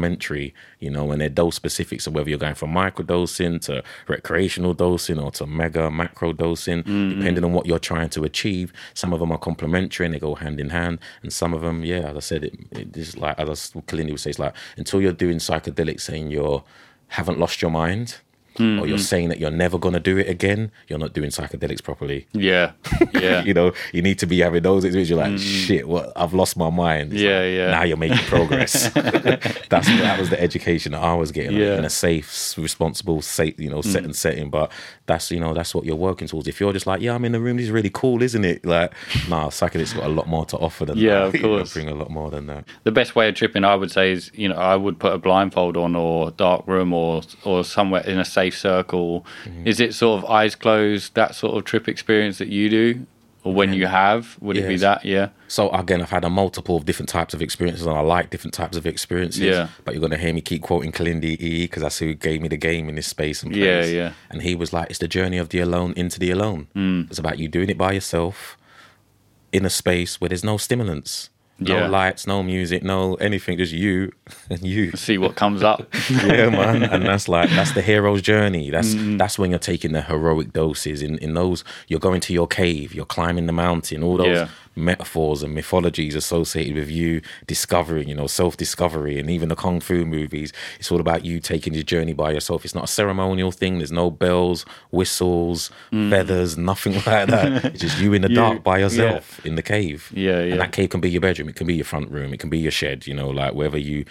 you 0.81 0.91
know, 0.91 1.11
and 1.13 1.21
they're 1.21 1.29
dose 1.29 1.57
specific. 1.57 2.01
So 2.01 2.11
whether 2.11 2.29
you're 2.29 2.39
going 2.39 2.55
from 2.55 2.73
microdosing 2.73 3.61
to 3.63 3.83
recreational 4.09 4.75
dosing 4.75 5.19
or 5.19 5.31
to 5.33 5.47
mega 5.47 5.91
macro 5.91 6.33
dosing, 6.33 6.83
Mm-hmm. 6.83 7.19
depending 7.21 7.45
on 7.45 7.53
what 7.53 7.67
you're 7.67 7.79
trying 7.79 8.09
to 8.11 8.25
achieve, 8.25 8.73
some 8.95 9.13
of 9.13 9.21
them 9.21 9.33
are 9.33 9.39
complementary 9.39 10.07
and 10.07 10.15
they 10.15 10.19
go 10.19 10.35
hand 10.35 10.61
in 10.61 10.71
hand, 10.71 10.99
and 11.23 11.33
some 11.33 11.55
of 11.55 11.63
them, 11.63 11.85
yeah, 11.85 12.09
as 12.11 12.17
I 12.17 12.21
said, 12.21 12.45
it, 12.45 12.55
it 12.73 12.97
is 12.97 13.17
like 13.17 13.39
as 13.39 13.73
Kalindi 13.87 14.11
would 14.11 14.21
say, 14.21 14.31
it's 14.31 14.39
like 14.39 14.55
until 14.77 15.01
you're 15.01 15.13
doing 15.13 15.39
psychedelics 15.39 16.03
saying 16.03 16.31
you're 16.31 16.63
haven't 17.09 17.39
lost 17.39 17.63
your 17.63 17.71
mind. 17.71 18.17
Or 18.57 18.63
Mm-hmm. 18.63 18.89
you're 18.89 18.99
saying 18.99 19.31
that 19.31 19.41
you're 19.41 19.51
never 19.51 19.79
gonna 19.79 19.99
do 19.99 20.17
it 20.17 20.29
again. 20.29 20.71
You're 20.87 20.99
not 21.01 21.13
doing 21.13 21.31
psychedelics 21.31 21.83
properly. 21.83 22.27
Yeah, 22.33 22.73
yeah. 23.15 23.43
you 23.43 23.53
know, 23.53 23.73
you 23.93 24.01
need 24.01 24.19
to 24.21 24.27
be 24.27 24.39
having 24.41 24.63
those 24.63 24.85
experiences. 24.85 25.11
You're 25.11 25.19
like, 25.19 25.39
shit, 25.39 25.89
what? 25.89 26.13
I've 26.15 26.35
lost 26.35 26.57
my 26.57 26.71
mind. 26.71 27.13
It's 27.13 27.21
Yeah, 27.23 27.39
like, 27.41 27.53
yeah. 27.55 27.71
Now 27.73 27.83
you're 27.83 27.97
making 27.97 28.19
progress. 28.19 28.91
That's 28.95 29.89
that 29.89 30.21
was 30.21 30.31
the 30.31 30.41
education 30.41 30.93
that 30.93 31.03
I 31.03 31.15
was 31.15 31.33
getting 31.33 31.53
like, 31.53 31.61
Yeah. 31.61 31.75
Mm. 31.75 31.79
in 31.81 31.85
a 31.85 31.91
safe, 31.91 32.55
responsible, 32.57 33.23
safe, 33.23 33.59
you 33.59 33.71
know, 33.71 33.83
set 33.83 34.05
and 34.05 34.15
setting. 34.15 34.51
But 34.51 34.71
that's 35.07 35.31
you 35.31 35.39
know 35.39 35.53
that's 35.53 35.75
what 35.75 35.85
you're 35.85 35.97
working 35.97 36.29
towards. 36.29 36.49
If 36.49 36.61
you're 36.61 36.73
just 36.73 36.87
like, 36.87 37.01
yeah, 37.03 37.15
I'm 37.15 37.25
in 37.25 37.33
the 37.33 37.41
room. 37.41 37.57
This 37.59 37.65
is 37.67 37.71
really 37.71 37.91
cool, 37.91 38.23
isn't 38.23 38.45
it? 38.45 38.65
Like, 38.65 38.93
nah, 39.29 39.49
psychedelics 39.49 39.95
got 39.95 40.05
a 40.07 40.09
lot 40.09 40.27
more 40.29 40.47
to 40.47 40.57
offer 40.57 40.87
than 40.87 40.97
Yeah, 40.97 41.27
that. 41.27 41.35
of 41.35 41.41
course. 41.43 41.75
bring 41.75 41.89
a 41.89 41.95
lot 41.95 42.11
more 42.11 42.31
than 42.31 42.47
that. 42.47 42.65
the 42.85 42.93
best 42.93 43.15
way 43.15 43.29
of 43.29 43.35
tripping 43.35 43.65
i 43.65 43.75
would 43.75 43.91
say 43.91 44.13
is 44.13 44.31
you 44.35 44.49
know 44.49 44.55
i 44.57 44.75
would 44.77 44.99
put 44.99 45.13
a 45.13 45.19
blindfold 45.19 45.77
on 45.77 45.95
or 45.95 46.31
dark 46.33 46.67
room 46.67 46.93
or 46.93 47.21
or 47.45 47.65
somewhere 47.65 48.03
in 48.07 48.19
a 48.19 48.25
safe 48.25 48.57
circle 48.59 49.27
Mm-hmm. 49.45 49.67
is 49.67 49.81
it 49.81 49.95
sort 49.95 50.23
of 50.23 50.31
eyes 50.31 50.55
closed 50.55 51.15
that 51.15 51.35
sort 51.35 51.57
of 51.57 51.65
trip 51.65 51.89
experience 51.89 52.39
that 52.39 52.49
you 52.49 52.71
do 52.71 53.07
or 53.45 53.55
when 53.55 53.73
you 53.75 53.87
have 53.87 54.37
would 54.41 54.57
it 54.57 54.67
be 54.67 54.77
that 54.79 55.05
yeah 55.05 55.29
So 55.49 55.71
again, 55.71 56.01
I've 56.03 56.11
had 56.11 56.25
a 56.25 56.31
multiple 56.31 56.77
of 56.77 56.85
different 56.87 57.09
types 57.09 57.33
of 57.35 57.41
experiences, 57.43 57.87
and 57.87 57.97
I 57.97 58.01
like 58.01 58.31
different 58.31 58.55
types 58.55 58.77
of 58.77 58.87
experiences. 58.87 59.43
Yeah. 59.43 59.69
But 59.85 59.95
you're 59.95 60.01
gonna 60.01 60.17
hear 60.17 60.33
me 60.33 60.41
keep 60.41 60.63
quoting 60.63 60.91
Kalindi 60.91 61.39
E 61.41 61.65
because 61.65 61.83
that's 61.83 61.99
who 61.99 62.15
gave 62.15 62.41
me 62.41 62.49
the 62.49 62.57
game 62.57 62.89
in 62.89 62.95
this 62.97 63.07
space 63.07 63.43
and 63.45 63.55
Yeah, 63.55 63.81
place. 63.83 63.93
yeah. 63.93 64.13
And 64.31 64.43
he 64.43 64.55
was 64.57 64.73
like, 64.73 64.89
"It's 64.91 64.99
the 64.99 65.07
journey 65.19 65.39
of 65.39 65.51
the 65.51 65.61
alone 65.61 65.93
into 65.97 66.19
the 66.19 66.31
alone. 66.31 66.67
Mm. 66.75 67.09
It's 67.11 67.19
about 67.21 67.39
you 67.39 67.47
doing 67.49 67.69
it 67.71 67.79
by 67.79 67.93
yourself 67.93 68.57
in 69.53 69.65
a 69.65 69.71
space 69.71 70.21
where 70.21 70.31
there's 70.31 70.43
no 70.53 70.57
stimulants, 70.57 71.31
no 71.59 71.77
Yeah. 71.79 71.87
lights, 71.89 72.27
no 72.27 72.43
music, 72.43 72.83
no 72.83 73.15
anything, 73.15 73.59
just 73.59 73.73
you 73.73 74.11
and 74.51 74.63
you." 74.65 74.91
see 74.97 75.19
what 75.19 75.37
comes 75.37 75.63
up 75.63 75.87
yeah, 76.11 76.49
man. 76.51 76.83
And 76.83 77.05
that's 77.05 77.29
like 77.29 77.51
that's 77.51 77.73
the 77.73 77.83
hero's 77.83 78.23
journey. 78.23 78.71
That's 78.71 78.95
Mm. 78.95 79.19
that's 79.19 79.39
when 79.39 79.51
you're 79.51 79.59
taking 79.59 79.93
the 79.93 80.03
heroic 80.03 80.53
doses. 80.53 81.03
In 81.03 81.19
in 81.19 81.35
those, 81.35 81.65
you're 81.89 82.01
going 82.01 82.21
to 82.23 82.33
your 82.33 82.47
cave, 82.49 82.95
you're 82.95 83.05
climbing 83.07 83.47
the 83.47 83.53
mountain. 83.53 84.03
All 84.03 84.17
those 84.17 84.27
Yeah. 84.37 84.49
Metaphors 84.77 85.43
and 85.43 85.55
mythologies 85.55 86.14
associated 86.14 86.75
with 86.77 86.91
you 86.91 87.20
discovering, 87.47 88.09
you 88.09 88.14
know, 88.14 88.27
self 88.27 88.57
discovery, 88.57 89.18
and 89.18 89.31
even 89.31 89.49
the 89.49 89.57
kung 89.57 89.81
fu 89.81 90.05
movies. 90.05 90.53
It's 90.79 90.91
all 90.93 91.01
about 91.01 91.25
you 91.25 91.41
taking 91.41 91.72
the 91.72 91.83
journey 91.83 92.12
by 92.12 92.33
yourself. 92.33 92.64
It's 92.64 92.75
not 92.75 92.85
a 92.85 92.89
ceremonial 92.89 93.53
thing. 93.53 93.79
There's 93.79 93.93
no 93.93 94.11
bells, 94.11 94.64
whistles, 94.91 95.70
feathers, 95.91 96.57
nothing 96.59 96.95
like 97.07 97.29
that. 97.29 97.64
It's 97.75 97.81
just 97.81 97.99
you 98.01 98.12
in 98.12 98.22
the 98.22 98.29
Mm. 98.29 98.31
You- 98.31 98.37
dark 98.37 98.62
by 98.64 98.79
yourself 98.79 99.45
in 99.47 99.55
the 99.55 99.62
cave. 99.62 100.11
Yeah, 100.14 100.43
yeah. 100.43 100.53
And 100.53 100.61
that 100.61 100.72
cave 100.72 100.91
can 100.91 101.01
be 101.01 101.11
your 101.11 101.20
bedroom. 101.20 101.49
It 101.49 101.57
can 101.57 101.66
be 101.66 101.75
your 101.75 101.85
front 101.85 102.11
room. 102.11 102.33
It 102.35 102.41
can 102.41 102.51
be 102.51 102.59
your 102.59 102.72
shed. 102.72 103.07
You 103.07 103.14
know, 103.14 103.29
like 103.31 103.55
wherever 103.55 103.79
you 103.79 104.05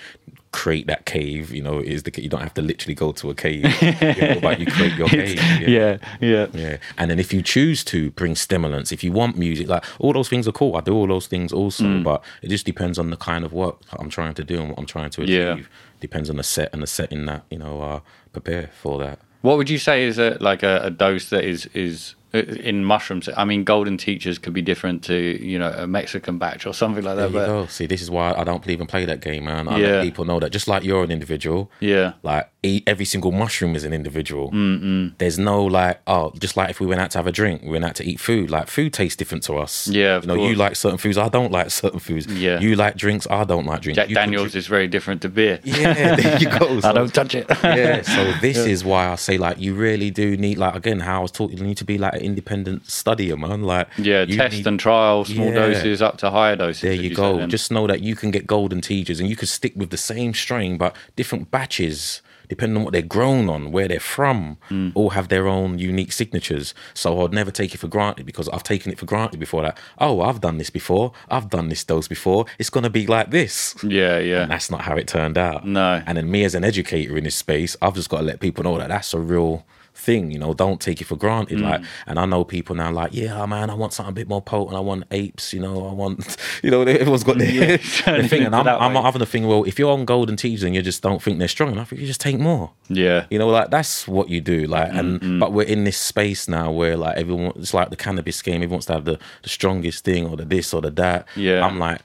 create 0.54 0.88
that 0.88 1.06
cave. 1.06 1.51
You 1.54 1.62
know, 1.64 1.80
is 1.80 2.04
the 2.04 2.12
you 2.24 2.30
don't 2.30 2.41
have 2.41 2.54
to 2.54 2.62
literally 2.62 2.95
go 2.95 3.12
to 3.12 3.30
a 3.30 3.36
cave, 3.36 3.64
you 3.82 4.22
know, 4.28 4.39
but 4.41 4.60
you 4.62 4.66
create 4.68 4.95
your 4.97 5.08
cave. 5.20 5.38
yeah 5.68 5.97
yeah 6.22 6.47
Yeah, 6.54 6.78
and 6.97 7.10
then 7.12 7.20
if 7.20 7.34
you 7.34 7.41
choose 7.41 7.84
to 7.86 8.12
bring 8.12 8.36
stimulants, 8.36 8.91
if 8.91 9.04
you 9.04 9.12
want 9.12 9.38
music, 9.38 9.68
like 9.68 9.84
all 9.99 10.14
those 10.14 10.30
things 10.30 10.47
are 10.47 10.51
cool. 10.54 10.78
I 10.78 10.82
do 10.82 10.93
all 10.93 11.08
those 11.08 11.28
things 11.28 11.51
also, 11.51 11.84
Mm. 11.84 12.04
but 12.04 12.24
it 12.41 12.49
just 12.49 12.66
depends 12.66 12.97
on 12.97 13.10
the 13.10 13.18
kind 13.18 13.43
of 13.43 13.51
work 13.51 13.76
I'm 13.99 14.10
trying 14.10 14.36
to 14.36 14.43
do 14.43 14.56
and 14.62 14.70
what 14.70 14.80
I'm 14.80 14.86
trying 14.86 15.10
to 15.12 15.22
achieve. 15.24 15.36
Yeah. 15.36 15.58
Depends 15.99 16.30
on 16.30 16.38
the 16.38 16.43
set 16.43 16.70
and 16.74 16.82
the 16.84 16.88
setting 16.88 17.26
that 17.26 17.43
you 17.49 17.58
know 17.58 17.82
uh, 17.82 17.99
prepare 18.32 18.70
for 18.82 18.99
that. 19.04 19.20
what 19.41 19.58
would 19.58 19.70
you 19.70 19.78
say 19.78 20.04
is 20.10 20.18
a 20.20 20.38
like 20.39 20.62
a, 20.64 20.76
a 20.84 20.89
dose 20.89 21.30
that 21.30 21.43
is 21.43 21.66
is 21.74 22.16
Uh, 22.36 22.40
in 22.40 22.84
mushrooms. 22.84 23.30
I 23.38 23.46
mean, 23.46 23.64
golden 23.64 23.96
teachers 23.98 24.40
could 24.40 24.54
be 24.54 24.62
different 24.64 25.04
to 25.04 25.14
you 25.14 25.60
know 25.60 25.72
a 25.78 25.86
Mexican 25.86 26.40
batch 26.40 26.66
or 26.66 26.74
something 26.74 27.04
like 27.04 27.16
There 27.16 27.28
that. 27.30 27.34
you 27.34 27.40
But 27.40 27.46
go. 27.46 27.66
See, 27.68 27.86
this 27.86 28.02
is 28.02 28.10
why 28.10 28.34
I 28.34 28.44
don't 28.44 28.62
believe 28.64 28.82
in 28.82 28.88
play 28.88 29.06
that 29.06 29.22
game, 29.22 29.46
man. 29.46 29.68
I 29.68 29.78
Yeah. 29.78 29.88
let 29.88 30.04
people 30.04 30.26
know 30.26 30.40
that 30.40 30.52
just 30.52 30.68
like 30.68 30.84
you're 30.84 31.04
an 31.04 31.12
individual, 31.12 31.70
yeah, 31.80 32.14
like 32.24 32.50
e- 32.64 32.82
every 32.88 33.05
single 33.05 33.32
mushroom 33.32 33.76
is 33.76 33.84
an 33.84 33.93
individual. 33.93 34.51
Mm-mm. 34.51 35.14
There's 35.18 35.38
no 35.38 35.64
like, 35.66 36.01
oh, 36.07 36.32
just 36.39 36.57
like 36.57 36.70
if 36.70 36.80
we 36.80 36.88
went 36.88 37.01
out 37.01 37.11
to 37.11 37.18
have 37.20 37.28
a 37.28 37.32
drink, 37.32 37.61
we 37.64 37.70
went 37.70 37.86
out 37.86 37.95
to 37.95 38.03
eat 38.05 38.20
food. 38.20 38.49
Like 38.49 38.68
food 38.68 38.93
tastes 38.93 39.16
different 39.16 39.43
to 39.45 39.57
us. 39.57 39.88
Yeah, 39.88 40.16
of 40.18 40.24
you 40.24 40.28
know, 40.30 40.47
you 40.47 40.55
like 40.55 40.76
certain 40.76 40.97
foods, 40.97 41.18
I 41.18 41.30
don't 41.30 41.51
like 41.51 41.70
certain 41.84 41.99
foods. 41.99 42.26
Yeah. 42.28 42.59
you 42.59 42.76
like 42.76 42.95
drinks, 42.95 43.28
I 43.30 43.43
don't 43.43 43.66
like 43.66 43.82
drinks. 43.82 43.97
Jack 43.97 44.09
You 44.09 44.16
Daniels 44.16 44.55
is 44.55 44.68
very 44.68 44.88
different 44.88 45.22
to 45.24 45.30
beer. 45.30 45.59
Yeah, 45.64 46.16
there 46.16 46.39
you 46.39 46.49
go. 46.59 46.80
I 46.84 46.93
don't 46.93 47.14
touch 47.14 47.36
it. 47.36 47.45
yeah, 47.64 48.01
so 48.01 48.32
this 48.41 48.57
is 48.57 48.84
why 48.84 49.09
I 49.09 49.16
say 49.16 49.38
like 49.38 49.59
you 49.59 49.74
really 49.76 50.09
do 50.11 50.36
need 50.38 50.57
like 50.57 50.76
again 50.76 50.99
how 51.01 51.20
I 51.20 51.22
was 51.22 51.32
taught 51.32 51.51
you 51.51 51.64
need 51.64 51.78
to 51.78 51.86
be 51.86 51.97
like 51.97 52.14
an 52.14 52.22
independent 52.22 52.84
studier, 52.86 53.38
man. 53.38 53.64
Like 53.64 53.88
yeah, 53.97 54.24
you 54.24 54.38
test 54.38 54.55
need- 54.57 54.68
and 54.68 54.80
trial, 54.80 55.26
small 55.26 55.47
Yeah. 55.47 55.53
doses 55.55 56.01
up 56.01 56.18
to 56.20 56.30
higher 56.32 56.55
doses. 56.55 56.82
There 56.82 56.95
did 56.95 57.03
you 57.03 57.16
go. 57.16 57.45
Just 57.47 57.72
know 57.72 57.88
that 57.88 58.01
you 58.01 58.16
can 58.16 58.32
get 58.32 58.47
golden 58.47 58.82
teachers 58.82 59.20
and 59.20 59.30
you 59.30 59.36
can 59.36 59.47
stick 59.47 59.74
with 59.76 59.89
the 59.89 59.97
same 59.97 60.34
strain, 60.34 60.78
but 60.78 60.95
different 61.16 61.51
batches, 61.51 62.22
depending 62.50 62.78
on 62.78 62.84
what 62.84 62.94
they're 62.94 63.02
grown 63.02 63.50
on, 63.50 63.72
where 63.72 63.88
they're 63.88 64.00
from, 64.00 64.58
Hmm. 64.70 64.89
all 64.96 65.12
have 65.12 65.30
their 65.30 65.48
own 65.48 65.80
unique 65.80 66.12
signatures. 66.12 66.74
So 66.94 67.24
I'd 67.24 67.34
never 67.34 67.52
take 67.52 67.74
it 67.74 67.78
for 67.80 67.88
granted 67.88 68.26
because 68.26 68.50
I've 68.50 68.64
taken 68.64 68.91
it 68.91 69.00
for 69.00 69.06
granted 69.06 69.39
before 69.39 69.62
that, 69.64 69.78
oh, 70.00 70.22
I've 70.22 70.41
done 70.41 70.58
this 70.58 70.70
before, 70.70 71.12
I've 71.30 71.50
done 71.50 71.70
this 71.70 71.84
dose 71.84 72.08
before, 72.08 72.46
it's 72.60 72.70
going 72.70 72.84
to 72.84 72.89
be 72.89 73.08
like 73.08 73.32
this. 73.32 73.76
yeah, 73.84 74.20
yeah, 74.20 74.41
And 74.44 74.52
that's 74.52 74.70
not 74.72 74.82
how 74.82 74.96
it 74.96 75.08
turned 75.08 75.38
out. 75.38 75.66
No. 75.66 76.02
And 76.06 76.18
then 76.18 76.30
me 76.30 76.44
as 76.44 76.56
an 76.56 76.64
educator 76.64 77.18
in 77.18 77.24
this 77.24 77.36
space, 77.36 77.76
I've 77.82 77.96
just 77.96 78.10
got 78.10 78.18
to 78.20 78.24
let 78.24 78.39
people 78.39 78.64
know 78.64 78.78
that 78.78 78.89
that's 78.89 79.14
a 79.14 79.20
real 79.20 79.66
thing. 80.04 80.32
You 80.32 80.39
know, 80.39 80.54
don't 80.54 80.80
take 80.82 81.01
it 81.01 81.06
for 81.06 81.16
granted. 81.16 81.60
Mm. 81.60 81.64
Like, 81.64 81.82
and 82.08 82.20
I 82.20 82.26
know 82.26 82.43
people 82.43 82.76
now 82.76 82.91
like, 82.91 83.14
yeah, 83.14 83.45
man, 83.45 83.70
I 83.70 83.74
want 83.74 83.93
something 83.93 84.12
a 84.12 84.16
bit 84.16 84.28
more 84.28 84.41
potent. 84.41 84.76
I 84.78 84.82
want 84.82 85.06
apes. 85.12 85.54
You 85.54 85.62
know, 85.62 85.88
I 85.88 85.93
want, 85.93 86.38
you 86.64 86.70
know, 86.72 86.82
everyone's 86.82 87.24
got 87.24 87.38
their, 87.38 87.78
their 88.06 88.28
thing. 88.28 88.43
And 88.43 88.56
I'm, 88.56 88.68
I'm 88.68 88.95
having 89.04 89.22
a 89.22 89.26
thing. 89.26 89.47
Well, 89.47 89.64
if 89.64 89.80
you're 89.80 89.91
on 89.91 90.06
golden 90.06 90.36
teachers 90.36 90.64
and 90.64 90.76
you 90.76 90.82
just 90.82 91.01
don't 91.01 91.22
think 91.22 91.39
they're 91.39 91.47
strong 91.47 91.72
enough, 91.72 91.91
you 91.91 92.06
just 92.06 92.22
take 92.22 92.38
more. 92.39 92.72
yeah, 92.89 93.26
You 93.30 93.39
know, 93.39 93.47
like 93.47 93.70
that's 93.72 94.08
what 94.08 94.30
you 94.30 94.41
do. 94.41 94.66
Like, 94.68 94.89
and 94.91 95.14
Mm-hmm. 95.22 95.39
but 95.39 95.54
we're 95.54 95.68
in 95.68 95.84
this 95.84 95.97
space 95.97 96.47
now 96.47 96.72
where 96.72 96.97
like 96.97 97.18
everyone, 97.18 97.54
it's 97.56 97.74
like 97.74 97.89
the 97.89 97.95
cannabis 97.95 98.41
game. 98.41 98.56
Everyone 98.56 98.72
wants 98.74 98.88
to 98.88 98.93
have 98.93 99.06
the, 99.06 99.20
the 99.43 99.49
strongest 99.49 100.04
thing 100.04 100.28
or 100.28 100.36
the 100.36 100.45
this 100.45 100.74
or 100.74 100.82
the 100.82 100.91
that. 100.91 101.28
Yeah. 101.36 101.66
I'm 101.66 101.78
like, 101.80 102.01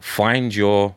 find 0.00 0.54
your 0.54 0.94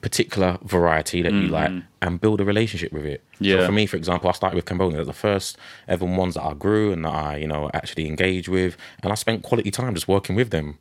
particular 0.00 0.58
variety 0.62 1.22
that 1.22 1.32
you 1.32 1.48
like 1.48 1.72
and 2.06 2.20
build 2.20 2.40
a 2.40 2.44
relationship 2.44 2.92
with 2.92 3.04
it. 3.04 3.22
Yeah. 3.40 3.58
So 3.58 3.66
for 3.66 3.72
me, 3.72 3.86
for 3.86 3.96
example, 3.96 4.28
I 4.28 4.32
started 4.32 4.56
with 4.56 4.64
Cambodia. 4.64 5.04
The 5.04 5.12
first 5.12 5.58
ever 5.88 6.04
ones 6.04 6.34
that 6.34 6.44
I 6.44 6.54
grew 6.54 6.92
and 6.92 7.04
that 7.04 7.14
I, 7.14 7.36
you 7.36 7.46
know, 7.46 7.70
actually 7.74 8.06
engaged 8.06 8.48
with, 8.48 8.76
and 9.02 9.12
I 9.12 9.14
spent 9.14 9.42
quality 9.42 9.70
time 9.70 9.94
just 9.94 10.08
working 10.08 10.36
with 10.36 10.50
them. 10.50 10.78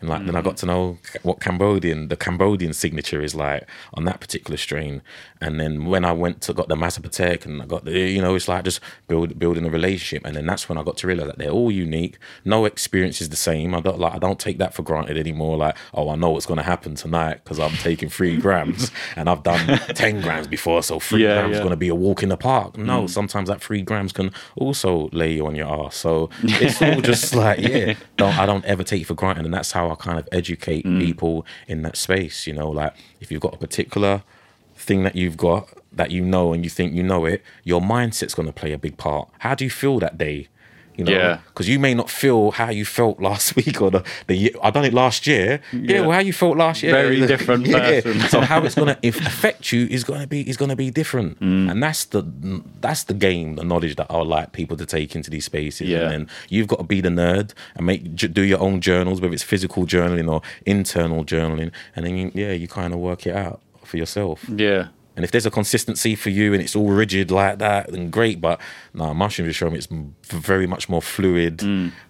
And 0.00 0.08
like 0.08 0.24
then 0.26 0.36
I 0.36 0.40
mm. 0.40 0.44
got 0.44 0.56
to 0.58 0.66
know 0.66 0.98
what 1.22 1.40
Cambodian, 1.40 2.08
the 2.08 2.16
Cambodian 2.16 2.72
signature 2.72 3.20
is 3.20 3.34
like 3.34 3.68
on 3.94 4.04
that 4.04 4.20
particular 4.20 4.56
strain. 4.56 5.02
And 5.40 5.58
then 5.58 5.86
when 5.86 6.04
I 6.04 6.12
went 6.12 6.40
to 6.42 6.52
got 6.52 6.68
the 6.68 6.76
Mazatapec 6.76 7.44
and 7.44 7.62
I 7.62 7.66
got 7.66 7.84
the, 7.84 7.98
you 7.98 8.22
know, 8.22 8.34
it's 8.34 8.48
like 8.48 8.64
just 8.64 8.80
build 9.06 9.38
building 9.38 9.66
a 9.66 9.70
relationship. 9.70 10.24
And 10.26 10.36
then 10.36 10.46
that's 10.46 10.68
when 10.68 10.78
I 10.78 10.82
got 10.82 10.96
to 10.98 11.06
realize 11.06 11.26
that 11.26 11.38
they're 11.38 11.50
all 11.50 11.70
unique. 11.70 12.18
No 12.44 12.64
experience 12.64 13.20
is 13.20 13.28
the 13.28 13.36
same. 13.36 13.74
I 13.74 13.80
don't 13.80 13.98
like 13.98 14.14
I 14.14 14.18
don't 14.18 14.38
take 14.38 14.58
that 14.58 14.74
for 14.74 14.82
granted 14.82 15.16
anymore. 15.16 15.56
Like 15.56 15.76
oh, 15.94 16.10
I 16.10 16.16
know 16.16 16.30
what's 16.30 16.46
going 16.46 16.58
to 16.58 16.64
happen 16.64 16.94
tonight 16.94 17.40
because 17.44 17.58
I'm 17.58 17.72
taking 17.78 18.08
three 18.08 18.36
grams 18.40 18.90
and 19.16 19.28
I've 19.28 19.42
done 19.42 19.78
ten 19.94 20.20
grams 20.20 20.46
before, 20.46 20.82
so 20.82 21.00
three 21.00 21.24
Yeah, 21.24 21.34
grams 21.34 21.52
is 21.52 21.56
yeah. 21.56 21.62
going 21.62 21.70
to 21.70 21.76
be 21.76 21.88
a 21.88 21.94
walk 21.94 22.22
in 22.22 22.28
the 22.28 22.36
park. 22.36 22.76
No, 22.76 23.04
mm. 23.04 23.10
sometimes 23.10 23.48
that 23.48 23.60
three 23.60 23.82
grams 23.82 24.12
can 24.12 24.32
also 24.56 25.08
lay 25.12 25.34
you 25.34 25.46
on 25.46 25.54
your 25.54 25.86
ass. 25.86 25.96
So 25.96 26.30
it's 26.42 26.80
all 26.80 27.00
just 27.00 27.34
like 27.34 27.60
yeah, 27.60 27.94
don't 28.16 28.38
I 28.38 28.46
don't 28.46 28.64
ever 28.64 28.82
take 28.82 29.02
it 29.02 29.06
for 29.06 29.14
granted, 29.14 29.44
and 29.44 29.54
that's 29.54 29.72
how 29.72 29.87
I 29.88 29.94
kind 29.94 30.18
of 30.18 30.28
educate 30.32 30.84
mm. 30.84 31.00
people 31.00 31.46
in 31.66 31.82
that 31.82 31.96
space. 31.96 32.46
You 32.46 32.54
know, 32.54 32.70
like 32.70 32.94
if 33.20 33.30
you've 33.30 33.40
got 33.40 33.54
a 33.54 33.58
particular 33.58 34.22
thing 34.74 35.02
that 35.02 35.16
you've 35.16 35.36
got 35.36 35.68
that 35.92 36.10
you 36.10 36.22
know 36.22 36.52
and 36.52 36.64
you 36.64 36.70
think 36.70 36.92
you 36.92 37.02
know 37.02 37.24
it, 37.24 37.42
your 37.64 37.80
mindset's 37.80 38.34
going 38.34 38.46
to 38.46 38.52
play 38.52 38.72
a 38.72 38.78
big 38.78 38.96
part. 38.96 39.28
How 39.40 39.54
do 39.54 39.64
you 39.64 39.70
feel 39.70 39.98
that 39.98 40.18
day? 40.18 40.48
You 40.98 41.04
know, 41.04 41.12
Yeah. 41.12 41.38
because 41.46 41.68
you 41.68 41.78
may 41.78 41.94
not 41.94 42.10
feel 42.10 42.50
how 42.50 42.70
you 42.70 42.84
felt 42.84 43.20
last 43.28 43.54
week 43.54 43.80
or 43.80 43.90
the, 43.90 44.02
the 44.26 44.34
year. 44.34 44.50
I 44.62 44.70
done 44.70 44.84
it 44.84 44.92
last 44.92 45.26
year. 45.28 45.60
Yeah, 45.72 45.78
Yeah. 45.92 46.00
well, 46.02 46.10
how 46.10 46.18
you 46.20 46.32
felt 46.32 46.56
last 46.56 46.82
year? 46.82 46.90
Very 46.92 47.24
different 47.24 47.64
person. 47.70 48.18
so 48.28 48.40
how 48.40 48.64
it's 48.64 48.74
gonna 48.74 48.98
if 49.02 49.16
affect 49.24 49.70
you 49.72 49.86
is 49.88 50.02
gonna 50.02 50.26
be 50.26 50.40
is 50.50 50.56
gonna 50.56 50.74
be 50.76 50.90
different, 50.90 51.38
Mm. 51.40 51.70
and 51.70 51.80
that's 51.82 52.04
the 52.06 52.22
that's 52.80 53.04
the 53.04 53.14
game, 53.14 53.54
the 53.54 53.62
knowledge 53.64 53.94
that 53.94 54.08
I 54.10 54.16
would 54.18 54.26
like 54.26 54.50
people 54.52 54.76
to 54.76 54.84
take 54.86 55.14
into 55.14 55.30
these 55.30 55.44
spaces. 55.44 55.88
Yeah. 55.88 56.00
And 56.00 56.10
then 56.12 56.28
you've 56.48 56.66
got 56.66 56.78
to 56.78 56.84
be 56.84 57.00
the 57.00 57.10
nerd 57.10 57.52
and 57.76 57.86
make 57.86 58.16
do 58.16 58.42
your 58.42 58.60
own 58.60 58.80
journals, 58.80 59.20
whether 59.20 59.32
it's 59.34 59.44
physical 59.44 59.86
journaling 59.86 60.28
or 60.28 60.42
internal 60.66 61.24
journaling, 61.24 61.70
and 61.94 62.04
then 62.04 62.16
you, 62.16 62.32
yeah, 62.34 62.52
you 62.52 62.66
kind 62.66 62.92
of 62.92 62.98
work 62.98 63.24
it 63.26 63.36
out 63.36 63.60
for 63.84 63.96
yourself. 63.96 64.44
yeah. 64.54 64.88
And 65.18 65.24
if 65.24 65.32
there's 65.32 65.46
a 65.46 65.50
consistency 65.50 66.14
for 66.14 66.30
you 66.30 66.52
and 66.54 66.62
it's 66.62 66.76
all 66.76 66.90
rigid 66.90 67.32
like 67.32 67.58
that, 67.58 67.90
then 67.90 68.08
great. 68.08 68.40
But 68.40 68.60
no, 68.94 69.12
mushrooms 69.12 69.48
is 69.50 69.56
showing 69.56 69.72
me 69.72 69.78
it's 69.78 69.88
very 70.22 70.68
much 70.68 70.88
more 70.88 71.02
fluid 71.02 71.60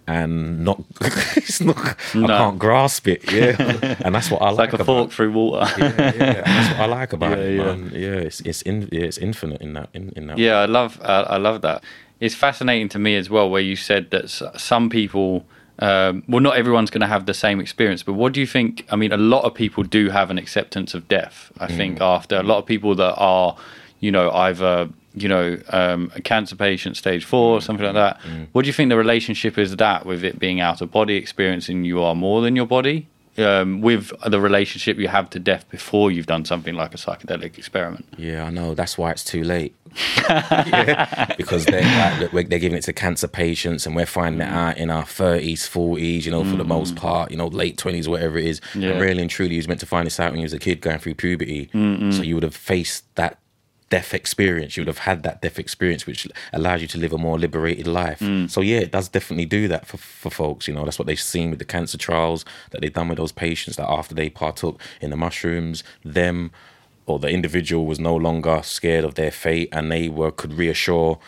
and 0.05 0.63
not. 0.63 0.83
it's 1.35 1.59
not. 1.59 1.75
I 1.77 1.95
Mm. 2.13 2.27
Can't 2.27 2.59
grasp 2.59 3.07
it. 3.07 3.23
Yeah, 3.31 3.95
and 4.05 4.13
that's 4.13 4.29
what 4.29 4.43
I 4.43 4.49
Like 4.51 4.57
like. 4.59 4.73
a 4.73 4.75
about 4.75 4.85
fork 4.85 5.11
through 5.11 5.31
water. 5.31 5.65
yeah, 5.79 5.93
yeah, 5.97 6.41
that's 6.45 6.69
what 6.71 6.79
I 6.81 6.85
like 6.85 7.13
about 7.13 7.37
Yeah, 7.37 7.43
it, 7.45 7.55
yeah. 7.57 7.63
man. 7.65 7.91
Yeah, 7.93 8.27
it's 8.27 8.41
it's 8.41 8.61
in, 8.61 8.87
yeah, 8.91 9.05
it's 9.09 9.17
infinite 9.17 9.59
in 9.61 9.73
that 9.73 9.89
in, 9.95 10.09
in 10.15 10.27
that. 10.27 10.37
Yeah, 10.37 10.57
I 10.59 10.65
love 10.67 10.99
uh, 11.01 11.25
I 11.27 11.37
love 11.37 11.61
that. 11.61 11.83
It's 12.19 12.35
fascinating 12.35 12.89
to 12.89 12.99
me 12.99 13.15
as 13.15 13.29
well, 13.31 13.49
where 13.49 13.61
you 13.61 13.75
said 13.75 14.11
that 14.11 14.29
some 14.59 14.89
people, 14.89 15.45
um, 15.79 16.23
well, 16.27 16.41
not 16.41 16.57
everyone's 16.57 16.89
going 16.89 17.01
to 17.01 17.07
have 17.07 17.25
the 17.25 17.33
same 17.33 17.59
experience. 17.59 18.03
But 18.03 18.13
what 18.13 18.33
do 18.33 18.39
you 18.39 18.47
think? 18.47 18.85
I 18.89 18.95
mean, 18.95 19.11
a 19.11 19.17
lot 19.17 19.43
of 19.45 19.53
people 19.53 19.83
do 19.83 20.09
have 20.09 20.29
an 20.29 20.37
acceptance 20.37 20.93
of 20.93 21.07
death. 21.07 21.51
I 21.59 21.67
think 21.67 22.01
after 22.01 22.35
a 22.37 22.43
lot 22.43 22.57
of 22.57 22.65
people 22.65 22.95
that 22.95 23.15
are, 23.15 23.55
you 23.99 24.11
know, 24.11 24.31
either 24.31 24.89
you 25.15 25.27
know, 25.27 25.57
um, 25.69 26.11
a 26.15 26.21
cancer 26.21 26.55
patient, 26.55 26.95
stage 26.95 27.25
four, 27.25 27.57
or 27.57 27.61
something 27.61 27.85
like 27.85 27.95
that. 27.95 28.21
What 28.51 28.61
do 28.61 28.67
you 28.67 28.73
think 28.73 28.89
the 28.89 28.97
relationship 28.97 29.57
is 29.57 29.75
that 29.77 30.05
with 30.05 30.23
it 30.23 30.37
being 30.37 30.61
out 30.61 30.81
of 30.81 30.91
body 30.91 31.15
experience 31.15 31.67
and 31.67 31.85
you 31.85 32.01
are 32.03 32.15
more 32.15 32.41
than 32.41 32.55
your 32.55 32.67
body? 32.67 33.07
Um, 33.39 33.81
with 33.81 34.11
the 34.27 34.39
relationship 34.39 34.97
you 34.97 35.07
have 35.07 35.29
to 35.31 35.39
death 35.39 35.65
before 35.69 36.11
you've 36.11 36.25
done 36.25 36.45
something 36.45 36.75
like 36.75 36.93
a 36.93 36.97
psychedelic 36.97 37.57
experiment. 37.57 38.05
Yeah, 38.17 38.43
I 38.45 38.49
know. 38.49 38.75
That's 38.75 38.97
why 38.97 39.11
it's 39.11 39.23
too 39.23 39.43
late. 39.43 39.75
Yeah, 40.29 41.33
Because 41.37 41.65
they're 41.65 42.29
like, 42.31 42.49
they're 42.49 42.59
giving 42.59 42.77
it 42.77 42.83
to 42.83 42.93
cancer 42.93 43.27
patients, 43.27 43.85
and 43.85 43.95
we're 43.95 44.05
finding 44.05 44.41
it 44.41 44.49
out 44.51 44.77
in 44.77 44.89
our 44.89 45.05
thirties, 45.05 45.65
forties. 45.67 46.25
You 46.25 46.31
know, 46.31 46.43
for 46.43 46.55
the 46.57 46.63
most 46.63 46.95
part, 46.95 47.31
you 47.31 47.37
know, 47.37 47.47
late 47.47 47.77
twenties, 47.77 48.07
whatever 48.07 48.37
it 48.37 48.45
is. 48.45 48.61
Yeah. 48.75 48.89
And 48.91 49.01
really 49.01 49.21
and 49.21 49.29
truly, 49.29 49.55
you 49.55 49.59
was 49.59 49.67
meant 49.67 49.79
to 49.79 49.85
find 49.85 50.05
this 50.05 50.19
out 50.19 50.31
when 50.31 50.39
you 50.41 50.45
was 50.45 50.53
a 50.53 50.59
kid 50.59 50.81
going 50.81 50.99
through 50.99 51.15
puberty. 51.15 51.69
So 51.73 52.21
you 52.21 52.35
would 52.35 52.43
have 52.43 52.55
faced 52.55 53.03
that 53.15 53.39
death 53.89 54.13
experience. 54.13 54.77
You 54.77 54.81
would 54.81 54.87
have 54.87 54.99
had 54.99 55.23
that 55.23 55.41
death 55.41 55.59
experience, 55.59 56.05
which 56.05 56.27
allows 56.53 56.81
you 56.81 56.87
to 56.89 56.97
live 56.97 57.13
a 57.13 57.17
more 57.17 57.39
liberated 57.39 57.87
life. 57.87 58.19
Mm. 58.19 58.49
So 58.49 58.61
yeah, 58.61 58.79
it 58.79 58.91
does 58.91 59.09
definitely 59.09 59.45
do 59.45 59.67
that 59.67 59.85
for 59.85 59.97
for 59.97 60.29
folks. 60.29 60.67
You 60.67 60.73
know, 60.73 60.85
that's 60.85 60.99
what 60.99 61.07
they've 61.07 61.19
seen 61.19 61.49
with 61.49 61.59
the 61.59 61.65
cancer 61.65 61.97
trials 61.97 62.45
that 62.71 62.81
they've 62.81 62.93
done 62.93 63.09
with 63.09 63.17
those 63.17 63.31
patients. 63.31 63.77
That 63.77 63.89
after 63.89 64.15
they 64.15 64.29
partook 64.29 64.79
in 65.01 65.09
the 65.09 65.17
mushrooms, 65.17 65.83
them 66.03 66.51
or 67.05 67.19
the 67.19 67.29
individual 67.29 67.85
was 67.85 67.99
no 67.99 68.15
longer 68.15 68.61
scared 68.63 69.03
of 69.03 69.15
their 69.15 69.31
fate 69.31 69.69
and 69.71 69.91
they 69.91 70.07
were 70.07 70.31
could 70.31 70.53
reassure 70.53 71.19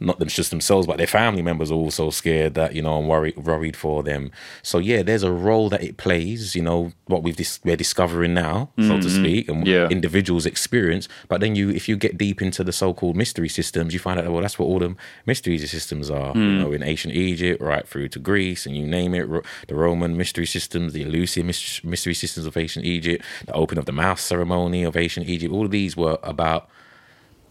not 0.00 0.18
them 0.18 0.28
just 0.28 0.50
themselves 0.50 0.86
but 0.86 0.98
their 0.98 1.06
family 1.06 1.42
members 1.42 1.70
are 1.70 1.74
also 1.74 2.10
scared 2.10 2.54
that 2.54 2.74
you 2.74 2.82
know 2.82 2.98
and 2.98 3.08
worried 3.08 3.36
worried 3.36 3.76
for 3.76 4.02
them. 4.02 4.30
So 4.62 4.78
yeah 4.78 5.02
there's 5.02 5.22
a 5.22 5.32
role 5.32 5.68
that 5.68 5.82
it 5.82 5.96
plays 5.96 6.54
you 6.54 6.62
know 6.62 6.92
what 7.06 7.22
we've 7.22 7.36
dis- 7.36 7.60
we're 7.64 7.76
discovering 7.76 8.34
now 8.34 8.70
so 8.78 8.82
to 8.82 9.06
mm-hmm. 9.06 9.08
speak 9.08 9.48
and 9.48 9.66
Yeah. 9.66 9.88
individuals 9.88 10.46
experience. 10.46 11.08
But 11.28 11.40
then 11.40 11.54
you 11.54 11.70
if 11.70 11.88
you 11.88 11.96
get 11.96 12.18
deep 12.18 12.42
into 12.42 12.64
the 12.64 12.72
so-called 12.72 13.16
mystery 13.16 13.48
systems 13.48 13.92
you 13.92 13.98
find 13.98 14.18
out 14.18 14.24
that, 14.24 14.32
well 14.32 14.42
that's 14.42 14.58
what 14.58 14.66
all 14.66 14.78
the 14.78 14.94
mystery 15.26 15.58
systems 15.58 16.10
are 16.10 16.32
you 16.34 16.42
mm. 16.42 16.58
know 16.60 16.72
in 16.72 16.82
ancient 16.82 17.14
egypt 17.14 17.60
right 17.60 17.86
through 17.86 18.08
to 18.08 18.18
greece 18.18 18.66
and 18.66 18.76
you 18.76 18.86
name 18.86 19.14
it 19.14 19.28
Ro- 19.28 19.42
the 19.68 19.74
roman 19.74 20.16
mystery 20.16 20.46
systems 20.46 20.92
the 20.92 21.04
Eleusinian 21.04 21.48
mys- 21.48 21.84
mystery 21.84 22.14
systems 22.14 22.46
of 22.46 22.56
ancient 22.56 22.84
egypt 22.84 23.24
the 23.46 23.52
opening 23.52 23.78
of 23.80 23.86
the 23.86 23.92
mouth 23.92 24.20
ceremony 24.20 24.82
of 24.84 24.96
ancient 24.96 25.28
egypt. 25.28 25.52
All 25.52 25.64
of 25.64 25.70
these 25.70 25.96
were 25.96 26.18
about 26.22 26.68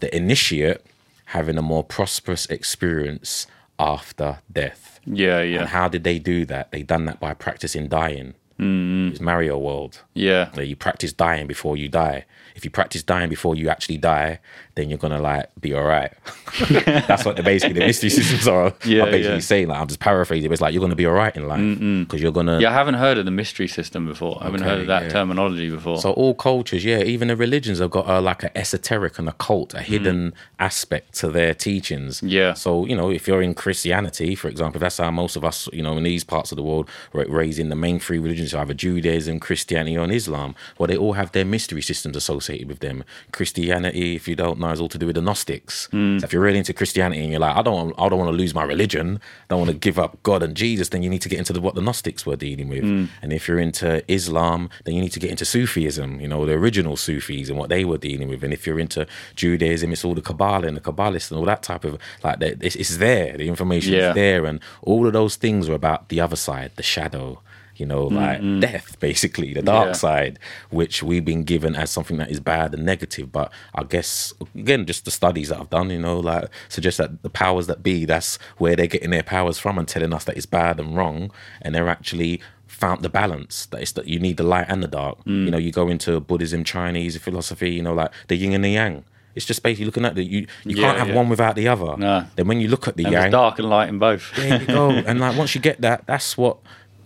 the 0.00 0.14
initiate 0.14 0.84
having 1.30 1.56
a 1.58 1.62
more 1.62 1.84
prosperous 1.84 2.46
experience 2.46 3.46
after 3.78 4.38
death 4.52 5.00
Yeah, 5.06 5.40
yeah. 5.42 5.60
and 5.60 5.68
how 5.68 5.88
did 5.88 6.04
they 6.04 6.18
do 6.18 6.44
that? 6.46 6.70
They 6.72 6.82
done 6.82 7.04
that 7.06 7.18
by 7.20 7.34
practicing 7.34 7.88
dying. 7.88 8.34
Mm-hmm. 8.58 9.12
It's 9.12 9.20
Mario 9.20 9.56
World. 9.56 10.02
Yeah. 10.12 10.50
Where 10.52 10.64
you 10.66 10.76
practice 10.76 11.12
dying 11.14 11.46
before 11.46 11.76
you 11.78 11.88
die. 11.88 12.26
If 12.56 12.64
you 12.64 12.70
practice 12.70 13.02
dying 13.02 13.28
before 13.28 13.54
you 13.54 13.68
actually 13.68 13.98
die, 13.98 14.40
then 14.74 14.88
you're 14.88 14.98
gonna 14.98 15.20
like 15.20 15.48
be 15.60 15.74
all 15.74 15.84
right. 15.84 16.12
That's 16.84 17.24
what 17.24 17.36
the 17.36 17.42
basically 17.42 17.74
the 17.80 17.86
mystery 17.86 18.10
systems 18.10 18.46
are, 18.48 18.72
Yeah, 18.84 19.02
are 19.02 19.06
basically 19.10 19.34
yeah. 19.34 19.38
saying. 19.40 19.68
Like 19.68 19.80
I'm 19.80 19.86
just 19.86 20.00
paraphrasing. 20.00 20.48
But 20.48 20.54
it's 20.54 20.60
like 20.62 20.72
you're 20.74 20.80
gonna 20.80 20.94
be 20.96 21.06
all 21.06 21.12
right 21.14 21.34
in 21.36 21.46
life 21.48 21.60
because 22.06 22.22
you're 22.22 22.32
gonna. 22.32 22.60
Yeah, 22.60 22.70
I 22.70 22.72
haven't 22.72 22.94
heard 22.94 23.18
of 23.18 23.24
the 23.24 23.30
mystery 23.30 23.68
system 23.68 24.06
before. 24.06 24.38
I 24.40 24.44
haven't 24.44 24.62
Okay, 24.62 24.70
heard 24.70 24.80
of 24.80 24.86
that 24.88 25.04
yeah. 25.04 25.08
terminology 25.10 25.70
before. 25.70 25.98
So 25.98 26.12
all 26.12 26.34
cultures, 26.34 26.84
yeah, 26.84 27.00
even 27.02 27.28
the 27.28 27.36
religions 27.36 27.78
have 27.78 27.90
got 27.90 28.08
a, 28.08 28.20
like 28.20 28.42
an 28.42 28.50
esoteric 28.54 29.18
and 29.18 29.28
a 29.28 29.32
cult, 29.32 29.74
a 29.74 29.82
hidden 29.82 30.34
aspect 30.58 31.14
to 31.20 31.28
their 31.28 31.54
teachings. 31.54 32.20
Mm. 32.20 32.30
Yeah. 32.30 32.54
So 32.54 32.86
you 32.86 32.96
know, 32.96 33.10
if 33.10 33.28
you're 33.28 33.42
in 33.42 33.54
Christianity, 33.54 34.34
for 34.34 34.48
example, 34.48 34.80
that's 34.80 34.98
how 34.98 35.10
most 35.10 35.36
of 35.36 35.44
us, 35.44 35.68
you 35.72 35.82
know, 35.82 35.96
in 35.96 36.04
these 36.04 36.24
parts 36.24 36.52
of 36.52 36.56
the 36.56 36.62
world, 36.62 36.88
raised 37.12 37.58
in 37.58 37.68
the 37.68 37.76
main 37.76 37.98
three 38.00 38.18
religions, 38.18 38.54
either 38.54 38.74
Judaism, 38.74 39.38
Christianity, 39.40 39.96
or 39.96 40.10
Islam. 40.10 40.54
Well, 40.78 40.86
they 40.86 40.96
all 40.96 41.12
have 41.12 41.32
their 41.32 41.44
mystery 41.44 41.82
systems 41.82 42.16
associated 42.16 42.39
with 42.68 42.80
them. 42.80 43.04
Christianity, 43.32 44.16
if 44.16 44.28
you 44.28 44.36
don't 44.36 44.58
know, 44.60 44.70
is 44.70 44.80
all 44.80 44.88
to 44.88 44.98
do 44.98 45.06
with 45.06 45.16
the 45.16 45.22
Gnostics. 45.22 45.88
Mm. 45.92 46.20
So 46.20 46.24
if 46.24 46.32
you're 46.32 46.42
really 46.42 46.58
into 46.58 46.72
Christianity 46.72 47.20
and 47.22 47.30
you're 47.30 47.40
like, 47.40 47.56
I 47.56 47.62
don't, 47.62 47.94
I 47.98 48.08
don't 48.08 48.18
want 48.18 48.30
to 48.30 48.36
lose 48.36 48.54
my 48.54 48.62
religion, 48.64 49.18
I 49.18 49.46
don't 49.54 49.60
want 49.60 49.70
to 49.70 49.76
give 49.76 49.98
up 49.98 50.22
God 50.22 50.42
and 50.42 50.54
Jesus, 50.56 50.88
then 50.90 51.02
you 51.02 51.10
need 51.10 51.22
to 51.22 51.28
get 51.28 51.38
into 51.38 51.52
the, 51.52 51.60
what 51.60 51.74
the 51.74 51.80
Gnostics 51.80 52.24
were 52.26 52.36
dealing 52.36 52.68
with. 52.68 52.84
Mm. 52.84 53.08
And 53.22 53.32
if 53.32 53.48
you're 53.48 53.58
into 53.58 54.02
Islam, 54.12 54.70
then 54.84 54.94
you 54.94 55.00
need 55.00 55.12
to 55.12 55.20
get 55.20 55.30
into 55.30 55.44
Sufism, 55.44 56.20
you 56.20 56.28
know, 56.28 56.44
the 56.46 56.52
original 56.52 56.96
Sufis 56.96 57.48
and 57.48 57.58
what 57.58 57.68
they 57.68 57.84
were 57.84 57.98
dealing 57.98 58.28
with. 58.28 58.44
And 58.44 58.52
if 58.52 58.66
you're 58.66 58.78
into 58.80 59.06
Judaism, 59.36 59.92
it's 59.92 60.04
all 60.04 60.14
the 60.14 60.22
Kabbalah 60.22 60.66
and 60.66 60.76
the 60.76 60.80
Kabbalists 60.80 61.30
and 61.30 61.38
all 61.38 61.46
that 61.46 61.62
type 61.62 61.84
of 61.84 61.98
like. 62.22 62.38
It's, 62.40 62.76
it's 62.76 62.96
there. 62.98 63.36
The 63.36 63.48
information 63.48 63.92
Yeah. 63.94 64.10
is 64.10 64.14
there, 64.14 64.44
and 64.46 64.60
all 64.82 65.06
of 65.06 65.12
those 65.12 65.36
things 65.36 65.68
are 65.68 65.74
about 65.74 66.08
the 66.08 66.20
other 66.20 66.36
side, 66.36 66.72
the 66.76 66.82
shadow. 66.82 67.40
You 67.80 67.86
know, 67.86 68.08
mm, 68.10 68.14
like 68.16 68.40
mm. 68.40 68.60
death, 68.60 68.98
basically, 69.00 69.54
the 69.54 69.62
dark 69.62 69.88
Yeah. 69.88 69.92
side, 69.92 70.38
which 70.70 71.02
we've 71.02 71.24
been 71.24 71.44
given 71.44 71.74
as 71.74 71.90
something 71.90 72.18
that 72.18 72.30
is 72.30 72.38
bad 72.40 72.74
and 72.74 72.84
negative. 72.84 73.32
But 73.32 73.50
I 73.74 73.82
guess 73.84 74.34
again, 74.54 74.86
just 74.86 75.04
the 75.06 75.10
studies 75.10 75.48
that 75.48 75.58
I've 75.60 75.70
done, 75.70 75.90
you 75.90 75.98
know, 75.98 76.20
like 76.20 76.48
suggest 76.68 76.98
that 76.98 77.22
the 77.22 77.30
powers 77.30 77.66
that 77.68 77.82
be, 77.82 78.04
that's 78.04 78.38
where 78.58 78.76
they're 78.76 78.86
getting 78.86 79.10
their 79.10 79.22
powers 79.22 79.58
from 79.58 79.78
and 79.78 79.88
telling 79.88 80.12
us 80.12 80.24
that 80.24 80.36
it's 80.36 80.46
bad 80.46 80.78
and 80.78 80.96
wrong, 80.96 81.30
and 81.62 81.74
they're 81.74 81.88
actually 81.88 82.40
found 82.66 83.02
the 83.02 83.08
balance 83.08 83.66
that 83.66 83.82
it's 83.82 83.92
that 83.92 84.06
you 84.06 84.18
need 84.18 84.36
the 84.36 84.42
light 84.44 84.66
and 84.68 84.82
the 84.82 84.88
dark. 84.88 85.18
Mm. 85.24 85.44
You 85.46 85.50
know, 85.50 85.58
you 85.58 85.72
go 85.72 85.88
into 85.88 86.20
Buddhism, 86.20 86.62
Chinese 86.64 87.16
philosophy, 87.18 87.70
you 87.70 87.82
know, 87.82 87.94
like 87.94 88.12
the 88.28 88.36
yin 88.36 88.52
and 88.52 88.64
the 88.64 88.70
yang. 88.70 89.04
It's 89.34 89.46
just 89.46 89.62
basically 89.62 89.84
looking 89.86 90.04
at 90.04 90.14
the 90.16 90.24
you. 90.24 90.46
You 90.64 90.76
Yeah, 90.76 90.82
can't 90.86 90.98
have 90.98 91.08
yeah. 91.08 91.14
one 91.14 91.28
without 91.28 91.54
the 91.54 91.68
other. 91.68 91.96
No. 91.96 92.24
Then 92.36 92.48
when 92.48 92.60
you 92.60 92.68
look 92.68 92.88
at 92.88 92.96
the 92.96 93.04
and 93.04 93.12
yang, 93.12 93.30
dark 93.30 93.58
and 93.60 93.68
light 93.70 93.88
in 93.88 93.98
both. 93.98 94.32
there 94.36 94.60
you 94.60 94.66
go. 94.66 94.90
and 95.08 95.20
like 95.20 95.36
once 95.36 95.54
you 95.54 95.60
get 95.60 95.80
that, 95.82 96.04
that's 96.06 96.36
what 96.36 96.58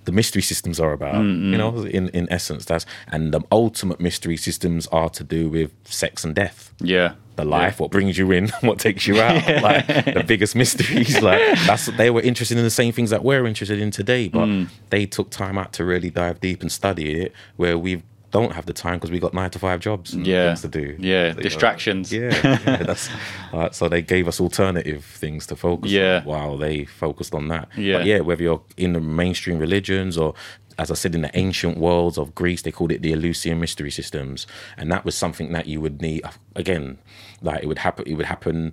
the 0.05 0.13
mystery 0.13 0.43
systems 0.43 0.79
are 0.81 0.93
about. 0.93 1.17
You 1.23 1.57
know, 1.59 1.85
in 1.85 2.09
in 2.11 2.27
essence, 2.31 2.65
that's 2.65 2.87
and 3.09 3.33
the 3.33 3.41
ultimate 3.51 4.01
mystery 4.01 4.37
systems 4.37 4.87
are 4.89 5.09
to 5.11 5.25
do 5.25 5.49
with 5.49 5.71
sex 5.85 6.25
and 6.25 6.35
death. 6.35 6.73
yeah. 6.81 7.15
The 7.37 7.45
life, 7.45 7.81
what 7.81 7.91
brings 7.91 8.17
you 8.17 8.31
in, 8.31 8.49
what 8.61 8.79
takes 8.79 9.09
you 9.09 9.21
out, 9.21 9.35
like 9.61 9.89
the 9.89 10.23
biggest 10.25 10.55
mysteries. 10.55 11.21
Like 11.21 11.41
that's 11.67 11.87
they 11.97 12.09
were 12.11 12.21
interested 12.23 12.57
in 12.59 12.63
the 12.63 12.71
same 12.71 12.93
things 12.93 13.11
that 13.11 13.25
we're 13.25 13.45
interested 13.45 13.81
in 13.81 13.91
today, 13.91 14.29
but 14.29 14.47
Mm. 14.47 14.69
they 14.91 15.05
took 15.07 15.31
time 15.31 15.59
out 15.59 15.73
to 15.73 15.85
really 15.85 16.11
dive 16.11 16.39
deep 16.41 16.63
and 16.63 16.71
study 16.71 17.23
it. 17.23 17.33
Where 17.57 17.77
we 17.77 18.03
don't 18.37 18.53
have 18.59 18.67
the 18.67 18.73
time 18.85 18.97
because 18.99 19.13
we 19.15 19.21
got 19.27 19.33
nine 19.41 19.51
to 19.51 19.59
five 19.67 19.79
jobs 19.89 20.07
Yeah. 20.15 20.47
things 20.49 20.63
to 20.67 20.69
do. 20.81 20.87
Yeah, 20.99 21.35
So, 21.35 21.41
distractions. 21.49 22.13
yeah, 22.13 22.31
yeah, 22.67 22.83
that's 22.89 23.09
uh, 23.53 23.71
so 23.71 23.89
they 23.89 24.03
gave 24.15 24.27
us 24.29 24.41
alternative 24.41 25.03
things 25.23 25.47
to 25.51 25.55
focus 25.57 25.91
Yeah. 25.93 26.19
on 26.19 26.25
while 26.33 26.55
they 26.65 26.85
focused 26.85 27.35
on 27.35 27.45
that. 27.53 27.69
Yeah. 27.77 27.99
But 27.99 28.07
yeah, 28.07 28.21
whether 28.29 28.43
you're 28.43 28.63
in 28.77 28.93
the 28.95 29.01
mainstream 29.01 29.59
religions 29.67 30.19
or 30.19 30.35
as 30.77 30.91
I 30.91 30.95
said, 30.95 31.15
in 31.15 31.23
the 31.23 31.31
ancient 31.39 31.79
worlds 31.79 32.19
of 32.19 32.35
Greece, 32.35 32.63
they 32.63 32.73
called 32.73 32.91
it 32.91 33.01
the 33.01 33.13
Eleusinian 33.13 33.61
mystery 33.61 33.93
systems, 33.93 34.45
and 34.77 34.91
that 34.91 35.05
was 35.05 35.15
something 35.17 35.53
that 35.53 35.67
you 35.69 35.81
would 35.81 36.03
need. 36.03 36.23
Again, 36.57 36.99
like 37.43 37.63
it 37.63 37.69
would 37.69 37.79
happen. 37.79 38.05
It 38.09 38.15
would 38.17 38.27
happen 38.27 38.73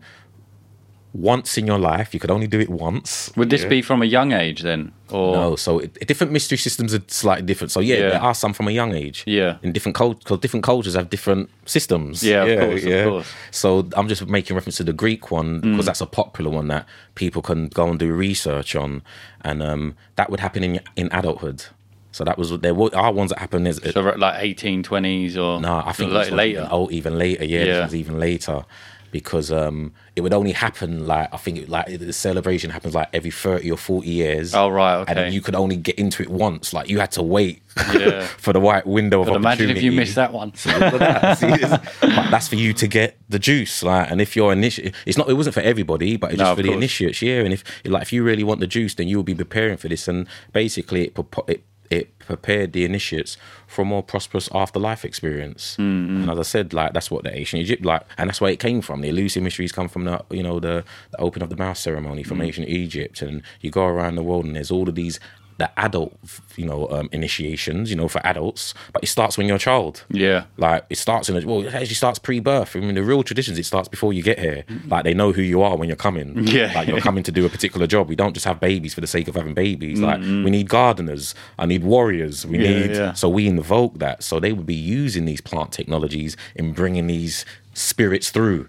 once 1.13 1.57
in 1.57 1.67
your 1.67 1.77
life. 1.79 2.13
You 2.13 2.19
could 2.19 2.31
only 2.31 2.47
do 2.47 2.59
it 2.59 2.69
once. 2.69 3.31
Would 3.35 3.49
this 3.49 3.63
Yeah. 3.63 3.67
be 3.69 3.81
from 3.81 4.01
a 4.01 4.05
young 4.05 4.31
age 4.31 4.61
then? 4.61 4.91
Or 5.09 5.35
No, 5.35 5.55
so 5.57 5.79
it, 5.79 6.07
different 6.07 6.31
mystery 6.31 6.57
systems 6.57 6.93
are 6.93 7.01
slightly 7.07 7.45
different. 7.45 7.71
So 7.71 7.81
yeah, 7.81 7.95
Yeah. 7.95 8.09
there 8.11 8.21
are 8.21 8.33
some 8.33 8.53
from 8.53 8.67
a 8.69 8.71
young 8.71 8.93
age. 8.95 9.23
Yeah. 9.25 9.57
in 9.61 9.73
different 9.73 9.95
cultures, 9.95 10.39
different 10.39 10.63
cultures 10.63 10.95
have 10.95 11.09
different 11.09 11.49
systems. 11.65 12.23
Yeah, 12.23 12.43
of 12.45 12.59
course, 12.59 12.85
of 12.85 13.03
course. 13.09 13.27
Mm. 13.27 13.33
So 13.51 13.87
I'm 13.97 14.07
just 14.07 14.25
making 14.27 14.55
reference 14.55 14.77
to 14.77 14.83
the 14.85 14.93
Greek 14.93 15.31
one 15.31 15.59
because 15.59 15.85
that's 15.85 16.01
a 16.01 16.05
popular 16.05 16.49
one 16.49 16.67
that 16.69 16.85
people 17.15 17.41
can 17.41 17.67
go 17.67 17.89
and 17.89 17.99
do 17.99 18.11
research 18.13 18.75
on, 18.75 19.01
and 19.43 19.61
um, 19.61 19.95
that 20.15 20.29
would 20.29 20.39
happen 20.39 20.63
in 20.63 20.79
in 20.95 21.09
adulthood. 21.11 21.65
So 22.13 22.23
that 22.25 22.37
was 22.37 22.51
there 22.59 22.73
were- 22.73 22.93
are 22.95 23.11
ones 23.13 23.29
that 23.31 23.39
happen 23.39 23.65
is 23.67 23.79
so 23.93 24.01
like 24.17 24.35
eighteen 24.39 24.81
twenties 24.83 25.37
or 25.37 25.59
no, 25.61 25.81
I 25.85 25.91
think 25.93 26.11
la- 26.11 26.19
this 26.19 26.31
was 26.31 26.37
later. 26.37 26.59
Even, 26.59 26.67
oh, 26.71 26.87
even 26.91 27.17
later. 27.17 27.43
Yeah, 27.45 27.63
Yeah. 27.65 27.89
even 27.93 28.19
later 28.19 28.63
because 29.11 29.51
um, 29.51 29.93
it 30.15 30.21
would 30.21 30.33
only 30.33 30.51
happen 30.53 31.05
like 31.05 31.33
I 31.33 31.37
think 31.37 31.57
it, 31.57 31.69
like 31.69 31.87
the 31.99 32.13
celebration 32.13 32.69
happens 32.71 32.95
like 32.95 33.09
every 33.13 33.31
thirty 33.31 33.69
or 33.71 33.77
forty 33.77 34.09
years. 34.09 34.55
Oh, 34.55 34.69
right, 34.69 34.95
okay. 35.01 35.25
And 35.25 35.33
you 35.33 35.41
could 35.41 35.55
only 35.55 35.75
get 35.77 35.95
into 35.95 36.23
it 36.23 36.29
once. 36.29 36.73
Like 36.73 36.89
you 36.89 36.99
had 36.99 37.11
to 37.13 37.23
wait 37.23 37.61
Yeah. 37.93 38.25
for 38.37 38.53
the 38.53 38.61
right 38.61 38.85
window 38.85 39.21
of 39.21 39.27
But 39.27 39.35
imagine 39.35 39.65
opportunity. 39.69 39.79
if 39.79 39.83
you 39.83 39.91
missed 39.91 40.15
that 40.15 40.33
one. 40.33 40.53
That. 40.65 41.37
See, 41.37 41.47
that's 42.31 42.47
for 42.47 42.55
you 42.55 42.73
to 42.73 42.87
get 42.87 43.17
the 43.29 43.39
juice, 43.39 43.83
like. 43.83 44.09
And 44.11 44.21
if 44.21 44.35
you're 44.35 44.51
initiate, 44.53 44.93
it's 45.05 45.17
not. 45.17 45.29
It 45.29 45.33
wasn't 45.35 45.53
for 45.53 45.61
everybody, 45.61 46.17
but 46.17 46.31
it's 46.31 46.39
No, 46.39 46.45
just 46.45 46.57
for 46.57 46.61
the 46.63 46.69
course. 46.69 46.77
initiates. 46.77 47.21
Yeah, 47.21 47.41
and 47.41 47.53
if 47.53 47.63
like 47.85 48.01
if 48.03 48.13
you 48.13 48.23
really 48.23 48.43
want 48.43 48.59
the 48.59 48.67
juice, 48.67 48.93
then 48.95 49.07
you 49.07 49.17
will 49.17 49.23
be 49.23 49.35
preparing 49.35 49.77
for 49.77 49.87
this. 49.87 50.07
And 50.07 50.27
basically, 50.53 51.05
it, 51.07 51.17
it 51.47 51.63
prepared 52.31 52.71
the 52.71 52.85
initiates 52.85 53.37
for 53.67 53.81
a 53.81 53.85
more 53.85 54.01
prosperous 54.01 54.49
afterlife 54.53 55.03
experience. 55.03 55.75
Mm-hmm. 55.77 56.21
And 56.21 56.29
as 56.31 56.39
I 56.39 56.43
said, 56.43 56.73
like 56.73 56.93
that's 56.93 57.11
what 57.11 57.23
the 57.23 57.35
ancient 57.37 57.61
Egypt 57.61 57.83
like, 57.83 58.03
and 58.17 58.29
that's 58.29 58.39
where 58.39 58.51
it 58.51 58.59
came 58.59 58.81
from. 58.81 59.01
The 59.01 59.09
elusive 59.09 59.43
mysteries 59.43 59.71
come 59.71 59.89
from 59.89 60.05
the 60.05 60.23
you 60.29 60.43
know 60.43 60.59
the, 60.59 60.85
the 61.11 61.19
open 61.19 61.41
of 61.41 61.49
the 61.49 61.57
mouth 61.57 61.77
ceremony 61.77 62.23
from 62.23 62.41
ancient 62.41 62.69
Egypt, 62.69 63.21
and 63.21 63.43
you 63.59 63.69
go 63.69 63.85
around 63.85 64.15
the 64.15 64.23
world 64.23 64.45
and 64.45 64.55
there's 64.55 64.71
all 64.71 64.87
of 64.87 64.95
these. 64.95 65.19
The 65.61 65.69
adult, 65.79 66.13
you 66.61 66.65
know, 66.69 66.81
um, 66.95 67.07
initiations, 67.11 67.89
you 67.91 67.95
know, 67.99 68.07
for 68.07 68.21
adults, 68.25 68.73
but 68.93 69.03
it 69.03 69.07
starts 69.15 69.37
when 69.37 69.45
you're 69.47 69.57
a 69.63 69.65
child. 69.71 70.03
Yeah. 70.09 70.45
Like 70.57 70.81
it 70.89 70.97
starts 70.97 71.25
in 71.29 71.33
a, 71.37 71.41
well, 71.49 71.61
it 71.67 71.73
actually 71.79 71.99
starts 72.03 72.17
pre-birth. 72.27 72.75
I 72.75 72.79
mean, 72.79 72.95
the 72.95 73.03
real 73.03 73.21
traditions 73.29 73.59
it 73.59 73.65
starts 73.65 73.87
before 73.87 74.11
you 74.17 74.23
get 74.23 74.39
here. 74.39 74.63
Like 74.87 75.03
they 75.03 75.13
know 75.13 75.31
who 75.37 75.43
you 75.53 75.61
are 75.61 75.75
when 75.79 75.87
you're 75.89 76.03
coming. 76.07 76.27
Yeah. 76.47 76.71
like 76.75 76.87
you're 76.87 76.99
coming 77.09 77.23
to 77.29 77.31
do 77.31 77.45
a 77.45 77.49
particular 77.49 77.85
job. 77.85 78.09
We 78.09 78.15
don't 78.15 78.33
just 78.33 78.45
have 78.51 78.59
babies 78.59 78.93
for 78.95 79.01
the 79.01 79.07
sake 79.15 79.27
of 79.27 79.35
having 79.35 79.53
babies. 79.53 79.99
Like 79.99 80.19
Mm-hmm. 80.21 80.43
we 80.45 80.49
need 80.57 80.67
gardeners. 80.67 81.35
I 81.59 81.65
need 81.67 81.83
warriors. 81.83 82.45
We 82.45 82.57
Yeah, 82.57 82.69
need. 82.79 82.91
yeah. 82.95 83.13
So 83.13 83.29
we 83.29 83.43
invoke 83.47 83.99
that. 83.99 84.23
So 84.23 84.39
they 84.39 84.53
would 84.53 84.65
be 84.65 84.81
using 85.01 85.25
these 85.25 85.41
plant 85.41 85.71
technologies 85.71 86.35
in 86.55 86.73
bringing 86.73 87.05
these 87.07 87.45
spirits 87.81 88.29
through 88.29 88.65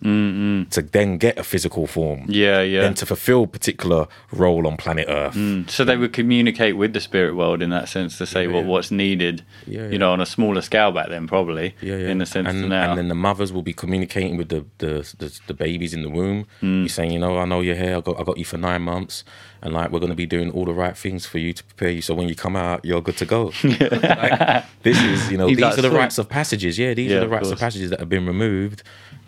to 0.70 0.82
then 0.82 1.18
get 1.18 1.38
a 1.38 1.44
physical 1.44 1.86
form. 1.86 2.24
Yeah, 2.28 2.60
yeah. 2.62 2.80
Then 2.82 2.94
to 2.94 3.06
fulfill 3.06 3.46
particular 3.46 4.08
role 4.32 4.66
on 4.66 4.76
planet 4.76 5.06
Earth. 5.08 5.36
So 5.70 5.84
they 5.84 5.96
would 5.96 6.12
communicate 6.12 6.76
with 6.76 6.92
the 6.92 7.00
spirit 7.00 7.34
world 7.36 7.62
in 7.62 7.70
that 7.70 7.88
sense 7.88 8.18
to 8.18 8.26
say 8.26 8.46
Yeah, 8.46 8.52
what 8.54 8.60
yeah. 8.64 8.70
what's 8.70 8.90
needed. 8.90 9.44
Yeah, 9.66 9.88
You 9.88 9.98
know, 9.98 10.12
on 10.12 10.20
a 10.20 10.26
smaller 10.26 10.62
scale 10.62 10.92
back 10.92 11.08
then, 11.08 11.26
probably. 11.26 11.74
Yeah, 11.80 11.96
yeah. 11.96 12.08
In 12.08 12.18
the 12.18 12.26
sense 12.26 12.48
and, 12.48 12.68
now. 12.68 12.90
and 12.90 12.98
then 12.98 13.08
the 13.08 13.14
mothers 13.14 13.52
will 13.52 13.62
be 13.62 13.72
communicating 13.72 14.36
with 14.36 14.48
the 14.48 14.64
the, 14.78 15.14
the, 15.18 15.40
the 15.48 15.54
babies 15.54 15.92
in 15.94 16.02
the 16.02 16.10
womb. 16.10 16.46
Mm. 16.62 16.80
You're 16.80 16.88
saying, 16.88 17.12
you 17.12 17.18
know, 17.18 17.38
I 17.38 17.44
know 17.44 17.60
you're 17.60 17.76
here. 17.76 17.96
I 17.96 18.00
got 18.00 18.18
I 18.20 18.24
got 18.24 18.38
you 18.38 18.44
for 18.44 18.58
nine 18.58 18.82
months, 18.82 19.24
and 19.62 19.72
like 19.72 19.90
we're 19.90 20.00
going 20.00 20.10
to 20.10 20.16
be 20.16 20.26
doing 20.26 20.50
all 20.50 20.64
the 20.64 20.72
right 20.74 20.96
things 20.96 21.24
for 21.24 21.38
you 21.38 21.52
to 21.52 21.62
prepare 21.64 21.90
you. 21.90 22.02
So 22.02 22.14
when 22.14 22.28
you 22.28 22.34
come 22.34 22.56
out, 22.56 22.84
you're 22.84 23.00
good 23.00 23.16
to 23.18 23.24
go. 23.26 23.52
like, 23.64 24.64
this 24.82 25.00
is, 25.02 25.30
you 25.30 25.38
know, 25.38 25.46
He's 25.46 25.56
these 25.56 25.62
like, 25.64 25.78
are 25.78 25.82
the 25.82 25.88
"Sweet." 25.90 25.98
rites 25.98 26.18
of 26.18 26.28
passages. 26.28 26.78
Yeah, 26.78 26.94
these 26.94 27.10
Yeah, 27.10 27.18
are 27.18 27.20
the 27.20 27.26
of 27.26 27.32
rites 27.32 27.46
of 27.46 27.52
course. 27.52 27.60
passages 27.60 27.90
that 27.90 28.00
have 28.00 28.08
been 28.08 28.26
removed, 28.26 28.82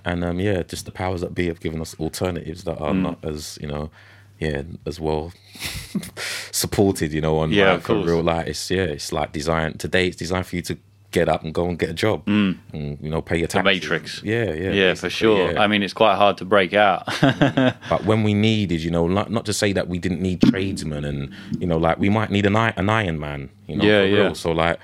and 0.04 0.24
um, 0.24 0.38
yeah, 0.40 0.62
just 0.62 0.84
the 0.86 0.92
powers 0.92 1.20
that 1.22 1.34
be 1.34 1.46
have 1.46 1.60
given 1.60 1.80
us 1.80 1.94
alternatives 2.00 2.64
that 2.64 2.78
Mm. 2.78 2.82
are 2.82 2.94
not 2.94 3.18
as 3.24 3.58
you 3.60 3.68
know. 3.68 3.90
Yeah, 4.40 4.62
as 4.84 4.98
well 4.98 5.32
supported, 6.50 7.12
you 7.12 7.20
know, 7.20 7.38
on 7.38 7.52
Yeah, 7.52 7.70
like, 7.72 7.78
of 7.78 7.84
for 7.84 8.02
real 8.02 8.22
life. 8.22 8.46
It's 8.48 8.70
yeah, 8.70 8.82
it's 8.82 9.12
like 9.12 9.32
designed 9.32 9.80
today. 9.80 10.08
It's 10.08 10.16
designed 10.16 10.46
for 10.46 10.56
you 10.56 10.62
to 10.62 10.78
get 11.14 11.28
up 11.28 11.42
and 11.44 11.54
go 11.54 11.64
and 11.68 11.78
get 11.78 11.88
a 11.88 11.94
job, 11.94 12.22
and 12.26 12.58
you 12.72 13.10
know, 13.12 13.22
pay 13.22 13.38
your 13.38 13.48
Mm. 13.48 13.52
the 13.52 13.62
taxes. 13.62 13.64
Matrix. 13.64 14.22
Yeah, 14.24 14.52
yeah, 14.52 14.72
Yeah, 14.72 14.94
for 14.94 15.08
sure. 15.08 15.52
yeah. 15.52 15.62
I 15.62 15.66
mean, 15.68 15.82
it's 15.82 15.94
quite 15.94 16.16
hard 16.16 16.36
to 16.38 16.44
break 16.44 16.74
out. 16.74 17.06
but 17.88 18.04
when 18.04 18.22
we 18.24 18.34
needed, 18.34 18.82
you 18.82 18.90
know, 18.90 19.06
not, 19.06 19.30
not 19.30 19.44
to 19.46 19.52
say 19.52 19.72
that 19.72 19.86
we 19.88 19.98
didn't 19.98 20.20
need 20.20 20.40
tradesmen, 20.50 21.04
and 21.04 21.32
you 21.60 21.66
know, 21.66 21.78
like 21.78 21.98
we 21.98 22.08
might 22.10 22.30
need 22.30 22.44
an, 22.46 22.56
an 22.56 22.88
Iron 22.90 23.18
Man, 23.18 23.48
you 23.68 23.76
know, 23.76 23.84
Yeah, 23.84 24.00
for 24.02 24.06
yeah. 24.08 24.16
real. 24.24 24.34
So 24.34 24.50
like, 24.52 24.78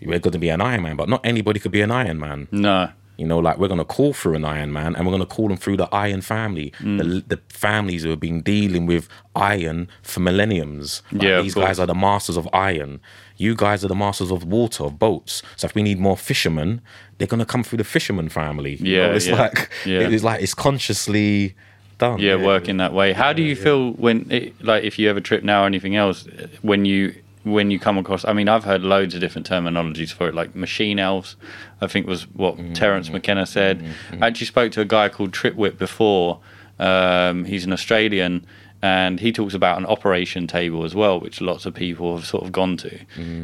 we're 0.00 0.18
going 0.18 0.32
to 0.32 0.38
be 0.38 0.48
an 0.48 0.60
Iron 0.60 0.82
Man, 0.82 0.96
but 0.96 1.08
not 1.08 1.20
anybody 1.24 1.58
could 1.60 1.72
be 1.72 1.82
an 1.82 1.90
Iron 1.90 2.18
Man. 2.18 2.48
no. 2.52 2.88
You 3.18 3.26
know, 3.26 3.38
like 3.38 3.58
we're 3.58 3.68
going 3.68 3.78
to 3.78 3.84
call 3.84 4.12
through 4.14 4.34
an 4.34 4.44
Iron 4.44 4.72
Man 4.72 4.96
and 4.96 5.06
we're 5.06 5.12
going 5.12 5.20
to 5.28 5.34
call 5.34 5.48
them 5.48 5.56
through 5.58 5.76
the 5.76 5.88
Iron 5.94 6.22
family, 6.22 6.72
Mm. 6.80 6.98
the, 7.28 7.36
the 7.36 7.42
families 7.48 8.02
who 8.02 8.10
have 8.10 8.18
been 8.20 8.40
dealing 8.40 8.86
with 8.86 9.06
iron 9.36 9.88
for 10.02 10.20
millenniums. 10.20 11.02
Like, 11.12 11.22
Yeah, 11.22 11.42
these 11.42 11.54
guys 11.54 11.78
are 11.78 11.86
the 11.86 11.94
masters 11.94 12.36
of 12.36 12.48
iron. 12.52 13.00
You 13.36 13.54
guys 13.54 13.84
are 13.84 13.88
the 13.88 13.94
masters 13.94 14.30
of 14.30 14.44
water, 14.44 14.84
of 14.84 14.98
boats. 14.98 15.42
So 15.56 15.66
if 15.66 15.74
we 15.74 15.82
need 15.82 15.98
more 16.00 16.16
fishermen, 16.16 16.80
they're 17.18 17.26
going 17.28 17.38
to 17.40 17.46
come 17.46 17.62
through 17.62 17.78
the 17.78 17.84
fisherman 17.84 18.28
family. 18.28 18.76
You 18.76 18.96
Yeah, 18.96 19.06
know, 19.08 19.14
it's 19.14 19.26
yeah. 19.28 19.36
like 19.42 19.70
Yeah. 19.84 20.00
it's 20.08 20.24
like 20.24 20.42
it's 20.42 20.54
consciously 20.54 21.54
done. 21.98 22.18
yeah, 22.18 22.36
working 22.36 22.78
that 22.78 22.92
way. 22.92 23.12
How 23.12 23.32
do 23.32 23.42
you 23.42 23.54
feel 23.56 23.92
when, 23.92 24.26
it, 24.30 24.60
like, 24.64 24.84
if 24.84 24.98
you 24.98 25.08
ever 25.10 25.20
trip 25.20 25.44
now 25.44 25.62
or 25.62 25.66
anything 25.66 25.96
else, 25.96 26.26
when 26.62 26.84
you 26.86 27.14
when 27.44 27.72
you 27.72 27.78
come 27.80 27.98
across, 27.98 28.24
I 28.24 28.32
mean, 28.34 28.48
I've 28.48 28.62
heard 28.62 28.82
loads 28.82 29.14
of 29.16 29.20
different 29.20 29.48
terminologies 29.48 30.12
for 30.12 30.28
it, 30.28 30.34
like 30.34 30.54
machine 30.54 31.00
elves. 31.00 31.34
I 31.82 31.86
think 31.88 32.06
was 32.06 32.22
what 32.34 32.56
Mm-hmm. 32.56 32.72
Terence 32.74 33.10
McKenna 33.10 33.44
said. 33.46 33.84
I 34.20 34.26
actually 34.28 34.46
spoke 34.46 34.72
to 34.72 34.80
a 34.80 34.84
guy 34.86 35.08
called 35.08 35.32
Tripwhip 35.32 35.78
before. 35.78 36.40
Um, 36.78 37.44
he's 37.44 37.64
an 37.64 37.72
Australian, 37.72 38.46
and 38.84 39.20
he 39.20 39.30
talks 39.30 39.54
about 39.54 39.78
an 39.78 39.86
operation 39.86 40.46
table 40.48 40.84
as 40.84 40.94
well, 40.94 41.20
which 41.20 41.40
lots 41.40 41.66
of 41.66 41.74
people 41.74 42.16
have 42.16 42.26
sort 42.26 42.42
of 42.44 42.50
gone 42.50 42.76
to. 42.78 42.90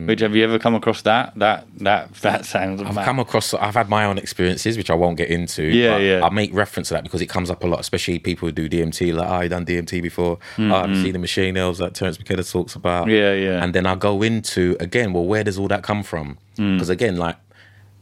Which 0.07 0.21
have 0.21 0.35
you 0.35 0.43
ever 0.43 0.59
come 0.59 0.75
across 0.75 1.03
that? 1.03 1.33
That 1.37 1.67
that 1.79 2.13
that 2.15 2.45
sounds. 2.45 2.81
Mm. 2.81 2.87
I've 2.89 2.95
mad. 2.97 3.05
come 3.05 3.19
across. 3.21 3.55
I've 3.55 3.75
had 3.75 3.89
my 3.89 4.05
own 4.05 4.19
experiences, 4.19 4.77
which 4.77 4.91
I 4.91 4.95
won't 4.95 5.17
get 5.17 5.29
into. 5.31 5.63
Yeah, 5.63 5.91
but 5.91 6.03
yeah. 6.03 6.25
I 6.27 6.31
make 6.31 6.53
reference 6.53 6.89
to 6.89 6.95
that 6.95 7.05
because 7.05 7.21
it 7.21 7.27
comes 7.29 7.51
up 7.51 7.63
a 7.63 7.67
lot, 7.69 7.79
especially 7.81 8.19
people 8.19 8.49
who 8.49 8.53
do 8.53 8.69
DMT. 8.69 9.15
Like, 9.15 9.29
oh, 9.31 9.41
you 9.43 9.49
done 9.49 9.65
DMT 9.65 10.03
before? 10.03 10.39
Oh, 10.59 10.75
I've 10.75 10.97
seen 10.97 11.13
the 11.13 11.19
machine 11.21 11.57
elves 11.57 11.79
that 11.79 11.95
Terence 11.95 12.19
McKenna 12.19 12.43
talks 12.43 12.75
about. 12.75 13.07
Mm-hmm. 13.07 13.15
Yeah, 13.15 13.33
yeah. 13.35 13.63
And 13.63 13.75
then 13.75 13.87
I 13.87 13.95
go 13.95 14.23
into 14.23 14.77
again. 14.81 15.13
Well, 15.13 15.25
where 15.27 15.45
does 15.45 15.59
all 15.59 15.69
that 15.69 15.83
come 15.85 16.03
from? 16.03 16.39
Mm. 16.57 16.77
Because 16.77 16.89
again, 16.91 17.17
like. 17.17 17.37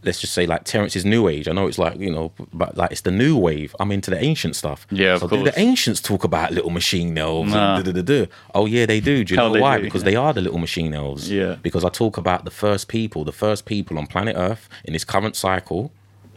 Let's 0.07 0.21
just 0.21 0.33
say 0.33 0.47
like 0.47 0.65
Terence's 0.65 1.05
new 1.05 1.29
age. 1.29 1.49
I 1.49 1.53
know 1.53 1.67
it's 1.67 1.79
like 1.79 1.99
you 1.99 2.11
know, 2.11 2.33
but 2.55 2.77
like 2.77 2.93
it's 2.93 3.03
the 3.03 3.11
new 3.11 3.37
wave. 3.37 3.75
I'm 3.81 3.93
into 3.93 4.11
the 4.11 4.19
ancient 4.23 4.57
stuff. 4.57 4.87
Yeah, 4.91 5.15
of 5.15 5.21
so 5.21 5.29
do 5.29 5.43
the 5.45 5.59
ancients 5.59 6.01
talk 6.01 6.25
about 6.25 6.53
little 6.53 6.71
machine 6.71 7.17
elves? 7.19 7.53
Nah. 7.53 7.77
And 7.77 7.85
da-da-da-da? 7.85 8.31
Oh 8.55 8.67
yeah, 8.67 8.87
they 8.87 9.01
do. 9.01 9.25
Do 9.25 9.35
you 9.35 9.41
Hell, 9.41 9.53
know 9.53 9.61
why? 9.61 9.79
do, 9.79 9.83
Because 9.85 10.03
yeah. 10.03 10.11
they 10.11 10.17
are 10.17 10.33
the 10.33 10.41
little 10.41 10.59
machine 10.59 10.95
elves. 10.95 11.31
Yeah. 11.31 11.57
Because 11.63 11.85
I 11.85 11.89
talk 11.91 12.17
about 12.17 12.45
the 12.45 12.51
first 12.51 12.89
people, 12.89 13.25
the 13.25 13.33
first 13.33 13.67
people 13.67 13.99
on 13.99 14.07
planet 14.07 14.37
Earth 14.39 14.69
in 14.85 14.93
this 14.93 15.05
current 15.05 15.37
cycle, 15.37 15.91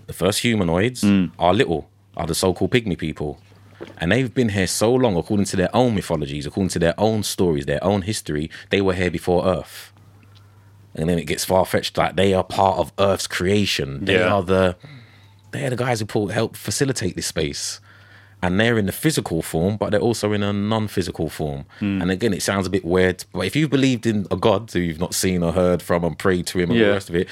the 0.08 0.14
first 0.14 0.40
humanoids 0.40 1.04
Mm. 1.04 1.32
are 1.38 1.54
little, 1.54 1.88
are 2.18 2.26
the 2.28 2.36
so-called 2.36 2.72
pygmy 2.72 2.98
people. 2.98 3.40
And 4.00 4.12
they've 4.12 4.34
been 4.34 4.50
here 4.50 4.68
so 4.68 4.94
long, 4.94 5.16
according 5.16 5.46
to 5.46 5.56
their 5.56 5.74
own 5.74 5.96
mythologies, 5.96 6.46
according 6.46 6.70
to 6.70 6.80
their 6.80 6.96
own 6.98 7.24
stories, 7.24 7.66
their 7.66 7.82
own 7.84 8.02
history, 8.02 8.50
they 8.72 8.82
were 8.82 8.94
here 8.94 9.10
before 9.12 9.46
Earth. 9.46 9.89
And 10.96 11.10
then 11.10 11.20
it 11.20 11.26
gets 11.26 11.46
far 11.46 11.66
fetched, 11.66 11.98
like 11.98 12.16
they 12.16 12.34
are 12.34 12.44
part 12.44 12.78
of 12.80 12.92
Earth's 13.00 13.28
creation. 13.28 14.06
They 14.06 14.16
Yeah. 14.20 14.34
are 14.34 14.44
the 14.44 14.76
they're 15.52 15.72
the 15.72 15.76
guys 15.76 16.00
who 16.00 16.06
pull, 16.06 16.28
help 16.28 16.56
facilitate 16.56 17.16
this 17.16 17.26
space. 17.26 17.80
And 18.42 18.60
they're 18.60 18.78
in 18.78 18.86
the 18.86 18.92
physical 18.92 19.42
form, 19.42 19.78
but 19.78 19.90
they're 19.90 20.00
also 20.00 20.32
in 20.32 20.44
a 20.44 20.54
non-physical 20.54 21.28
form. 21.30 21.66
Hmm. 21.80 22.02
And 22.02 22.12
again, 22.12 22.34
it 22.34 22.42
sounds 22.44 22.68
a 22.68 22.70
bit 22.70 22.86
weird, 22.86 23.26
but 23.34 23.42
if 23.42 23.56
you've 23.56 23.72
believed 23.72 24.06
in 24.06 24.28
a 24.32 24.38
God 24.38 24.70
who 24.72 24.80
you've 24.80 25.00
not 25.00 25.14
seen 25.16 25.42
or 25.44 25.52
heard 25.52 25.82
from 25.82 26.04
and 26.06 26.18
prayed 26.18 26.46
to 26.48 26.60
him 26.60 26.70
and 26.70 26.74
all 26.74 26.78
Yeah. 26.78 26.88
the 26.90 26.94
rest 26.94 27.10
of 27.10 27.16
it, 27.16 27.28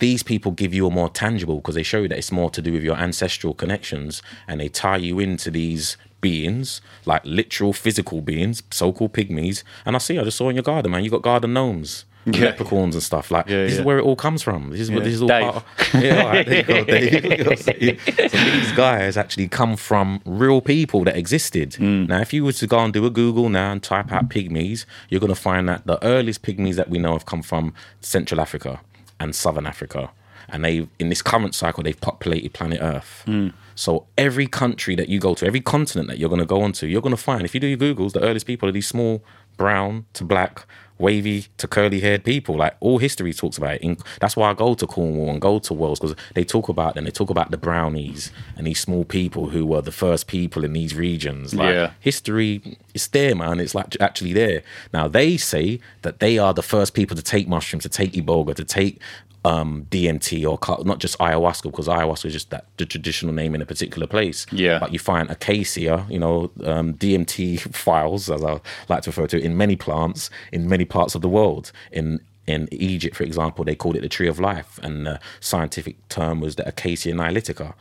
these 0.00 0.22
people 0.24 0.50
give 0.52 0.74
you 0.74 0.86
a 0.86 0.90
more 0.90 1.08
tangible 1.08 1.56
because 1.56 1.76
they 1.76 1.82
show 1.84 2.02
you 2.02 2.08
that 2.08 2.18
it's 2.18 2.32
more 2.32 2.50
to 2.50 2.60
do 2.60 2.72
with 2.72 2.82
your 2.82 2.96
ancestral 2.96 3.54
connections 3.54 4.20
and 4.48 4.60
they 4.60 4.68
tie 4.68 4.96
you 4.96 5.18
into 5.20 5.50
these 5.50 5.96
beings, 6.20 6.80
like 7.06 7.22
literal 7.24 7.72
physical 7.72 8.20
beings, 8.20 8.62
so-called 8.70 9.12
pygmies. 9.14 9.62
And 9.86 9.94
I 9.96 9.98
see, 10.00 10.18
I 10.18 10.24
just 10.24 10.36
saw 10.36 10.48
in 10.50 10.56
your 10.56 10.62
garden, 10.64 10.90
man, 10.90 11.04
you 11.04 11.10
got 11.10 11.22
garden 11.22 11.52
gnomes. 11.54 12.04
Yeah. 12.26 12.46
Leprechauns 12.46 12.94
and 12.94 13.02
stuff 13.02 13.30
like 13.30 13.48
Yeah, 13.48 13.62
this 13.64 13.72
yeah. 13.74 13.78
is 13.80 13.84
where 13.84 13.98
it 13.98 14.02
all 14.02 14.14
comes 14.16 14.42
from. 14.42 14.70
This 14.70 14.80
is 14.80 14.90
what 14.90 15.04
this 15.04 15.14
is 15.14 15.22
all 15.22 15.28
Dave. 15.28 15.42
part 15.42 15.56
of. 15.56 16.02
Yeah, 16.02 16.22
all 16.22 16.28
right, 16.28 16.46
there 16.46 16.56
you 16.58 16.64
go, 16.64 16.84
Dave. 16.84 18.00
so 18.30 18.36
these 18.36 18.72
guys 18.72 19.16
actually 19.16 19.48
come 19.48 19.76
from 19.76 20.20
real 20.26 20.60
people 20.60 21.02
that 21.04 21.16
existed. 21.16 21.74
Hmm. 21.76 22.04
Now, 22.06 22.20
if 22.20 22.32
you 22.34 22.44
were 22.44 22.52
to 22.52 22.66
go 22.66 22.78
and 22.80 22.92
do 22.92 23.06
a 23.06 23.10
Google 23.10 23.48
now 23.48 23.72
and 23.72 23.82
type 23.82 24.12
out 24.12 24.28
pygmies, 24.28 24.84
you're 25.08 25.20
going 25.20 25.32
to 25.32 25.40
find 25.40 25.68
that 25.68 25.86
the 25.86 26.02
earliest 26.04 26.42
pygmies 26.42 26.74
that 26.74 26.90
we 26.90 26.98
know 26.98 27.12
have 27.14 27.24
come 27.26 27.42
from 27.42 27.72
Central 28.00 28.40
Africa 28.40 28.80
and 29.18 29.34
Southern 29.34 29.66
Africa. 29.66 30.10
And 30.52 30.64
they, 30.64 30.88
in 30.98 31.08
this 31.08 31.22
current 31.22 31.54
cycle, 31.54 31.82
they've 31.82 32.00
populated 32.00 32.52
planet 32.52 32.80
Earth. 32.82 33.22
Hmm. 33.24 33.48
So 33.76 34.06
every 34.18 34.46
country 34.46 34.94
that 34.96 35.08
you 35.08 35.20
go 35.20 35.34
to, 35.34 35.46
every 35.46 35.60
continent 35.60 36.08
that 36.08 36.18
you're 36.18 36.28
going 36.28 36.40
to 36.40 36.46
go 36.46 36.60
onto, 36.60 36.86
you're 36.86 37.00
going 37.00 37.16
to 37.16 37.22
find, 37.22 37.44
if 37.44 37.54
you 37.54 37.60
do 37.60 37.66
your 37.66 37.78
Googles, 37.78 38.12
the 38.12 38.20
earliest 38.20 38.46
people 38.46 38.68
are 38.68 38.72
these 38.72 38.88
small, 38.88 39.24
brown 39.56 40.04
to 40.14 40.24
black, 40.24 40.66
wavy 41.00 41.46
to 41.58 41.66
curly 41.66 42.00
haired 42.00 42.22
people. 42.24 42.56
Like 42.56 42.76
all 42.80 42.98
history 42.98 43.32
talks 43.32 43.58
about 43.58 43.74
it. 43.76 43.82
In, 43.82 43.96
that's 44.20 44.36
why 44.36 44.50
I 44.50 44.54
go 44.54 44.74
to 44.74 44.86
Cornwall 44.86 45.30
and 45.30 45.40
go 45.40 45.58
to 45.58 45.74
Wales 45.74 45.98
because 45.98 46.16
they 46.34 46.44
talk 46.44 46.68
about 46.68 46.94
them. 46.94 47.04
They 47.04 47.10
talk 47.10 47.30
about 47.30 47.50
the 47.50 47.56
brownies 47.56 48.30
and 48.56 48.66
these 48.66 48.80
small 48.80 49.04
people 49.04 49.48
who 49.50 49.66
were 49.66 49.82
the 49.82 49.92
first 49.92 50.26
people 50.26 50.64
in 50.64 50.72
these 50.72 50.94
regions. 50.94 51.54
Like 51.54 51.74
Yeah. 51.74 51.90
history 52.00 52.76
is 52.94 53.08
there, 53.08 53.34
man. 53.34 53.60
It's 53.60 53.74
like 53.74 53.96
actually 54.00 54.32
there. 54.32 54.62
Now 54.92 55.08
they 55.08 55.36
say 55.36 55.80
that 56.02 56.20
they 56.20 56.38
are 56.38 56.52
the 56.54 56.62
first 56.62 56.94
people 56.94 57.16
to 57.16 57.22
take 57.22 57.48
mushrooms, 57.48 57.82
to 57.84 57.88
take 57.88 58.12
iboga, 58.12 58.54
to 58.54 58.64
take 58.64 59.00
um, 59.44 59.86
DMT 59.90 60.44
or 60.44 60.84
not 60.84 60.98
just 60.98 61.18
ayahuasca 61.18 61.64
because 61.64 61.88
ayahuasca 61.88 62.26
is 62.26 62.32
just 62.32 62.50
that 62.50 62.66
the 62.76 62.86
traditional 62.86 63.32
name 63.32 63.54
in 63.54 63.62
a 63.62 63.66
particular 63.66 64.06
place. 64.06 64.46
Yeah. 64.52 64.78
But 64.78 64.92
you 64.92 64.98
find 64.98 65.30
acacia, 65.30 66.06
you 66.08 66.18
know, 66.18 66.50
um, 66.64 66.94
DMT 66.94 67.60
files, 67.74 68.30
as 68.30 68.44
I 68.44 68.60
like 68.88 69.02
to 69.02 69.10
refer 69.10 69.26
to, 69.28 69.38
it, 69.38 69.44
in 69.44 69.56
many 69.56 69.76
plants 69.76 70.30
in 70.52 70.68
many 70.68 70.84
parts 70.84 71.14
of 71.14 71.22
the 71.22 71.28
world. 71.28 71.72
In 71.92 72.20
in 72.46 72.68
Egypt, 72.72 73.14
for 73.14 73.22
example, 73.22 73.64
they 73.64 73.76
called 73.76 73.96
it 73.96 74.00
the 74.00 74.08
tree 74.08 74.26
of 74.26 74.40
life, 74.40 74.80
and 74.82 75.06
the 75.06 75.20
scientific 75.38 75.96
term 76.08 76.40
was 76.40 76.56
the 76.56 76.66
Acacia 76.66 77.10
nilotica. 77.10 77.74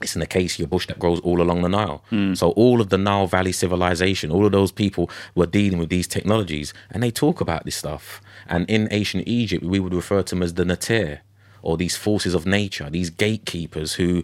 It's 0.00 0.14
an 0.14 0.22
acacia 0.22 0.66
bush 0.66 0.86
that 0.86 0.98
grows 0.98 1.20
all 1.20 1.40
along 1.42 1.62
the 1.62 1.68
Nile. 1.68 2.04
Hmm. 2.10 2.34
So 2.34 2.50
all 2.50 2.80
of 2.80 2.88
the 2.88 2.98
Nile 2.98 3.26
Valley 3.26 3.52
civilization, 3.52 4.30
all 4.30 4.46
of 4.46 4.52
those 4.52 4.70
people 4.70 5.10
were 5.34 5.46
dealing 5.46 5.78
with 5.78 5.88
these 5.88 6.06
technologies, 6.06 6.72
and 6.90 7.02
they 7.02 7.10
talk 7.10 7.40
about 7.40 7.64
this 7.64 7.76
stuff. 7.76 8.20
And 8.46 8.68
in 8.70 8.88
ancient 8.90 9.26
Egypt, 9.26 9.64
we 9.64 9.80
would 9.80 9.94
refer 9.94 10.22
to 10.22 10.34
them 10.34 10.42
as 10.42 10.54
the 10.54 10.64
Natir, 10.64 11.20
or 11.62 11.76
these 11.76 11.96
forces 11.96 12.34
of 12.34 12.46
nature, 12.46 12.88
these 12.88 13.10
gatekeepers 13.10 13.94
who 13.94 14.22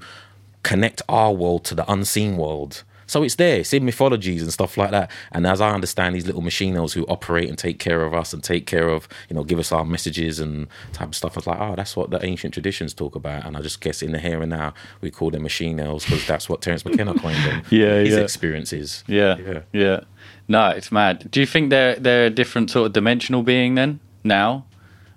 connect 0.63 1.03
our 1.09 1.33
world 1.33 1.65
to 1.65 1.75
the 1.75 1.91
unseen 1.91 2.37
world. 2.37 2.85
So 3.07 3.23
it's 3.23 3.35
there, 3.37 3.59
it's 3.61 3.73
in 3.73 3.85
mythologies 3.85 4.43
and 4.43 4.53
stuff 4.53 4.77
like 4.77 4.91
that. 4.91 5.11
And 5.33 5.47
as 5.47 5.61
I 5.61 5.71
understand, 5.71 6.15
these 6.15 6.27
little 6.27 6.41
machine 6.43 6.77
elves 6.77 6.93
who 6.95 7.05
operate 7.07 7.49
and 7.49 7.59
take 7.59 7.79
care 7.79 8.03
of 8.05 8.15
us 8.15 8.33
and 8.33 8.43
take 8.43 8.67
care 8.67 8.89
of, 8.89 9.09
you 9.29 9.35
know, 9.37 9.45
give 9.45 9.59
us 9.59 9.73
our 9.73 9.85
messages 9.85 10.41
and 10.41 10.67
type 10.93 11.09
of 11.09 11.15
stuff. 11.15 11.37
I 11.37 11.39
was 11.39 11.47
like, 11.47 11.61
oh, 11.61 11.75
that's 11.77 11.97
what 11.97 12.11
the 12.11 12.25
ancient 12.25 12.55
traditions 12.55 12.95
talk 12.95 13.15
about. 13.15 13.45
And 13.47 13.57
I 13.57 13.61
just 13.61 13.81
guess 13.81 14.03
in 14.03 14.13
the 14.13 14.19
here 14.19 14.41
and 14.41 14.51
now, 14.51 14.75
we 15.01 15.11
call 15.11 15.31
them 15.31 15.43
machine 15.43 15.79
elves 15.81 16.05
because 16.05 16.27
that's 16.27 16.49
what 16.49 16.63
Terence 16.63 16.85
McKenna 16.85 17.15
coined 17.19 17.37
them. 17.45 17.63
Yeah, 17.71 17.99
His 18.01 18.15
yeah. 18.15 18.21
experiences. 18.21 19.05
Yeah, 19.07 19.37
Yeah. 19.39 19.61
yeah, 19.73 20.01
No, 20.49 20.69
it's 20.69 20.91
mad. 20.93 21.31
Do 21.31 21.41
you 21.41 21.47
think 21.47 21.71
they're 21.71 21.97
they're 21.97 22.27
a 22.27 22.31
different 22.31 22.71
sort 22.71 22.87
of 22.87 22.93
dimensional 22.93 23.43
being 23.43 23.75
then 23.75 24.01
now? 24.23 24.65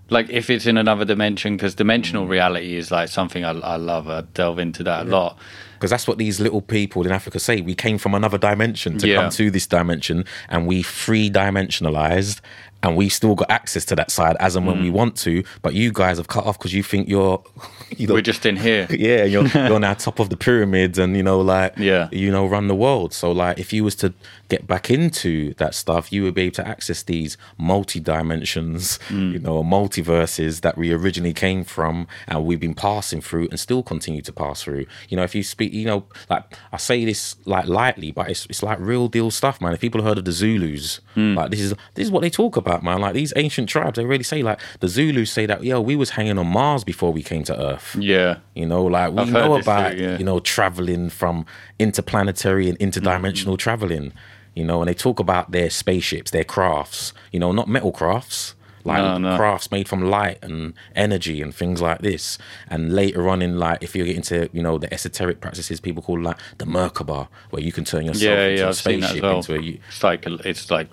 Like 0.09 0.29
if 0.29 0.49
it's 0.49 0.65
in 0.65 0.77
another 0.77 1.03
dimension, 1.05 1.57
because 1.57 1.75
dimensional 1.75 2.25
Mm. 2.25 2.29
reality 2.29 2.75
is 2.75 2.91
like 2.91 3.09
something 3.09 3.43
I, 3.43 3.51
I 3.51 3.75
love. 3.75 4.07
I 4.09 4.21
delve 4.33 4.59
into 4.59 4.83
that 4.83 5.05
a 5.05 5.09
lot. 5.09 5.37
Because 5.73 5.91
that's 5.91 6.07
what 6.07 6.17
these 6.17 6.39
little 6.39 6.61
people 6.61 7.05
in 7.05 7.11
Africa 7.11 7.39
say. 7.39 7.61
We 7.61 7.75
came 7.75 7.97
from 7.99 8.15
another 8.15 8.37
dimension 8.39 8.97
to 8.97 9.07
Yeah. 9.07 9.17
come 9.21 9.29
to 9.31 9.51
this 9.51 9.67
dimension, 9.67 10.25
and 10.49 10.65
we 10.65 10.81
three 10.81 11.29
dimensionalized, 11.29 12.39
and 12.88 12.95
we 12.97 13.09
still 13.09 13.35
got 13.35 13.49
access 13.51 13.85
to 13.85 13.95
that 13.95 14.09
side 14.11 14.35
as 14.39 14.55
and 14.55 14.65
when 14.65 14.77
Mm. 14.77 14.81
we 14.83 14.89
want 14.89 15.15
to. 15.17 15.43
But 15.61 15.73
you 15.73 15.91
guys 15.91 16.17
have 16.17 16.27
cut 16.27 16.45
off 16.45 16.57
because 16.57 16.73
you 16.73 16.83
think 16.83 17.07
you're, 17.09 17.43
you 17.97 18.07
know, 18.07 18.13
We're 18.15 18.21
just 18.21 18.45
in 18.45 18.55
here. 18.55 18.88
yeah, 19.07 19.23
you're 19.25 19.45
you're 19.67 19.79
now 19.79 19.93
top 19.93 20.19
of 20.19 20.29
the 20.29 20.38
pyramids, 20.38 20.97
and 20.97 21.15
you 21.17 21.23
know, 21.23 21.39
like, 21.41 21.73
Yeah. 21.77 22.07
you 22.11 22.31
know, 22.31 22.45
run 22.47 22.67
the 22.67 22.75
world. 22.75 23.13
So, 23.13 23.31
like, 23.31 23.59
if 23.59 23.71
you 23.73 23.83
was 23.83 23.95
to 23.97 24.13
get 24.49 24.65
back 24.65 24.89
into 24.89 25.53
that 25.55 25.75
stuff, 25.75 26.11
you 26.13 26.23
would 26.23 26.33
be 26.33 26.43
able 26.43 26.55
to 26.55 26.67
access 26.67 27.03
these 27.03 27.38
multi 27.57 27.99
dimensions, 27.99 28.97
Mm. 29.09 29.33
you 29.33 29.39
know, 29.39 29.61
multiverses 29.63 30.61
that 30.61 30.77
we 30.77 30.91
originally 30.91 31.33
came 31.33 31.63
from, 31.63 32.07
and 32.27 32.45
we've 32.45 32.59
been 32.59 32.73
passing 32.73 33.21
through, 33.21 33.47
and 33.49 33.59
still 33.59 33.83
continue 33.83 34.21
to 34.21 34.31
pass 34.31 34.63
through. 34.63 34.85
You 35.09 35.17
know, 35.17 35.23
if 35.23 35.35
you 35.35 35.43
speak, 35.43 35.73
you 35.73 35.85
know, 35.85 36.05
like 36.29 36.43
I 36.71 36.77
say 36.77 37.03
this 37.05 37.35
like 37.45 37.67
lightly, 37.67 38.11
but 38.11 38.29
it's 38.29 38.45
it's 38.49 38.63
like 38.63 38.79
real 38.79 39.07
deal 39.07 39.31
stuff, 39.31 39.59
man. 39.61 39.73
If 39.73 39.79
people 39.79 40.01
heard 40.03 40.17
of 40.17 40.25
the 40.25 40.31
Zulus, 40.31 40.99
Mm. 41.15 41.35
like 41.35 41.49
this 41.51 41.59
is 41.61 41.71
this 41.95 42.05
is 42.05 42.11
what 42.11 42.21
they 42.21 42.29
talk 42.29 42.57
about, 42.57 42.76
man. 42.84 43.01
Like 43.01 43.13
these 43.13 43.34
ancient 43.36 43.69
tribes, 43.69 43.97
they 43.97 44.05
really 44.05 44.23
say 44.23 44.43
like 44.43 44.59
the 44.80 44.88
Zulus 44.88 45.32
say 45.32 45.45
that, 45.45 45.63
yo, 45.63 45.80
we 45.82 45.95
was 45.95 46.11
hanging 46.11 46.38
on 46.38 46.47
Mars 46.47 46.84
before 46.84 47.11
we 47.13 47.23
came 47.23 47.43
to 47.43 47.59
Earth. 47.59 47.95
Yeah, 47.99 48.38
You 48.55 48.65
know, 48.65 48.84
like 48.86 49.11
we 49.13 49.19
I've 49.21 49.32
know 49.32 49.55
about 49.55 49.97
yeah. 49.97 50.17
you 50.17 50.23
know 50.23 50.39
traveling 50.39 51.09
from 51.09 51.45
interplanetary 51.80 52.69
and 52.69 52.78
interdimensional 52.80 53.53
Mm-hmm. 53.53 53.55
traveling. 53.55 54.13
You 54.55 54.63
know, 54.65 54.82
and 54.82 54.89
they 54.89 54.95
talk 54.95 55.19
about 55.19 55.51
their 55.51 55.69
spaceships, 55.69 56.32
their 56.32 56.43
crafts. 56.43 57.13
You 57.32 57.39
know, 57.39 57.51
not 57.51 57.67
metal 57.67 57.91
crafts, 57.91 58.55
like 58.88 58.97
No, 58.97 59.17
no. 59.17 59.38
crafts 59.38 59.69
made 59.71 59.88
from 59.88 60.01
light 60.01 60.39
and 60.41 60.73
energy 60.95 61.41
and 61.41 61.53
things 61.53 61.81
like 61.81 61.99
this. 61.99 62.38
And 62.69 62.93
later 62.93 63.29
on 63.29 63.41
in 63.41 63.59
like, 63.59 63.83
if 63.83 63.95
you 63.95 64.03
get 64.05 64.15
into 64.15 64.49
you 64.53 64.61
know 64.63 64.77
the 64.77 64.91
esoteric 64.93 65.41
practices, 65.41 65.79
people 65.79 66.01
call 66.01 66.19
like 66.19 66.38
the 66.57 66.65
Merkaba, 66.65 67.27
where 67.51 67.61
you 67.61 67.71
can 67.71 67.83
turn 67.83 68.05
yourself 68.05 68.23
yeah, 68.23 68.45
into 68.47 68.59
yeah. 68.61 68.65
a 68.65 68.69
I've 68.69 68.75
seen 68.75 68.99
that 69.01 69.05
as 69.05 69.09
spaceship 69.11 69.23
well. 69.23 69.38
into 69.38 69.55
a. 69.55 69.61
You, 69.61 69.79
It's 69.89 70.03
like 70.03 70.25
it's 70.25 70.71
like 70.71 70.89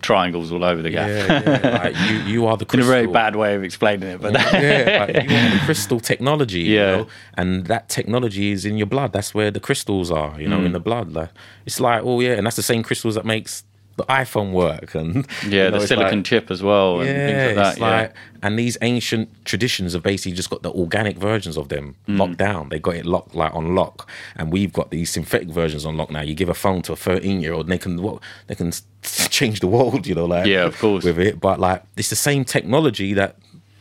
triangles 0.00 0.52
all 0.52 0.64
over 0.64 0.82
the 0.82 0.90
gap. 0.90 1.08
yeah, 1.08 1.42
yeah, 1.62 1.78
like 1.82 1.96
you, 2.10 2.16
you 2.32 2.46
are 2.46 2.56
the 2.56 2.64
crystal. 2.66 2.90
In 2.90 2.98
a 2.98 3.02
very 3.02 3.12
bad 3.12 3.36
way 3.36 3.54
of 3.54 3.64
explaining 3.64 4.08
it, 4.08 4.20
but 4.20 4.32
yeah, 4.34 5.06
like 5.14 5.28
you 5.28 5.34
want 5.34 5.54
the 5.54 5.60
crystal 5.64 6.00
technology, 6.00 6.60
you 6.60 6.74
Yeah. 6.76 6.96
know, 6.98 7.06
and 7.34 7.66
that 7.66 7.88
technology 7.88 8.52
is 8.52 8.64
in 8.64 8.76
your 8.76 8.86
blood. 8.86 9.12
That's 9.12 9.34
where 9.34 9.50
the 9.50 9.60
crystals 9.60 10.10
are, 10.10 10.40
you 10.40 10.48
know, 10.48 10.58
Mm. 10.60 10.66
in 10.66 10.72
the 10.72 10.80
blood. 10.80 11.12
Like, 11.12 11.30
it's 11.64 11.80
like, 11.80 12.02
oh 12.04 12.20
yeah, 12.20 12.32
and 12.34 12.44
that's 12.46 12.56
the 12.56 12.62
same 12.62 12.82
crystals 12.82 13.14
that 13.14 13.24
makes 13.24 13.64
the 14.00 14.12
iPhone 14.12 14.52
work 14.52 14.94
and 14.94 15.26
Yeah, 15.46 15.66
you 15.66 15.70
know, 15.70 15.78
the 15.80 15.86
silicon 15.86 16.18
like- 16.18 16.24
chip 16.26 16.50
as 16.50 16.62
well, 16.62 17.00
and 17.00 17.08
yeah, 17.08 17.26
things 17.26 17.46
like 17.46 17.54
that. 17.56 17.70
it's 17.72 17.80
yeah. 17.80 17.90
like, 18.00 18.14
and 18.42 18.58
these 18.58 18.76
ancient 18.82 19.28
traditions 19.44 19.92
have 19.92 20.02
basically 20.02 20.32
just 20.32 20.50
got 20.50 20.62
the 20.62 20.70
organic 20.72 21.16
versions 21.18 21.56
of 21.56 21.68
them 21.68 21.94
Mm. 22.08 22.18
locked 22.18 22.38
down. 22.38 22.68
They 22.70 22.78
got 22.78 22.94
it 22.96 23.06
locked 23.06 23.34
like 23.34 23.54
on 23.54 23.74
lock, 23.74 24.08
and 24.36 24.52
we've 24.52 24.72
got 24.72 24.90
these 24.90 25.10
synthetic 25.10 25.48
versions 25.48 25.84
on 25.84 25.96
lock 25.96 26.10
now. 26.10 26.22
You 26.22 26.34
give 26.34 26.48
a 26.48 26.54
phone 26.54 26.82
to 26.82 26.92
a 26.92 26.96
thirteen-year-old, 26.96 27.66
and 27.66 27.72
they 27.72 27.78
can 27.78 28.00
what 28.02 28.22
they 28.46 28.54
can 28.54 28.72
change 29.02 29.60
the 29.60 29.66
world, 29.66 30.06
you 30.06 30.14
know, 30.14 30.26
like 30.26 30.46
Yeah, 30.46 30.64
of 30.64 30.78
course. 30.78 31.04
with 31.04 31.18
it. 31.18 31.40
But 31.40 31.60
like, 31.60 31.82
it's 31.96 32.10
the 32.10 32.16
same 32.16 32.44
technology 32.44 33.14
that. 33.14 33.36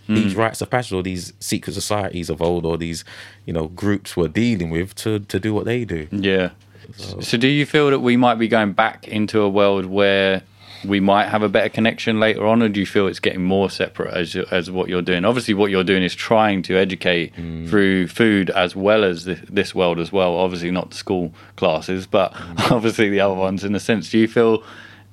Mm. 0.07 0.15
These 0.15 0.35
rites 0.35 0.59
of 0.59 0.71
passage, 0.71 0.91
or 0.93 1.03
these 1.03 1.33
secret 1.39 1.73
societies 1.73 2.31
of 2.31 2.41
old, 2.41 2.65
or 2.65 2.79
these, 2.79 3.05
you 3.45 3.53
know, 3.53 3.67
groups 3.67 4.17
were 4.17 4.27
dealing 4.27 4.71
with 4.71 4.95
to 5.03 5.19
to 5.19 5.39
do 5.39 5.53
what 5.53 5.65
they 5.65 5.85
do. 5.85 6.07
Yeah. 6.09 6.49
So, 6.97 7.37
do 7.37 7.47
you 7.47 7.65
feel 7.65 7.89
that 7.91 7.99
we 7.99 8.17
might 8.17 8.35
be 8.35 8.47
going 8.47 8.73
back 8.73 9.07
into 9.07 9.41
a 9.41 9.49
world 9.49 9.85
where 9.85 10.43
we 10.85 10.99
might 10.99 11.27
have 11.27 11.43
a 11.43 11.49
better 11.49 11.69
connection 11.69 12.19
later 12.19 12.45
on, 12.45 12.61
or 12.63 12.69
do 12.69 12.79
you 12.79 12.85
feel 12.85 13.07
it's 13.07 13.19
getting 13.19 13.43
more 13.43 13.69
separate 13.69 14.13
as 14.13 14.35
as 14.35 14.71
what 14.71 14.89
you're 14.89 15.01
doing? 15.01 15.25
Obviously, 15.25 15.53
what 15.53 15.71
you're 15.71 15.83
doing 15.83 16.03
is 16.03 16.15
trying 16.15 16.61
to 16.63 16.77
educate 16.77 17.35
mm. 17.35 17.69
through 17.69 18.07
food 18.07 18.49
as 18.51 18.75
well 18.75 19.03
as 19.03 19.25
this, 19.25 19.39
this 19.49 19.75
world 19.75 19.99
as 19.99 20.11
well. 20.11 20.35
Obviously, 20.35 20.71
not 20.71 20.91
the 20.91 20.95
school 20.95 21.33
classes, 21.55 22.07
but 22.07 22.33
mm. 22.33 22.71
obviously 22.71 23.09
the 23.09 23.19
other 23.19 23.35
ones. 23.35 23.63
In 23.63 23.75
a 23.75 23.79
sense, 23.79 24.09
do 24.09 24.17
you 24.17 24.27
feel 24.27 24.63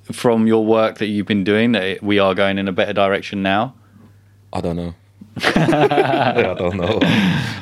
from 0.03 0.47
your 0.47 0.65
work 0.65 0.99
that 0.99 1.07
you've 1.07 1.27
been 1.27 1.43
doing 1.43 1.73
that 1.73 2.01
we 2.01 2.17
are 2.17 2.33
going 2.33 2.57
in 2.57 2.67
a 2.67 2.71
better 2.71 2.93
direction 2.93 3.43
now? 3.43 3.75
I 4.53 4.61
don't 4.61 4.77
know. 4.77 4.95
I 5.55 6.55
don't 6.57 6.77
know. 6.77 6.99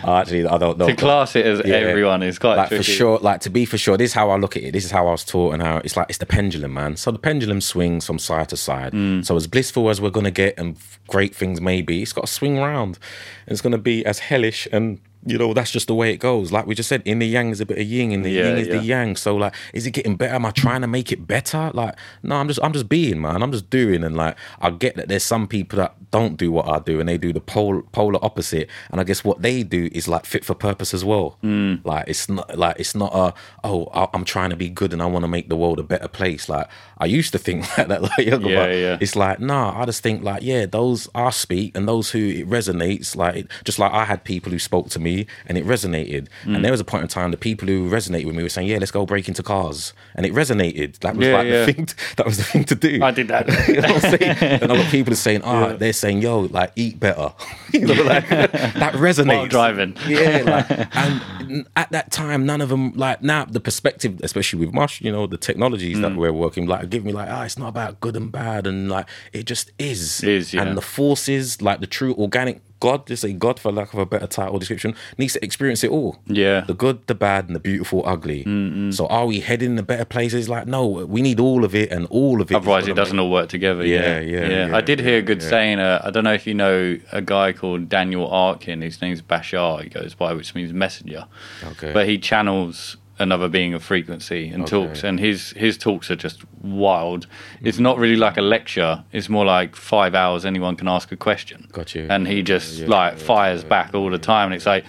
Actually, 0.07 0.45
I 0.47 0.57
don't 0.57 0.77
know. 0.77 0.87
To 0.87 0.95
class 0.95 1.35
it 1.35 1.45
as 1.45 1.61
Yeah. 1.65 1.75
everyone 1.75 2.23
is 2.23 2.37
quite 2.39 2.55
like 2.55 2.69
tricky. 2.69 2.83
for 2.83 2.89
sure 2.89 3.17
like 3.19 3.41
to 3.41 3.49
be 3.49 3.65
for 3.65 3.77
sure 3.77 3.97
this 3.97 4.11
is 4.11 4.13
how 4.13 4.29
i 4.29 4.35
look 4.37 4.55
at 4.57 4.63
it 4.63 4.71
this 4.71 4.85
is 4.85 4.91
how 4.91 5.07
i 5.07 5.11
was 5.11 5.23
taught 5.23 5.53
and 5.53 5.63
how 5.63 5.77
it's 5.77 5.97
like 5.97 6.05
it's 6.09 6.19
the 6.19 6.25
pendulum 6.25 6.73
man 6.73 6.95
so 6.95 7.11
the 7.11 7.19
pendulum 7.19 7.59
swings 7.61 8.05
from 8.05 8.19
side 8.19 8.49
to 8.49 8.57
side 8.57 8.93
Mm. 8.93 9.25
so 9.25 9.35
as 9.35 9.47
blissful 9.47 9.89
as 9.89 9.99
we're 9.99 10.09
going 10.11 10.23
to 10.25 10.31
get 10.31 10.53
and 10.57 10.77
great 11.07 11.35
things 11.35 11.59
maybe, 11.59 12.01
it's 12.01 12.13
got 12.13 12.25
to 12.27 12.31
swing 12.31 12.57
round 12.59 12.97
and 13.45 13.53
it's 13.53 13.61
going 13.61 13.71
to 13.71 13.77
be 13.77 14.05
as 14.05 14.19
hellish 14.19 14.67
and 14.71 14.99
you 15.25 15.37
know 15.37 15.53
that's 15.53 15.71
just 15.71 15.87
the 15.87 15.95
way 15.95 16.11
it 16.13 16.17
goes. 16.17 16.51
Like 16.51 16.65
we 16.67 16.75
just 16.75 16.89
said 16.89 17.01
in 17.05 17.19
the 17.19 17.27
yang 17.27 17.49
is 17.49 17.59
a 17.61 17.65
bit 17.65 17.77
of 17.77 17.85
yin 17.85 18.11
in 18.11 18.21
the 18.21 18.31
Yeah, 18.31 18.49
yin 18.49 18.57
is 18.57 18.67
yeah. 18.67 18.77
the 18.77 18.83
yang. 18.83 19.15
So 19.15 19.35
like 19.35 19.53
is 19.73 19.85
it 19.85 19.91
getting 19.91 20.15
better? 20.15 20.35
Am 20.35 20.45
i 20.45 20.51
trying 20.51 20.81
to 20.81 20.87
make 20.87 21.11
it 21.11 21.25
better? 21.27 21.71
Like 21.73 21.95
no 22.23 22.35
i'm 22.35 22.47
just 22.47 22.59
i'm 22.63 22.73
just 22.73 22.87
being 22.89 23.19
man. 23.21 23.41
I'm 23.43 23.51
just 23.51 23.69
doing. 23.69 24.03
And 24.03 24.15
like 24.15 24.37
i 24.61 24.69
get 24.69 24.95
that 24.97 25.07
there's 25.09 25.23
some 25.23 25.47
people 25.47 25.77
that 25.77 25.95
don't 26.11 26.37
do 26.37 26.51
what 26.51 26.67
i 26.69 26.79
do 26.79 26.99
and 26.99 27.09
they 27.09 27.17
do 27.17 27.33
the 27.33 27.41
pol- 27.41 27.81
polar 27.91 28.23
opposite. 28.23 28.69
And 28.91 29.01
i 29.01 29.03
guess 29.03 29.23
what 29.23 29.41
they 29.41 29.63
do 29.63 29.89
is 29.91 30.07
like 30.07 30.25
fit 30.25 30.45
for 30.45 30.53
purpose 30.55 30.93
as 30.93 31.03
well. 31.03 31.37
Mm. 31.43 31.83
like 31.85 32.05
it's 32.07 32.29
not 32.29 32.57
like 32.57 32.79
it's 32.79 32.95
not 32.95 33.11
a 33.13 33.33
oh 33.63 33.87
I- 33.93 34.09
i'm 34.13 34.25
trying 34.25 34.51
to 34.51 34.55
be 34.55 34.69
good 34.69 34.93
and 34.93 35.01
i 35.01 35.05
want 35.05 35.23
to 35.23 35.27
make 35.27 35.49
the 35.49 35.55
world 35.57 35.79
a 35.79 35.83
better 35.83 36.07
place. 36.07 36.47
Like 36.49 36.67
i 36.97 37.05
used 37.05 37.31
to 37.33 37.39
think 37.39 37.65
like 37.77 37.87
that 37.87 38.01
like 38.01 38.17
younger 38.31 38.49
Yeah, 38.49 38.65
but 38.65 38.69
yeah. 38.75 38.97
it's 39.01 39.15
like 39.15 39.39
nah 39.39 39.79
i 39.81 39.85
just 39.85 40.01
think 40.03 40.23
like 40.23 40.43
yeah 40.43 40.65
those 40.65 41.09
i 41.15 41.29
speak 41.31 41.75
and 41.75 41.87
those 41.87 42.11
who 42.11 42.19
it 42.39 42.47
resonates 42.49 43.15
like 43.15 43.35
it, 43.35 43.47
just 43.63 43.79
like 43.79 43.91
i 43.91 44.05
had 44.05 44.23
people 44.23 44.51
who 44.51 44.59
spoke 44.59 44.89
to 44.95 44.99
me 44.99 45.14
and 45.47 45.57
it 45.59 45.65
resonated 45.65 46.23
Mm. 46.45 46.55
and 46.55 46.59
there 46.65 46.71
was 46.75 46.81
a 46.85 46.89
point 46.91 47.03
in 47.03 47.07
time 47.17 47.29
the 47.31 47.37
people 47.49 47.67
who 47.67 47.89
resonated 47.97 48.25
with 48.27 48.35
me 48.37 48.43
were 48.43 48.49
saying 48.57 48.67
yeah 48.71 48.79
let's 48.81 48.91
go 48.99 49.05
break 49.13 49.27
into 49.31 49.43
cars 49.53 49.93
and 50.15 50.25
it 50.25 50.33
resonated 50.41 50.99
that 50.99 51.15
was 51.15 51.25
Yeah, 51.27 51.37
like 51.37 51.47
yeah. 51.47 51.65
the 51.65 51.73
thing 51.73 51.87
that 52.17 52.25
was 52.29 52.37
the 52.41 52.43
thing 52.51 52.63
to 52.71 52.75
do 52.75 52.93
I 53.09 53.11
did 53.19 53.27
that. 53.33 53.45
you 53.67 53.81
know 53.81 53.93
what 53.93 54.05
I'm 54.05 54.11
saying? 54.17 54.37
And 54.63 54.71
other 54.71 54.87
people 54.95 55.11
are 55.13 55.23
saying, 55.27 55.41
oh, 55.43 55.59
Yeah. 55.69 55.73
they're 55.81 55.93
saying, 56.03 56.17
yo, 56.21 56.33
like, 56.59 56.71
eat 56.75 56.95
better. 56.99 57.29
you 57.73 57.85
know, 57.87 58.01
like, 58.13 58.27
that 58.29 58.93
resonates. 59.07 59.37
While 59.37 59.47
driving. 59.59 59.91
Yeah. 60.07 60.41
Like, 60.53 60.95
and 60.95 61.67
at 61.75 61.89
that 61.91 62.11
time, 62.11 62.45
none 62.45 62.61
of 62.61 62.69
them, 62.69 62.93
like, 63.05 63.21
now 63.21 63.45
the 63.45 63.59
perspective, 63.69 64.19
especially 64.23 64.59
with 64.65 64.73
Mush, 64.73 65.01
you 65.01 65.11
know, 65.11 65.27
the 65.27 65.37
technologies 65.37 65.97
Mm. 65.97 66.01
that 66.03 66.15
we're 66.15 66.33
working, 66.45 66.65
like, 66.67 66.89
give 66.89 67.03
me, 67.05 67.11
like, 67.19 67.29
ah, 67.29 67.43
it's 67.43 67.57
not 67.57 67.69
about 67.69 67.99
good 67.99 68.15
and 68.15 68.31
bad. 68.31 68.65
And, 68.67 68.89
like, 68.89 69.07
it 69.33 69.45
just 69.45 69.71
is. 69.77 70.23
Is, 70.23 70.53
yeah. 70.53 70.61
And 70.61 70.77
the 70.77 70.81
forces, 70.81 71.61
like, 71.61 71.79
the 71.81 71.87
true 71.87 72.13
organic 72.15 72.61
God, 72.79 73.07
just 73.07 73.21
say 73.21 73.33
God 73.33 73.59
for 73.59 73.71
lack 73.71 73.93
of 73.93 73.99
a 73.99 74.05
better 74.05 74.27
title 74.27 74.59
description, 74.59 74.95
needs 75.17 75.33
to 75.33 75.43
experience 75.43 75.83
it 75.83 75.89
all. 75.91 76.17
Yeah. 76.27 76.61
The 76.61 76.73
good, 76.73 77.07
the 77.07 77.15
bad, 77.15 77.47
and 77.47 77.55
the 77.55 77.59
beautiful, 77.59 78.03
ugly. 78.05 78.43
So 78.91 79.07
are 79.07 79.25
we 79.25 79.39
heading 79.39 79.71
in 79.71 79.75
the 79.75 79.83
better 79.83 80.05
places? 80.05 80.49
Like, 80.49 80.67
no, 80.67 80.85
we 80.85 81.21
need 81.21 81.39
all 81.39 81.63
of 81.63 81.73
it, 81.73 81.91
and 81.91 82.05
all 82.09 82.41
of 82.41 82.51
it. 82.51 82.55
Otherwise, 82.55 82.87
it 82.87 82.95
doesn't 82.95 83.15
make- 83.15 83.23
all 83.23 83.31
work 83.31 83.49
together. 83.49 83.85
Yeah, 83.85 84.19
Yeah, 84.19 84.47
yeah, 84.47 84.67
yeah, 84.67 84.75
I 84.77 84.81
did 84.81 84.99
hear 84.99 85.19
a 85.19 85.21
good 85.21 85.41
yeah. 85.41 85.49
saying. 85.49 85.79
Uh, 85.79 86.01
I 86.03 86.11
don't 86.11 86.23
know 86.23 86.33
if 86.33 86.45
you 86.45 86.53
know 86.53 86.97
a 87.11 87.21
guy 87.21 87.53
called 87.53 87.89
Darryl 87.89 88.29
Anka. 88.31 88.81
His 88.81 89.01
name's 89.01 89.21
Bashar. 89.21 89.83
He 89.83 89.89
goes 89.89 90.13
by, 90.13 90.33
which 90.33 90.53
means 90.53 90.73
messenger. 90.73 91.25
Okay. 91.63 91.91
But 91.93 92.07
he 92.07 92.17
channels 92.17 92.97
another 93.19 93.47
being 93.47 93.73
of 93.73 93.83
frequency 93.83 94.49
and 94.49 94.63
Okay. 94.63 94.71
talks, 94.87 95.03
and 95.03 95.19
his 95.19 95.51
his 95.51 95.77
talks 95.77 96.11
are 96.11 96.15
just 96.15 96.43
wild. 96.61 97.27
It's 97.61 97.79
not 97.79 97.97
really 97.97 98.15
like 98.17 98.37
a 98.37 98.41
lecture. 98.41 99.03
It's 99.11 99.29
more 99.29 99.45
like 99.45 99.75
five 99.75 100.13
hours. 100.15 100.45
Anyone 100.45 100.75
can 100.75 100.87
ask 100.87 101.11
a 101.11 101.15
question. 101.17 101.67
Got 101.71 101.95
you. 101.95 102.07
And 102.09 102.27
he 102.27 102.41
just 102.41 102.79
Yeah, 102.79 102.87
like 102.87 103.13
yeah, 103.13 103.19
fires 103.23 103.63
back 103.63 103.93
all 103.93 104.09
the 104.09 104.19
time, 104.19 104.47
and 104.47 104.53
it's 104.55 104.65
like. 104.65 104.85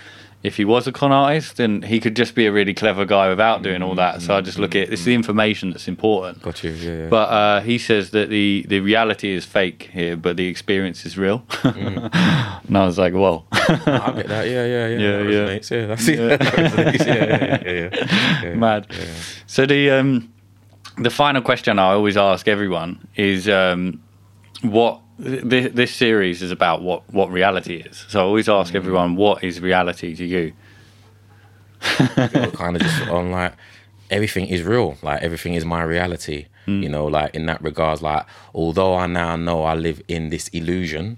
If 0.47 0.57
he 0.57 0.65
was 0.65 0.87
a 0.87 0.93
con 0.93 1.11
artist, 1.11 1.57
then 1.57 1.83
he 1.83 1.99
could 1.99 2.15
just 2.15 2.37
be 2.37 2.47
a 2.47 2.53
really 2.53 2.73
clever 2.73 3.05
guy 3.05 3.29
without 3.29 3.63
doing 3.63 3.83
all 3.83 3.97
that. 3.97 4.23
So 4.23 4.37
I 4.37 4.41
just 4.41 4.59
look 4.61 4.77
at 4.77 4.93
it's 4.93 5.03
the 5.03 5.13
information 5.13 5.71
that's 5.71 5.89
important. 5.89 6.41
Got 6.41 6.63
you. 6.63 6.71
Yeah. 6.71 6.93
yeah. 6.99 7.09
But 7.09 7.29
uh, 7.31 7.61
he 7.63 7.79
says 7.79 8.11
that 8.11 8.31
the, 8.31 8.65
the 8.69 8.79
reality 8.79 9.31
is 9.31 9.45
fake 9.45 9.91
here, 9.93 10.17
but 10.17 10.37
the 10.37 10.47
experience 10.47 11.05
is 11.05 11.19
real. 11.19 11.43
and 11.65 12.79
I 12.79 12.87
was 12.87 12.97
like, 12.97 13.13
whoa. 13.13 13.45
I 13.51 14.13
get 14.17 14.29
that. 14.29 14.47
Yeah, 14.49 14.67
yeah, 14.67 14.87
yeah. 14.87 14.97
Yeah, 15.07 15.17
That 15.19 15.31
yeah. 15.31 15.59
resonates. 15.59 15.71
Yeah, 15.71 15.87
that's 15.87 16.09
it. 16.09 16.19
Yeah, 16.19 17.15
yeah, 17.15 17.61
yeah, 17.65 17.91
yeah, 17.91 18.43
yeah. 18.45 18.55
Mad. 18.55 18.87
So 19.47 19.67
the 19.67 19.91
um, 19.91 20.33
the 20.99 21.11
final 21.11 21.43
question 21.43 21.79
I 21.79 21.93
always 21.93 22.17
ask 22.17 22.47
everyone 22.49 23.07
is 23.17 23.49
um, 23.49 24.01
what 24.63 25.01
th- 25.23 25.73
this 25.73 25.95
series 25.95 26.43
is 26.43 26.51
about. 26.51 26.83
What 26.83 27.03
what 27.13 27.31
reality 27.31 27.77
is. 27.77 28.05
So 28.09 28.21
I 28.21 28.23
always 28.23 28.49
ask 28.49 28.73
Mm. 28.73 28.77
everyone, 28.77 29.17
what 29.17 29.43
is 29.45 29.61
reality 29.61 30.15
to 30.17 30.25
you? 30.25 30.53
kind 32.55 32.77
of 32.77 32.83
just 32.83 33.09
on 33.09 33.31
like 33.31 33.53
everything 34.11 34.47
is 34.47 34.63
real 34.63 34.97
like 35.03 35.23
everything 35.23 35.55
is 35.55 35.65
my 35.65 35.83
reality 35.83 36.47
you 36.67 36.89
know 36.89 37.07
like 37.07 37.33
in 37.35 37.47
that 37.47 37.63
regards 37.63 38.03
like 38.03 38.25
although 38.55 38.97
i 38.97 39.07
now 39.07 39.37
know 39.37 39.63
i 39.63 39.75
live 39.75 40.01
in 40.09 40.31
this 40.31 40.49
illusion 40.49 41.17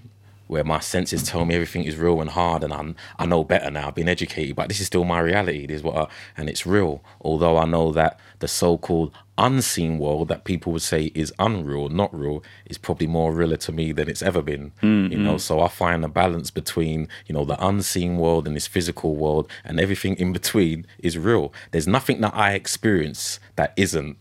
where 0.49 0.63
my 0.63 0.79
senses 0.79 1.23
tell 1.23 1.45
me 1.45 1.55
everything 1.55 1.83
is 1.83 1.95
real 1.95 2.19
and 2.19 2.31
hard 2.31 2.63
and 2.63 2.73
I'm, 2.73 2.95
i 3.17 3.25
know 3.25 3.43
better 3.43 3.69
now 3.69 3.87
i've 3.87 3.95
been 3.95 4.09
educated 4.09 4.55
but 4.55 4.67
this 4.67 4.81
is 4.81 4.87
still 4.87 5.05
my 5.05 5.19
reality 5.19 5.65
this 5.65 5.77
is 5.77 5.83
what 5.83 5.95
I, 5.95 6.07
and 6.35 6.49
it's 6.49 6.65
real. 6.65 7.01
Although 7.21 7.57
i 7.57 7.65
know 7.65 7.91
that 7.91 8.19
the 8.39 8.47
so-called 8.47 9.13
unseen 9.37 9.99
world 9.99 10.27
that 10.27 10.43
people 10.43 10.73
would 10.73 10.81
say 10.81 11.11
is 11.15 11.33
unreal 11.39 11.87
not 11.87 12.13
real 12.13 12.43
is 12.65 12.77
probably 12.77 13.07
more 13.07 13.31
realer 13.31 13.55
to 13.55 13.71
me 13.71 13.93
than 13.93 14.09
it's 14.09 14.21
ever 14.21 14.41
been 14.41 14.71
hmm, 14.81 15.07
you 15.09 15.17
know? 15.17 15.33
Hmm. 15.33 15.37
so 15.37 15.61
i 15.61 15.69
find 15.69 16.03
a 16.03 16.09
balance 16.09 16.51
between 16.51 17.07
you 17.25 17.33
know 17.33 17.45
the 17.45 17.65
unseen 17.65 18.17
world 18.17 18.47
and 18.47 18.55
this 18.55 18.67
physical 18.67 19.15
world 19.15 19.49
and 19.63 19.79
everything 19.79 20.15
in 20.17 20.33
between 20.33 20.85
is 20.99 21.17
real. 21.17 21.53
There's 21.71 21.87
nothing 21.87 22.21
that 22.21 22.33
i 22.35 22.53
experience 22.53 23.39
that 23.55 23.73
isn't 23.77 24.17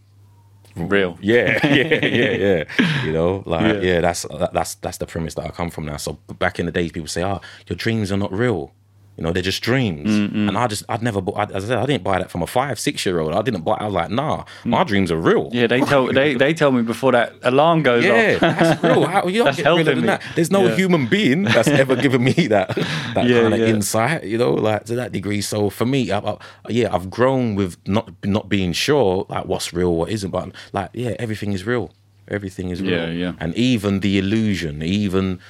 Real. 0.77 1.19
yeah, 1.21 1.59
yeah, 1.67 1.85
yeah, 2.05 2.31
yeah. 2.31 3.05
You 3.05 3.13
know, 3.13 3.43
like 3.47 3.63
Yeah. 3.63 3.81
yeah, 3.81 4.01
that's 4.01 4.23
that, 4.23 4.53
that's 4.53 4.75
that's 4.77 4.99
the 4.99 5.07
premise 5.07 5.35
that 5.35 5.47
I 5.47 5.51
come 5.51 5.71
from 5.71 5.87
now. 5.87 5.97
So 5.97 6.13
back 6.39 6.59
in 6.61 6.67
the 6.67 6.73
days, 6.73 6.93
people 6.93 7.09
say, 7.09 7.25
"Oh, 7.25 7.41
your 7.67 7.77
dreams 7.77 8.13
are 8.13 8.17
not 8.17 8.33
real." 8.33 8.73
You 9.19 9.25
know, 9.25 9.33
they're 9.33 9.43
just 9.43 9.63
dreams. 9.63 10.09
And 10.09 10.57
I 10.57 10.69
just, 10.69 10.85
I'd 10.89 11.03
never, 11.03 11.21
bought, 11.21 11.51
as 11.51 11.65
I 11.65 11.69
said, 11.69 11.79
I 11.79 11.87
didn't 11.87 12.05
buy 12.05 12.21
that 12.21 12.31
from 12.31 12.41
a 12.41 12.47
five, 12.47 12.79
six 12.79 13.05
year 13.05 13.19
old. 13.19 13.35
I 13.35 13.43
didn't 13.43 13.63
buy. 13.63 13.75
I 13.75 13.87
was 13.87 13.95
like, 13.95 14.11
nah, 14.11 14.45
mm. 14.45 14.67
my 14.67 14.85
dreams 14.85 15.11
are 15.11 15.17
real. 15.17 15.49
Yeah, 15.53 15.67
they 15.67 15.81
tell 15.81 16.07
they, 16.07 16.35
they 16.35 16.55
tell 16.55 16.71
me 16.71 16.83
before 16.83 17.11
that 17.13 17.33
alarm 17.43 17.83
goes 17.83 18.05
Yeah, 18.05 18.35
off. 18.35 18.41
that's 18.41 18.85
real. 18.85 19.05
How, 19.07 19.27
you 19.27 19.39
don't 19.39 19.47
That's 19.47 19.57
get 19.57 19.67
realer 19.67 19.83
than 19.83 20.01
me. 20.03 20.07
that. 20.07 20.23
There's 20.37 20.53
no 20.53 20.67
Yeah. 20.69 20.77
human 20.77 21.07
being 21.09 21.43
that's 21.43 21.67
ever 21.67 21.97
given 22.05 22.23
me 22.23 22.33
that 22.47 22.69
that 23.15 23.27
Yeah, 23.27 23.41
kind 23.43 23.55
of 23.55 23.61
yeah. 23.61 23.67
insight. 23.67 24.23
You 24.23 24.39
know, 24.39 24.53
like 24.53 24.85
to 24.85 24.95
that 24.95 25.11
degree. 25.11 25.41
So 25.41 25.69
for 25.69 25.85
me, 25.85 26.13
I, 26.13 26.19
I, 26.21 26.37
yeah, 26.69 26.95
I've 26.95 27.11
grown 27.11 27.57
with 27.57 27.77
not 27.89 28.13
not 28.25 28.49
being 28.49 28.73
sure 28.73 29.27
like 29.29 29.47
what's 29.47 29.73
real, 29.73 29.97
what 29.97 30.11
isn't. 30.11 30.31
But 30.31 30.53
like, 30.73 30.91
yeah, 30.95 31.17
everything 31.19 31.53
is 31.53 31.67
real. 31.67 31.91
Everything 32.29 32.71
is 32.71 32.81
real. 32.81 32.93
Yeah, 32.93 33.11
yeah. 33.11 33.33
And 33.41 33.53
even 33.57 33.99
the 34.01 34.17
illusion, 34.19 34.81
even 34.83 35.41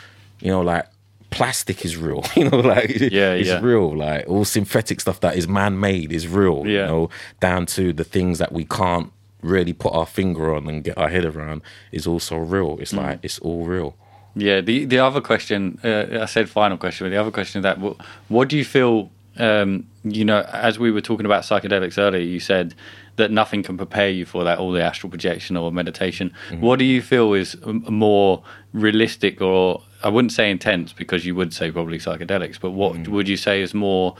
you 0.41 0.51
know, 0.53 0.63
like 0.63 0.87
plastic 1.31 1.85
is 1.85 1.97
real. 1.97 2.25
You 2.37 2.49
know, 2.51 2.61
like 2.61 2.89
Yeah, 2.91 3.33
it's 3.35 3.49
yeah. 3.49 3.61
real. 3.63 3.97
Like 3.97 4.25
all 4.29 4.45
synthetic 4.45 5.01
stuff 5.01 5.21
that 5.21 5.37
is 5.37 5.47
man 5.49 5.79
made 5.81 6.13
is 6.13 6.27
real. 6.29 6.67
You 6.67 6.79
Yeah. 6.79 6.87
know, 6.87 7.11
down 7.41 7.67
to 7.67 7.93
the 7.93 8.05
things 8.05 8.39
that 8.39 8.53
we 8.53 8.65
can't 8.65 9.13
really 9.43 9.73
put 9.73 9.93
our 9.95 10.07
finger 10.07 10.55
on 10.55 10.67
and 10.69 10.83
get 10.83 10.97
our 10.99 11.09
head 11.09 11.25
around 11.25 11.63
is 11.93 12.07
also 12.07 12.37
real. 12.37 12.79
It's 12.81 12.93
Mm. 12.93 12.99
like 12.99 13.19
it's 13.23 13.39
all 13.41 13.65
real. 13.65 13.95
Yeah. 14.35 14.61
The 14.61 14.85
the 14.85 14.99
other 14.99 15.21
question, 15.21 15.79
uh, 15.85 16.23
I 16.23 16.27
said 16.27 16.49
final 16.49 16.77
question, 16.79 17.07
but 17.07 17.11
the 17.11 17.21
other 17.21 17.31
question 17.31 17.61
is 17.61 17.63
that 17.65 17.79
what, 17.79 17.97
what 18.29 18.49
do 18.49 18.57
you 18.57 18.65
feel? 18.65 19.11
Um, 19.41 19.85
you 20.03 20.25
know, 20.25 20.41
as 20.53 20.79
we 20.81 20.91
were 20.91 21.01
talking 21.01 21.25
about 21.27 21.45
psychedelics 21.45 21.97
earlier, 21.99 22.23
you 22.23 22.41
said 22.41 22.75
that 23.17 23.31
nothing 23.31 23.63
can 23.63 23.77
prepare 23.77 24.09
you 24.11 24.25
for 24.25 24.43
that, 24.45 24.59
all 24.59 24.73
the 24.73 24.83
astral 24.83 25.11
projection 25.11 25.57
or 25.57 25.71
meditation. 25.71 26.33
What 26.59 26.79
do 26.81 26.85
you 26.85 27.01
feel 27.03 27.35
is 27.35 27.57
m- 27.65 27.85
more 27.89 28.43
realistic, 28.73 29.41
or 29.41 29.83
I 30.03 30.09
wouldn't 30.09 30.33
say 30.33 30.51
intense 30.51 30.93
because 30.93 31.27
you 31.27 31.35
would 31.35 31.53
say 31.53 31.71
probably 31.71 31.99
psychedelics, 31.99 32.59
but 32.61 32.71
what 32.71 33.09
would 33.09 33.29
you 33.29 33.37
say 33.37 33.61
is 33.63 33.75
more 33.75 34.17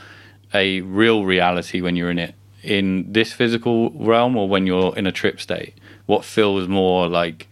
a 0.53 0.81
real 0.81 1.25
reality 1.25 1.79
when 1.81 1.95
you're 1.95 2.09
in 2.11 2.19
it 2.19 2.35
in 2.63 3.09
this 3.11 3.31
physical 3.31 3.91
realm 3.91 4.35
or 4.35 4.49
when 4.49 4.67
you're 4.67 4.95
in 4.97 5.07
a 5.07 5.11
trip 5.11 5.39
state? 5.39 5.73
what 6.05 6.25
feels 6.25 6.67
more 6.67 7.07
like 7.07 7.47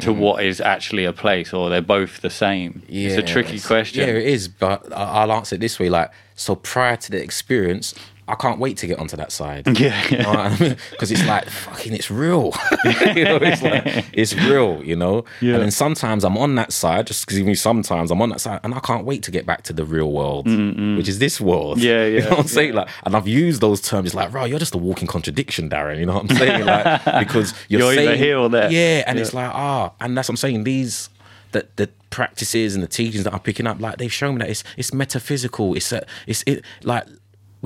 to 0.00 0.10
Mm-hmm. 0.10 0.20
what 0.20 0.44
is 0.44 0.60
actually 0.60 1.04
a 1.04 1.12
place, 1.12 1.54
or 1.54 1.70
they're 1.70 1.80
both 1.80 2.20
the 2.20 2.28
same? 2.28 2.82
it's 2.88 3.14
a 3.16 3.22
tricky 3.22 3.50
it's- 3.54 3.66
question. 3.66 4.00
Yeah, 4.06 4.14
it 4.14 4.26
is, 4.26 4.48
but 4.48 4.92
I'll 4.92 5.30
answer 5.32 5.54
it 5.54 5.60
this 5.60 5.78
way: 5.78 5.88
like, 5.88 6.10
so 6.34 6.56
prior 6.56 6.96
to 6.96 7.10
the 7.12 7.22
experience, 7.22 7.94
I 8.28 8.34
can't 8.34 8.58
wait 8.58 8.76
to 8.78 8.86
get 8.88 8.98
onto 8.98 9.16
that 9.16 9.30
side. 9.32 9.66
Yeah. 9.78 10.56
because 10.90 11.10
it's 11.12 11.24
like 11.26 11.48
fucking, 11.48 11.92
it's 11.92 12.10
real. 12.10 12.52
you 13.14 13.24
know, 13.24 13.36
it's 13.40 13.62
like 13.62 14.04
it's 14.12 14.34
real, 14.34 14.82
you 14.84 14.96
know. 14.96 15.24
Yeah. 15.40 15.54
And 15.54 15.62
then 15.62 15.70
sometimes 15.70 16.24
I'm 16.24 16.36
on 16.36 16.54
that 16.56 16.72
side, 16.72 17.06
just 17.06 17.24
because 17.24 17.38
even 17.38 17.54
sometimes 17.54 18.10
I'm 18.10 18.20
on 18.20 18.30
that 18.30 18.40
side, 18.40 18.60
and 18.64 18.74
I 18.74 18.80
can't 18.80 19.04
wait 19.04 19.22
to 19.24 19.30
get 19.30 19.46
back 19.46 19.62
to 19.64 19.72
the 19.72 19.84
real 19.84 20.10
world, 20.12 20.46
which 20.46 21.08
is 21.08 21.18
this 21.18 21.40
world. 21.40 21.78
Yeah, 21.78 22.04
yeah. 22.06 22.06
You 22.06 22.20
know 22.24 22.30
what 22.30 22.38
I'm 22.40 22.46
saying? 22.48 22.74
Like, 22.74 22.88
and 23.04 23.14
I've 23.16 23.28
used 23.28 23.60
those 23.60 23.80
terms. 23.80 24.06
It's 24.06 24.14
like, 24.14 24.32
right, 24.32 24.48
you're 24.50 24.58
just 24.58 24.74
a 24.74 24.78
walking 24.78 25.06
contradiction, 25.08 25.70
Darren. 25.70 25.98
You 26.00 26.06
know 26.06 26.14
what 26.14 26.30
I'm 26.30 26.36
saying? 26.36 26.64
Like, 26.66 27.04
because 27.20 27.54
you're, 27.68 27.80
You're 27.80 27.92
either 28.00 28.16
here 28.16 28.38
or 28.38 28.48
there. 28.48 28.70
Yeah, 28.70 29.04
and 29.06 29.18
Yeah. 29.18 29.22
it's 29.24 29.34
like 29.34 29.50
ah, 29.52 29.92
and 30.00 30.16
that's 30.16 30.28
what 30.28 30.32
I'm 30.32 30.36
saying. 30.36 30.64
These 30.64 31.10
the 31.52 31.66
the 31.76 31.88
practices 32.10 32.74
and 32.74 32.82
the 32.82 32.88
teachings 32.88 33.24
that 33.24 33.32
I'm 33.34 33.40
picking 33.40 33.66
up, 33.66 33.80
like 33.80 33.98
they've 33.98 34.12
shown 34.12 34.34
me 34.34 34.38
that 34.40 34.50
it's 34.50 34.64
it's 34.76 34.92
metaphysical. 34.92 35.74
It's 35.74 35.92
a, 35.92 36.04
it's 36.26 36.42
it 36.46 36.64
like 36.82 37.04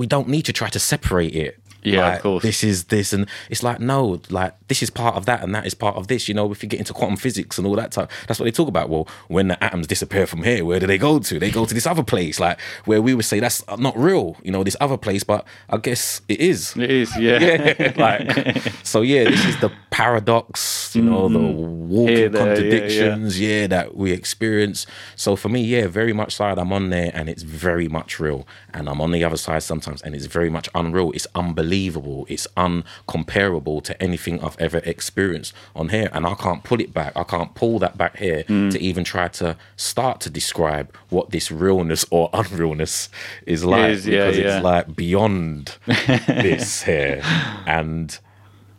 we 0.01 0.07
don't 0.07 0.27
need 0.27 0.41
to 0.41 0.51
try 0.51 0.67
to 0.67 0.79
separate 0.79 1.35
it. 1.35 1.59
Yeah, 1.83 2.15
of 2.15 2.21
course. 2.23 2.43
This 2.43 2.63
is 2.63 2.85
this, 2.85 3.13
and 3.13 3.27
it's 3.51 3.61
like 3.61 3.79
no, 3.79 4.19
like 4.31 4.53
this 4.67 4.81
is 4.81 4.89
part 4.89 5.15
of 5.15 5.27
that, 5.27 5.43
and 5.43 5.53
that 5.53 5.65
is 5.67 5.75
part 5.75 5.95
of 5.95 6.07
this. 6.07 6.27
You 6.27 6.33
know, 6.33 6.51
if 6.51 6.63
you 6.63 6.69
get 6.69 6.79
into 6.79 6.93
quantum 6.93 7.17
physics 7.17 7.57
and 7.59 7.67
all 7.67 7.75
that 7.75 7.91
type, 7.91 8.09
that's 8.27 8.39
what 8.39 8.45
they 8.45 8.51
talk 8.51 8.67
about. 8.67 8.89
Well, 8.89 9.07
when 9.27 9.47
the 9.49 9.63
atoms 9.63 9.85
disappear 9.85 10.25
from 10.25 10.41
here, 10.41 10.65
where 10.65 10.79
do 10.79 10.87
they 10.87 10.97
go 10.97 11.19
to? 11.19 11.39
They 11.39 11.51
go 11.51 11.65
to 11.65 11.73
this 11.73 11.85
other 11.85 12.03
place, 12.03 12.39
like 12.39 12.59
where 12.85 13.01
we 13.01 13.13
would 13.13 13.25
say 13.25 13.39
that's 13.39 13.63
not 13.77 13.95
real. 13.97 14.37
You 14.43 14.51
know, 14.51 14.63
this 14.63 14.77
other 14.81 14.97
place, 14.97 15.23
but 15.23 15.45
I 15.69 15.77
guess 15.77 16.21
it 16.27 16.39
is. 16.39 16.75
It 16.75 16.89
is, 16.89 17.15
yeah. 17.17 17.39
Yeah, 17.41 17.93
like 17.97 18.61
so. 18.83 19.01
Yeah, 19.01 19.25
this 19.25 19.45
is 19.45 19.59
the 19.59 19.71
paradox. 19.89 20.80
You 20.95 21.03
know, 21.03 21.27
the 21.29 21.39
walking 21.39 21.81
Mm-hmm. 21.91 22.05
There, 22.05 22.17
yeah, 22.17 22.21
yeah. 22.23 22.29
contradictions. 22.45 23.39
Yeah, 23.39 23.67
that 23.67 23.95
we 23.95 24.11
experience. 24.11 24.85
So 25.15 25.35
for 25.35 25.49
me, 25.49 25.61
yeah, 25.61 25.87
very 25.87 26.13
much 26.13 26.35
side. 26.35 26.57
I'm 26.57 26.71
on 26.73 26.89
there, 26.89 27.11
and 27.13 27.29
it's 27.29 27.43
very 27.43 27.87
much 27.87 28.19
real. 28.19 28.47
And 28.73 28.87
I'm 28.89 29.01
on 29.01 29.11
the 29.11 29.23
other 29.23 29.37
side 29.37 29.63
sometimes, 29.63 30.01
and 30.01 30.15
it's 30.15 30.25
very 30.25 30.49
much 30.49 30.69
unreal. 30.75 31.11
It's 31.13 31.27
unbelievable. 31.35 32.25
It's 32.29 32.47
uncomparable 32.57 33.83
to 33.83 34.01
anything 34.01 34.41
I've 34.43 34.59
ever 34.59 34.79
experienced 34.79 35.53
on 35.75 35.89
here. 35.89 36.09
And 36.13 36.25
I 36.25 36.33
can't 36.35 36.63
pull 36.63 36.79
it 36.81 36.93
back. 36.93 37.13
I 37.15 37.23
can't 37.23 37.53
pull 37.55 37.79
that 37.79 37.97
back 37.97 38.17
here 38.17 38.43
Mm. 38.47 38.71
to 38.71 38.79
even 38.81 39.03
try 39.03 39.27
to 39.27 39.55
start 39.75 40.19
to 40.21 40.29
describe 40.29 40.93
what 41.09 41.29
this 41.31 41.51
realness 41.51 42.05
or 42.09 42.29
unrealness 42.33 43.09
is 43.45 43.63
like. 43.63 43.91
Is, 43.91 44.07
yeah, 44.07 44.25
because 44.31 44.37
it's 44.37 44.63
like 44.63 44.95
beyond 44.95 45.77
this 45.85 46.83
here. 46.83 47.21
And 47.67 48.17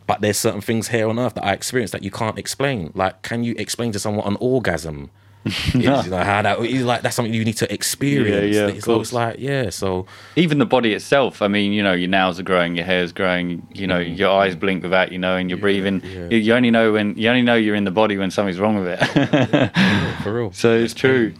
but 0.07 0.21
there's 0.21 0.37
certain 0.37 0.61
things 0.61 0.89
here 0.89 1.09
on 1.09 1.19
earth 1.19 1.35
that 1.35 1.45
I 1.45 1.53
experience 1.53 1.91
that 1.91 2.03
you 2.03 2.11
can't 2.11 2.37
explain. 2.37 2.91
Like, 2.93 3.21
can 3.21 3.43
you 3.43 3.55
explain 3.57 3.91
to 3.93 3.99
someone 3.99 4.27
an 4.27 4.37
orgasm? 4.39 5.11
It's, 5.45 5.75
you 5.75 5.89
know, 5.89 6.23
how 6.23 6.41
that 6.41 6.59
it's 6.61 6.83
like 6.85 7.01
that's 7.01 7.17
something 7.17 7.33
you 7.33 7.43
need 7.43 7.57
to 7.57 7.73
experience. 7.73 8.55
Yeah, 8.55 8.67
yeah, 8.67 8.79
so 8.79 9.01
it's 9.01 9.11
like, 9.11 9.39
yeah, 9.39 9.71
so 9.71 10.05
Even 10.37 10.57
the 10.57 10.65
body 10.65 10.93
itself. 10.93 11.41
I 11.41 11.49
mean, 11.49 11.73
you 11.73 11.83
know, 11.83 11.91
your 11.91 12.07
nails 12.07 12.39
are 12.39 12.43
growing, 12.43 12.77
your 12.77 12.85
hair's 12.85 13.11
growing. 13.11 13.67
You 13.73 13.87
know, 13.87 13.99
your 13.99 14.29
eyes 14.29 14.55
blink 14.55 14.83
without 14.83 15.11
you 15.11 15.19
knowing. 15.19 15.49
You're 15.49 15.57
breathing. 15.57 15.99
Mm. 15.99 16.13
yeah. 16.13 16.27
You, 16.29 16.37
you 16.37 16.53
only 16.53 16.71
know 16.71 16.93
when 16.93 17.17
you 17.17 17.27
only 17.27 17.41
know 17.41 17.55
you're 17.55 17.75
in 17.75 17.83
the 17.83 17.91
body 17.91 18.15
when 18.17 18.31
something's 18.31 18.59
wrong 18.59 18.75
with 18.75 18.97
it. 18.97 20.21
for 20.23 20.33
real. 20.33 20.51
so 20.53 20.73
it's 20.73 20.93
true. 20.93 21.33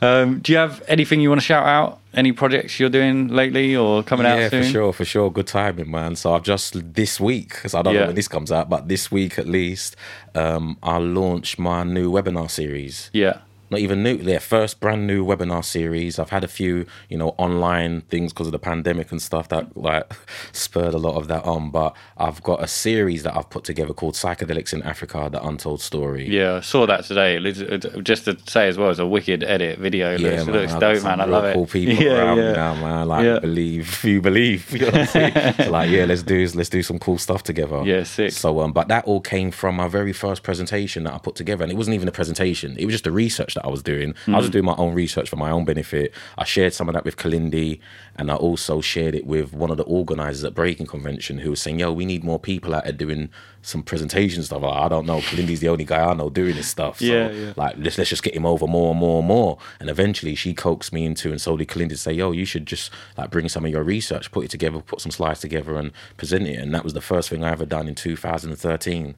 Um, 0.00 0.40
do 0.40 0.50
you 0.50 0.58
have 0.58 0.82
anything 0.88 1.20
you 1.20 1.28
want 1.28 1.40
to 1.40 1.46
shout 1.46 1.66
out? 1.66 2.00
Any 2.16 2.32
projects 2.32 2.80
you're 2.80 2.88
doing 2.88 3.28
lately 3.28 3.76
or 3.76 4.02
coming 4.02 4.24
yeah, 4.24 4.46
out 4.46 4.50
soon? 4.50 4.62
for 4.62 4.68
sure, 4.70 4.92
for 4.94 5.04
sure. 5.04 5.30
Good 5.30 5.46
timing, 5.46 5.90
man. 5.90 6.16
So 6.16 6.32
I've 6.34 6.42
just 6.42 6.94
this 6.94 7.20
week, 7.20 7.50
because 7.50 7.74
I 7.74 7.82
don't 7.82 7.92
Yeah. 7.94 8.00
know 8.00 8.06
when 8.06 8.14
this 8.16 8.26
comes 8.28 8.50
out, 8.50 8.70
but 8.70 8.88
this 8.88 9.12
week 9.12 9.38
at 9.38 9.46
least, 9.46 9.96
um, 10.34 10.78
I'll 10.82 11.04
launch 11.04 11.58
my 11.58 11.84
new 11.84 12.10
webinar 12.10 12.50
series. 12.50 13.10
Yeah. 13.12 13.40
Not 13.70 13.80
even 13.80 14.02
new 14.02 14.16
their 14.16 14.40
first 14.40 14.80
brand 14.80 15.06
new 15.06 15.24
webinar 15.24 15.64
series 15.64 16.18
i've 16.18 16.30
had 16.30 16.44
a 16.44 16.48
few 16.48 16.86
you 17.08 17.16
know 17.18 17.30
online 17.38 18.00
things 18.02 18.32
because 18.32 18.46
of 18.48 18.52
the 18.52 18.58
pandemic 18.58 19.10
and 19.10 19.20
stuff 19.20 19.48
that 19.48 19.76
like 19.76 20.12
spurred 20.52 20.94
a 20.94 20.98
lot 20.98 21.16
of 21.16 21.28
that 21.28 21.44
on 21.44 21.70
but 21.70 21.94
i've 22.18 22.42
got 22.42 22.62
a 22.62 22.66
series 22.68 23.22
that 23.22 23.36
i've 23.36 23.48
put 23.50 23.64
together 23.64 23.92
called 23.92 24.14
psychedelics 24.14 24.72
in 24.72 24.82
africa 24.82 25.28
the 25.32 25.42
untold 25.44 25.80
story 25.80 26.28
Yeah, 26.28 26.54
I 26.56 26.60
saw 26.60 26.86
that 26.86 27.04
today. 27.04 27.36
It 27.36 27.46
it- 27.60 28.04
Just 28.04 28.24
to 28.26 28.36
say 28.46 28.68
as 28.68 28.76
well, 28.78 28.90
it's 28.90 28.98
a 28.98 29.06
wicked 29.06 29.42
edit 29.42 29.78
video. 29.78 30.14
It 30.14 30.20
looks, 30.20 30.42
it 30.42 30.50
looks 30.52 30.74
dope, 30.74 31.02
man. 31.02 31.20
I 31.20 31.24
love 31.24 31.44
it. 31.44 31.54
Cool 31.54 31.66
people 31.78 31.94
yeah, 32.04 32.12
around 32.18 32.38
yeah. 32.38 32.48
me 32.50 32.52
now, 32.56 32.74
man. 32.74 33.08
Like 33.08 33.24
Yeah. 33.24 33.38
believe, 33.40 34.04
you 34.12 34.20
believe. 34.20 34.70
You 34.72 34.78
know 34.80 34.86
what 34.86 34.94
I'm 34.96 35.06
saying? 35.06 35.54
So, 35.56 35.70
like, 35.70 35.90
yeah, 35.90 36.04
let's 36.04 36.22
do 36.22 36.46
let's 36.54 36.68
do 36.68 36.82
some 36.82 36.98
cool 36.98 37.18
stuff 37.18 37.42
together. 37.42 37.82
Yeah, 37.84 38.02
sick. 38.04 38.32
So, 38.32 38.60
um, 38.60 38.72
but 38.72 38.88
that 38.88 39.04
all 39.06 39.20
came 39.20 39.50
from 39.50 39.76
my 39.76 39.88
very 39.88 40.12
first 40.12 40.42
presentation 40.42 41.04
that 41.04 41.14
I 41.14 41.18
put 41.18 41.34
together, 41.34 41.62
and 41.64 41.72
it 41.72 41.76
wasn't 41.76 41.94
even 41.94 42.08
a 42.08 42.12
presentation. 42.12 42.76
It 42.78 42.84
was 42.86 42.94
just 42.94 43.06
a 43.06 43.12
research 43.12 43.54
that 43.56 43.66
I 43.66 43.68
was 43.68 43.82
doing. 43.82 44.14
I 44.28 44.38
was 44.38 44.48
mm. 44.48 44.52
doing 44.52 44.64
my 44.64 44.74
own 44.76 44.94
research 44.94 45.28
for 45.28 45.36
my 45.36 45.50
own 45.50 45.64
benefit. 45.64 46.12
I 46.38 46.44
shared 46.44 46.72
some 46.72 46.88
of 46.88 46.94
that 46.94 47.04
with 47.04 47.16
Kalindi, 47.16 47.80
and 48.16 48.30
I 48.30 48.36
also 48.36 48.80
shared 48.80 49.14
it 49.14 49.26
with 49.26 49.52
one 49.52 49.70
of 49.70 49.76
the 49.76 49.84
organizers 49.84 50.44
at 50.44 50.54
Breaking 50.54 50.86
Convention, 50.86 51.38
who 51.38 51.50
was 51.50 51.60
saying, 51.60 51.80
"Yo, 51.80 51.92
we 51.92 52.04
need 52.04 52.24
more 52.24 52.38
people 52.38 52.74
out 52.74 52.84
there 52.84 52.92
doing 52.92 53.30
some 53.62 53.82
presentation 53.82 54.42
stuff." 54.42 54.62
Like, 54.62 54.76
I 54.76 54.88
don't 54.88 55.06
know. 55.06 55.18
Kalindi's 55.18 55.60
the 55.60 55.68
only 55.68 55.84
guy 55.84 56.04
I 56.04 56.14
know 56.14 56.30
doing 56.30 56.54
this 56.54 56.68
stuff. 56.68 56.98
So, 56.98 57.04
Yeah, 57.04 57.30
yeah. 57.30 57.52
like 57.56 57.74
let's 57.78 57.98
let's 57.98 58.10
just 58.10 58.22
get 58.22 58.34
him 58.34 58.46
over 58.46 58.66
more 58.66 58.90
and 58.92 59.00
more 59.00 59.18
and 59.18 59.28
more. 59.28 59.58
And 59.80 59.90
eventually 59.90 60.34
she 60.34 60.54
coaxed 60.54 60.92
me 60.92 61.04
into 61.04 61.30
and 61.30 61.40
so 61.40 61.56
did 61.56 61.68
Kalindi 61.68 61.90
to 61.90 61.96
say, 61.96 62.12
yo, 62.12 62.32
you 62.32 62.44
should 62.44 62.66
just 62.66 62.90
like 63.16 63.30
bring 63.30 63.48
some 63.48 63.64
of 63.64 63.70
your 63.70 63.82
research, 63.82 64.30
put 64.30 64.44
it 64.44 64.50
together, 64.50 64.80
put 64.80 65.00
some 65.00 65.10
slides 65.10 65.40
together 65.40 65.76
and 65.76 65.92
present 66.16 66.46
it. 66.46 66.58
And 66.58 66.74
that 66.74 66.84
was 66.84 66.92
the 66.92 67.00
first 67.00 67.28
thing 67.28 67.44
I 67.44 67.50
ever 67.50 67.66
done 67.66 67.88
in 67.88 67.94
2013. 67.94 69.14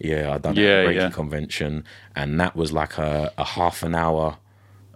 Yeah, 0.00 0.34
I 0.34 0.38
done 0.38 0.56
Yeah, 0.56 0.80
at 0.80 0.84
Breaking 0.86 1.02
yeah. 1.02 1.10
convention. 1.10 1.84
And 2.16 2.40
that 2.40 2.56
was 2.56 2.72
like 2.72 2.98
a, 2.98 3.32
a 3.38 3.44
half 3.44 3.82
an 3.82 3.94
hour 3.94 4.38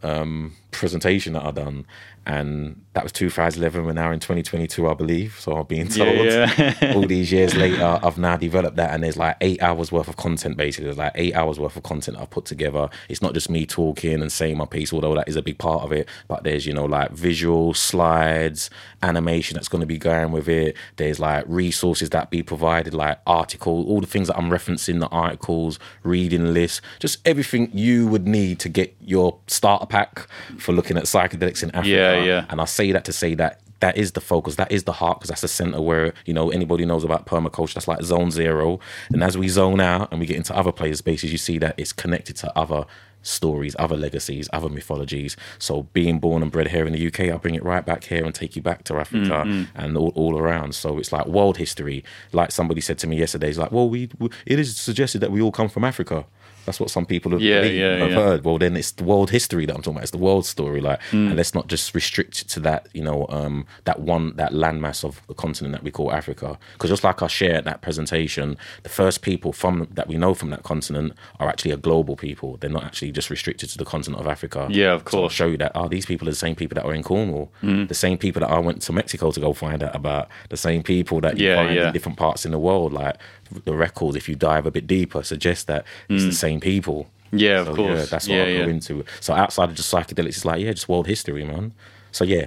um, 0.02 0.54
presentation 0.78 1.32
that 1.34 1.44
I 1.44 1.50
done. 1.50 1.86
And 2.26 2.82
that 2.94 3.02
was 3.02 3.12
2011. 3.12 3.84
We're 3.84 3.92
now 3.92 4.10
in 4.10 4.18
2022, 4.18 4.88
I 4.88 4.94
believe. 4.94 5.36
So 5.38 5.56
I'm 5.56 5.66
being 5.66 5.88
told. 5.88 6.16
Yeah, 6.16 6.74
yeah. 6.80 6.92
all 6.94 7.06
these 7.06 7.30
years 7.30 7.54
later, 7.56 8.00
I've 8.02 8.16
now 8.16 8.36
developed 8.36 8.76
that, 8.76 8.94
and 8.94 9.02
there's 9.02 9.18
like 9.18 9.36
eight 9.42 9.62
hours 9.62 9.92
worth 9.92 10.08
of 10.08 10.16
content. 10.16 10.56
Basically, 10.56 10.86
there's 10.86 10.96
like 10.96 11.12
eight 11.16 11.34
hours 11.34 11.60
worth 11.60 11.76
of 11.76 11.82
content 11.82 12.16
I've 12.18 12.30
put 12.30 12.46
together. 12.46 12.88
It's 13.10 13.20
not 13.20 13.34
just 13.34 13.50
me 13.50 13.66
talking 13.66 14.22
and 14.22 14.32
saying 14.32 14.56
my 14.56 14.64
piece, 14.64 14.92
although 14.92 15.14
that 15.16 15.28
is 15.28 15.36
a 15.36 15.42
big 15.42 15.58
part 15.58 15.82
of 15.82 15.92
it. 15.92 16.08
But 16.26 16.44
there's 16.44 16.64
you 16.66 16.72
know 16.72 16.86
like 16.86 17.10
visual 17.10 17.74
slides, 17.74 18.70
animation 19.02 19.56
that's 19.56 19.68
going 19.68 19.80
to 19.80 19.86
be 19.86 19.98
going 19.98 20.32
with 20.32 20.48
it. 20.48 20.76
There's 20.96 21.20
like 21.20 21.44
resources 21.46 22.08
that 22.10 22.30
be 22.30 22.42
provided, 22.42 22.94
like 22.94 23.18
article, 23.26 23.86
all 23.86 24.00
the 24.00 24.06
things 24.06 24.28
that 24.28 24.38
I'm 24.38 24.48
referencing, 24.50 25.00
the 25.00 25.08
articles, 25.08 25.78
reading 26.02 26.54
lists, 26.54 26.80
just 27.00 27.18
everything 27.26 27.70
you 27.74 28.06
would 28.06 28.26
need 28.26 28.58
to 28.60 28.70
get 28.70 28.96
your 29.00 29.38
starter 29.46 29.86
pack 29.86 30.26
for 30.64 30.72
looking 30.72 30.96
at 30.96 31.04
psychedelics 31.04 31.62
in 31.62 31.70
Africa. 31.70 31.88
Yeah, 31.88 32.24
yeah. 32.24 32.46
And 32.48 32.60
I 32.60 32.64
say 32.64 32.90
that 32.92 33.04
to 33.04 33.12
say 33.12 33.34
that 33.34 33.60
that 33.80 33.98
is 33.98 34.12
the 34.12 34.20
focus, 34.20 34.56
that 34.56 34.72
is 34.72 34.84
the 34.84 34.92
heart, 34.92 35.18
because 35.18 35.28
that's 35.28 35.42
the 35.42 35.48
center 35.48 35.80
where, 35.80 36.14
you 36.24 36.32
know, 36.32 36.50
anybody 36.50 36.86
knows 36.86 37.04
about 37.04 37.26
permaculture, 37.26 37.74
that's 37.74 37.86
like 37.86 38.02
zone 38.02 38.30
zero. 38.30 38.80
And 39.10 39.22
as 39.22 39.36
we 39.36 39.48
zone 39.48 39.80
out 39.80 40.10
and 40.10 40.20
we 40.20 40.26
get 40.26 40.36
into 40.36 40.56
other 40.56 40.72
player 40.72 40.94
spaces, 40.94 41.30
you 41.30 41.38
see 41.38 41.58
that 41.58 41.74
it's 41.76 41.92
connected 41.92 42.36
to 42.36 42.58
other 42.58 42.86
stories, 43.20 43.74
other 43.78 43.96
legacies, 43.96 44.48
other 44.52 44.68
mythologies. 44.68 45.36
So 45.58 45.84
being 45.92 46.18
born 46.18 46.42
and 46.42 46.50
bred 46.50 46.68
here 46.68 46.86
in 46.86 46.92
the 46.92 47.06
UK, 47.06 47.20
I 47.20 47.36
bring 47.36 47.54
it 47.54 47.64
right 47.64 47.84
back 47.84 48.04
here 48.04 48.24
and 48.24 48.34
take 48.34 48.56
you 48.56 48.62
back 48.62 48.84
to 48.84 48.96
Africa 48.96 49.44
mm, 49.44 49.46
mm. 49.46 49.68
and 49.74 49.96
all, 49.96 50.12
all 50.14 50.38
around. 50.38 50.74
So 50.74 50.98
it's 50.98 51.12
like 51.12 51.26
world 51.26 51.56
history. 51.56 52.04
Like 52.32 52.52
somebody 52.52 52.80
said 52.80 52.98
to 52.98 53.06
me 53.06 53.18
yesterday, 53.18 53.48
it's 53.48 53.58
like, 53.58 53.72
well, 53.72 53.88
we, 53.88 54.08
we 54.18 54.28
it 54.46 54.58
is 54.58 54.76
suggested 54.76 55.20
that 55.20 55.30
we 55.30 55.42
all 55.42 55.52
come 55.52 55.68
from 55.68 55.84
Africa. 55.84 56.26
That's 56.66 56.80
what 56.80 56.90
some 56.90 57.06
people 57.06 57.32
have, 57.32 57.40
Yeah, 57.42 57.60
believed, 57.60 57.76
yeah, 57.78 57.96
have 57.98 58.10
yeah. 58.10 58.16
heard. 58.16 58.44
Well, 58.44 58.58
then 58.58 58.76
it's 58.76 58.92
the 58.92 59.04
world 59.04 59.30
history 59.30 59.66
that 59.66 59.74
I'm 59.74 59.82
talking 59.82 59.94
about. 59.96 60.02
It's 60.04 60.10
the 60.12 60.18
world 60.18 60.46
story, 60.46 60.80
like, 60.80 61.00
Mm. 61.10 61.28
and 61.28 61.36
let's 61.36 61.54
not 61.54 61.66
just 61.68 61.94
restrict 61.94 62.42
it 62.42 62.48
to 62.48 62.60
that, 62.60 62.88
you 62.94 63.02
know, 63.02 63.26
um, 63.28 63.66
that 63.84 64.00
one, 64.00 64.34
that 64.36 64.52
landmass 64.52 65.04
of 65.04 65.20
the 65.28 65.34
continent 65.34 65.72
that 65.72 65.82
we 65.82 65.90
call 65.90 66.12
Africa. 66.12 66.58
Because 66.74 66.90
just 66.90 67.04
like 67.04 67.22
I 67.22 67.26
shared 67.26 67.56
at 67.56 67.64
that 67.64 67.82
presentation, 67.82 68.56
the 68.82 68.88
first 68.88 69.22
people 69.22 69.52
from 69.52 69.88
that 69.92 70.08
we 70.08 70.16
know 70.16 70.34
from 70.34 70.50
that 70.50 70.62
continent 70.62 71.12
are 71.40 71.48
actually 71.48 71.70
a 71.72 71.76
global 71.76 72.16
people. 72.16 72.56
They're 72.58 72.70
not 72.70 72.84
actually 72.84 73.12
just 73.12 73.30
restricted 73.30 73.68
to 73.70 73.78
the 73.78 73.84
continent 73.84 74.20
of 74.20 74.26
Africa. 74.26 74.66
Yeah, 74.70 74.92
of 74.94 75.02
So 75.02 75.18
course. 75.18 75.32
show 75.32 75.46
you 75.46 75.56
that. 75.58 75.72
Oh, 75.74 75.88
these 75.88 76.06
people 76.06 76.28
are 76.28 76.30
the 76.32 76.36
same 76.36 76.54
people 76.54 76.74
that 76.76 76.84
are 76.84 76.94
in 76.94 77.02
Cornwall. 77.02 77.52
Mm. 77.62 77.88
The 77.88 77.94
same 77.94 78.18
people 78.18 78.40
that 78.40 78.50
I 78.50 78.58
went 78.58 78.82
to 78.82 78.92
Mexico 78.92 79.30
to 79.30 79.40
go 79.40 79.52
find 79.52 79.82
out 79.82 79.94
about. 79.94 80.28
The 80.50 80.56
same 80.56 80.82
people 80.82 81.20
that 81.20 81.38
you 81.38 81.48
Yeah, 81.48 81.56
find 81.56 81.76
in 81.78 81.92
different 81.92 82.18
parts 82.18 82.44
in 82.46 82.52
the 82.52 82.58
world. 82.58 82.92
Like 82.92 83.16
the 83.64 83.74
records, 83.74 84.16
if 84.16 84.28
you 84.28 84.34
dive 84.34 84.66
a 84.66 84.70
bit 84.70 84.86
deeper, 84.86 85.22
suggest 85.22 85.66
that 85.66 85.84
it's 86.08 86.24
the 86.24 86.32
same 86.32 86.60
people. 86.60 87.04
Mm. 87.32 87.40
Yeah, 87.40 87.60
of 87.60 87.66
So, 87.66 87.74
course. 87.74 87.98
Yeah, 88.00 88.04
that's 88.06 88.28
what 88.28 88.34
yeah, 88.34 88.42
I'll 88.42 88.48
yeah. 88.48 88.64
go 88.64 88.70
into. 88.70 89.04
So 89.20 89.34
outside 89.34 89.68
of 89.70 89.74
just 89.74 89.92
psychedelics, 89.92 90.28
it's 90.28 90.44
like, 90.44 90.60
yeah, 90.60 90.72
just 90.72 90.88
world 90.88 91.06
history, 91.06 91.44
man. 91.44 91.72
So 92.12 92.24
yeah. 92.24 92.46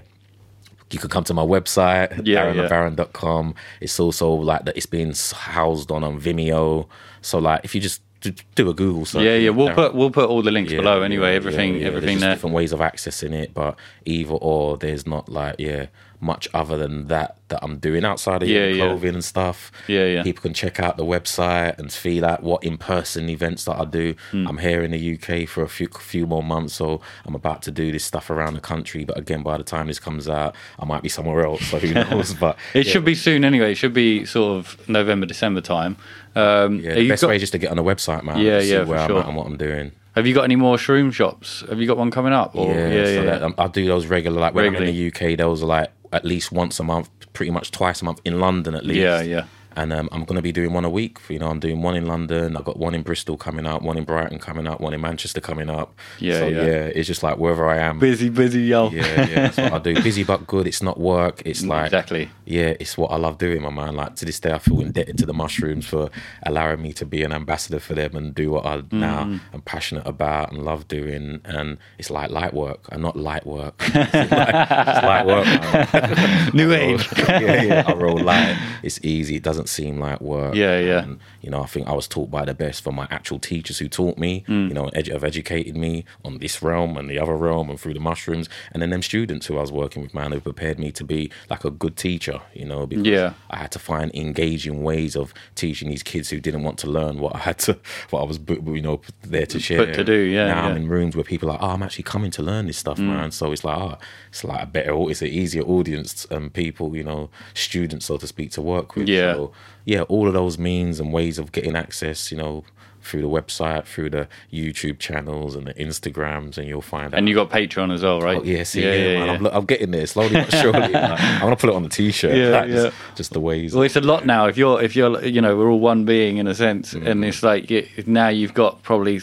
You 0.90 1.00
could 1.00 1.12
come 1.12 1.26
to 1.26 1.34
my 1.34 1.42
website, 1.44 2.26
Yeah, 2.26 2.54
yeah. 2.54 2.70
darrenlabaron.com. 2.70 3.56
It's 3.82 4.00
also 4.00 4.32
like 4.32 4.64
that 4.66 4.78
it's 4.78 4.86
being 4.86 5.14
housed 5.34 5.92
on 5.92 6.04
on 6.06 6.20
Vimeo. 6.22 6.88
So 7.22 7.40
like 7.40 7.62
if 7.66 7.76
you 7.76 7.82
just 7.82 8.02
do, 8.22 8.70
a 8.70 8.74
Google 8.74 9.06
search. 9.06 9.24
Yeah, 9.24 9.36
yeah. 9.36 9.50
We'll 9.50 9.74
put 9.74 9.94
we'll 9.94 10.12
put 10.12 10.30
all 10.30 10.42
the 10.42 10.52
links 10.52 10.72
yeah, 10.72 10.80
below 10.80 11.02
anyway. 11.02 11.32
yeah, 11.32 11.36
everything, 11.36 11.74
yeah, 11.74 11.80
yeah. 11.80 11.84
There's 11.90 11.96
everything 11.98 12.16
just 12.16 12.22
there. 12.22 12.34
different 12.36 12.56
ways 12.56 12.72
of 12.72 12.80
accessing 12.80 13.34
it, 13.34 13.54
but 13.54 13.78
either 14.06 14.34
or, 14.34 14.78
there's 14.78 15.06
not 15.06 15.28
like 15.30 15.56
yeah. 15.60 15.88
Much 16.20 16.48
other 16.54 16.78
than 16.78 17.08
that 17.08 17.38
that 17.50 17.60
I'm 17.64 17.78
doing 17.78 18.04
outside 18.04 18.44
of 18.44 18.50
Yeah, 18.50 18.66
yeah, 18.66 18.68
yeah. 18.74 18.86
clothing 18.88 19.14
and 19.14 19.24
stuff. 19.24 19.72
Yeah, 19.88 20.06
yeah. 20.06 20.24
People 20.24 20.42
can 20.42 20.54
check 20.54 20.80
out 20.80 20.98
the 20.98 21.06
website 21.06 21.78
and 21.80 21.92
feel 21.92 22.26
out 22.26 22.44
what 22.44 22.64
in 22.64 22.78
person 22.78 23.30
events 23.30 23.64
that 23.66 23.80
I 23.80 23.86
do. 23.86 24.16
Hmm. 24.32 24.48
I'm 24.48 24.58
here 24.58 24.82
in 24.82 24.92
the 24.92 25.14
UK 25.16 25.48
for 25.48 25.64
a 25.64 25.70
few 25.70 25.88
few 25.88 26.26
more 26.28 26.44
months, 26.44 26.74
so 26.74 27.00
I'm 27.26 27.36
about 27.36 27.62
to 27.64 27.72
do 27.72 27.92
this 27.92 28.04
stuff 28.04 28.30
around 28.30 28.56
the 28.56 28.60
country. 28.62 29.06
But 29.06 29.18
again, 29.18 29.44
by 29.44 29.58
the 29.58 29.64
time 29.64 29.88
this 29.88 30.00
comes 30.00 30.28
out, 30.28 30.56
I 30.80 30.86
might 30.86 31.04
be 31.04 31.10
somewhere 31.10 31.46
else. 31.46 31.66
So 31.68 31.80
who 31.80 31.94
knows? 32.10 32.34
But 32.34 32.58
It 32.74 32.86
yeah, 32.86 32.92
should 32.94 33.06
be 33.06 33.16
soon 33.16 33.46
anyway. 33.46 33.72
It 33.72 33.76
should 33.76 33.94
be 33.94 34.26
sort 34.26 34.58
of 34.60 34.90
November, 34.90 35.26
December 35.26 35.62
time. 35.62 35.96
Um, 36.36 36.80
Yeah, 36.82 36.96
the 36.96 37.08
best 37.10 37.22
got- 37.22 37.30
way 37.30 37.36
is 37.36 37.42
just 37.44 37.54
to 37.54 37.58
get 37.60 37.72
on 37.72 37.78
the 37.78 37.84
website, 37.84 38.24
man. 38.24 38.40
Yeah, 38.40 38.60
see 38.60 38.72
yeah, 38.74 38.84
for 38.84 38.90
where 38.92 39.00
I'm 39.00 39.08
sure. 39.10 39.20
at 39.20 39.28
and 39.28 39.36
what 39.36 39.46
I'm 39.48 39.58
doing. 39.58 39.92
Have 40.16 40.26
you 40.26 40.34
got 40.34 40.46
any 40.46 40.56
more 40.56 40.78
shroom 40.78 41.14
shops? 41.14 41.64
Have 41.70 41.80
you 41.80 41.86
got 41.86 41.96
one 41.96 42.10
coming 42.10 42.34
up? 42.34 42.56
Or, 42.56 42.74
yeah, 42.74 42.88
yeah, 42.90 43.06
so 43.06 43.12
yeah. 43.12 43.22
that, 43.26 43.44
um, 43.44 43.54
I 43.60 43.68
do 43.68 43.86
those 43.86 44.08
regular. 44.08 44.40
Like 44.42 44.56
when 44.56 44.64
Regularly. 44.64 44.92
I'm 44.92 44.96
in 44.98 45.12
the 45.14 45.34
UK, 45.34 45.38
those 45.38 45.62
are 45.62 45.68
like 45.68 45.92
at 46.18 46.26
least 46.26 46.52
once 46.52 46.80
a 46.80 46.84
month, 46.84 47.10
pretty 47.34 47.52
much 47.52 47.72
twice 47.72 48.02
a 48.02 48.06
month 48.06 48.20
in 48.26 48.40
London 48.40 48.76
at 48.76 48.86
least. 48.86 49.00
yeah, 49.00 49.22
yeah. 49.22 49.46
And 49.78 49.94
um, 49.94 50.10
I'm 50.12 50.26
going 50.26 50.36
to 50.38 50.42
be 50.42 50.52
doing 50.52 50.74
one 50.74 50.84
a 50.86 50.90
week. 50.90 51.20
You 51.30 51.40
know, 51.40 51.48
I'm 51.48 51.60
doing 51.60 51.82
one 51.84 51.96
in 51.96 52.08
London. 52.08 52.58
I've 52.58 52.66
got 52.66 52.78
one 52.78 52.96
in 52.96 53.04
Bristol 53.04 53.38
coming 53.38 53.66
up, 53.68 53.82
one 53.84 53.96
in 53.98 54.04
Brighton 54.06 54.40
coming 54.40 54.66
up, 54.68 54.82
one 54.82 54.94
in 54.94 55.00
Manchester 55.02 55.40
coming 55.40 55.70
up. 55.70 55.96
Yeah, 56.20 56.40
so, 56.40 56.48
yeah. 56.48 56.92
It's 56.98 57.08
just 57.08 57.22
like 57.22 57.38
wherever 57.38 57.70
I 57.70 57.78
am. 57.78 58.00
Busy, 58.00 58.30
busy, 58.30 58.64
yo. 58.64 58.90
Yeah, 58.90 59.06
yeah. 59.06 59.36
That's 59.48 59.58
what 59.58 59.74
I 59.74 59.78
do. 59.80 60.02
Busy 60.02 60.24
but 60.24 60.48
good. 60.48 60.66
It's 60.68 60.82
not 60.82 61.00
work. 61.00 61.44
It's 61.46 61.64
like 61.64 61.86
exactly. 61.86 62.30
yeah, 62.46 62.74
it's 62.80 62.98
what 62.98 63.12
I 63.12 63.18
love 63.18 63.38
doing, 63.38 63.62
my 63.62 63.70
man. 63.70 63.96
Like 63.96 64.16
to 64.16 64.26
this 64.26 64.40
day, 64.40 64.52
I 64.52 64.58
feel 64.60 64.82
indebted 64.82 65.18
to 65.20 65.26
the 65.28 65.34
mushrooms 65.34 65.86
for 65.86 66.10
allowing 66.44 66.82
me 66.82 66.92
to 66.94 67.06
be 67.06 67.22
an 67.22 67.32
ambassador 67.32 67.80
for 67.80 67.94
them 67.94 68.16
and 68.16 68.34
do 68.34 68.50
what 68.52 68.66
I 68.66 68.78
Mm-hmm. 68.78 69.00
now 69.00 69.40
am 69.54 69.62
passionate 69.66 70.08
about 70.08 70.52
and 70.52 70.64
love 70.64 70.88
doing. 70.88 71.42
And 71.46 71.78
it's 71.98 72.10
like 72.10 72.30
light 72.32 72.54
work 72.54 72.88
and 72.92 73.02
not 73.02 73.16
light 73.16 73.46
work. 73.46 73.76
it's, 73.82 74.14
like, 74.32 74.50
it's 74.50 75.04
light 75.04 75.26
work. 75.26 76.54
New 76.54 76.74
age. 76.74 77.08
yeah, 77.18 77.62
yeah. 77.64 77.84
I 77.88 77.94
roll 77.94 78.18
light. 78.20 78.58
It's 78.84 79.00
easy. 79.04 79.36
It 79.36 79.44
doesn't 79.44 79.67
seem 79.68 80.00
like 80.00 80.22
work. 80.22 80.56
Yeah, 80.56 80.80
yeah. 80.80 81.04
And, 81.04 81.20
you 81.42 81.50
know, 81.50 81.62
I 81.62 81.66
think 81.66 81.88
I 81.88 81.94
was 81.94 82.08
taught 82.08 82.30
by 82.32 82.46
the 82.46 82.54
best 82.54 82.84
from 82.84 82.96
my 82.96 83.08
actual 83.12 83.40
teachers 83.40 83.78
who 83.80 83.88
taught 83.88 84.18
me. 84.18 84.44
Mm. 84.48 84.68
You 84.70 84.74
know, 84.74 84.86
edu- 84.96 85.12
have 85.14 85.24
educated 85.24 85.76
me 85.76 86.06
on 86.26 86.38
this 86.40 86.62
realm 86.62 86.98
and 86.98 87.10
the 87.10 87.20
other 87.20 87.36
realm 87.36 87.70
and 87.70 87.80
through 87.80 87.94
the 87.94 88.00
mushrooms. 88.00 88.50
And 88.72 88.82
then 88.82 88.90
them 88.90 89.02
students 89.02 89.46
who 89.48 89.58
I 89.58 89.62
was 89.62 89.72
working 89.72 90.02
with, 90.02 90.14
man, 90.14 90.32
who 90.32 90.40
prepared 90.40 90.80
me 90.80 90.92
to 90.94 91.04
be 91.04 91.32
like 91.50 91.64
a 91.66 91.72
good 91.72 91.96
teacher. 91.98 92.42
You 92.54 92.66
know, 92.66 92.86
because 92.88 93.06
Yeah. 93.08 93.34
I 93.50 93.58
had 93.58 93.72
to 93.74 93.80
find 93.80 94.14
engaging 94.16 94.84
ways 94.84 95.16
of 95.16 95.34
teaching 95.56 95.90
these 95.90 96.04
kids 96.04 96.30
who 96.30 96.40
didn't 96.40 96.64
want 96.64 96.78
to 96.80 96.88
learn 96.88 97.20
what 97.20 97.36
I 97.36 97.40
had 97.40 97.60
to, 97.60 97.78
what 98.10 98.22
I 98.22 98.26
was, 98.26 98.40
you 98.48 98.82
know, 98.82 99.02
there 99.22 99.46
to 99.46 99.60
share. 99.60 99.94
to 99.94 100.04
do, 100.04 100.14
yeah, 100.14 100.48
Now 100.48 100.66
I'm. 100.68 100.74
Mm. 100.74 100.78
in 100.78 100.88
rooms 100.90 101.16
where 101.16 101.24
people 101.24 101.50
are 101.50 101.54
like, 101.54 101.64
oh, 101.64 101.70
I'm 101.70 101.84
actually 101.84 102.04
coming 102.04 102.32
to 102.32 102.44
learn 102.44 102.68
this 102.68 102.78
stuff, 102.78 103.00
man. 103.00 103.32
So 103.32 103.52
it's 103.52 103.64
like, 103.64 103.78
oh, 103.78 103.98
it's 104.30 104.44
like 104.44 104.62
a 104.64 104.66
better, 104.68 104.94
it's 105.10 105.22
an 105.22 105.28
easier 105.30 105.64
audience 105.64 106.26
and 106.30 106.54
people, 106.54 106.96
you 106.96 107.04
know, 107.04 107.30
students, 107.54 108.06
so 108.06 108.18
to 108.18 108.28
speak, 108.28 108.52
to 108.52 108.62
work 108.62 108.96
with. 108.96 109.08
Yeah. 109.10 109.34
So, 109.34 109.52
yeah, 109.86 110.02
all 110.04 110.28
of 110.28 110.34
those 110.34 110.58
means 110.58 111.00
and 111.00 111.14
ways 111.14 111.40
of 111.40 111.52
getting 111.52 111.76
access, 111.76 112.32
you 112.32 112.38
know, 112.38 112.64
through 113.02 113.22
the 113.22 113.30
website, 113.30 113.86
through 113.86 114.10
the 114.10 114.28
YouTube 114.52 115.00
channels 115.00 115.56
and 115.56 115.66
the 115.68 115.74
Instagrams, 115.76 116.58
and 116.58 116.68
you'll 116.68 116.82
find 116.82 117.14
out. 117.14 117.18
And 117.18 117.30
you 117.30 117.36
got 117.36 117.50
Patreon 117.50 117.94
as 117.94 118.04
well, 118.04 118.20
right? 118.20 118.40
Oh, 118.40 118.44
yeah, 118.44 118.64
see, 118.64 118.82
yeah, 118.84 119.20
man, 119.26 119.30
I'm, 119.30 119.46
I'm 119.46 119.66
getting 119.66 119.92
there 119.92 120.06
slowly 120.08 120.34
but 120.34 120.52
surely. 120.52 120.80
like, 120.90 120.94
I'm 120.96 121.40
gonna 121.42 121.56
put 121.56 121.70
it 121.70 121.76
on 121.76 121.84
the 121.84 121.90
t-shirt. 121.90 122.36
Yeah, 122.36 122.66
yeah. 122.66 122.66
Just, 122.66 122.96
just 123.16 123.32
the 123.34 123.40
ways. 123.40 123.74
Well, 123.74 123.84
it's 123.84 123.96
a 123.96 124.02
lot 124.02 124.26
now. 124.26 124.48
If 124.48 124.58
you're, 124.58 124.82
if 124.82 124.94
you're, 124.96 125.24
you 125.24 125.40
know, 125.40 125.56
we're 125.56 125.70
all 125.72 125.80
one 125.80 126.04
being 126.04 126.36
in 126.38 126.48
a 126.48 126.56
sense, 126.56 126.94
Mm. 126.94 127.08
and 127.08 127.24
it's 127.26 127.44
like 127.44 127.72
now 128.08 128.28
you've 128.28 128.54
got 128.54 128.84
probably 128.84 129.22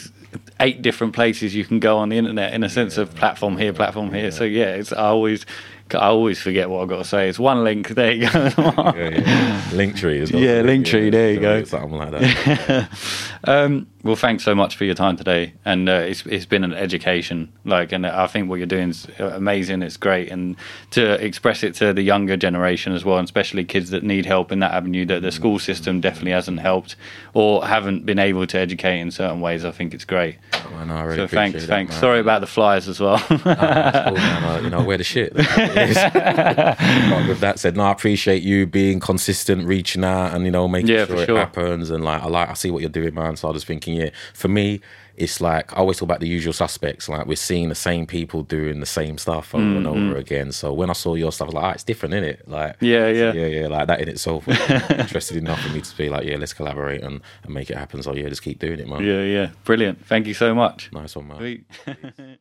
eight 0.59 0.81
different 0.81 1.13
places 1.13 1.53
you 1.53 1.63
can 1.63 1.79
go 1.79 1.97
on 1.97 2.09
the 2.09 2.17
internet 2.17 2.53
in 2.53 2.63
a 2.63 2.69
sense 2.69 2.97
of 2.97 3.13
platform 3.15 3.55
here, 3.57 3.71
platform 3.71 4.11
here. 4.11 4.31
So 4.31 4.43
yeah, 4.45 4.75
it's 4.75 4.91
I 4.91 5.05
always, 5.05 5.45
I 5.93 6.07
always 6.07 6.41
forget 6.41 6.69
what 6.69 6.81
I've 6.81 6.89
got 6.89 6.97
to 6.97 7.03
say. 7.03 7.29
It's 7.29 7.37
one 7.37 7.63
link. 7.63 7.89
There 7.89 8.11
you 8.11 8.29
go. 8.29 8.43
yeah, 8.57 8.93
yeah. 8.95 9.61
Linktree 9.71 10.17
is 10.17 10.31
Yeah, 10.31 10.61
Linktree, 10.63 11.11
there 11.11 11.33
you 11.33 11.39
go. 11.39 11.63
Something 11.63 11.97
like 11.97 12.11
that. 12.11 12.89
Um, 13.47 13.85
well, 14.05 14.15
thanks 14.15 14.43
so 14.43 14.53
much 14.53 14.75
for 14.75 14.85
your 14.85 14.93
time 14.93 15.17
today, 15.17 15.53
and 15.65 15.89
uh, 15.89 15.93
it's 15.93 16.23
it's 16.27 16.45
been 16.45 16.63
an 16.63 16.73
education. 16.75 17.51
Like, 17.65 17.91
and 17.91 18.05
I 18.05 18.27
think 18.27 18.47
what 18.49 18.57
you're 18.57 18.67
doing 18.67 18.89
is 18.89 19.07
amazing. 19.17 19.81
It's 19.81 19.97
great, 19.97 20.31
and 20.31 20.55
to 20.91 21.13
express 21.25 21.63
it 21.63 21.73
to 21.75 21.91
the 21.91 22.03
younger 22.03 22.37
generation 22.37 22.93
as 22.93 23.03
well, 23.03 23.17
and 23.17 23.25
especially 23.25 23.65
kids 23.65 23.89
that 23.89 24.03
need 24.03 24.27
help 24.27 24.51
in 24.51 24.59
that 24.59 24.73
avenue 24.73 25.07
that 25.07 25.23
the 25.23 25.31
school 25.31 25.57
system 25.57 26.01
definitely 26.01 26.33
hasn't 26.33 26.59
helped 26.59 26.95
or 27.33 27.65
haven't 27.65 28.05
been 28.05 28.19
able 28.19 28.45
to 28.45 28.59
educate 28.59 28.99
in 28.99 29.09
certain 29.09 29.41
ways. 29.41 29.65
I 29.65 29.71
think 29.71 29.95
it's 29.95 30.05
great. 30.05 30.37
Man, 30.71 30.91
I 30.91 31.03
really 31.03 31.17
So 31.17 31.27
thanks, 31.27 31.61
that, 31.61 31.67
thanks. 31.67 31.91
man. 31.93 31.99
Sorry 31.99 32.19
about 32.19 32.41
the 32.41 32.47
flyers 32.47 32.87
as 32.87 32.99
well. 32.99 33.17
That's 33.29 34.09
cool. 34.09 34.17
Uh, 34.17 34.59
you 34.61 34.69
know, 34.69 34.83
wear 34.83 34.97
the 34.97 35.03
shit. 35.03 35.33
but 35.35 37.27
with 37.27 37.39
that 37.39 37.59
said, 37.59 37.75
no, 37.75 37.83
I 37.85 37.91
appreciate 37.91 38.43
you 38.43 38.65
being 38.67 38.99
consistent, 38.99 39.65
reaching 39.65 40.03
out, 40.03 40.33
and 40.33 40.45
you 40.45 40.51
know, 40.51 40.67
making 40.67 40.89
Yeah, 40.89 41.05
sure 41.05 41.25
for 41.25 41.31
it 41.31 41.35
happens. 41.35 41.89
And 41.89 42.03
like, 42.03 42.21
I 42.21 42.27
like, 42.27 42.49
I 42.49 42.53
see 42.53 42.71
what 42.71 42.81
you're 42.81 42.89
doing, 42.89 43.13
man. 43.13 43.35
So 43.35 43.47
I 43.47 43.51
was 43.51 43.63
thinking, 43.63 43.94
yeah, 43.95 44.09
for 44.33 44.47
me, 44.47 44.81
it's 45.17 45.39
like 45.39 45.71
I 45.71 45.77
always 45.77 45.97
talk 45.97 46.07
about 46.07 46.19
the 46.19 46.27
usual 46.27 46.51
suspects. 46.51 47.07
Like 47.07 47.25
we're 47.25 47.35
seeing 47.37 47.69
the 47.69 47.75
same 47.75 48.05
people 48.05 48.43
doing 48.43 48.81
the 48.81 48.85
same 48.85 49.17
stuff 49.17 49.55
over 49.55 49.63
and 49.63 49.87
over 49.87 50.17
again. 50.17 50.51
So 50.51 50.73
when 50.73 50.89
I 50.89 50.93
saw 50.93 51.15
your 51.15 51.31
stuff, 51.31 51.45
I 51.45 51.47
was 51.47 51.53
like, 51.55 51.63
ah, 51.63 51.71
it's 51.71 51.83
different, 51.83 52.15
isn't 52.15 52.29
it? 52.29 52.47
Like, 52.49 52.73
Mm-hmm. 52.79 52.85
Yeah, 52.85 53.07
yeah. 53.07 53.31
yeah, 53.33 53.61
yeah. 53.61 53.67
Like 53.67 53.87
that 53.87 54.01
in 54.01 54.09
itself, 54.09 54.45
was 54.45 54.59
interested 54.91 55.37
enough 55.37 55.61
for 55.61 55.69
me 55.69 55.79
to 55.81 55.97
be 55.97 56.09
like, 56.09 56.25
yeah, 56.25 56.35
let's 56.35 56.53
collaborate 56.53 57.01
and, 57.01 57.21
and 57.43 57.53
make 57.53 57.69
it 57.69 57.77
happen. 57.77 58.03
So 58.03 58.13
yeah, 58.13 58.27
just 58.27 58.41
keep 58.41 58.59
doing 58.59 58.79
it, 58.79 58.87
man. 58.89 59.03
yeah, 59.03 59.21
yeah, 59.23 59.49
brilliant. 59.63 60.05
Thank 60.05 60.27
you 60.27 60.33
so 60.33 60.53
much. 60.53 60.91
Nice 60.91 61.15
one, 61.15 61.27
man. 61.29 61.65